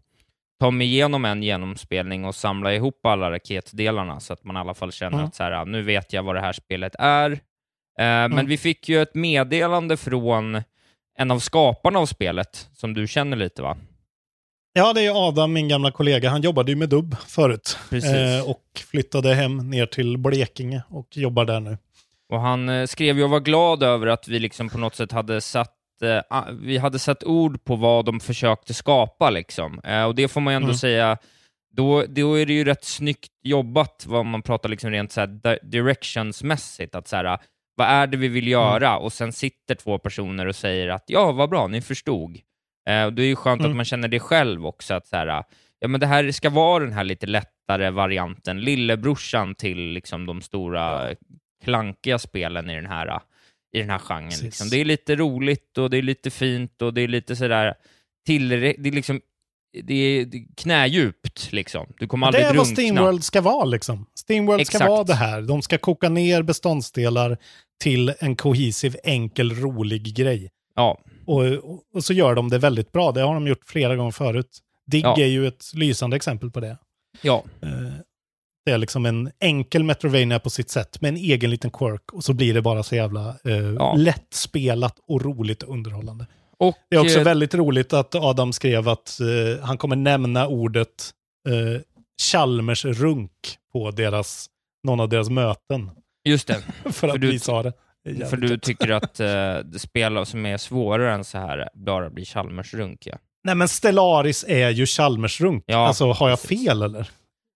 ta 0.59 0.71
mig 0.71 0.87
igenom 0.87 1.25
en 1.25 1.43
genomspelning 1.43 2.25
och 2.25 2.35
samla 2.35 2.73
ihop 2.73 3.05
alla 3.05 3.31
raketdelarna 3.31 4.19
så 4.19 4.33
att 4.33 4.43
man 4.43 4.55
i 4.55 4.59
alla 4.59 4.73
fall 4.73 4.91
känner 4.91 5.13
Mm. 5.17 5.25
att 5.25 5.35
så 5.35 5.43
här, 5.43 5.65
nu 5.65 5.81
vet 5.81 6.13
jag 6.13 6.23
vad 6.23 6.35
det 6.35 6.41
här 6.41 6.53
spelet 6.53 6.95
är. 6.99 7.31
Eh, 7.31 7.37
Men 7.97 8.31
Mm. 8.33 8.45
vi 8.45 8.57
fick 8.57 8.89
ju 8.89 9.01
ett 9.01 9.15
meddelande 9.15 9.97
från 9.97 10.61
en 11.17 11.31
av 11.31 11.39
skaparna 11.39 11.99
av 11.99 12.05
spelet, 12.05 12.69
som 12.73 12.93
du 12.93 13.07
känner 13.07 13.37
lite 13.37 13.61
va? 13.61 13.77
Ja, 14.73 14.93
det 14.93 15.05
är 15.05 15.27
Adam, 15.27 15.53
min 15.53 15.67
gamla 15.67 15.91
kollega. 15.91 16.29
Han 16.29 16.41
jobbade 16.41 16.71
ju 16.71 16.75
med 16.75 16.89
dubb 16.89 17.15
förut. 17.27 17.77
Eh, 17.91 18.49
och 18.49 18.63
flyttade 18.91 19.33
hem 19.33 19.69
ner 19.69 19.85
till 19.85 20.17
Blekinge 20.17 20.83
och 20.89 21.07
jobbar 21.17 21.45
där 21.45 21.59
nu. 21.59 21.77
Och 22.29 22.39
han 22.39 22.69
eh, 22.69 22.85
skrev 22.85 23.17
ju 23.17 23.23
och 23.23 23.29
var 23.29 23.39
glad 23.39 23.83
över 23.83 24.07
att 24.07 24.27
vi 24.27 24.39
liksom 24.39 24.69
på 24.69 24.77
något 24.77 24.95
sätt 24.95 25.11
hade 25.11 25.41
satt 25.41 25.75
eh, 26.01 26.43
vi 26.61 26.77
hade 26.77 26.99
satt 26.99 27.23
ord 27.23 27.63
på 27.63 27.75
vad 27.75 28.05
de 28.05 28.19
försökte 28.19 28.73
skapa 28.73 29.29
liksom. 29.29 29.79
Eh, 29.83 30.03
och 30.03 30.15
det 30.15 30.27
får 30.27 30.41
man 30.41 30.53
ju 30.53 30.55
ändå 30.55 30.67
Mm. 30.67 30.77
säga, 30.77 31.17
då, 31.75 32.03
då 32.09 32.39
är 32.39 32.45
det 32.45 32.53
ju 32.53 32.63
rätt 32.63 32.83
snyggt 32.83 33.31
jobbat 33.43 34.05
vad 34.07 34.25
man 34.25 34.41
pratar 34.41 34.69
liksom 34.69 34.91
rent 34.91 35.11
så 35.11 35.19
här 35.19 35.27
di- 35.27 35.59
directionsmässigt, 35.63 36.95
att 36.95 37.07
så 37.07 37.15
här, 37.15 37.37
vad 37.75 37.87
är 37.87 38.07
det 38.07 38.17
vi 38.17 38.27
vill 38.27 38.47
göra? 38.47 38.97
Och 38.97 39.13
sen 39.13 39.33
sitter 39.33 39.75
två 39.75 39.97
personer 39.99 40.45
och 40.45 40.55
säger 40.55 40.87
att 40.89 41.03
ja, 41.07 41.31
vad 41.31 41.49
bra, 41.49 41.67
ni 41.67 41.81
förstod. 41.81 42.37
Eh, 42.89 43.03
och 43.05 43.13
det 43.13 43.21
är 43.23 43.27
ju 43.27 43.35
skönt 43.35 43.59
Mm. 43.59 43.71
att 43.71 43.75
man 43.75 43.85
känner 43.85 44.07
det 44.07 44.19
själv 44.19 44.65
också, 44.65 44.93
att 44.93 45.07
så 45.07 45.15
här, 45.15 45.43
ja 45.79 45.87
men 45.87 45.99
det 45.99 46.07
här 46.07 46.31
ska 46.31 46.49
vara 46.49 46.83
den 46.83 46.93
här 46.93 47.03
lite 47.03 47.25
lättare 47.25 47.89
varianten, 47.89 48.61
lillebrorsan 48.61 49.55
till 49.55 49.77
liksom 49.77 50.25
de 50.25 50.41
stora 50.41 51.15
klankiga 51.63 52.19
spelen 52.19 52.69
i 52.69 52.75
den 52.75 52.85
här, 52.85 53.19
i 53.75 53.79
den 53.79 53.89
här 53.89 53.99
genren. 53.99 54.31
Liksom. 54.43 54.69
Det 54.69 54.77
är 54.81 54.85
lite 54.85 55.15
roligt 55.15 55.77
och 55.77 55.89
det 55.89 55.97
är 55.97 56.01
lite 56.01 56.29
fint 56.29 56.81
och 56.81 56.93
det 56.93 57.01
är 57.01 57.07
lite 57.07 57.35
sådär 57.35 57.73
tillrä- 58.27 58.75
det 58.77 58.89
är 58.89 58.93
liksom 58.93 59.21
det 59.83 59.93
är 59.93 60.25
det 60.25 60.37
är 60.37 60.45
knädjupt 60.57 61.51
liksom. 61.51 61.87
Du 61.99 62.07
kommer 62.07 62.25
Det 62.25 62.27
aldrig 62.27 62.43
är 62.43 62.47
vad 62.47 62.55
drunkna. 62.65 62.75
Steamworld 62.75 63.23
ska 63.23 63.41
vara 63.41 63.65
liksom. 63.65 64.05
Steamworld 64.19 64.67
ska 64.67 64.77
Exakt. 64.77 64.89
vara 64.89 65.03
det 65.03 65.13
här. 65.13 65.41
De 65.41 65.61
ska 65.61 65.77
koka 65.77 66.09
ner 66.09 66.41
beståndsdelar 66.41 67.37
till 67.83 68.13
en 68.19 68.35
kohesiv, 68.35 68.95
enkel, 69.03 69.51
rolig 69.55 70.15
grej. 70.15 70.49
Ja. 70.75 70.99
Och, 71.25 71.41
och, 71.93 72.03
så 72.03 72.13
gör 72.13 72.35
de 72.35 72.49
det 72.49 72.57
väldigt 72.57 72.91
bra. 72.91 73.11
Det 73.11 73.21
har 73.21 73.33
de 73.33 73.47
gjort 73.47 73.65
flera 73.65 73.95
gånger 73.95 74.11
förut. 74.11 74.59
Dig 74.85 75.01
Ja. 75.01 75.15
är 75.19 75.25
ju 75.25 75.47
ett 75.47 75.71
lysande 75.73 76.15
exempel 76.15 76.51
på 76.51 76.59
det. 76.59 76.77
Ja. 77.21 77.43
Eh, 77.61 77.69
Det 78.65 78.71
är 78.71 78.77
liksom 78.77 79.05
en 79.05 79.31
enkel 79.39 79.83
Metrovania 79.83 80.39
på 80.39 80.49
sitt 80.49 80.69
sätt 80.69 81.01
med 81.01 81.09
en 81.09 81.17
egen 81.17 81.49
liten 81.49 81.71
quirk 81.71 82.13
och 82.13 82.23
så 82.23 82.33
blir 82.33 82.53
det 82.53 82.61
bara 82.61 82.83
så 82.83 82.95
jävla 82.95 83.29
eh, 83.43 83.53
Ja. 83.57 83.93
lättspelat 83.97 84.99
och 85.07 85.21
roligt 85.21 85.63
och 85.63 85.73
underhållande. 85.73 86.27
Och, 86.57 86.75
Det 86.89 86.95
är 86.95 86.99
också 86.99 87.17
eh, 87.19 87.23
väldigt 87.23 87.55
roligt 87.55 87.93
att 87.93 88.15
Adam 88.15 88.53
skrev 88.53 88.89
att 88.89 89.19
eh, 89.19 89.65
han 89.65 89.77
kommer 89.77 89.95
nämna 89.95 90.47
ordet 90.47 91.11
eh, 91.49 91.81
Chalmers 92.31 92.85
runk 92.85 93.31
på 93.73 93.91
deras, 93.91 94.47
någon 94.83 94.99
av 94.99 95.09
deras 95.09 95.29
möten. 95.29 95.91
Just 96.25 96.47
det. 96.47 96.63
För 96.91 97.07
att 97.07 97.21
du, 97.21 97.31
vi 97.31 97.39
sa 97.39 97.63
det. 97.63 97.73
För 98.29 98.37
du 98.37 98.57
tycker 98.57 98.89
att 98.91 99.19
eh, 99.19 99.77
spel 99.77 100.25
som 100.25 100.45
är 100.45 100.57
svårare 100.57 101.13
än 101.13 101.23
så 101.23 101.37
här 101.37 101.69
bara 101.73 102.09
blir 102.09 102.25
Chalmers-runk, 102.25 102.97
ja. 103.05 103.17
Nej 103.43 103.55
men 103.55 103.67
Stellaris 103.67 104.45
är 104.47 104.69
ju 104.69 104.85
Chalmers 104.85 105.41
runk. 105.41 105.63
Ja, 105.67 105.87
alltså 105.87 106.11
har 106.11 106.29
jag 106.29 106.39
fel 106.39 106.81
eller? 106.81 107.09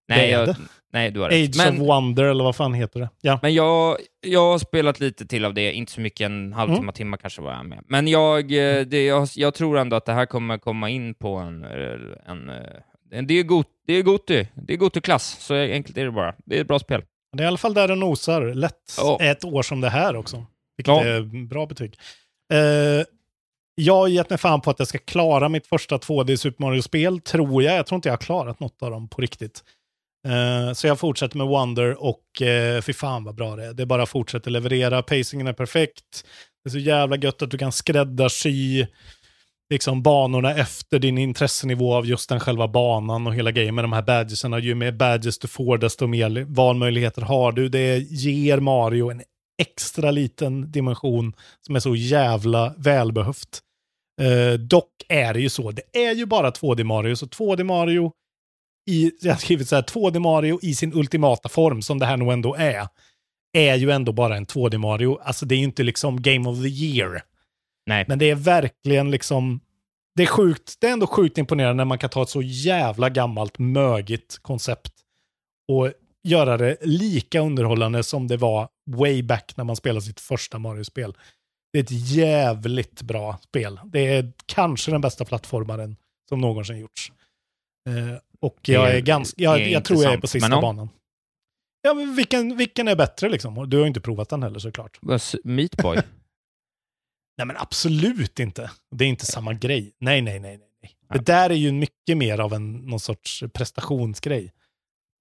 Nej, 0.08 0.30
jag, 0.30 0.56
nej 0.92 1.10
du 1.10 1.20
har 1.20 1.28
rätt. 1.30 1.48
Age 1.50 1.56
Men, 1.64 1.74
of 1.82 1.88
Wonder 1.88 2.24
eller 2.24 2.44
vad 2.44 2.56
fan 2.56 2.74
heter 2.74 3.00
det? 3.00 3.08
Ja. 3.20 3.38
men 3.42 3.54
jag, 3.54 3.96
jag 4.26 4.40
har 4.50 4.58
spelat 4.58 5.00
lite 5.00 5.26
till 5.26 5.44
av 5.44 5.54
det, 5.54 5.72
inte 5.72 5.92
så 5.92 6.00
mycket, 6.00 6.24
en 6.24 6.52
halvtimme, 6.52 6.78
Mm. 6.82 6.92
timme 6.92 7.16
kanske 7.20 7.42
var 7.42 7.52
jag 7.52 7.66
med. 7.66 7.84
Men 7.86 8.08
jag, 8.08 8.40
eh, 8.52 8.80
det, 8.86 9.04
jag, 9.06 9.28
jag 9.36 9.54
tror 9.54 9.78
ändå 9.78 9.96
att 9.96 10.04
det 10.04 10.12
här 10.12 10.26
kommer 10.26 10.58
komma 10.58 10.90
in 10.90 11.14
på 11.14 11.34
en... 11.36 11.64
eh, 11.64 12.30
en, 12.32 12.48
eh, 12.50 12.56
en 13.12 13.26
det 13.26 13.34
är 13.34 13.42
god, 13.42 13.64
det 13.86 13.92
är 13.92 14.02
Goti, 14.02 14.48
det 14.54 14.72
är 14.72 14.76
så 15.40 15.54
enkelt 15.54 15.98
är 15.98 16.04
det 16.04 16.10
bara. 16.10 16.34
Det 16.46 16.56
är 16.56 16.60
ett 16.60 16.68
bra 16.68 16.78
spel. 16.78 17.02
Det 17.36 17.42
är 17.42 17.44
i 17.44 17.48
alla 17.48 17.58
fall 17.58 17.74
där 17.74 17.88
det 17.88 17.94
nosar. 17.94 18.54
Lätt 18.54 18.94
Ja. 18.96 19.18
ett 19.20 19.44
år 19.44 19.62
som 19.62 19.80
det 19.80 19.88
här 19.90 20.16
också. 20.16 20.46
Vilket 20.76 20.94
Ja. 20.94 21.04
är 21.04 21.46
bra 21.46 21.66
betyg. 21.66 21.98
Eh, 22.52 23.04
jag 23.74 23.94
har 23.94 24.08
gett 24.08 24.30
mig 24.30 24.38
fan 24.38 24.60
på 24.60 24.70
att 24.70 24.78
jag 24.78 24.88
ska 24.88 24.98
klara 24.98 25.48
mitt 25.48 25.66
första 25.66 25.98
2D 25.98 26.36
Super 26.36 26.64
Mario-spel, 26.64 27.20
tror 27.20 27.62
jag. 27.62 27.76
Jag 27.78 27.86
tror 27.86 27.96
inte 27.96 28.08
jag 28.08 28.12
har 28.12 28.18
klarat 28.18 28.60
något 28.60 28.82
av 28.82 28.90
dem 28.90 29.08
på 29.08 29.20
riktigt. 29.22 29.62
Eh, 30.28 30.72
så 30.72 30.86
jag 30.86 30.98
fortsätter 30.98 31.36
med 31.38 31.46
Wonder 31.46 32.02
och 32.04 32.22
uh, 32.42 32.80
fy 32.80 32.92
fan 32.92 33.24
vad 33.24 33.34
bra 33.34 33.56
det 33.56 33.64
är. 33.64 33.72
Det 33.72 33.86
bara 33.86 34.06
fortsätter 34.06 34.50
leverera, 34.50 35.02
pacingen 35.02 35.46
är 35.46 35.52
perfekt. 35.52 36.24
Det 36.64 36.68
är 36.68 36.70
så 36.70 36.78
jävla 36.78 37.16
gött 37.16 37.42
att 37.42 37.50
du 37.50 37.58
kan 37.58 37.72
skräddarsy 37.72 38.86
liksom 39.70 40.02
banorna 40.02 40.54
efter 40.54 40.98
din 40.98 41.18
intressenivå 41.18 41.94
av 41.94 42.06
just 42.06 42.28
den 42.28 42.40
själva 42.40 42.68
banan 42.68 43.26
och 43.26 43.34
hela 43.34 43.50
grejen 43.50 43.74
med 43.74 43.84
de 43.84 43.92
här 43.92 44.02
badgesarna. 44.02 44.58
Ju 44.58 44.74
mer 44.74 44.92
badges 44.92 45.38
du 45.38 45.48
får, 45.48 45.78
desto 45.78 46.06
mer 46.06 46.44
valmöjligheter 46.54 47.22
har 47.22 47.52
du. 47.52 47.68
Det 47.68 47.98
ger 47.98 48.60
Mario 48.60 49.10
en 49.10 49.22
extra 49.62 50.10
liten 50.10 50.70
dimension 50.70 51.32
som 51.66 51.76
är 51.76 51.80
så 51.80 51.96
jävla 51.96 52.74
välbehövt. 52.76 53.60
Eh, 54.20 54.52
dock 54.52 54.90
är 55.08 55.34
det 55.34 55.40
ju 55.40 55.48
så, 55.48 55.70
det 55.70 55.82
är 56.08 56.14
ju 56.14 56.26
bara 56.26 56.50
2D 56.50 56.84
Mario, 56.84 57.16
så 57.16 57.26
2D 57.26 57.64
Mario 57.64 58.12
i, 58.90 59.12
jag 59.20 59.32
har 59.32 59.38
skrivit 59.38 59.68
så 59.68 59.74
här, 59.76 59.82
2D 59.82 60.18
Mario 60.18 60.58
i 60.62 60.74
sin 60.74 60.94
ultimata 60.94 61.48
form, 61.48 61.82
som 61.82 61.98
det 61.98 62.06
här 62.06 62.16
nog 62.16 62.32
ändå 62.32 62.54
är, 62.54 62.88
är 63.52 63.74
ju 63.74 63.90
ändå 63.90 64.12
bara 64.12 64.36
en 64.36 64.46
2D 64.46 64.78
Mario. 64.78 65.18
Alltså 65.22 65.46
det 65.46 65.54
är 65.54 65.56
ju 65.56 65.64
inte 65.64 65.82
liksom 65.82 66.22
Game 66.22 66.48
of 66.48 66.62
the 66.62 66.68
Year. 66.68 67.22
Nej. 67.88 68.04
Men 68.08 68.18
det 68.18 68.30
är 68.30 68.34
verkligen 68.34 69.10
liksom, 69.10 69.60
det 70.16 70.22
är 70.22 70.26
sjukt, 70.26 70.76
det 70.80 70.88
är 70.88 70.92
ändå 70.92 71.06
sjukt 71.06 71.38
imponerande 71.38 71.74
när 71.74 71.84
man 71.84 71.98
kan 71.98 72.10
ta 72.10 72.22
ett 72.22 72.28
så 72.28 72.42
jävla 72.42 73.08
gammalt 73.08 73.58
mögigt 73.58 74.38
koncept 74.42 74.92
och 75.68 75.92
göra 76.22 76.56
det 76.56 76.76
lika 76.80 77.40
underhållande 77.40 78.02
som 78.02 78.28
det 78.28 78.36
var 78.36 78.68
way 78.86 79.22
back 79.22 79.52
när 79.56 79.64
man 79.64 79.76
spelade 79.76 80.02
sitt 80.02 80.20
första 80.20 80.58
Mario-spel. 80.58 81.16
Det 81.72 81.78
är 81.78 81.82
ett 81.82 82.10
jävligt 82.10 83.02
bra 83.02 83.38
spel. 83.42 83.80
Det 83.84 84.16
är 84.16 84.32
kanske 84.46 84.90
den 84.90 85.00
bästa 85.00 85.24
plattformaren 85.24 85.96
som 86.28 86.40
någonsin 86.40 86.78
gjorts. 86.78 87.12
Eh, 87.88 88.18
och 88.40 88.58
jag 88.62 88.94
är 88.94 89.00
ganska, 89.00 89.42
jag, 89.42 89.70
jag 89.70 89.84
tror 89.84 90.04
jag 90.04 90.12
är 90.12 90.18
på 90.18 90.26
sista 90.26 90.48
Men, 90.48 90.60
banan. 90.60 90.88
Ja, 91.82 91.94
men 91.94 92.14
vilken, 92.14 92.56
vilken 92.56 92.88
är 92.88 92.96
bättre 92.96 93.28
liksom? 93.28 93.70
Du 93.70 93.76
har 93.76 93.84
ju 93.84 93.88
inte 93.88 94.00
provat 94.00 94.28
den 94.28 94.42
heller 94.42 94.58
såklart. 94.58 94.98
Meat 95.44 95.76
Boy? 95.76 95.98
Nej 97.38 97.46
men 97.46 97.56
absolut 97.56 98.40
inte. 98.40 98.70
Det 98.90 99.04
är 99.04 99.08
inte 99.08 99.26
samma 99.26 99.54
grej. 99.54 99.92
Nej, 100.00 100.22
nej, 100.22 100.40
nej. 100.40 100.58
nej. 100.82 100.92
Det 101.12 101.26
där 101.26 101.50
är 101.50 101.54
ju 101.54 101.72
mycket 101.72 102.16
mer 102.16 102.38
av 102.38 102.52
en 102.52 102.72
någon 102.72 103.00
sorts 103.00 103.44
prestationsgrej. 103.52 104.52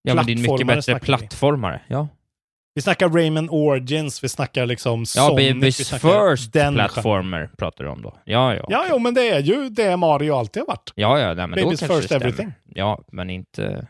Ja, 0.02 0.16
men 0.16 0.26
det 0.26 0.32
är 0.32 0.36
en 0.36 0.42
mycket 0.42 0.68
bättre 0.68 1.00
plattformare. 1.00 1.82
Ja. 1.88 2.08
Vi 2.76 2.82
snackar 2.82 3.10
Rayman 3.10 3.50
Origins, 3.50 4.24
vi 4.24 4.30
snackar 4.30 4.66
liksom 4.66 5.00
Ja, 5.00 5.06
Sonic, 5.06 5.48
vi 5.48 5.54
Babys 5.54 5.90
First 5.90 6.54
den 6.54 6.74
Platformer 6.74 7.50
pratar 7.58 7.84
du 7.84 7.90
om 7.90 8.02
då. 8.02 8.18
Ja, 8.26 8.56
ja. 8.56 8.66
Ja, 8.70 8.86
jo, 8.90 9.00
men 9.00 9.14
det 9.14 9.30
är 9.30 9.40
ju 9.40 9.70
det 9.70 9.98
Mario 9.98 10.34
alltid 10.34 10.62
har 10.62 10.68
varit. 10.68 10.94
Ja, 10.96 11.20
ja, 11.20 11.34
nej, 11.34 11.48
men 11.48 11.60
då 11.60 11.66
Babys 11.66 11.80
kanske 11.80 12.02
first 12.02 12.12
everything. 12.12 12.54
Ja, 12.66 13.04
men 13.12 13.30
inte... 13.30 13.88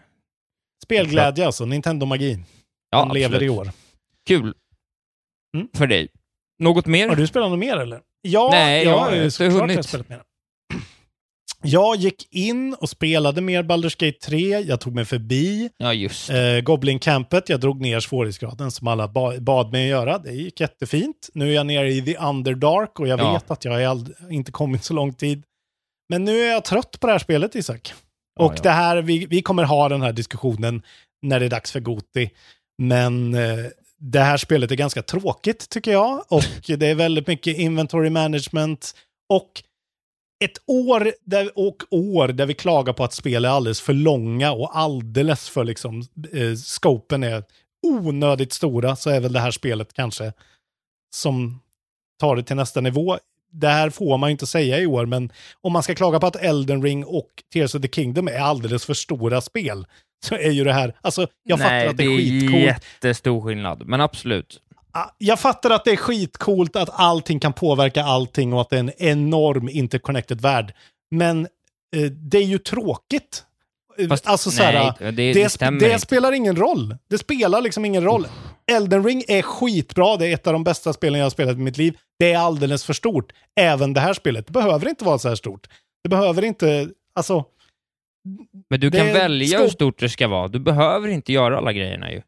Spelglädje 0.83 1.45
alltså, 1.45 1.65
Nintendo-magi. 1.65 2.39
Ja, 2.89 3.05
Den 3.05 3.13
lever 3.13 3.43
i 3.43 3.49
år. 3.49 3.69
Kul. 4.27 4.53
Mm. 5.55 5.67
För 5.73 5.87
dig. 5.87 6.07
Något 6.59 6.85
mer? 6.85 7.09
Har 7.09 7.15
du 7.15 7.27
spelat 7.27 7.49
något 7.49 7.59
mer 7.59 7.77
eller? 7.77 8.01
Ja, 8.27 8.49
Nej, 8.51 8.83
jag 8.83 8.97
har 8.99 9.11
ju 9.15 9.17
inte 9.23 9.31
såklart 9.31 9.71
jag 9.71 9.85
spelat 9.85 10.09
mer. 10.09 10.21
Jag 11.63 11.95
gick 11.95 12.33
in 12.33 12.73
och 12.73 12.89
spelade 12.89 13.41
mer 13.41 13.63
Baldur's 13.63 14.05
Gate 14.05 14.17
3. 14.25 14.39
Jag 14.59 14.79
tog 14.81 14.95
mig 14.95 15.05
förbi 15.05 15.69
Ja, 15.77 15.93
just 15.93 16.29
eh, 16.29 16.59
Goblin 16.63 16.99
Campet. 16.99 17.49
Jag 17.49 17.59
drog 17.59 17.81
ner 17.81 17.99
svårighetsgraden 17.99 18.71
som 18.71 18.87
alla 18.87 19.07
ba 19.07 19.39
bad 19.39 19.71
mig 19.71 19.87
göra. 19.87 20.17
Det 20.17 20.31
gick 20.31 20.59
jättefint. 20.59 21.29
Nu 21.33 21.49
är 21.49 21.53
jag 21.55 21.65
nere 21.65 21.91
i 21.91 22.01
The 22.01 22.17
Underdark 22.17 22.99
och 22.99 23.07
jag 23.07 23.19
Ja. 23.19 23.33
vet 23.33 23.51
att 23.51 23.65
jag 23.65 24.07
inte 24.29 24.51
kommit 24.51 24.83
så 24.83 24.93
lång 24.93 25.13
tid. 25.13 25.43
Men 26.09 26.23
nu 26.23 26.39
är 26.41 26.51
jag 26.51 26.65
trött 26.65 26.99
på 26.99 27.07
det 27.07 27.13
här 27.13 27.19
spelet, 27.19 27.55
Isak. 27.55 27.93
Ja, 28.39 28.45
och 28.45 28.55
det 28.63 28.69
här, 28.69 29.01
vi, 29.01 29.25
vi 29.25 29.41
kommer 29.41 29.63
ha 29.63 29.89
den 29.89 30.01
här 30.01 30.13
diskussionen 30.13 30.81
när 31.21 31.39
det 31.39 31.45
är 31.45 31.49
dags 31.49 31.71
för 31.71 31.79
Goti. 31.79 32.29
Men 32.81 33.33
eh, 33.33 33.65
det 33.99 34.19
här 34.19 34.37
spelet 34.37 34.71
är 34.71 34.75
ganska 34.75 35.01
tråkigt 35.01 35.69
tycker 35.69 35.91
jag. 35.91 36.25
Och 36.27 36.43
det 36.67 36.87
är 36.87 36.95
väldigt 36.95 37.27
mycket 37.27 37.57
inventory 37.57 38.09
management. 38.09 38.95
Och 39.29 39.63
ett 40.39 40.57
år 40.65 41.13
där, 41.23 41.51
och 41.55 41.83
år 41.91 42.27
där 42.27 42.45
vi 42.45 42.53
klagar 42.53 42.93
på 42.93 43.03
att 43.03 43.13
spel 43.13 43.45
är 43.45 43.49
alldeles 43.49 43.81
för 43.81 43.93
långa 43.93 44.51
och 44.51 44.77
alldeles 44.77 45.49
för 45.49 45.63
liksom, 45.63 45.99
eh, 46.33 46.55
scopen 46.55 47.23
är 47.23 47.43
onödigt 47.87 48.53
stora, 48.53 48.95
så 48.95 49.09
är 49.09 49.19
väl 49.19 49.33
det 49.33 49.39
här 49.39 49.51
spelet 49.51 49.93
kanske 49.93 50.33
som 51.15 51.59
tar 52.19 52.35
det 52.35 52.43
till 52.43 52.55
nästa 52.55 52.81
nivå. 52.81 53.17
Det 53.51 53.67
här 53.67 53.89
får 53.89 54.17
man 54.17 54.29
ju 54.29 54.31
inte 54.31 54.47
säga 54.47 54.79
i 54.79 54.85
år, 54.85 55.05
men 55.05 55.31
om 55.61 55.73
man 55.73 55.83
ska 55.83 55.95
klaga 55.95 56.19
på 56.19 56.27
att 56.27 56.35
Elden 56.35 56.83
Ring 56.83 57.05
och 57.05 57.29
Tears 57.53 57.75
of 57.75 57.81
the 57.81 57.87
Kingdom 57.87 58.27
är 58.27 58.39
alldeles 58.39 58.85
för 58.85 58.93
stora 58.93 59.41
spel, 59.41 59.85
så 60.25 60.35
är 60.35 60.51
ju 60.51 60.63
det 60.63 60.73
här, 60.73 60.95
alltså 61.01 61.27
jag 61.43 61.59
Nej, 61.59 61.67
fattar 61.81 61.89
att 61.91 61.97
det 61.97 62.03
är 62.03 62.07
det 62.07 62.13
är 62.13 62.17
skitcoolt. 62.39 62.63
jättestor 62.63 63.41
skillnad. 63.41 63.83
Men 63.87 64.01
absolut. 64.01 64.59
Ah, 64.91 65.09
Jag 65.17 65.39
fattar 65.39 65.69
att 65.69 65.85
det 65.85 65.91
är 65.91 65.95
skitcoolt 65.95 66.75
att 66.75 66.89
allting 66.93 67.39
kan 67.39 67.53
påverka 67.53 68.03
allting 68.03 68.53
och 68.53 68.61
att 68.61 68.69
det 68.69 68.75
är 68.75 68.79
en 68.79 68.91
enorm 68.97 69.69
interconnected 69.69 70.41
värld. 70.41 70.73
Men 71.11 71.47
eh, 71.95 72.01
det 72.11 72.37
är 72.37 72.43
ju 72.43 72.57
tråkigt. 72.57 73.43
Eh, 73.97 74.07
Fast- 74.07 74.27
alltså 74.27 74.51
så 74.51 74.63
här, 74.63 74.73
nej, 74.73 74.93
det- 74.99 75.11
det 75.11 75.33
det, 75.43 75.49
stämmer 75.49 75.79
det 75.79 75.99
spelar 75.99 76.31
ingen 76.31 76.55
roll. 76.55 76.95
Det 77.09 77.17
spelar 77.17 77.61
liksom 77.61 77.85
ingen 77.85 78.03
roll. 78.03 78.27
Elden 78.71 79.03
Ring 79.03 79.23
är 79.27 79.41
skitbra, 79.41 80.17
det 80.17 80.27
är 80.27 80.33
ett 80.33 80.47
av 80.47 80.53
de 80.53 80.63
bästa 80.63 80.93
spelen 80.93 81.19
jag 81.19 81.25
har 81.25 81.29
spelat 81.29 81.55
i 81.55 81.59
mitt 81.59 81.77
liv. 81.77 81.97
Det 82.19 82.33
är 82.33 82.37
alldeles 82.37 82.83
för 82.83 82.93
stort. 82.93 83.31
Även 83.59 83.93
det 83.93 83.99
här 83.99 84.13
spelet. 84.13 84.47
Det 84.47 84.51
behöver 84.53 84.87
inte 84.89 85.05
vara 85.05 85.19
så 85.19 85.27
här 85.27 85.35
stort. 85.35 85.67
Det 86.03 86.09
behöver 86.09 86.43
inte, 86.45 86.89
alltså, 87.15 87.45
Men 88.69 88.79
du 88.79 88.89
Det 88.89 88.97
kan 88.97 89.07
är 89.07 89.13
välja 89.13 89.59
hur 89.59 89.67
stort 89.67 89.99
det 89.99 90.09
ska 90.09 90.27
vara. 90.27 90.47
Du 90.47 90.59
behöver 90.59 91.07
inte 91.07 91.33
göra 91.33 91.57
alla 91.57 91.73
grejerna 91.73 92.11
ju. 92.11 92.21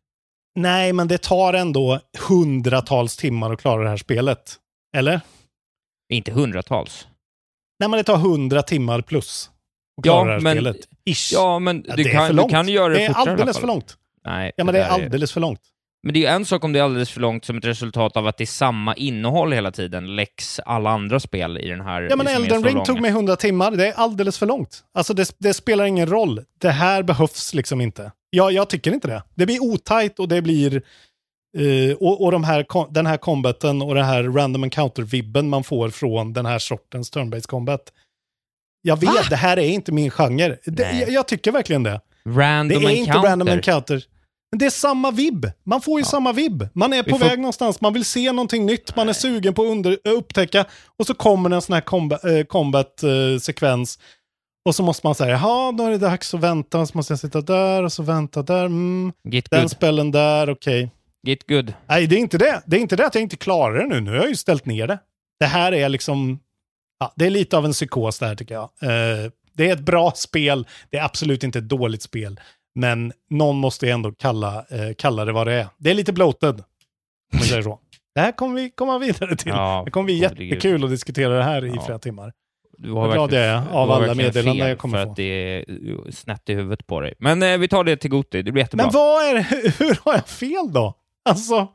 nej 0.55 0.93
men 0.93 1.07
det 1.07 1.17
tar 1.17 1.53
ändå 1.53 1.99
hundratals 2.29 3.17
timmar 3.17 3.53
att 3.53 3.61
klara 3.61 3.83
det 3.83 3.89
här 3.89 3.97
spelet. 3.97 4.55
Eller? 4.97 5.21
Inte 6.13 6.31
hundratals. 6.31 7.07
Nej 7.79 7.89
men 7.89 7.97
det 7.97 8.03
tar 8.03 8.17
hundra 8.17 8.61
timmar 8.61 9.01
plus 9.01 9.49
att 9.97 10.03
klara 10.03 10.25
det 10.25 10.31
här 10.33 10.39
men, 10.39 10.55
spelet. 10.55 10.77
Ish. 11.05 11.33
ja, 11.33 11.59
men 11.59 11.85
Ja, 11.87 11.95
du, 11.95 12.03
det 12.03 12.09
är 12.09 12.13
kan, 12.27 12.35
du 12.35 12.49
kan 12.49 12.67
göra 12.69 12.87
det, 12.93 12.99
Det 12.99 13.03
är 13.05 13.07
fortare 13.07 13.23
i 13.23 13.31
alla 13.31 13.31
alldeles 13.31 13.57
för 13.57 13.67
långt. 13.67 13.97
Nej, 14.25 14.51
Ja 14.55 14.63
men 14.63 14.73
det 14.73 14.79
är 14.79 14.83
där 14.83 15.05
alldeles 15.05 15.31
för 15.31 15.41
långt. 15.41 15.61
Men 16.03 16.13
det 16.13 16.19
är 16.19 16.21
ju 16.21 16.27
en 16.27 16.45
sak 16.45 16.63
om 16.63 16.73
det 16.73 16.79
är 16.79 16.83
alldeles 16.83 17.09
för 17.09 17.21
långt 17.21 17.45
som 17.45 17.57
ett 17.57 17.65
resultat 17.65 18.17
av 18.17 18.27
att 18.27 18.37
det 18.37 18.43
är 18.43 18.45
samma 18.45 18.95
innehåll 18.95 19.53
hela 19.53 19.71
tiden, 19.71 20.15
läx 20.15 20.59
alla 20.65 20.89
andra 20.89 21.19
spel 21.19 21.57
i 21.57 21.69
den 21.69 21.81
här 21.81 22.07
Ja 22.09 22.15
men 22.15 22.27
Elden 22.27 22.63
Ring 22.63 22.83
tog 22.83 23.01
mig 23.01 23.11
100 23.11 23.35
timmar, 23.35 23.71
det 23.71 23.87
är 23.87 23.93
alldeles 23.93 24.37
för 24.37 24.45
långt. 24.45 24.83
Alltså 24.93 25.13
det, 25.13 25.35
det 25.37 25.53
spelar 25.53 25.85
ingen 25.85 26.09
roll. 26.09 26.41
Det 26.57 26.69
här 26.69 27.03
behövs 27.03 27.53
liksom 27.53 27.81
inte. 27.81 28.11
Ja, 28.29 28.51
jag 28.51 28.69
tycker 28.69 28.93
inte 28.93 29.07
det. 29.07 29.23
Det 29.35 29.45
blir 29.45 29.63
otajt 29.63 30.19
och 30.19 30.27
det 30.27 30.41
blir... 30.41 30.81
eh, 31.57 31.95
och 31.99 32.23
och 32.23 32.31
de 32.31 32.43
här, 32.43 32.65
den 32.93 33.05
här 33.05 33.17
combaten 33.17 33.81
och 33.81 33.95
den 33.95 34.05
här 34.05 34.23
random 34.23 34.63
encounter-vibben 34.63 35.49
man 35.49 35.63
får 35.63 35.89
från 35.89 36.33
den 36.33 36.45
här 36.45 36.59
sortens 36.59 37.11
turn-based 37.11 37.47
combat. 37.47 37.81
Jag 38.81 38.99
vet, 38.99 39.29
det 39.29 39.35
här 39.35 39.57
är 39.59 39.69
inte 39.69 39.91
min 39.91 40.11
genre. 40.11 40.57
Det, 40.65 40.99
jag, 40.99 41.09
jag 41.09 41.27
tycker 41.27 41.51
verkligen 41.51 41.83
det. 41.83 42.01
Random 42.25 42.67
det 42.67 42.87
är 42.87 42.89
inte 42.89 43.11
encounter. 43.11 43.29
random 43.29 43.47
encounter. 43.47 44.03
Men 44.51 44.59
det 44.59 44.65
är 44.65 44.69
samma 44.69 45.11
vibb. 45.11 45.45
Man 45.63 45.81
får 45.81 45.99
ju 45.99 46.05
samma 46.05 46.33
vibb. 46.33 46.67
Man 46.73 46.93
är 46.93 47.03
på 47.03 47.09
får- 47.09 47.19
väg 47.25 47.39
någonstans, 47.39 47.81
man 47.81 47.93
vill 47.93 48.05
se 48.05 48.31
någonting 48.31 48.65
nytt, 48.65 48.95
man 48.95 49.09
är 49.09 49.13
sugen 49.13 49.53
på 49.53 49.61
att 49.61 49.67
under, 49.69 49.97
äh, 50.03 50.11
upptäcka 50.13 50.65
och 50.97 51.07
så 51.07 51.13
kommer 51.13 51.49
en 51.49 51.61
sån 51.61 51.73
här 51.73 51.81
combat, 51.81 52.25
äh, 52.25 52.43
combat 52.43 53.03
sekvens 53.41 53.99
och 54.65 54.75
så 54.75 54.83
måste 54.83 55.07
man 55.07 55.15
säga, 55.15 55.29
jaha, 55.31 55.71
då 55.71 55.83
är 55.85 55.91
det 55.91 55.97
dags 55.97 56.33
att 56.33 56.39
vänta, 56.39 56.85
så 56.85 56.97
måste 56.97 57.11
jag 57.13 57.19
sitta 57.19 57.41
där 57.41 57.83
och 57.83 57.93
så 57.93 58.03
vänta 58.03 58.41
där, 58.43 58.65
mm, 58.65 59.13
Get 59.23 59.51
den 59.51 59.61
good. 59.61 59.71
spellen 59.71 60.11
där, 60.11 60.49
okej. 60.49 60.91
Get 61.27 61.47
good. 61.47 61.73
Nej, 61.87 62.07
det 62.07 62.15
är 62.15 62.19
inte 62.19 62.37
det. 62.37 62.61
Det 62.65 62.77
är 62.77 62.81
inte 62.81 62.95
det 62.95 63.05
att 63.05 63.15
jag 63.15 63.21
inte 63.21 63.37
klarar 63.37 63.77
det 63.79 63.87
nu. 63.87 64.01
Nu 64.01 64.09
har 64.11 64.17
jag 64.17 64.29
ju 64.29 64.35
ställt 64.35 64.65
ner 64.65 64.87
det. 64.87 64.99
Det 65.39 65.45
här 65.45 65.71
är 65.71 65.89
liksom, 65.89 66.39
ja, 66.99 67.13
det 67.15 67.25
är 67.25 67.29
lite 67.29 67.57
av 67.57 67.65
en 67.65 67.71
psykos 67.71 68.19
det 68.19 68.25
här 68.27 68.35
tycker 68.35 68.53
jag. 68.55 68.63
Eh, 68.81 69.31
det 69.53 69.69
är 69.69 69.73
ett 69.73 69.79
bra 69.79 70.11
spel, 70.15 70.67
det 70.89 70.97
är 70.97 71.03
absolut 71.03 71.43
inte 71.43 71.59
ett 71.59 71.69
dåligt 71.69 72.01
spel. 72.01 72.39
Men 72.79 73.13
någon 73.29 73.55
måste 73.57 73.85
ju 73.85 73.91
ändå 73.91 74.11
kalla, 74.11 74.55
eh, 74.69 74.93
kalla 74.97 75.25
det 75.25 75.31
vad 75.31 75.47
det 75.47 75.53
är. 75.53 75.67
Det 75.77 75.89
är 75.89 75.93
lite 75.93 76.13
bloated, 76.13 76.63
om 77.33 77.39
säger 77.39 77.61
så. 77.61 77.79
Det 78.15 78.21
här 78.21 78.31
kommer 78.31 78.55
vi 78.55 78.69
komma 78.69 78.97
vidare 78.97 79.35
till. 79.35 79.51
Ja, 79.51 79.81
det 79.85 79.91
kommer 79.91 80.05
bli 80.05 80.13
jättekul 80.17 80.83
att 80.83 80.89
diskutera 80.89 81.37
det 81.37 81.43
här 81.43 81.65
i 81.65 81.71
Ja. 81.75 81.81
flera 81.85 81.99
timmar. 81.99 82.33
Du 82.77 82.89
Vad 82.89 83.11
glad 83.13 83.33
jag 83.33 83.43
är 83.45 83.55
av 83.71 83.89
har 83.89 83.95
alla 84.03 84.13
meddelanden 84.13 84.67
jag 84.67 84.77
kommer 84.77 84.97
för 84.97 85.05
få. 85.05 85.09
att 85.11 85.15
det 85.15 85.23
är 85.23 86.11
snett 86.11 86.49
i 86.49 86.53
huvudet 86.53 86.87
på 86.87 87.01
dig. 87.01 87.13
Men 87.19 87.43
eh, 87.43 87.57
vi 87.57 87.67
tar 87.67 87.83
det 87.83 87.97
till 87.97 88.09
Goti, 88.09 88.41
det 88.41 88.51
blir 88.51 88.63
jättebra. 88.63 88.85
Men 88.85 88.93
vad 88.93 89.23
är 89.25 89.33
det, 89.35 89.41
hur 89.79 89.99
har 90.05 90.13
jag 90.13 90.27
fel 90.27 90.73
då? 90.73 90.93
Alltså, 91.29 91.67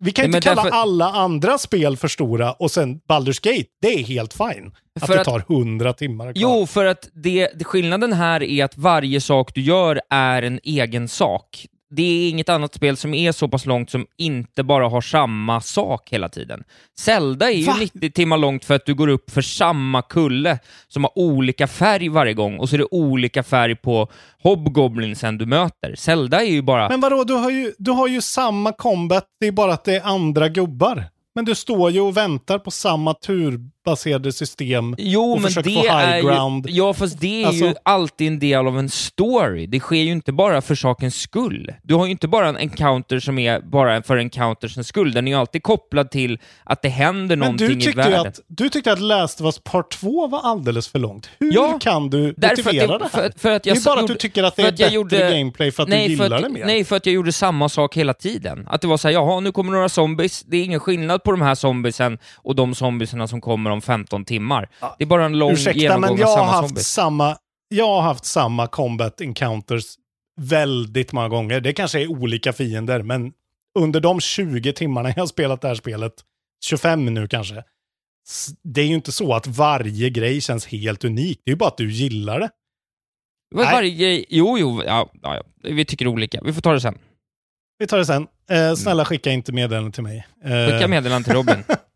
vi 0.00 0.12
kan 0.12 0.22
Nej, 0.22 0.28
inte 0.38 0.40
kalla 0.48 0.62
därför- 0.62 0.76
alla 0.76 1.10
andra 1.12 1.58
spel 1.58 1.96
för 1.96 2.08
stora 2.08 2.52
och 2.52 2.70
sen 2.70 3.00
Baldur's 3.08 3.40
Gate, 3.42 3.68
det 3.82 3.88
är 3.94 4.04
helt 4.04 4.32
fine. 4.34 4.72
Att 5.00 5.06
För 5.06 5.16
det 5.16 5.24
tar 5.24 5.44
hundra 5.48 5.92
timmar 5.92 6.32
klara. 6.32 6.54
Jo, 6.58 6.66
för 6.66 6.84
att 6.84 7.08
det, 7.12 7.64
skillnaden 7.66 8.12
här 8.12 8.42
är 8.42 8.64
att 8.64 8.76
varje 8.76 9.20
sak 9.20 9.54
du 9.54 9.60
gör 9.60 10.00
är 10.10 10.42
en 10.42 10.60
egen 10.62 11.08
sak. 11.08 11.66
Det 11.90 12.02
är 12.02 12.30
inget 12.30 12.48
annat 12.48 12.74
spel 12.74 12.96
som 12.96 13.14
är 13.14 13.32
så 13.32 13.48
pass 13.48 13.66
långt 13.66 13.90
som 13.90 14.06
inte 14.16 14.62
bara 14.62 14.88
har 14.88 15.00
samma 15.00 15.60
sak 15.60 16.08
hela 16.12 16.28
tiden. 16.28 16.64
Zelda 16.98 17.50
är 17.50 17.56
ju 17.56 17.64
Va? 17.64 17.76
90 17.80 18.10
timmar 18.10 18.36
långt 18.36 18.64
för 18.64 18.74
att 18.74 18.86
du 18.86 18.94
går 18.94 19.08
upp 19.08 19.30
för 19.30 19.42
samma 19.42 20.02
kulle 20.02 20.58
som 20.88 21.04
har 21.04 21.18
olika 21.18 21.66
färg 21.66 22.08
varje 22.08 22.34
gång 22.34 22.58
och 22.58 22.68
så 22.68 22.76
är 22.76 22.78
det 22.78 22.88
olika 22.90 23.42
färg 23.42 23.76
på 23.76 24.08
hobgoblinsen 24.42 25.38
du 25.38 25.46
möter. 25.46 25.94
Zelda 25.94 26.40
är 26.40 26.50
ju 26.50 26.62
bara... 26.62 26.88
Men 26.88 27.00
vadå, 27.00 27.24
du 27.24 27.34
har, 27.34 27.50
ju, 27.50 27.72
du 27.78 27.90
har 27.90 28.08
ju 28.08 28.20
samma 28.20 28.72
combat, 28.72 29.24
det 29.40 29.46
är 29.46 29.52
bara 29.52 29.72
att 29.72 29.84
det 29.84 29.96
är 29.96 30.02
andra 30.02 30.48
gubbar. 30.48 31.04
Men 31.34 31.44
du 31.44 31.54
står 31.54 31.90
ju 31.90 32.00
och 32.00 32.16
väntar 32.16 32.58
på 32.58 32.70
samma 32.70 33.14
turbaserade 33.90 34.32
system 34.32 34.94
Jo, 34.98 35.32
och 35.32 35.40
men 35.40 35.48
försöker 35.48 35.70
det 35.70 35.76
få 35.76 35.82
high 35.82 35.92
är 36.12 36.16
ju, 36.16 36.22
ground. 36.22 36.66
ja, 36.70 36.94
fast 36.94 37.20
det 37.20 37.42
är 37.42 37.46
Alltså- 37.46 37.64
ju 37.64 37.74
alltid 37.82 38.26
en 38.28 38.38
del 38.38 38.66
av 38.66 38.78
en 38.78 38.88
story. 38.88 39.66
Det 39.66 39.80
sker 39.80 39.96
ju 39.96 40.12
inte 40.12 40.32
bara 40.32 40.62
för 40.62 40.74
sakens 40.74 41.14
skull. 41.20 41.72
Du 41.82 41.94
har 41.94 42.04
ju 42.06 42.10
inte 42.10 42.28
bara 42.28 42.48
en 42.48 42.56
encounter 42.56 43.20
som 43.20 43.38
är 43.38 43.60
bara 43.60 44.02
för 44.02 44.16
encountersens 44.16 44.88
skull. 44.88 45.12
Den 45.12 45.26
är 45.28 45.32
ju 45.32 45.38
alltid 45.38 45.62
kopplad 45.62 46.10
till 46.10 46.38
att 46.64 46.82
det 46.82 46.88
händer 46.88 47.36
Men 47.36 47.38
någonting 47.38 47.78
du 47.78 47.90
i 47.90 47.92
världen. 47.92 48.20
att, 48.26 48.40
du 48.48 48.68
tyckte 48.68 48.92
att 48.92 49.00
Last 49.00 49.40
of 49.40 49.44
Us 49.44 49.58
Part 49.64 49.90
2 49.90 50.26
var 50.28 50.40
alldeles 50.40 50.88
för 50.88 50.98
långt. 50.98 51.30
Hur 51.38 51.52
Ja, 51.54 51.78
kan 51.80 52.10
du 52.10 52.30
att 52.30 52.36
motivera 52.58 52.74
jag- 52.74 53.00
det 53.00 53.08
här? 53.12 53.22
för- 53.30 53.38
för 53.38 53.50
att 53.50 53.66
jag 53.66 53.76
det 53.76 53.80
är 53.80 53.84
bara 53.84 53.94
att 53.94 54.00
gjorde- 54.00 54.12
du 54.14 54.18
tycker 54.18 54.42
att 54.44 54.56
det 54.56 54.62
är 54.62 54.68
att 54.68 54.76
bättre 54.76 54.94
gjorde- 54.94 55.30
gameplay 55.38 55.70
för 55.72 55.82
att 55.82 55.88
nej, 55.88 56.06
du 56.08 56.12
gillar 56.14 56.36
att, 56.36 56.42
det 56.42 56.48
mer. 56.48 56.64
Nej, 56.66 56.84
för 56.84 56.96
att 56.96 57.06
jag 57.06 57.12
gjorde 57.14 57.32
samma 57.32 57.68
sak 57.68 57.96
hela 57.96 58.14
tiden. 58.14 58.66
Att 58.70 58.80
det 58.80 58.86
var 58.88 58.96
så 58.96 59.08
här, 59.08 59.12
jaha, 59.14 59.40
nu 59.40 59.52
kommer 59.52 59.72
några 59.72 59.88
zombies. 59.88 60.42
Det 60.42 60.56
är 60.56 60.64
ingen 60.64 60.80
skillnad 60.80 61.22
på 61.22 61.30
de 61.30 61.42
här 61.42 61.54
zombiesen 61.54 62.18
och 62.36 62.54
de 62.54 62.74
zombiesarna 62.74 63.28
som 63.28 63.40
kommer 63.40 63.69
om 63.70 63.82
15 63.82 64.24
timmar. 64.24 64.68
Det 64.98 65.04
är 65.04 65.06
bara 65.06 65.24
en 65.24 65.38
lång 65.38 65.52
Ursäkta, 65.52 65.80
genomgång 65.80 66.00
men 66.00 66.12
av 66.12 66.18
jag 66.18 66.26
har, 66.26 66.36
samma 66.36 66.52
haft 66.52 66.68
zombies. 66.68 66.88
samma, 66.88 67.36
jag 67.68 67.86
har 67.86 68.02
haft 68.02 68.24
samma 68.24 68.66
combat 68.66 69.20
encounters 69.20 69.84
väldigt 70.40 71.12
många 71.12 71.28
gånger. 71.28 71.60
Det 71.60 71.72
kanske 71.72 72.00
är 72.00 72.10
olika 72.10 72.52
fiender, 72.52 73.02
men 73.02 73.32
under 73.78 74.00
de 74.00 74.20
20 74.20 74.72
timmarna 74.72 75.08
jag 75.16 75.22
har 75.22 75.26
spelat 75.26 75.60
det 75.60 75.68
här 75.68 75.74
spelet, 75.74 76.12
25 76.64 77.04
nu 77.14 77.28
kanske, 77.28 77.64
det 78.62 78.80
är 78.80 78.86
ju 78.86 78.94
inte 78.94 79.12
så 79.12 79.34
att 79.34 79.46
varje 79.46 80.10
grej 80.10 80.40
känns 80.40 80.66
helt 80.66 81.04
unik. 81.04 81.40
Det 81.44 81.50
är 81.50 81.52
ju 81.52 81.56
bara 81.56 81.68
att 81.68 81.76
du 81.76 81.90
gillar 81.90 82.40
det. 82.40 82.50
Var, 83.54 83.64
varje 83.64 83.90
grej, 83.90 84.26
jo, 84.28 84.58
jo, 84.58 84.82
ja, 84.86 85.10
ja, 85.22 85.34
ja, 85.34 85.42
vi 85.62 85.84
tycker 85.84 86.06
olika. 86.06 86.40
Vi 86.44 86.52
får 86.52 86.60
ta 86.60 86.72
det 86.72 86.80
sen. 86.80 86.98
Vi 87.78 87.86
tar 87.86 87.98
det 87.98 88.06
sen. 88.06 88.26
Eh, 88.50 88.74
snälla 88.74 89.04
skicka 89.04 89.30
inte 89.30 89.52
meddelanden 89.52 89.92
till 89.92 90.02
mig. 90.02 90.26
Eh, 90.44 90.72
Skicka 90.72 90.88
meddelanden 90.88 91.24
till 91.24 91.32
Robin. 91.32 91.64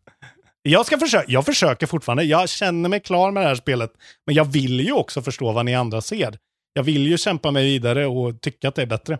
Jag, 0.67 0.85
ska 0.85 0.97
försöka, 0.97 1.25
jag 1.27 1.45
försöker 1.45 1.87
fortfarande. 1.87 2.23
Jag 2.23 2.49
känner 2.49 2.89
mig 2.89 2.99
klar 2.99 3.31
med 3.31 3.43
det 3.43 3.47
här 3.47 3.55
spelet. 3.55 3.91
Men 4.25 4.35
jag 4.35 4.45
vill 4.45 4.79
ju 4.79 4.91
också 4.91 5.21
förstå 5.21 5.51
vad 5.51 5.65
ni 5.65 5.75
andra 5.75 6.01
ser. 6.01 6.37
Jag 6.73 6.83
vill 6.83 7.07
ju 7.07 7.17
kämpa 7.17 7.51
mig 7.51 7.63
vidare 7.63 8.05
och 8.05 8.41
tycka 8.41 8.67
att 8.67 8.75
det 8.75 8.81
är 8.81 8.85
bättre. 8.85 9.17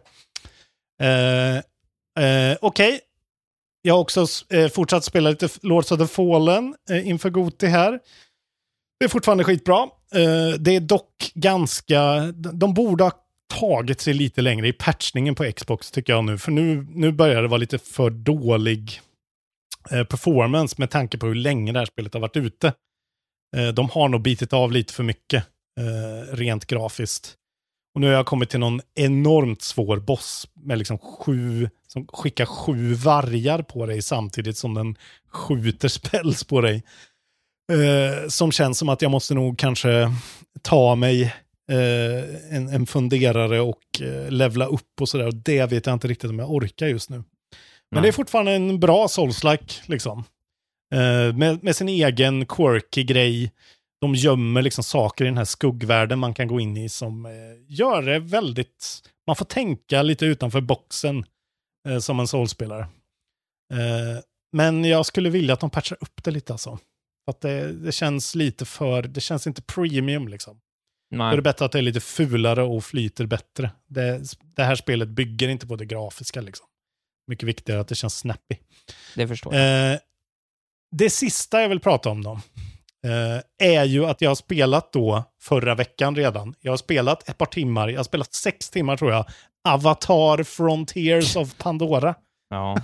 Eh, 1.01 1.55
eh, 2.25 2.57
Okej. 2.61 2.99
Jag 3.81 3.93
har 3.93 4.01
också 4.01 4.25
eh, 4.49 4.67
fortsatt 4.69 5.03
spela 5.03 5.29
lite 5.29 5.49
Lords 5.61 5.91
of 5.91 5.99
the 5.99 6.07
Fallen 6.07 6.75
eh, 6.89 7.07
inför 7.07 7.29
Goti 7.29 7.67
här. 7.67 7.99
Det 8.99 9.05
är 9.05 9.09
fortfarande 9.09 9.43
skitbra. 9.43 9.81
Eh, 10.15 10.59
det 10.59 10.75
är 10.75 10.79
dock 10.79 11.31
ganska... 11.33 12.31
De 12.33 12.73
borde 12.73 13.03
ha 13.03 13.11
tagit 13.59 14.01
sig 14.01 14.13
lite 14.13 14.41
längre 14.41 14.67
i 14.67 14.73
patchningen 14.73 15.35
på 15.35 15.51
Xbox 15.51 15.91
tycker 15.91 16.13
jag 16.13 16.23
nu. 16.23 16.37
För 16.37 16.51
nu, 16.51 16.87
nu 16.89 17.11
börjar 17.11 17.41
det 17.41 17.47
vara 17.47 17.57
lite 17.57 17.77
för 17.77 18.09
dålig 18.09 19.01
Eh, 19.91 20.03
performance 20.03 20.75
med 20.77 20.89
tanke 20.89 21.17
på 21.17 21.27
hur 21.27 21.35
länge 21.35 21.71
det 21.71 21.79
här 21.79 21.85
spelet 21.85 22.13
har 22.13 22.21
varit 22.21 22.37
ute. 22.37 22.73
Eh, 23.57 23.67
de 23.67 23.89
har 23.89 24.09
nog 24.09 24.21
bitit 24.21 24.53
av 24.53 24.71
lite 24.71 24.93
för 24.93 25.03
mycket 25.03 25.43
eh, 25.79 26.35
rent 26.35 26.65
grafiskt. 26.65 27.35
Och 27.95 28.01
nu 28.01 28.07
har 28.07 28.13
jag 28.13 28.25
kommit 28.25 28.49
till 28.49 28.59
någon 28.59 28.81
enormt 28.95 29.61
svår 29.61 29.97
boss 29.99 30.47
med 30.53 30.77
liksom 30.77 30.97
sju, 30.97 31.69
som 31.87 32.07
skickar 32.07 32.45
sju 32.45 32.93
vargar 32.93 33.61
på 33.61 33.85
dig 33.85 34.01
samtidigt 34.01 34.57
som 34.57 34.73
den 34.73 34.95
skjuter 35.31 35.87
spells 35.87 36.43
på 36.43 36.61
dig. 36.61 36.83
Eh, 37.71 38.27
som 38.27 38.51
känns 38.51 38.77
som 38.77 38.89
att 38.89 39.01
jag 39.01 39.11
måste 39.11 39.33
nog 39.33 39.57
kanske 39.57 40.11
ta 40.61 40.95
mig 40.95 41.23
eh, 41.71 42.55
en, 42.55 42.67
en 42.67 42.85
funderare 42.85 43.61
och 43.61 44.01
eh, 44.01 44.31
levla 44.31 44.65
upp 44.65 45.01
och 45.01 45.09
sådär. 45.09 45.27
Och 45.27 45.35
det 45.35 45.71
vet 45.71 45.85
jag 45.85 45.93
inte 45.93 46.07
riktigt 46.07 46.29
om 46.29 46.39
jag 46.39 46.51
orkar 46.51 46.87
just 46.87 47.09
nu. 47.09 47.23
Men 47.91 48.01
Nej. 48.01 48.01
det 48.01 48.07
är 48.07 48.11
fortfarande 48.11 48.51
en 48.51 48.79
bra 48.79 49.07
Souls-like, 49.07 49.81
liksom. 49.85 50.23
Eh, 50.93 51.35
med, 51.35 51.63
med 51.63 51.75
sin 51.75 51.89
egen 51.89 52.45
quirky 52.45 53.03
grej. 53.03 53.51
De 54.01 54.15
gömmer 54.15 54.61
liksom 54.61 54.83
saker 54.83 55.25
i 55.25 55.27
den 55.27 55.37
här 55.37 55.45
skuggvärlden 55.45 56.19
man 56.19 56.33
kan 56.33 56.47
gå 56.47 56.59
in 56.59 56.77
i 56.77 56.89
som 56.89 57.25
eh, 57.25 57.31
gör 57.67 58.01
det 58.01 58.19
väldigt... 58.19 59.01
Man 59.27 59.35
får 59.35 59.45
tänka 59.45 60.01
lite 60.01 60.25
utanför 60.25 60.61
boxen 60.61 61.25
eh, 61.87 61.99
som 61.99 62.19
en 62.19 62.27
Souls-spelare. 62.27 62.81
Eh, 63.73 64.21
men 64.53 64.85
jag 64.85 65.05
skulle 65.05 65.29
vilja 65.29 65.53
att 65.53 65.59
de 65.59 65.69
patchar 65.69 65.97
upp 66.01 66.23
det 66.23 66.31
lite 66.31 66.53
alltså. 66.53 66.79
Att 67.27 67.41
det, 67.41 67.73
det 67.73 67.91
känns 67.91 68.35
lite 68.35 68.65
för... 68.65 69.03
Det 69.03 69.21
känns 69.21 69.47
inte 69.47 69.61
premium 69.61 70.27
liksom. 70.27 70.59
Då 71.11 71.15
är 71.15 71.17
Nej, 71.17 71.35
det 71.35 71.41
bättre 71.41 71.65
att 71.65 71.71
det 71.71 71.77
är 71.77 71.81
lite 71.81 71.99
fulare 71.99 72.63
och 72.63 72.83
flyter 72.83 73.25
bättre. 73.25 73.71
Det, 73.87 74.21
det 74.55 74.63
här 74.63 74.75
spelet 74.75 75.09
bygger 75.09 75.49
inte 75.49 75.67
på 75.67 75.75
det 75.75 75.85
grafiska 75.85 76.41
liksom. 76.41 76.67
Mycket 77.27 77.49
viktigare 77.49 77.81
att 77.81 77.87
det 77.87 77.95
känns 77.95 78.17
snappy. 78.17 78.55
det 79.15 79.27
förstår 79.27 79.55
jag. 79.55 79.93
Eh, 79.93 79.99
det 80.91 81.09
sista 81.09 81.61
jag 81.61 81.69
vill 81.69 81.79
prata 81.79 82.09
om 82.09 82.23
då, 82.23 82.31
eh, 83.05 83.69
är 83.69 83.83
ju 83.83 84.05
att 84.05 84.21
jag 84.21 84.29
har 84.29 84.35
spelat 84.35 84.93
då 84.93 85.23
förra 85.41 85.75
veckan 85.75 86.15
redan. 86.15 86.55
Jag 86.61 86.71
har 86.71 86.77
spelat 86.77 87.29
ett 87.29 87.37
par 87.37 87.45
timmar, 87.45 87.87
jag 87.87 87.99
har 87.99 88.03
spelat 88.03 88.33
sex 88.33 88.69
timmar 88.69 88.97
tror 88.97 89.11
jag, 89.11 89.25
Avatar 89.67 90.43
Frontiers 90.43 91.35
of 91.35 91.57
Pandora. 91.57 92.15
Ja. 92.49 92.77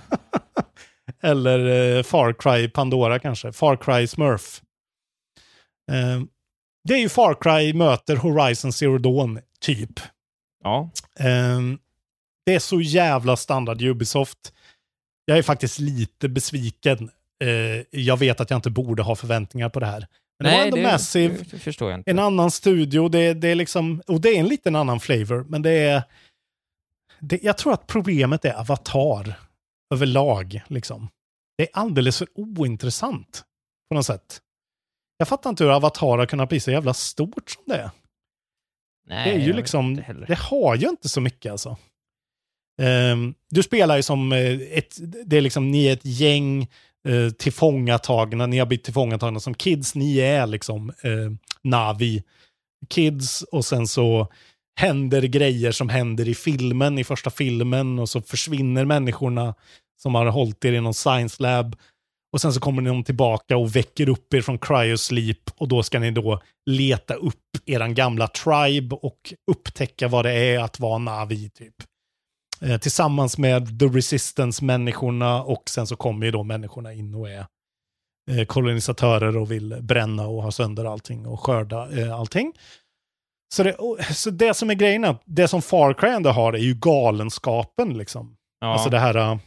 Eller 1.22 1.96
eh, 1.96 2.02
Far 2.02 2.32
Cry 2.32 2.68
Pandora 2.68 3.18
kanske, 3.18 3.52
Far 3.52 3.76
Cry 3.76 4.06
Smurf. 4.06 4.62
Eh, 5.92 6.20
det 6.88 6.94
är 6.94 6.98
ju 6.98 7.08
Far 7.08 7.34
Cry 7.40 7.72
möter 7.72 8.16
Horizon 8.16 8.72
Zero 8.72 8.98
Dawn, 8.98 9.40
typ. 9.60 10.00
ja. 10.64 10.90
Ehm, 11.18 11.78
det 12.46 12.54
är 12.54 12.58
så 12.58 12.80
jävla 12.80 13.36
standard 13.36 13.82
Ubisoft. 13.82 14.52
Jag 15.24 15.38
är 15.38 15.42
faktiskt 15.42 15.78
lite 15.78 16.28
besviken. 16.28 17.10
Eh, 17.44 18.00
jag 18.00 18.16
vet 18.16 18.40
att 18.40 18.50
jag 18.50 18.58
inte 18.58 18.70
borde 18.70 19.02
ha 19.02 19.16
förväntningar 19.16 19.68
på 19.68 19.80
det 19.80 19.86
här. 19.86 20.06
Men 20.38 20.50
det 20.50 20.56
var 20.58 20.64
ändå 20.64 20.76
Massive, 20.76 21.44
det 21.50 21.58
förstår 21.58 21.90
jag 21.90 22.00
inte. 22.00 22.10
en 22.10 22.18
annan 22.18 22.50
studio, 22.50 23.08
det, 23.08 23.34
det 23.34 23.48
är 23.48 23.54
liksom, 23.54 24.02
och 24.06 24.20
det 24.20 24.28
är 24.28 24.40
en 24.40 24.48
liten 24.48 24.76
annan 24.76 25.00
flavor, 25.00 25.44
men 25.48 25.62
det 25.62 25.70
är... 25.70 26.02
Det, 27.20 27.38
jag 27.42 27.58
tror 27.58 27.72
att 27.72 27.86
problemet 27.86 28.44
är 28.44 28.60
Avatar 28.60 29.34
överlag. 29.94 30.62
Liksom. 30.66 31.08
Det 31.56 31.62
är 31.62 31.68
alldeles 31.72 32.18
för 32.18 32.28
ointressant 32.34 33.44
på 33.88 33.94
något 33.94 34.06
sätt. 34.06 34.40
Jag 35.16 35.28
fattar 35.28 35.50
inte 35.50 35.64
hur 35.64 35.70
Avatar 35.70 36.18
har 36.18 36.26
kunnat 36.26 36.48
bli 36.48 36.60
så 36.60 36.70
jävla 36.70 36.94
stort 36.94 37.50
som 37.50 37.62
det 37.66 37.76
är. 37.76 37.90
Nej, 39.06 39.30
Det 39.30 39.42
är 39.42 39.46
ju 39.46 39.52
liksom, 39.52 40.02
det 40.28 40.38
har 40.38 40.76
ju 40.76 40.88
inte 40.88 41.08
så 41.08 41.20
mycket 41.20 41.52
alltså. 41.52 41.76
Ehm, 42.82 43.34
du 43.50 43.62
spelar 43.62 43.96
ju 43.96 44.02
som 44.02 44.32
eh, 44.32 44.60
ett, 44.72 44.98
det 45.26 45.36
är 45.36 45.40
liksom, 45.40 45.70
ni 45.70 45.86
är 45.86 45.92
ett 45.92 46.04
gäng 46.04 46.62
eh, 47.08 47.30
tillfångatagna, 47.38 48.46
ni 48.46 48.58
har 48.58 48.66
blivit 48.66 48.84
tillfångatagna 48.84 49.40
som 49.40 49.54
kids, 49.54 49.94
ni 49.94 50.18
är 50.18 50.46
liksom 50.46 50.90
eh, 50.90 51.50
Navi 51.62 52.22
kids 52.88 53.42
och 53.42 53.64
sen 53.64 53.86
så 53.86 54.28
händer 54.76 55.22
grejer 55.22 55.72
som 55.72 55.88
händer 55.88 56.28
i 56.28 56.34
filmen, 56.34 56.98
i 56.98 57.04
första 57.04 57.30
filmen 57.30 57.98
och 57.98 58.08
så 58.08 58.22
försvinner 58.22 58.84
människorna 58.84 59.54
som 60.02 60.14
har 60.14 60.26
hållit 60.26 60.64
er 60.64 60.72
i 60.72 60.80
någon 60.80 60.94
science 60.94 61.42
lab 61.42 61.76
och 62.32 62.40
sen 62.40 62.52
så 62.52 62.60
kommer 62.60 62.82
de 62.82 63.04
tillbaka 63.04 63.56
och 63.56 63.76
väcker 63.76 64.08
upp 64.08 64.34
er 64.34 64.40
från 64.40 64.58
cryosleep 64.58 65.50
och 65.56 65.68
då 65.68 65.82
ska 65.82 65.98
ni 65.98 66.10
då 66.10 66.40
leta 66.66 67.14
upp 67.14 67.36
eran 67.66 67.94
gamla 67.94 68.28
tribe 68.28 68.96
och 68.96 69.34
upptäcka 69.50 70.08
vad 70.08 70.24
det 70.24 70.32
är 70.32 70.58
att 70.58 70.80
vara 70.80 70.98
Navi 70.98 71.50
typ. 71.50 71.74
Eh, 72.62 72.78
tillsammans 72.78 73.38
med 73.38 73.78
The 73.78 73.86
Resistance-människorna 73.86 75.42
och 75.42 75.62
sen 75.68 75.86
så 75.86 75.96
kommer 75.96 76.26
ju 76.26 76.32
då 76.32 76.42
människorna 76.42 76.92
in 76.92 77.14
och 77.14 77.30
är 77.30 77.46
eh, 78.30 78.44
kolonisatörer 78.46 79.36
och 79.36 79.50
vill 79.50 79.78
bränna 79.82 80.26
och 80.26 80.42
ha 80.42 80.50
sönder 80.50 80.84
allting 80.84 81.26
och 81.26 81.40
skörda 81.40 82.00
eh, 82.00 82.18
allting. 82.18 82.52
Så 83.54 83.62
det, 83.62 83.74
och, 83.74 83.98
så 84.04 84.30
det 84.30 84.54
som 84.54 84.70
är 84.70 84.74
grejen, 84.74 85.16
det 85.24 85.48
som 85.48 85.62
Far 85.62 85.94
Cry 85.94 86.08
ändå 86.08 86.30
har 86.30 86.52
är 86.52 86.58
ju 86.58 86.74
galenskapen 86.74 87.98
liksom. 87.98 88.36
Ja. 88.60 88.72
Alltså 88.72 88.90
det 88.90 88.98
här, 88.98 89.38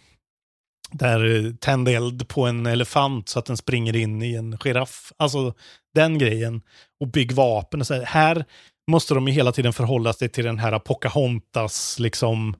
där 0.91 1.51
tända 1.59 1.91
eld 1.91 2.28
på 2.28 2.45
en 2.45 2.66
elefant 2.66 3.30
så 3.30 3.39
att 3.39 3.45
den 3.45 3.57
springer 3.57 3.95
in 3.95 4.22
i 4.22 4.36
en 4.36 4.57
giraff. 4.57 5.13
Alltså 5.18 5.53
den 5.95 6.18
grejen. 6.18 6.61
Och 6.99 7.07
bygg 7.07 7.32
vapen 7.32 7.80
och 7.80 7.88
så 7.88 7.93
här. 7.93 8.03
Här 8.03 8.45
måste 8.91 9.13
de 9.13 9.28
ju 9.28 9.34
hela 9.34 9.51
tiden 9.51 9.74
förhålla 9.74 10.13
sig 10.13 10.30
till 10.30 10.45
den 10.45 10.59
här 10.59 10.80
Pocahontas, 10.80 11.99
liksom 11.99 12.55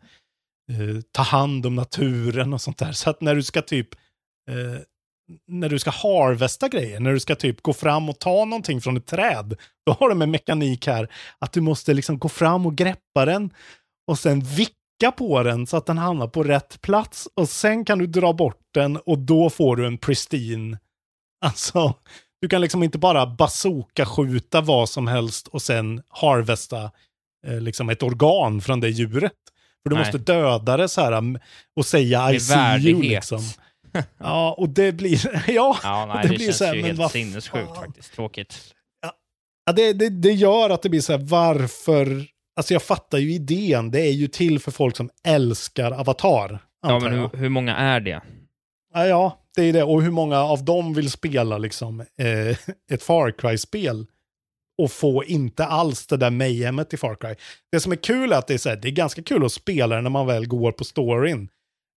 eh, 0.72 1.02
ta 1.12 1.22
hand 1.22 1.66
om 1.66 1.76
naturen 1.76 2.54
och 2.54 2.62
sånt 2.62 2.78
där. 2.78 2.92
Så 2.92 3.10
att 3.10 3.22
när 3.22 3.36
du 3.36 3.44
ska 3.44 3.62
typ 3.62 3.96
eh, 4.50 4.82
när 5.48 5.70
du 5.70 5.80
ska 5.80 5.90
harvesta 5.90 6.68
grejer, 6.68 7.00
när 7.00 7.14
du 7.14 7.20
ska 7.20 7.36
typ 7.36 7.62
gå 7.62 7.74
fram 7.74 8.10
och 8.10 8.20
ta 8.20 8.46
någonting 8.46 8.82
från 8.82 8.98
ett 8.98 9.06
träd, 9.06 9.56
då 9.86 9.92
har 9.92 10.10
de 10.10 10.22
en 10.22 10.32
mekanik 10.32 10.88
här 10.88 11.12
att 11.40 11.54
du 11.54 11.62
måste 11.62 11.94
liksom 11.94 12.20
gå 12.20 12.30
fram 12.30 12.66
och 12.66 12.76
greppa 12.76 13.26
den 13.26 13.54
och 14.08 14.20
sen 14.20 14.40
vicka 14.40 15.12
på 15.18 15.44
den 15.44 15.68
så 15.68 15.78
att 15.78 15.86
den 15.86 15.98
hamnar 15.98 16.28
på 16.28 16.44
rätt 16.44 16.82
plats 16.82 17.28
och 17.36 17.50
sen 17.50 17.86
kan 17.86 18.00
du 18.00 18.08
dra 18.08 18.34
bort 18.34 18.62
den 18.74 18.98
och 18.98 19.20
då 19.20 19.50
får 19.50 19.76
du 19.76 19.88
en 19.88 19.98
pristine. 19.98 20.78
Alltså, 21.46 21.94
du 22.42 22.50
kan 22.50 22.62
liksom 22.62 22.84
inte 22.84 22.98
bara 22.98 23.26
bazooka-skjuta 23.26 24.62
vad 24.62 24.90
som 24.90 25.08
helst 25.08 25.48
och 25.48 25.62
sen 25.62 26.02
harvesta 26.10 26.92
eh, 27.48 27.62
liksom 27.62 27.90
ett 27.90 28.04
organ 28.04 28.62
från 28.62 28.80
det 28.80 28.90
djuret. 28.90 29.34
För 29.86 29.90
du 29.90 29.96
Nej. 29.96 30.06
måste 30.06 30.18
döda 30.18 30.78
det 30.78 30.90
så 30.90 31.02
här 31.02 31.12
mm, 31.12 31.42
och 31.76 31.86
säga 31.86 32.34
I 32.34 32.40
see 32.40 32.54
you 32.54 32.62
värdighet. 32.64 33.02
liksom. 33.02 33.40
Ja, 34.18 34.56
och 34.58 34.70
det 34.70 34.92
blir, 34.92 35.44
ja, 35.52 35.78
Ja, 35.84 36.06
nej, 36.06 36.18
det 36.24 36.30
det, 36.30 36.36
blir 36.36 36.46
känns 36.46 36.58
så 36.58 36.66
här, 36.66 36.74
ju 36.76 36.82
men 36.82 36.88
helt 36.88 37.00
vad 37.00 37.12
sinnessjukt 37.12 37.68
fan. 37.68 37.76
faktiskt. 37.76 38.14
Tråkigt. 38.14 38.74
Ja, 39.66 39.72
det, 39.74 39.94
det, 39.94 40.10
det 40.10 40.32
gör 40.32 40.70
att 40.70 40.82
det 40.82 40.90
blir 40.90 41.02
så 41.02 41.12
här, 41.14 41.20
varför... 41.20 42.26
Alltså 42.58 42.74
jag 42.74 42.84
fattar 42.84 43.18
ju 43.18 43.34
idén, 43.34 43.92
det 43.92 44.02
är 44.02 44.12
ju 44.12 44.28
till 44.28 44.60
för 44.60 44.72
folk 44.72 44.96
som 44.98 45.10
älskar 45.28 45.92
Avatar. 45.92 46.60
Ja, 46.88 47.00
men 47.00 47.14
hur, 47.14 47.30
hur 47.38 47.50
många 47.50 47.76
är 47.76 48.00
det? 48.00 48.22
Ja, 48.94 49.06
ja, 49.08 49.40
det 49.56 49.64
är 49.64 49.74
det. 49.74 49.84
Och 49.84 50.02
hur 50.04 50.12
många 50.12 50.40
av 50.40 50.66
dem 50.66 50.94
vill 50.94 51.12
spela 51.12 51.58
liksom 51.58 52.00
eh, 52.00 52.58
ett 52.92 53.04
Far 53.04 53.32
Cry-spel 53.32 54.06
och 54.78 54.92
få 54.92 55.24
inte 55.24 55.66
alls 55.66 56.08
det 56.08 56.18
där 56.18 56.32
mayhemet 56.32 56.94
i 56.94 56.98
Far 56.98 57.16
Cry. 57.16 57.36
Det 57.72 57.80
som 57.80 57.92
är 57.92 57.96
kul 57.96 58.32
är 58.32 58.38
att 58.38 58.48
det 58.48 58.54
är, 58.54 58.58
så 58.58 58.70
här, 58.70 58.76
det 58.76 58.88
är 58.88 58.92
ganska 58.92 59.24
kul 59.24 59.46
att 59.46 59.52
spela 59.52 60.02
när 60.02 60.10
man 60.10 60.28
väl 60.28 60.48
går 60.48 60.72
på 60.72 60.84
storyn. 60.84 61.50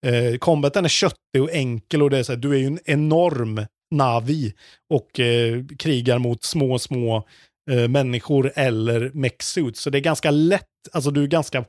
Eh, 0.07 0.39
combaten 0.39 0.85
är 0.85 0.89
köttig 0.89 1.43
och 1.43 1.53
enkel 1.53 2.03
och 2.03 2.11
det 2.11 2.19
är 2.19 2.23
så 2.23 2.33
här, 2.33 2.39
du 2.41 2.53
är 2.53 2.59
ju 2.59 2.67
en 2.67 2.81
enorm 2.85 3.67
Navi 3.91 4.55
och 4.91 5.21
eh, 5.21 5.65
krigar 5.79 6.19
mot 6.19 6.45
små, 6.45 6.79
små 6.79 7.27
eh, 7.71 7.89
människor 7.89 8.53
eller 8.55 9.11
mech-suits. 9.11 9.81
Så 9.81 9.91
det 9.91 9.99
är 9.99 10.03
ganska 10.03 10.31
lätt, 10.31 10.65
alltså 10.93 11.11
du 11.11 11.23
är 11.23 11.27
ganska, 11.27 11.65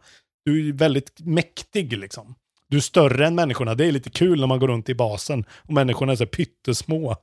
du 0.45 0.69
är 0.69 0.73
väldigt 0.73 1.19
mäktig 1.19 1.97
liksom. 1.97 2.35
Du 2.69 2.77
är 2.77 2.81
större 2.81 3.27
än 3.27 3.35
människorna. 3.35 3.75
Det 3.75 3.85
är 3.85 3.91
lite 3.91 4.09
kul 4.09 4.39
när 4.39 4.47
man 4.47 4.59
går 4.59 4.67
runt 4.67 4.89
i 4.89 4.95
basen 4.95 5.45
och 5.51 5.73
människorna 5.73 6.11
är 6.11 6.15
så 6.15 6.23
här 6.23 6.29
pyttesmå, 6.29 7.15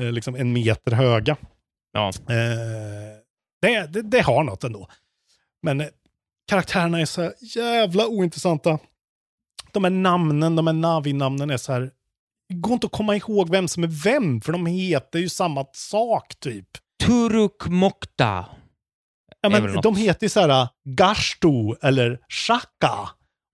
eh, 0.00 0.12
liksom 0.12 0.34
en 0.34 0.52
meter 0.52 0.92
höga. 0.92 1.36
Ja. 1.96 2.08
Eh, 2.08 3.16
det, 3.62 3.86
det, 3.86 4.02
det 4.02 4.20
har 4.20 4.44
något 4.44 4.64
ändå. 4.64 4.88
Men 5.62 5.80
eh, 5.80 5.86
karaktärerna 6.48 7.00
är 7.00 7.04
så 7.06 7.22
här 7.22 7.32
jävla 7.56 8.06
ointressanta. 8.06 8.78
De 9.72 9.84
här 9.84 9.90
namnen, 9.90 10.56
de 10.56 10.66
här 10.66 10.74
Navi-namnen 10.74 11.50
är 11.50 11.56
så 11.56 11.72
här, 11.72 11.90
det 12.48 12.54
går 12.54 12.72
inte 12.72 12.86
att 12.86 12.92
komma 12.92 13.16
ihåg 13.16 13.50
vem 13.50 13.68
som 13.68 13.82
är 13.84 14.02
vem, 14.04 14.40
för 14.40 14.52
de 14.52 14.66
heter 14.66 15.18
ju 15.18 15.28
samma 15.28 15.66
sak 15.72 16.34
typ. 16.40 16.68
Turuk 17.04 17.66
Mokta. 17.66 18.46
Ja, 19.40 19.48
men 19.48 19.80
de 19.80 19.96
heter 19.96 20.24
ju 20.24 20.30
så 20.30 20.40
här 20.40 20.68
Gashtu 20.84 21.74
eller 21.82 22.18
Shaka. 22.28 23.10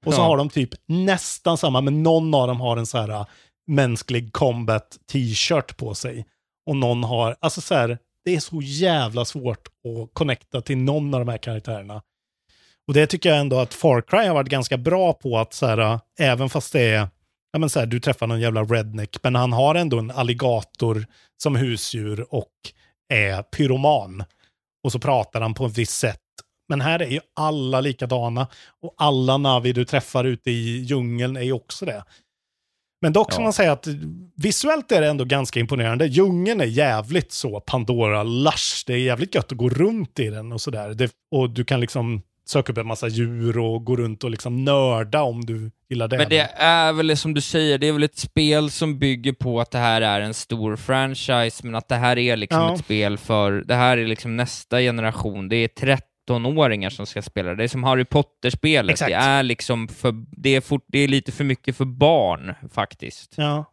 Och 0.07 0.15
så 0.15 0.21
Ja. 0.21 0.25
har 0.25 0.37
de 0.37 0.49
typ 0.49 0.71
nästan 0.87 1.59
samma, 1.59 1.81
men 1.81 2.03
någon 2.03 2.35
av 2.35 2.49
dem 2.49 2.61
har 2.61 2.77
en 2.77 2.87
så 2.87 2.99
här 2.99 3.27
mänsklig 3.67 4.33
combat 4.33 4.99
t-shirt 5.13 5.77
på 5.77 5.95
sig. 5.95 6.27
Och 6.67 6.77
någon 6.77 7.05
har, 7.05 7.37
alltså 7.41 7.61
så 7.61 7.75
här, 7.75 7.99
det 8.25 8.35
är 8.35 8.41
så 8.41 8.61
jävla 8.63 9.25
svårt 9.25 9.67
att 9.69 10.15
connecta 10.15 10.61
till 10.61 10.79
någon 10.79 11.15
av 11.15 11.21
de 11.21 11.29
här 11.29 11.39
karaktärerna. 11.39 12.03
Och 12.87 12.95
det 12.95 13.07
tycker 13.07 13.29
jag 13.29 13.39
ändå 13.39 13.59
att 13.59 13.75
Far 13.75 14.01
Cry 14.01 14.27
har 14.27 14.35
varit 14.35 14.49
ganska 14.49 14.77
bra 14.77 15.13
på 15.13 15.39
att 15.39 15.53
så 15.53 15.67
här, 15.67 15.79
äh, 15.79 16.01
även 16.19 16.49
fast 16.49 16.73
det 16.73 16.81
är, 16.81 17.09
ja 17.53 17.59
men 17.59 17.71
så 17.71 17.81
här, 17.81 17.87
du 17.87 18.01
träffar 18.01 18.27
någon 18.27 18.41
jävla 18.41 18.65
redneck, 18.65 19.17
men 19.23 19.35
han 19.35 19.53
har 19.53 19.75
ändå 19.75 19.99
en 19.99 20.11
alligator 20.11 21.07
som 21.43 21.57
husdjur 21.57 22.35
och 22.35 22.53
är 23.09 23.43
pyroman. 23.43 24.25
Och 24.85 24.93
så 24.93 24.99
pratar 24.99 25.41
han 25.41 25.55
på 25.55 25.67
ett 25.67 25.79
visst 25.79 25.99
sätt. 25.99 26.19
Men 26.69 26.81
här 26.81 27.03
är 27.03 27.11
ju 27.11 27.21
alla 27.35 27.81
likadana 27.81 28.47
och 28.83 28.95
alla 28.97 29.37
Navi 29.37 29.73
du 29.73 29.85
träffar 29.85 30.25
ute 30.25 30.51
i 30.51 30.79
djungeln 30.79 31.37
är 31.37 31.43
ju 31.43 31.53
också 31.53 31.87
det. 31.87 32.05
Men 33.03 33.13
dock 33.13 33.33
ska 33.33 33.41
Ja. 33.41 33.45
man 33.45 33.53
säga 33.53 33.73
att 33.73 33.87
visuellt 34.37 34.93
är 34.93 35.01
det 35.01 35.09
ändå 35.09 35.25
ganska 35.25 35.61
imponerande. 35.61 36.07
Djungeln 36.07 36.61
är 36.61 36.65
jävligt 36.65 37.33
så 37.33 37.61
Pandora-lush. 37.61 38.85
Det 38.87 38.93
är 38.93 38.99
jävligt 38.99 39.35
gött 39.35 39.53
att 39.53 39.59
gå 39.59 39.69
runt 39.69 40.19
i 40.19 40.29
den 40.29 40.53
och 40.53 40.61
sådär. 40.61 41.09
Och 41.31 41.51
du 41.51 41.65
kan 41.65 41.81
liksom 41.81 42.23
söka 42.49 42.73
upp 42.73 42.79
en 42.79 42.87
massa 42.87 43.09
djur 43.09 43.59
och 43.59 43.85
gå 43.85 43.97
runt 43.97 44.25
och 44.25 44.31
liksom 44.31 44.65
nörda 44.65 45.23
om 45.23 45.45
du 45.47 45.71
gillar 45.91 46.09
det. 46.09 46.19
Men 46.19 46.29
det 46.29 46.51
är 46.57 46.93
väl 46.93 47.17
som 47.17 47.35
du 47.35 47.41
säger, 47.41 47.79
det 47.79 47.87
är 47.89 47.93
väl 47.93 48.03
ett 48.03 48.19
spel 48.19 48.71
som 48.71 48.99
bygger 48.99 49.33
på 49.33 49.61
att 49.61 49.71
det 49.71 49.79
här 49.79 50.03
är 50.03 50.21
en 50.21 50.35
stor 50.35 50.77
franchise, 50.77 51.61
men 51.67 51.75
att 51.75 51.89
det 51.89 51.97
här 51.97 52.19
är 52.19 52.37
liksom 52.37 52.61
Ja. 52.61 52.75
ett 52.75 52.81
spel 52.81 53.19
för, 53.19 53.53
det 53.53 53.75
här 53.75 53.99
är 53.99 54.07
liksom 54.07 54.37
nästa 54.37 54.79
generation, 54.81 55.49
det 55.49 55.57
är 55.57 55.69
13-åringar 56.31 56.91
som 56.91 57.07
ska 57.07 57.23
spela 57.23 57.55
det. 57.55 57.65
Är 57.65 57.69
som 57.69 57.85
Harry 57.85 58.05
Potter-spelet, 58.05 58.99
det 58.99 59.13
är 59.13 59.43
liksom 59.43 59.89
för, 59.89 60.15
det 60.31 60.51
är, 60.51 60.61
fort, 60.61 60.85
det 60.89 60.99
är 60.99 61.09
lite 61.09 61.33
för 61.33 61.45
mycket 61.45 61.77
för 61.77 61.85
barn 61.85 62.55
faktiskt. 62.73 63.35
Ja. 63.37 63.65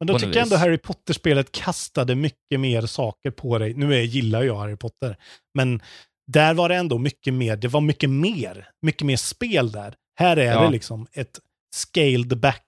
Men 0.00 0.06
då 0.06 0.18
tycker 0.18 0.34
jag 0.34 0.42
ändå. 0.42 0.56
Harry 0.56 0.78
Potter-spelet 0.78 1.52
kastade 1.52 2.14
mycket 2.14 2.60
mer 2.60 2.82
saker 2.86 3.30
på 3.30 3.58
dig. 3.58 3.74
Nu 3.74 3.94
är, 3.94 4.02
gillar 4.02 4.42
jag 4.42 4.56
Harry 4.56 4.76
Potter, 4.76 5.16
men 5.54 5.82
där 6.26 6.54
var 6.54 6.68
det 6.68 6.74
ändå 6.76 6.98
mycket 6.98 7.34
mer. 7.34 7.56
Det 7.56 7.68
var 7.68 7.80
mycket 7.80 8.10
mer. 8.10 8.68
Mycket 8.82 9.06
mer 9.06 9.16
spel 9.16 9.72
där. 9.72 9.94
Här 10.18 10.36
är 10.36 10.52
Ja. 10.52 10.62
det 10.64 10.70
liksom 10.70 11.06
ett 11.12 11.38
scaled 11.74 12.40
back, 12.40 12.66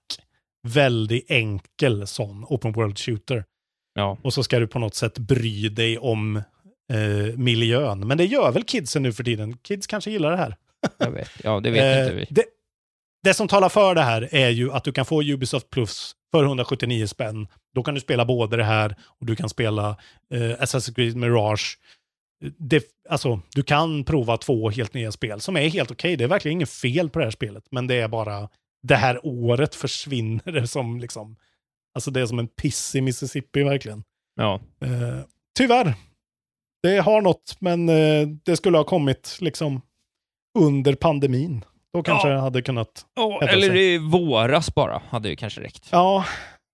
väldigt 0.68 1.30
enkel 1.30 2.07
sån 2.07 2.45
open 2.49 2.72
world 2.72 2.99
shooter. 2.99 3.45
Ja. 3.95 4.18
Och 4.22 4.34
så 4.34 4.43
ska 4.43 4.59
du 4.59 4.66
på 4.66 4.78
något 4.78 4.95
sätt 4.95 5.18
bry 5.18 5.68
dig 5.68 5.99
om 5.99 6.43
eh, 6.93 7.37
miljön. 7.37 8.07
Men 8.09 8.18
det 8.18 8.24
gör 8.24 8.53
väl 8.53 8.64
kidsen 8.64 9.03
nu 9.03 9.12
för 9.12 9.24
tiden. 9.24 9.57
Kids 9.57 9.87
kanske 9.87 10.11
gillar 10.11 10.30
det 10.30 10.37
här. 10.37 10.57
Jag 10.99 11.11
vet. 11.11 11.30
Ja, 11.45 11.61
det 11.61 11.70
vet 11.70 11.99
inte 11.99 12.12
Eh, 12.12 12.16
vi. 12.16 12.26
Det, 12.30 12.45
det 13.24 13.34
som 13.34 13.49
talar 13.49 13.68
för 13.68 13.95
det 13.95 14.03
här 14.03 14.28
är 14.34 14.49
ju 14.49 14.72
att 14.72 14.84
du 14.84 14.93
kan 14.93 15.05
få 15.05 15.22
Ubisoft 15.22 15.70
Plus 15.70 16.12
för 16.30 16.45
179 16.45 17.07
spänn. 17.07 17.49
Då 17.74 17.82
kan 17.82 17.95
du 17.95 18.01
spela 18.01 18.24
både 18.24 18.57
det 18.57 18.64
här 18.64 18.97
och 19.20 19.26
du 19.26 19.37
kan 19.37 19.49
spela 19.49 19.89
eh, 20.34 20.39
Assassin's 20.41 20.95
Creed 20.95 21.16
Mirage. 21.16 21.78
Det, 22.59 22.84
alltså, 23.09 23.41
du 23.55 23.62
kan 23.62 24.05
prova 24.05 24.37
två 24.37 24.70
helt 24.70 24.95
nya 24.95 25.12
spel 25.12 25.41
som 25.41 25.57
är 25.57 25.68
helt 25.68 25.91
okej. 25.91 26.16
Det 26.16 26.24
är 26.24 26.28
verkligen 26.28 26.53
inget 26.53 26.70
fel 26.70 27.11
på 27.11 27.18
det 27.18 27.24
här 27.24 27.30
spelet, 27.30 27.64
men 27.70 27.87
det 27.87 27.95
är 27.95 28.09
bara 28.09 28.49
det 28.82 28.97
här 28.97 29.20
året 29.26 29.74
försvinner 29.74 30.53
det 30.53 30.66
som 30.66 31.01
liksom, 31.01 31.37
alltså 31.95 32.11
det 32.11 32.20
är 32.20 32.26
som 32.26 32.39
en 32.39 32.49
piss 32.49 32.95
i 32.95 33.01
Mississippi 33.01 33.62
verkligen. 33.62 34.05
Ja. 34.37 34.61
Eh, 34.80 35.20
tyvärr. 35.59 35.95
Det 36.87 37.01
har 37.01 37.20
något, 37.20 37.57
men 37.59 37.89
eh, 37.89 38.28
det 38.45 38.57
skulle 38.57 38.76
ha 38.76 38.84
kommit 38.84 39.37
liksom 39.41 39.80
under 40.59 40.95
pandemin. 40.95 41.64
Då 41.93 42.03
kanske 42.03 42.28
Ja. 42.28 42.34
jag 42.34 42.41
hade 42.41 42.62
kunnat... 42.62 43.05
Hävda 43.41 43.53
eller 43.53 43.68
sig. 43.68 43.95
i 43.95 43.99
våras 43.99 44.74
bara, 44.74 45.03
hade 45.09 45.28
ju 45.28 45.37
kanske 45.37 45.61
räckt. 45.61 45.89
Ja, 45.93 46.24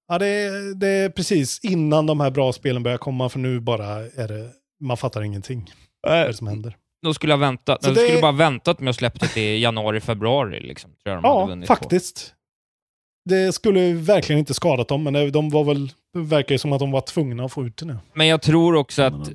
ja 0.09 0.19
det, 0.19 0.27
är- 0.27 0.75
det 0.75 0.89
är 0.89 1.09
precis 1.09 1.61
innan 1.65 2.07
de 2.07 2.21
här 2.21 2.31
bra 2.31 2.53
spelen 2.53 2.83
börjar 2.83 2.99
komma, 2.99 3.29
för 3.29 3.39
nu 3.39 3.61
bara 3.61 3.87
är 3.97 4.29
det... 4.29 4.51
Man 4.81 4.97
fattar 4.97 5.23
ingenting. 5.23 5.71
Vad 6.03 6.13
är 6.17 6.27
det 6.27 6.35
som 6.35 6.47
händer? 6.47 6.77
De 7.03 7.15
skulle 7.15 7.33
ha 7.33 7.39
väntat, 7.39 7.83
Så 7.85 7.89
de 7.91 7.95
det- 7.95 8.01
skulle 8.07 8.21
bara 8.23 8.33
väntat 8.33 8.81
med 8.81 8.91
att 8.91 8.97
släppa 8.97 9.19
det 9.19 9.29
till 9.29 9.63
januari, 9.63 10.01
februari 10.01 10.61
liksom. 10.61 10.91
Tror 10.91 11.15
jag 11.15 11.23
de 11.23 11.29
hade 11.29 11.41
Ja, 11.41 11.47
vunnit 11.47 11.69
på. 11.69 11.75
faktiskt. 11.75 12.35
Det 13.29 13.53
skulle 13.53 13.93
verkligen 13.93 14.39
inte 14.39 14.55
skadat 14.55 14.89
dem, 14.89 15.03
men 15.03 15.33
de 15.33 15.51
var 15.51 15.65
väl... 15.65 15.89
Det 16.15 16.21
verkar 16.21 16.55
ju 16.55 16.59
som 16.59 16.73
att 16.73 16.79
de 16.81 16.91
var 16.91 17.01
tvungna 17.01 17.45
att 17.45 17.53
få 17.53 17.65
ut 17.67 17.77
det 17.77 17.87
nu. 17.87 17.97
Men 18.15 18.27
jag 18.27 18.43
tror 18.43 18.75
också 18.77 19.03
att 19.03 19.31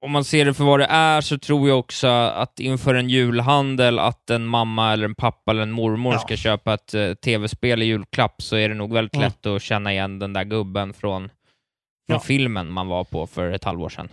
om 0.00 0.10
man 0.10 0.24
ser 0.24 0.44
det 0.44 0.54
för 0.54 0.64
vad 0.64 0.80
det 0.80 0.86
är 0.86 1.20
så 1.20 1.38
tror 1.38 1.68
jag 1.68 1.78
också 1.78 2.06
att 2.06 2.60
inför 2.60 2.94
en 2.94 3.08
julhandel 3.08 3.98
att 3.98 4.30
en 4.30 4.46
mamma 4.46 4.92
eller 4.92 5.04
en 5.04 5.14
pappa 5.14 5.50
eller 5.50 5.62
en 5.62 5.70
mormor 5.70 6.12
Ja. 6.12 6.18
ska 6.18 6.36
köpa 6.36 6.74
ett 6.74 6.94
eh, 6.94 7.14
tv-spel 7.14 7.82
i 7.82 7.84
julklapp 7.84 8.42
så 8.42 8.56
är 8.56 8.68
det 8.68 8.74
nog 8.74 8.92
väldigt 8.92 9.14
Mm. 9.14 9.24
lätt 9.24 9.46
att 9.46 9.62
känna 9.62 9.92
igen 9.92 10.18
den 10.18 10.32
där 10.32 10.44
gubben 10.44 10.92
från, 10.92 11.22
från 11.28 12.14
Ja. 12.16 12.20
filmen 12.20 12.70
man 12.72 12.86
var 12.88 13.04
på 13.04 13.26
för 13.26 13.52
ett 13.52 13.64
halvår 13.64 13.88
sedan. 13.88 14.08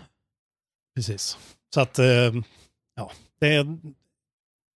Precis. 0.96 1.38
Så 1.74 1.82
att, 1.82 2.00
eh, 2.00 2.06
ja, 2.96 3.12
det 3.40 3.48
är, 3.56 3.78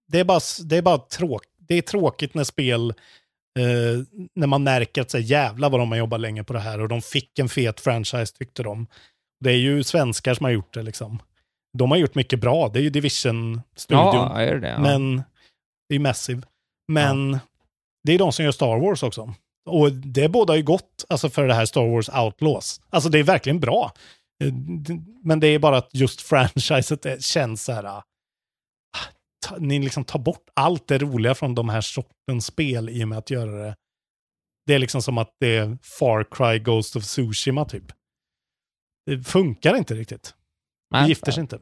det 0.08 0.20
är 0.20 0.24
bara, 0.24 0.40
det 0.66 0.78
är 0.78 0.82
bara 0.82 0.98
tråk, 0.98 1.44
det 1.58 1.76
är 1.76 1.82
tråkigt 1.82 2.34
när 2.34 2.44
spel, 2.44 2.90
eh, 3.60 4.20
när 4.36 4.48
man 4.48 4.64
märker 4.64 5.02
att 5.02 5.12
så 5.12 5.18
här, 5.18 5.24
jävlar 5.26 5.70
vad 5.70 5.80
de 5.80 5.92
har 5.92 5.98
jobbat 5.98 6.20
länge 6.20 6.44
på 6.44 6.54
det 6.54 6.60
här 6.60 6.82
och 6.82 6.90
de 6.90 7.02
fick 7.02 7.40
en 7.40 7.50
fet 7.50 7.80
franchise 7.80 8.36
tyckte 8.38 8.64
de. 8.64 8.88
Det 9.44 9.52
är 9.52 9.58
ju 9.58 9.84
svenskar 9.84 10.34
som 10.34 10.44
har 10.44 10.52
gjort 10.52 10.74
det 10.74 10.82
liksom. 10.84 11.22
De 11.78 11.92
har 11.92 11.98
gjort 11.98 12.16
mycket 12.16 12.40
bra, 12.40 12.70
det 12.70 12.80
är 12.80 12.84
ju 12.84 12.90
Division-studion. 12.90 14.06
Ja, 14.16 14.42
är 14.42 14.54
det 14.54 14.60
det? 14.60 14.70
Ja. 14.70 14.80
Men 14.80 15.24
det 15.90 15.96
är 15.96 16.00
Massive. 16.00 16.42
Men 16.88 17.40
det 18.04 18.14
är 18.14 18.20
de 18.20 18.32
som 18.32 18.46
gör 18.46 18.52
Star 18.52 18.80
Wars 18.80 19.04
också. 19.04 19.34
Och 19.70 19.92
det 19.92 20.30
båda 20.30 20.56
ju 20.56 20.64
gott 20.64 21.06
alltså 21.10 21.30
för 21.30 21.48
det 21.48 21.54
här 21.54 21.66
Star 21.66 21.88
Wars 21.92 22.10
Outlaws. 22.10 22.82
Alltså 22.90 23.10
det 23.10 23.20
är 23.20 23.24
verkligen 23.24 23.60
bra. 23.60 23.92
Eh, 24.44 24.54
Men 25.24 25.40
det 25.40 25.48
är 25.48 25.60
bara 25.60 25.78
att 25.78 25.90
just 25.94 26.22
franchiset 26.30 27.24
känns 27.26 27.64
så 27.64 27.72
här... 27.72 27.84
ah, 27.86 28.04
ta- 29.48 29.58
Ni 29.58 29.80
liksom 29.80 30.04
tar 30.04 30.20
bort 30.20 30.46
allt 30.54 30.88
det 30.88 30.98
roliga 30.98 31.36
från 31.36 31.56
de 31.56 31.70
här 31.70 31.82
sortens 31.82 32.46
spel 32.46 32.90
i 32.90 33.04
och 33.04 33.08
med 33.08 33.18
att 33.18 33.30
göra 33.30 33.52
det. 33.52 33.76
Det 34.66 34.74
är 34.74 34.80
liksom 34.80 35.02
som 35.02 35.18
att 35.18 35.36
det 35.40 35.58
är 35.58 35.78
Far 36.00 36.24
Cry 36.32 36.60
Ghost 36.60 36.96
of 36.96 37.04
Tsushima 37.04 37.66
typ. 37.66 37.92
Det 39.10 39.24
funkar 39.24 39.76
inte 39.76 39.94
riktigt. 39.94 40.34
Det 40.92 41.08
gifter 41.08 41.32
sig 41.32 41.42
inte. 41.42 41.60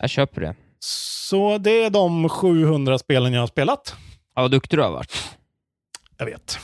Jag 0.00 0.10
köper 0.10 0.40
det. 0.40 0.54
Så 0.78 1.58
det 1.58 1.82
är 1.82 1.90
de 1.90 2.28
700 2.28 2.98
spelen 2.98 3.32
jag 3.32 3.40
har 3.40 3.46
spelat. 3.46 3.94
Ja, 4.34 4.42
vad 4.42 4.50
duktig 4.50 4.78
du 4.78 4.82
har 4.82 4.90
varit. 4.90 5.12
Jag 6.18 6.26
vet. 6.26 6.58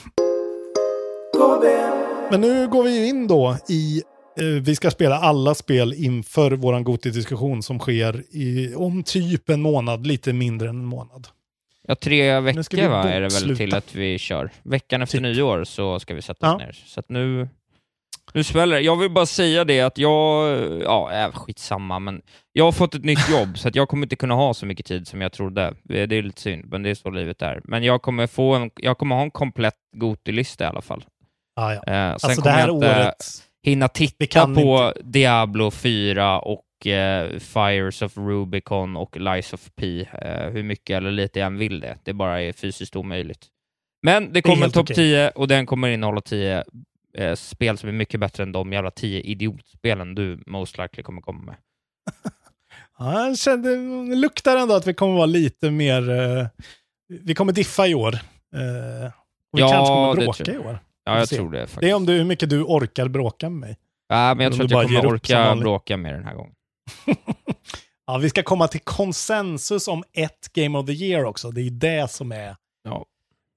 Men 2.31 2.41
nu 2.41 2.69
går 2.69 2.83
vi 2.83 3.09
in 3.09 3.27
då 3.29 3.57
i... 3.69 4.03
Eh, 4.41 4.45
vi 4.45 4.77
ska 4.77 4.91
spela 4.91 5.17
alla 5.19 5.55
spel 5.55 5.93
inför 5.97 6.51
våran 6.53 6.85
Goti-diskussion 6.85 7.63
som 7.63 7.79
sker 7.79 8.25
i, 8.31 8.75
om 8.75 9.03
typ 9.03 9.49
en 9.49 9.63
månad, 9.63 10.07
lite 10.07 10.33
mindre 10.33 10.69
än 10.69 10.77
en 10.77 10.85
månad. 10.87 11.29
Ja, 11.89 11.95
tre 11.95 12.41
veckor 12.41 12.89
va, 12.89 13.03
är 13.11 13.21
det 13.21 13.29
väl 13.29 13.57
till 13.57 13.75
att 13.75 13.95
vi 13.95 14.19
kör. 14.19 14.51
Veckan 14.63 15.03
efter 15.03 15.19
Typ. 15.19 15.23
nyår 15.23 15.65
så 15.65 16.01
ska 16.01 16.15
vi 16.15 16.23
sätta 16.23 16.55
oss 16.55 16.61
Ja. 16.61 16.67
ner. 16.67 16.73
Så 16.87 17.01
att 17.01 17.09
nu, 17.09 17.49
nu 18.35 18.45
smäller 18.45 18.77
det. 18.77 18.83
Jag 18.83 18.97
vill 18.97 19.11
bara 19.11 19.27
säga 19.27 19.65
det 19.65 19.81
att 19.81 19.99
jag, 19.99 20.59
ja, 20.83 21.13
äh, 21.13 21.33
skitsamma, 21.33 21.99
men 21.99 22.23
jag 22.53 22.65
har 22.65 22.73
fått 22.73 22.95
ett 22.95 23.05
nytt 23.05 23.31
jobb, 23.31 23.59
så 23.59 23.69
att 23.69 23.75
jag 23.75 23.89
kommer 23.89 24.07
inte 24.07 24.17
kunna 24.17 24.35
ha 24.35 24.55
så 24.55 24.67
mycket 24.67 24.87
tid 24.87 25.09
som 25.09 25.21
jag 25.21 25.33
trodde. 25.33 25.75
Det 25.83 26.03
är 26.03 26.23
lite 26.23 26.41
synd, 26.41 26.65
men 26.67 26.83
det 26.83 26.91
är 26.91 26.95
så 26.95 27.11
livet 27.11 27.43
är. 27.43 27.61
Men 27.65 27.85
jag 27.85 28.03
kommer, 28.03 28.27
få 28.27 28.55
en, 28.55 28.71
jag 28.77 28.99
kommer 28.99 29.17
ha 29.17 29.23
en 29.23 29.31
komplett 29.31 29.75
Goti-lista 29.97 30.65
i 30.65 30.67
alla 30.67 30.83
fall. 30.83 31.05
Ah, 31.57 31.73
ja. 31.73 31.77
Eh, 31.77 31.83
sen 31.87 32.11
Alltså 32.13 32.29
det 32.29 32.37
kommer 32.37 32.57
här 32.57 32.67
jag 32.67 32.77
inte 32.77 33.01
året... 33.01 33.25
hinna 33.63 33.89
titta 33.89 34.55
på 34.55 34.93
Diablo 35.05 35.71
4 35.71 36.41
och 36.41 36.87
eh, 36.87 37.39
Fires 37.39 38.03
of 38.03 38.17
Rubicon 38.17 38.97
och 38.97 39.17
Lies 39.17 39.53
of 39.53 39.69
P, 39.77 40.07
eh, 40.23 40.51
hur 40.51 40.63
mycket 40.63 40.97
eller 40.97 41.11
lite 41.11 41.39
jag 41.39 41.47
än 41.47 41.59
vill 41.59 41.81
det. 41.81 41.99
Det 42.05 42.13
bara 42.13 42.43
är 42.43 42.53
fysiskt 42.53 42.97
omöjligt. 42.97 43.47
Men 44.03 44.33
det 44.33 44.43
kommer 44.43 44.65
en 44.65 44.73
topp 44.73 44.85
okej. 44.85 44.97
10 44.97 45.31
och 45.31 45.49
den 45.49 45.67
kommer 45.67 45.89
innehålla 45.89 46.21
10 46.21 46.65
eh, 47.17 47.35
spel 47.35 47.79
som 47.79 47.89
är 47.89 47.93
mycket 47.93 48.21
bättre 48.21 48.43
än 48.43 48.53
de 48.53 48.73
jävla 48.73 48.91
10 48.91 49.21
idiotspelen 49.21 50.15
du 50.15 50.43
most 50.47 50.79
likely 50.79 51.03
kommer 51.03 51.21
komma 51.21 51.43
med. 51.43 51.57
Ja, 52.99 53.27
jag 53.29 53.39
kände, 53.39 53.77
luktar 54.17 54.57
ändå 54.57 54.75
att 54.75 54.87
vi 54.87 54.95
kommer 54.95 55.15
vara 55.15 55.27
lite 55.27 55.71
mer... 55.71 56.11
Eh, 56.11 56.47
vi 57.09 57.35
kommer 57.35 57.53
diffa 57.53 57.87
i 57.87 57.95
år. 57.95 58.15
Eh, 58.15 58.21
vi 59.53 59.61
Ja, 59.61 59.69
kanske 59.69 59.95
kommer 59.95 60.15
bråka 60.15 60.53
i 60.53 60.59
år. 60.59 60.79
Ja, 61.05 61.19
jag 61.19 61.29
tror 61.29 61.51
det 61.51 61.59
faktiskt. 61.59 61.81
Det 61.81 61.91
är 61.91 61.95
om 61.95 62.07
du, 62.07 62.13
hur 62.13 62.25
mycket 62.25 62.51
du 62.51 62.63
orkar 62.63 63.09
bråka 63.09 63.51
med 63.51 63.61
mig. 63.61 63.77
Ja, 64.09 64.35
men 64.35 64.45
jag 64.45 64.55
tror 64.55 64.65
att 64.65 64.71
jag 64.71 64.87
kommer 64.87 65.15
orka 65.15 65.57
bråka 65.57 65.97
med 65.97 66.15
den 66.15 66.25
här 66.25 66.35
gången. 66.35 66.53
Ja, 68.07 68.19
vi 68.19 68.31
ska 68.31 68.43
komma 68.43 68.69
till 68.69 68.81
konsensus 68.81 69.89
om 69.89 70.05
ett 70.13 70.53
Game 70.53 70.79
of 70.79 70.87
the 70.87 70.93
Year 70.93 71.25
också. 71.25 71.51
Det 71.51 71.61
är 71.61 71.63
ju 71.63 71.71
det 71.71 72.11
som 72.11 72.33
är... 72.33 72.57
Ja. 72.85 73.05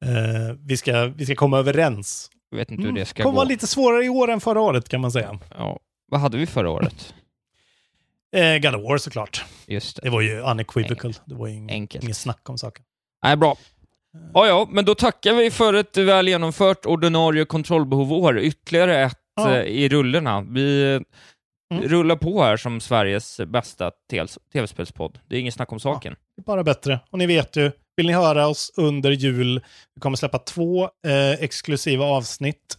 Eh, 0.06 0.56
vi, 0.60 0.78
ska, 0.78 1.06
vi 1.06 1.26
ska 1.26 1.36
komma 1.36 1.58
överens. 1.58 2.30
Jag 2.50 2.58
vet 2.58 2.72
inte 2.72 2.84
hur 2.84 2.92
det 2.94 3.06
ska 3.06 3.24
kommer 3.24 3.32
gå. 3.32 3.38
vara 3.38 3.48
lite 3.48 3.68
svårare 3.68 4.06
i 4.06 4.10
år 4.10 4.30
än 4.32 4.40
förra 4.42 4.62
året 4.62 4.90
kan 4.90 5.02
man 5.02 5.12
säga. 5.12 5.40
Ja. 5.58 5.80
Vad 6.12 6.20
hade 6.22 6.38
vi 6.38 6.46
förra 6.46 6.70
året? 6.70 7.14
Eh, 8.36 8.58
God 8.58 8.76
of 8.76 8.82
War 8.84 8.98
såklart. 8.98 9.46
Just 9.68 9.96
det. 9.96 10.02
Det 10.02 10.10
var 10.10 10.22
ju 10.22 10.40
unequivocal. 10.40 11.14
Det 11.26 11.36
var 11.36 11.48
ju 11.48 11.54
ing, 11.54 11.72
Enkelt. 11.72 12.04
inget 12.04 12.18
snack 12.18 12.50
om 12.50 12.58
saken. 12.58 12.86
Nej, 13.24 13.38
bra. 13.38 13.58
Ja, 14.34 14.48
ja, 14.48 14.68
men 14.72 14.86
då 14.86 14.96
tackar 14.96 15.34
vi 15.34 15.52
för 15.52 15.74
ett 15.74 15.98
väl 15.98 16.28
genomfört 16.28 16.86
ordinarie 16.86 17.46
kontrollbehov-år. 17.46 18.40
Ytterligare 18.40 19.04
ett 19.04 19.18
Ja. 19.36 19.56
eh, 19.56 19.64
i 19.64 19.90
rullorna. 19.90 20.42
Vi 20.42 20.94
eh, 20.96 21.02
Mm. 21.78 21.84
rullar 21.90 22.16
på 22.16 22.44
här 22.44 22.58
som 22.58 22.80
Sveriges 22.80 23.40
bästa 23.48 23.92
tv-spelspodd. 24.54 25.20
Det 25.28 25.36
är 25.36 25.40
inget 25.40 25.54
snack 25.54 25.72
om 25.72 25.80
saken. 25.80 26.16
Det 26.36 26.42
är 26.42 26.44
bara 26.44 26.64
bättre. 26.64 27.00
Och 27.10 27.18
ni 27.18 27.26
vet 27.26 27.56
ju, 27.56 27.72
vill 28.00 28.08
ni 28.08 28.14
höra 28.14 28.48
oss 28.48 28.72
under 28.76 29.12
jul, 29.12 29.62
vi 29.96 30.02
kommer 30.02 30.18
släppa 30.18 30.40
två 30.40 30.84
eh, 30.84 31.32
exklusiva 31.32 32.06
avsnitt. 32.06 32.78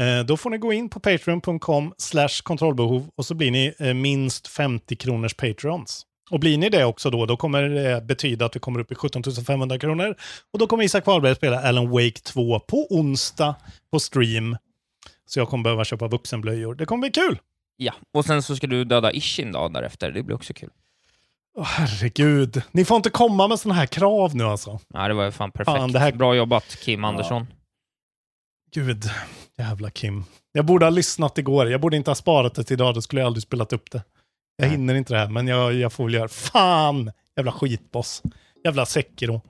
Eh, 0.00 0.26
då 0.26 0.36
får 0.36 0.50
ni 0.50 0.58
gå 0.58 0.72
in 0.72 0.88
på 0.88 1.00
patreon.com 1.00 1.94
slash 1.98 2.42
kontrollbehov 2.42 3.10
och 3.16 3.26
så 3.26 3.34
blir 3.34 3.50
ni 3.50 3.74
eh, 3.78 3.94
minst 3.94 4.48
50 4.48 4.96
kronors 4.96 5.34
patreons. 5.34 6.06
Och 6.30 6.40
blir 6.40 6.58
ni 6.58 6.68
det 6.68 6.84
också 6.84 7.10
då, 7.10 7.26
då 7.26 7.36
kommer 7.36 7.62
det 7.62 8.00
betyda 8.00 8.46
att 8.46 8.56
vi 8.56 8.60
kommer 8.60 8.80
upp 8.80 8.92
i 8.92 8.94
17 8.94 9.22
500 9.46 9.78
kronor. 9.78 10.14
Och 10.52 10.58
då 10.58 10.66
kommer 10.66 10.84
Isak 10.84 11.06
Wahlberg 11.06 11.34
spela 11.34 11.60
Alan 11.60 11.90
Wake 11.90 12.20
2 12.22 12.60
på 12.60 12.86
onsdag 12.90 13.54
på 13.92 14.00
stream. 14.00 14.56
Så 15.26 15.38
jag 15.40 15.48
kommer 15.48 15.64
behöva 15.64 15.84
köpa 15.84 16.08
vuxenblöjor. 16.08 16.74
Det 16.74 16.86
kommer 16.86 17.00
bli 17.00 17.10
kul! 17.10 17.38
Ja, 17.76 17.94
och 18.14 18.24
sen 18.24 18.42
så 18.42 18.56
ska 18.56 18.66
du 18.66 18.84
döda 18.84 19.12
Ishin 19.12 19.52
då 19.52 19.68
därefter. 19.68 20.10
Det 20.10 20.22
blir 20.22 20.36
också 20.36 20.54
kul. 20.54 20.70
Åh, 21.58 21.64
herregud, 21.64 22.62
ni 22.72 22.84
får 22.84 22.96
inte 22.96 23.10
komma 23.10 23.48
med 23.48 23.58
sådana 23.60 23.78
här 23.78 23.86
krav 23.86 24.36
nu 24.36 24.44
alltså. 24.44 24.80
Ja, 24.94 25.08
det 25.08 25.14
var 25.14 25.24
ju 25.24 25.30
fan 25.32 25.52
perfekt. 25.52 25.76
Fan, 25.78 25.92
det 25.92 25.98
här- 25.98 26.12
Bra 26.12 26.34
jobbat, 26.34 26.76
Kim 26.80 27.04
Andersson. 27.04 27.46
Gud, 28.74 29.04
jävla 29.58 29.90
Kim. 29.90 30.24
Jag 30.52 30.64
borde 30.64 30.86
ha 30.86 30.90
lyssnat 30.90 31.38
igår. 31.38 31.70
Jag 31.70 31.80
borde 31.80 31.96
inte 31.96 32.10
ha 32.10 32.14
sparat 32.14 32.54
det 32.54 32.64
till 32.64 32.74
idag. 32.74 32.94
Då 32.94 33.02
skulle 33.02 33.20
jag 33.20 33.26
aldrig 33.26 33.42
spelat 33.42 33.72
upp 33.72 33.90
det. 33.90 34.02
Jag 34.56 34.66
Nej. 34.66 34.70
hinner 34.76 34.94
inte 34.94 35.14
det 35.14 35.18
här, 35.20 35.28
men 35.28 35.46
jag, 35.48 35.72
jag 35.74 35.92
får 35.92 36.04
väl 36.04 36.14
göra. 36.14 36.28
Fan! 36.28 37.12
Jävla 37.36 37.52
skitboss. 37.52 38.22
Jävla 38.64 38.86
Sekiro. 38.86 39.40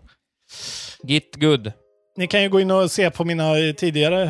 Git 1.03 1.37
good. 1.37 1.73
Ni 2.17 2.27
kan 2.27 2.43
ju 2.43 2.49
gå 2.49 2.61
in 2.61 2.71
och 2.71 2.91
se 2.91 3.11
på 3.11 3.25
mina 3.25 3.55
tidigare 3.77 4.23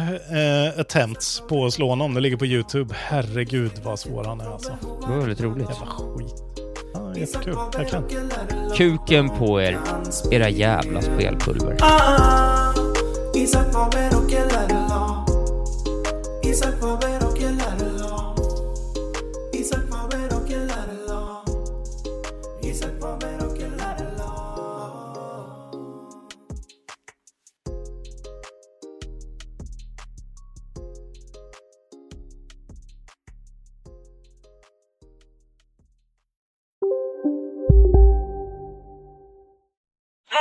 eh, 0.72 0.80
attempts 0.80 1.42
på 1.48 1.66
att 1.66 1.72
slå 1.74 1.88
honom. 1.88 2.14
Det 2.14 2.20
ligger 2.20 2.36
på 2.36 2.46
YouTube. 2.46 2.94
Herregud 2.98 3.72
vad 3.84 3.98
svår 3.98 4.24
han 4.24 4.40
är 4.40 4.50
alltså. 4.52 4.78
Det 5.02 5.06
var 5.06 5.18
väldigt 5.18 5.40
roligt. 5.40 5.68
Jävla 5.70 5.86
skit. 5.86 6.59
Ja, 7.14 7.20
jättekul. 7.20 7.54
Verkligen. 7.76 8.04
Kuken 8.76 9.30
på 9.30 9.60
er, 9.60 9.78
era 10.30 10.48
jävla 10.48 11.02
spelpulver. 11.02 11.76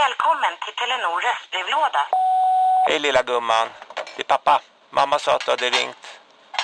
Välkommen 0.09 0.53
till 0.63 0.75
Telenor 0.81 1.17
röstbrevlåda. 1.27 2.01
Hej 2.87 2.99
lilla 2.99 3.23
gumman. 3.23 3.67
Det 4.15 4.21
är 4.21 4.29
pappa. 4.35 4.61
Mamma 4.99 5.19
sa 5.19 5.35
att 5.35 5.45
du 5.45 5.51
hade 5.51 5.69
ringt. 5.69 6.03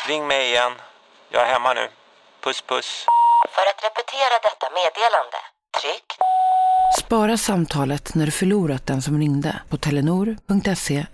Ring 0.07 0.27
mig 0.27 0.41
igen. 0.51 0.71
Jag 1.29 1.41
är 1.43 1.53
hemma 1.53 1.73
nu. 1.73 1.89
Puss 2.43 2.61
puss. 2.61 3.05
För 3.55 3.61
att 3.71 3.79
repetera 3.87 4.35
detta 4.47 4.67
meddelande, 4.79 5.37
tryck 5.81 6.07
Spara 6.99 7.37
samtalet 7.37 8.15
när 8.15 8.25
du 8.25 8.31
förlorat 8.31 8.87
den 8.87 9.01
som 9.01 9.17
ringde 9.19 9.59
på 9.69 9.77
telenor.se 9.77 11.05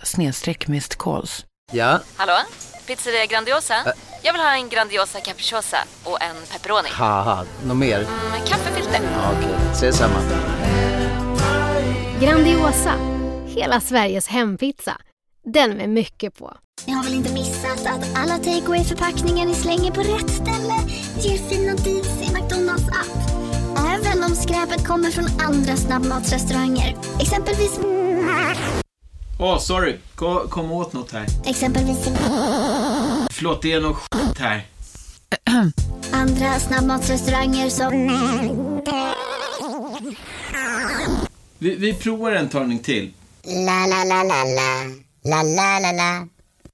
calls. 0.97 1.45
Ja, 1.71 1.99
Hallå? 2.17 2.37
Pizzeria 2.87 3.25
Grandiosa? 3.25 3.75
Jag 4.21 4.33
vill 4.33 4.41
ha 4.41 4.51
en 4.53 4.69
Grandiosa 4.69 5.19
capriciosa 5.21 5.77
och 6.03 6.21
en 6.21 6.35
pepperoni. 6.51 6.89
något 7.65 7.77
mer? 7.77 7.99
Med 8.31 8.47
kaffefilter. 8.47 8.99
Ja, 9.03 9.31
Okej, 9.37 9.55
ses 9.73 9.97
samma. 9.97 10.19
Grandiosa, 12.21 12.93
hela 13.45 13.79
Sveriges 13.81 14.27
hempizza. 14.27 14.97
Den 15.53 15.77
med 15.77 15.89
mycket 15.89 16.37
på. 16.37 16.53
Ni 16.87 16.93
har 16.93 17.03
väl 17.03 17.13
inte 17.13 17.33
missat 17.33 17.85
att 17.85 18.17
alla 18.17 18.37
takeaway 18.37 18.83
förpackningar 18.83 19.45
ni 19.45 19.53
slänger 19.53 19.91
på 19.91 20.01
rätt 20.01 20.29
ställe 20.29 20.73
ger 21.19 21.37
fina 21.37 21.75
deals 21.75 22.21
i 22.21 22.33
McDonalds 22.33 22.87
app. 22.87 23.17
Även 23.77 24.23
om 24.23 24.35
skräpet 24.35 24.87
kommer 24.87 25.11
från 25.11 25.25
andra 25.39 25.75
snabbmatsrestauranger. 25.75 26.95
Exempelvis... 27.21 27.79
Åh, 29.39 29.59
sorry. 29.59 29.97
Kom, 30.15 30.49
kom 30.49 30.71
åt 30.71 30.93
något 30.93 31.11
här. 31.11 31.25
Exempelvis... 31.45 32.03
Förlåt, 33.31 33.61
det 33.61 33.73
är 33.73 33.81
något 33.81 33.97
skit 33.97 34.39
här. 34.39 34.65
Andra 36.11 36.59
snabbmatsrestauranger 36.59 37.69
som... 37.69 38.07
Vi, 41.63 41.75
vi 41.75 41.93
provar 41.93 42.31
en 42.31 42.49
talning 42.49 42.79
till. 42.79 43.13
La, 43.43 43.85
la, 43.87 44.03
la, 44.03 44.23
la, 44.23 44.43
la. 44.43 44.85
La, 45.23 45.43
la, 45.43 45.79
la, 45.79 45.91
la. 45.91 46.27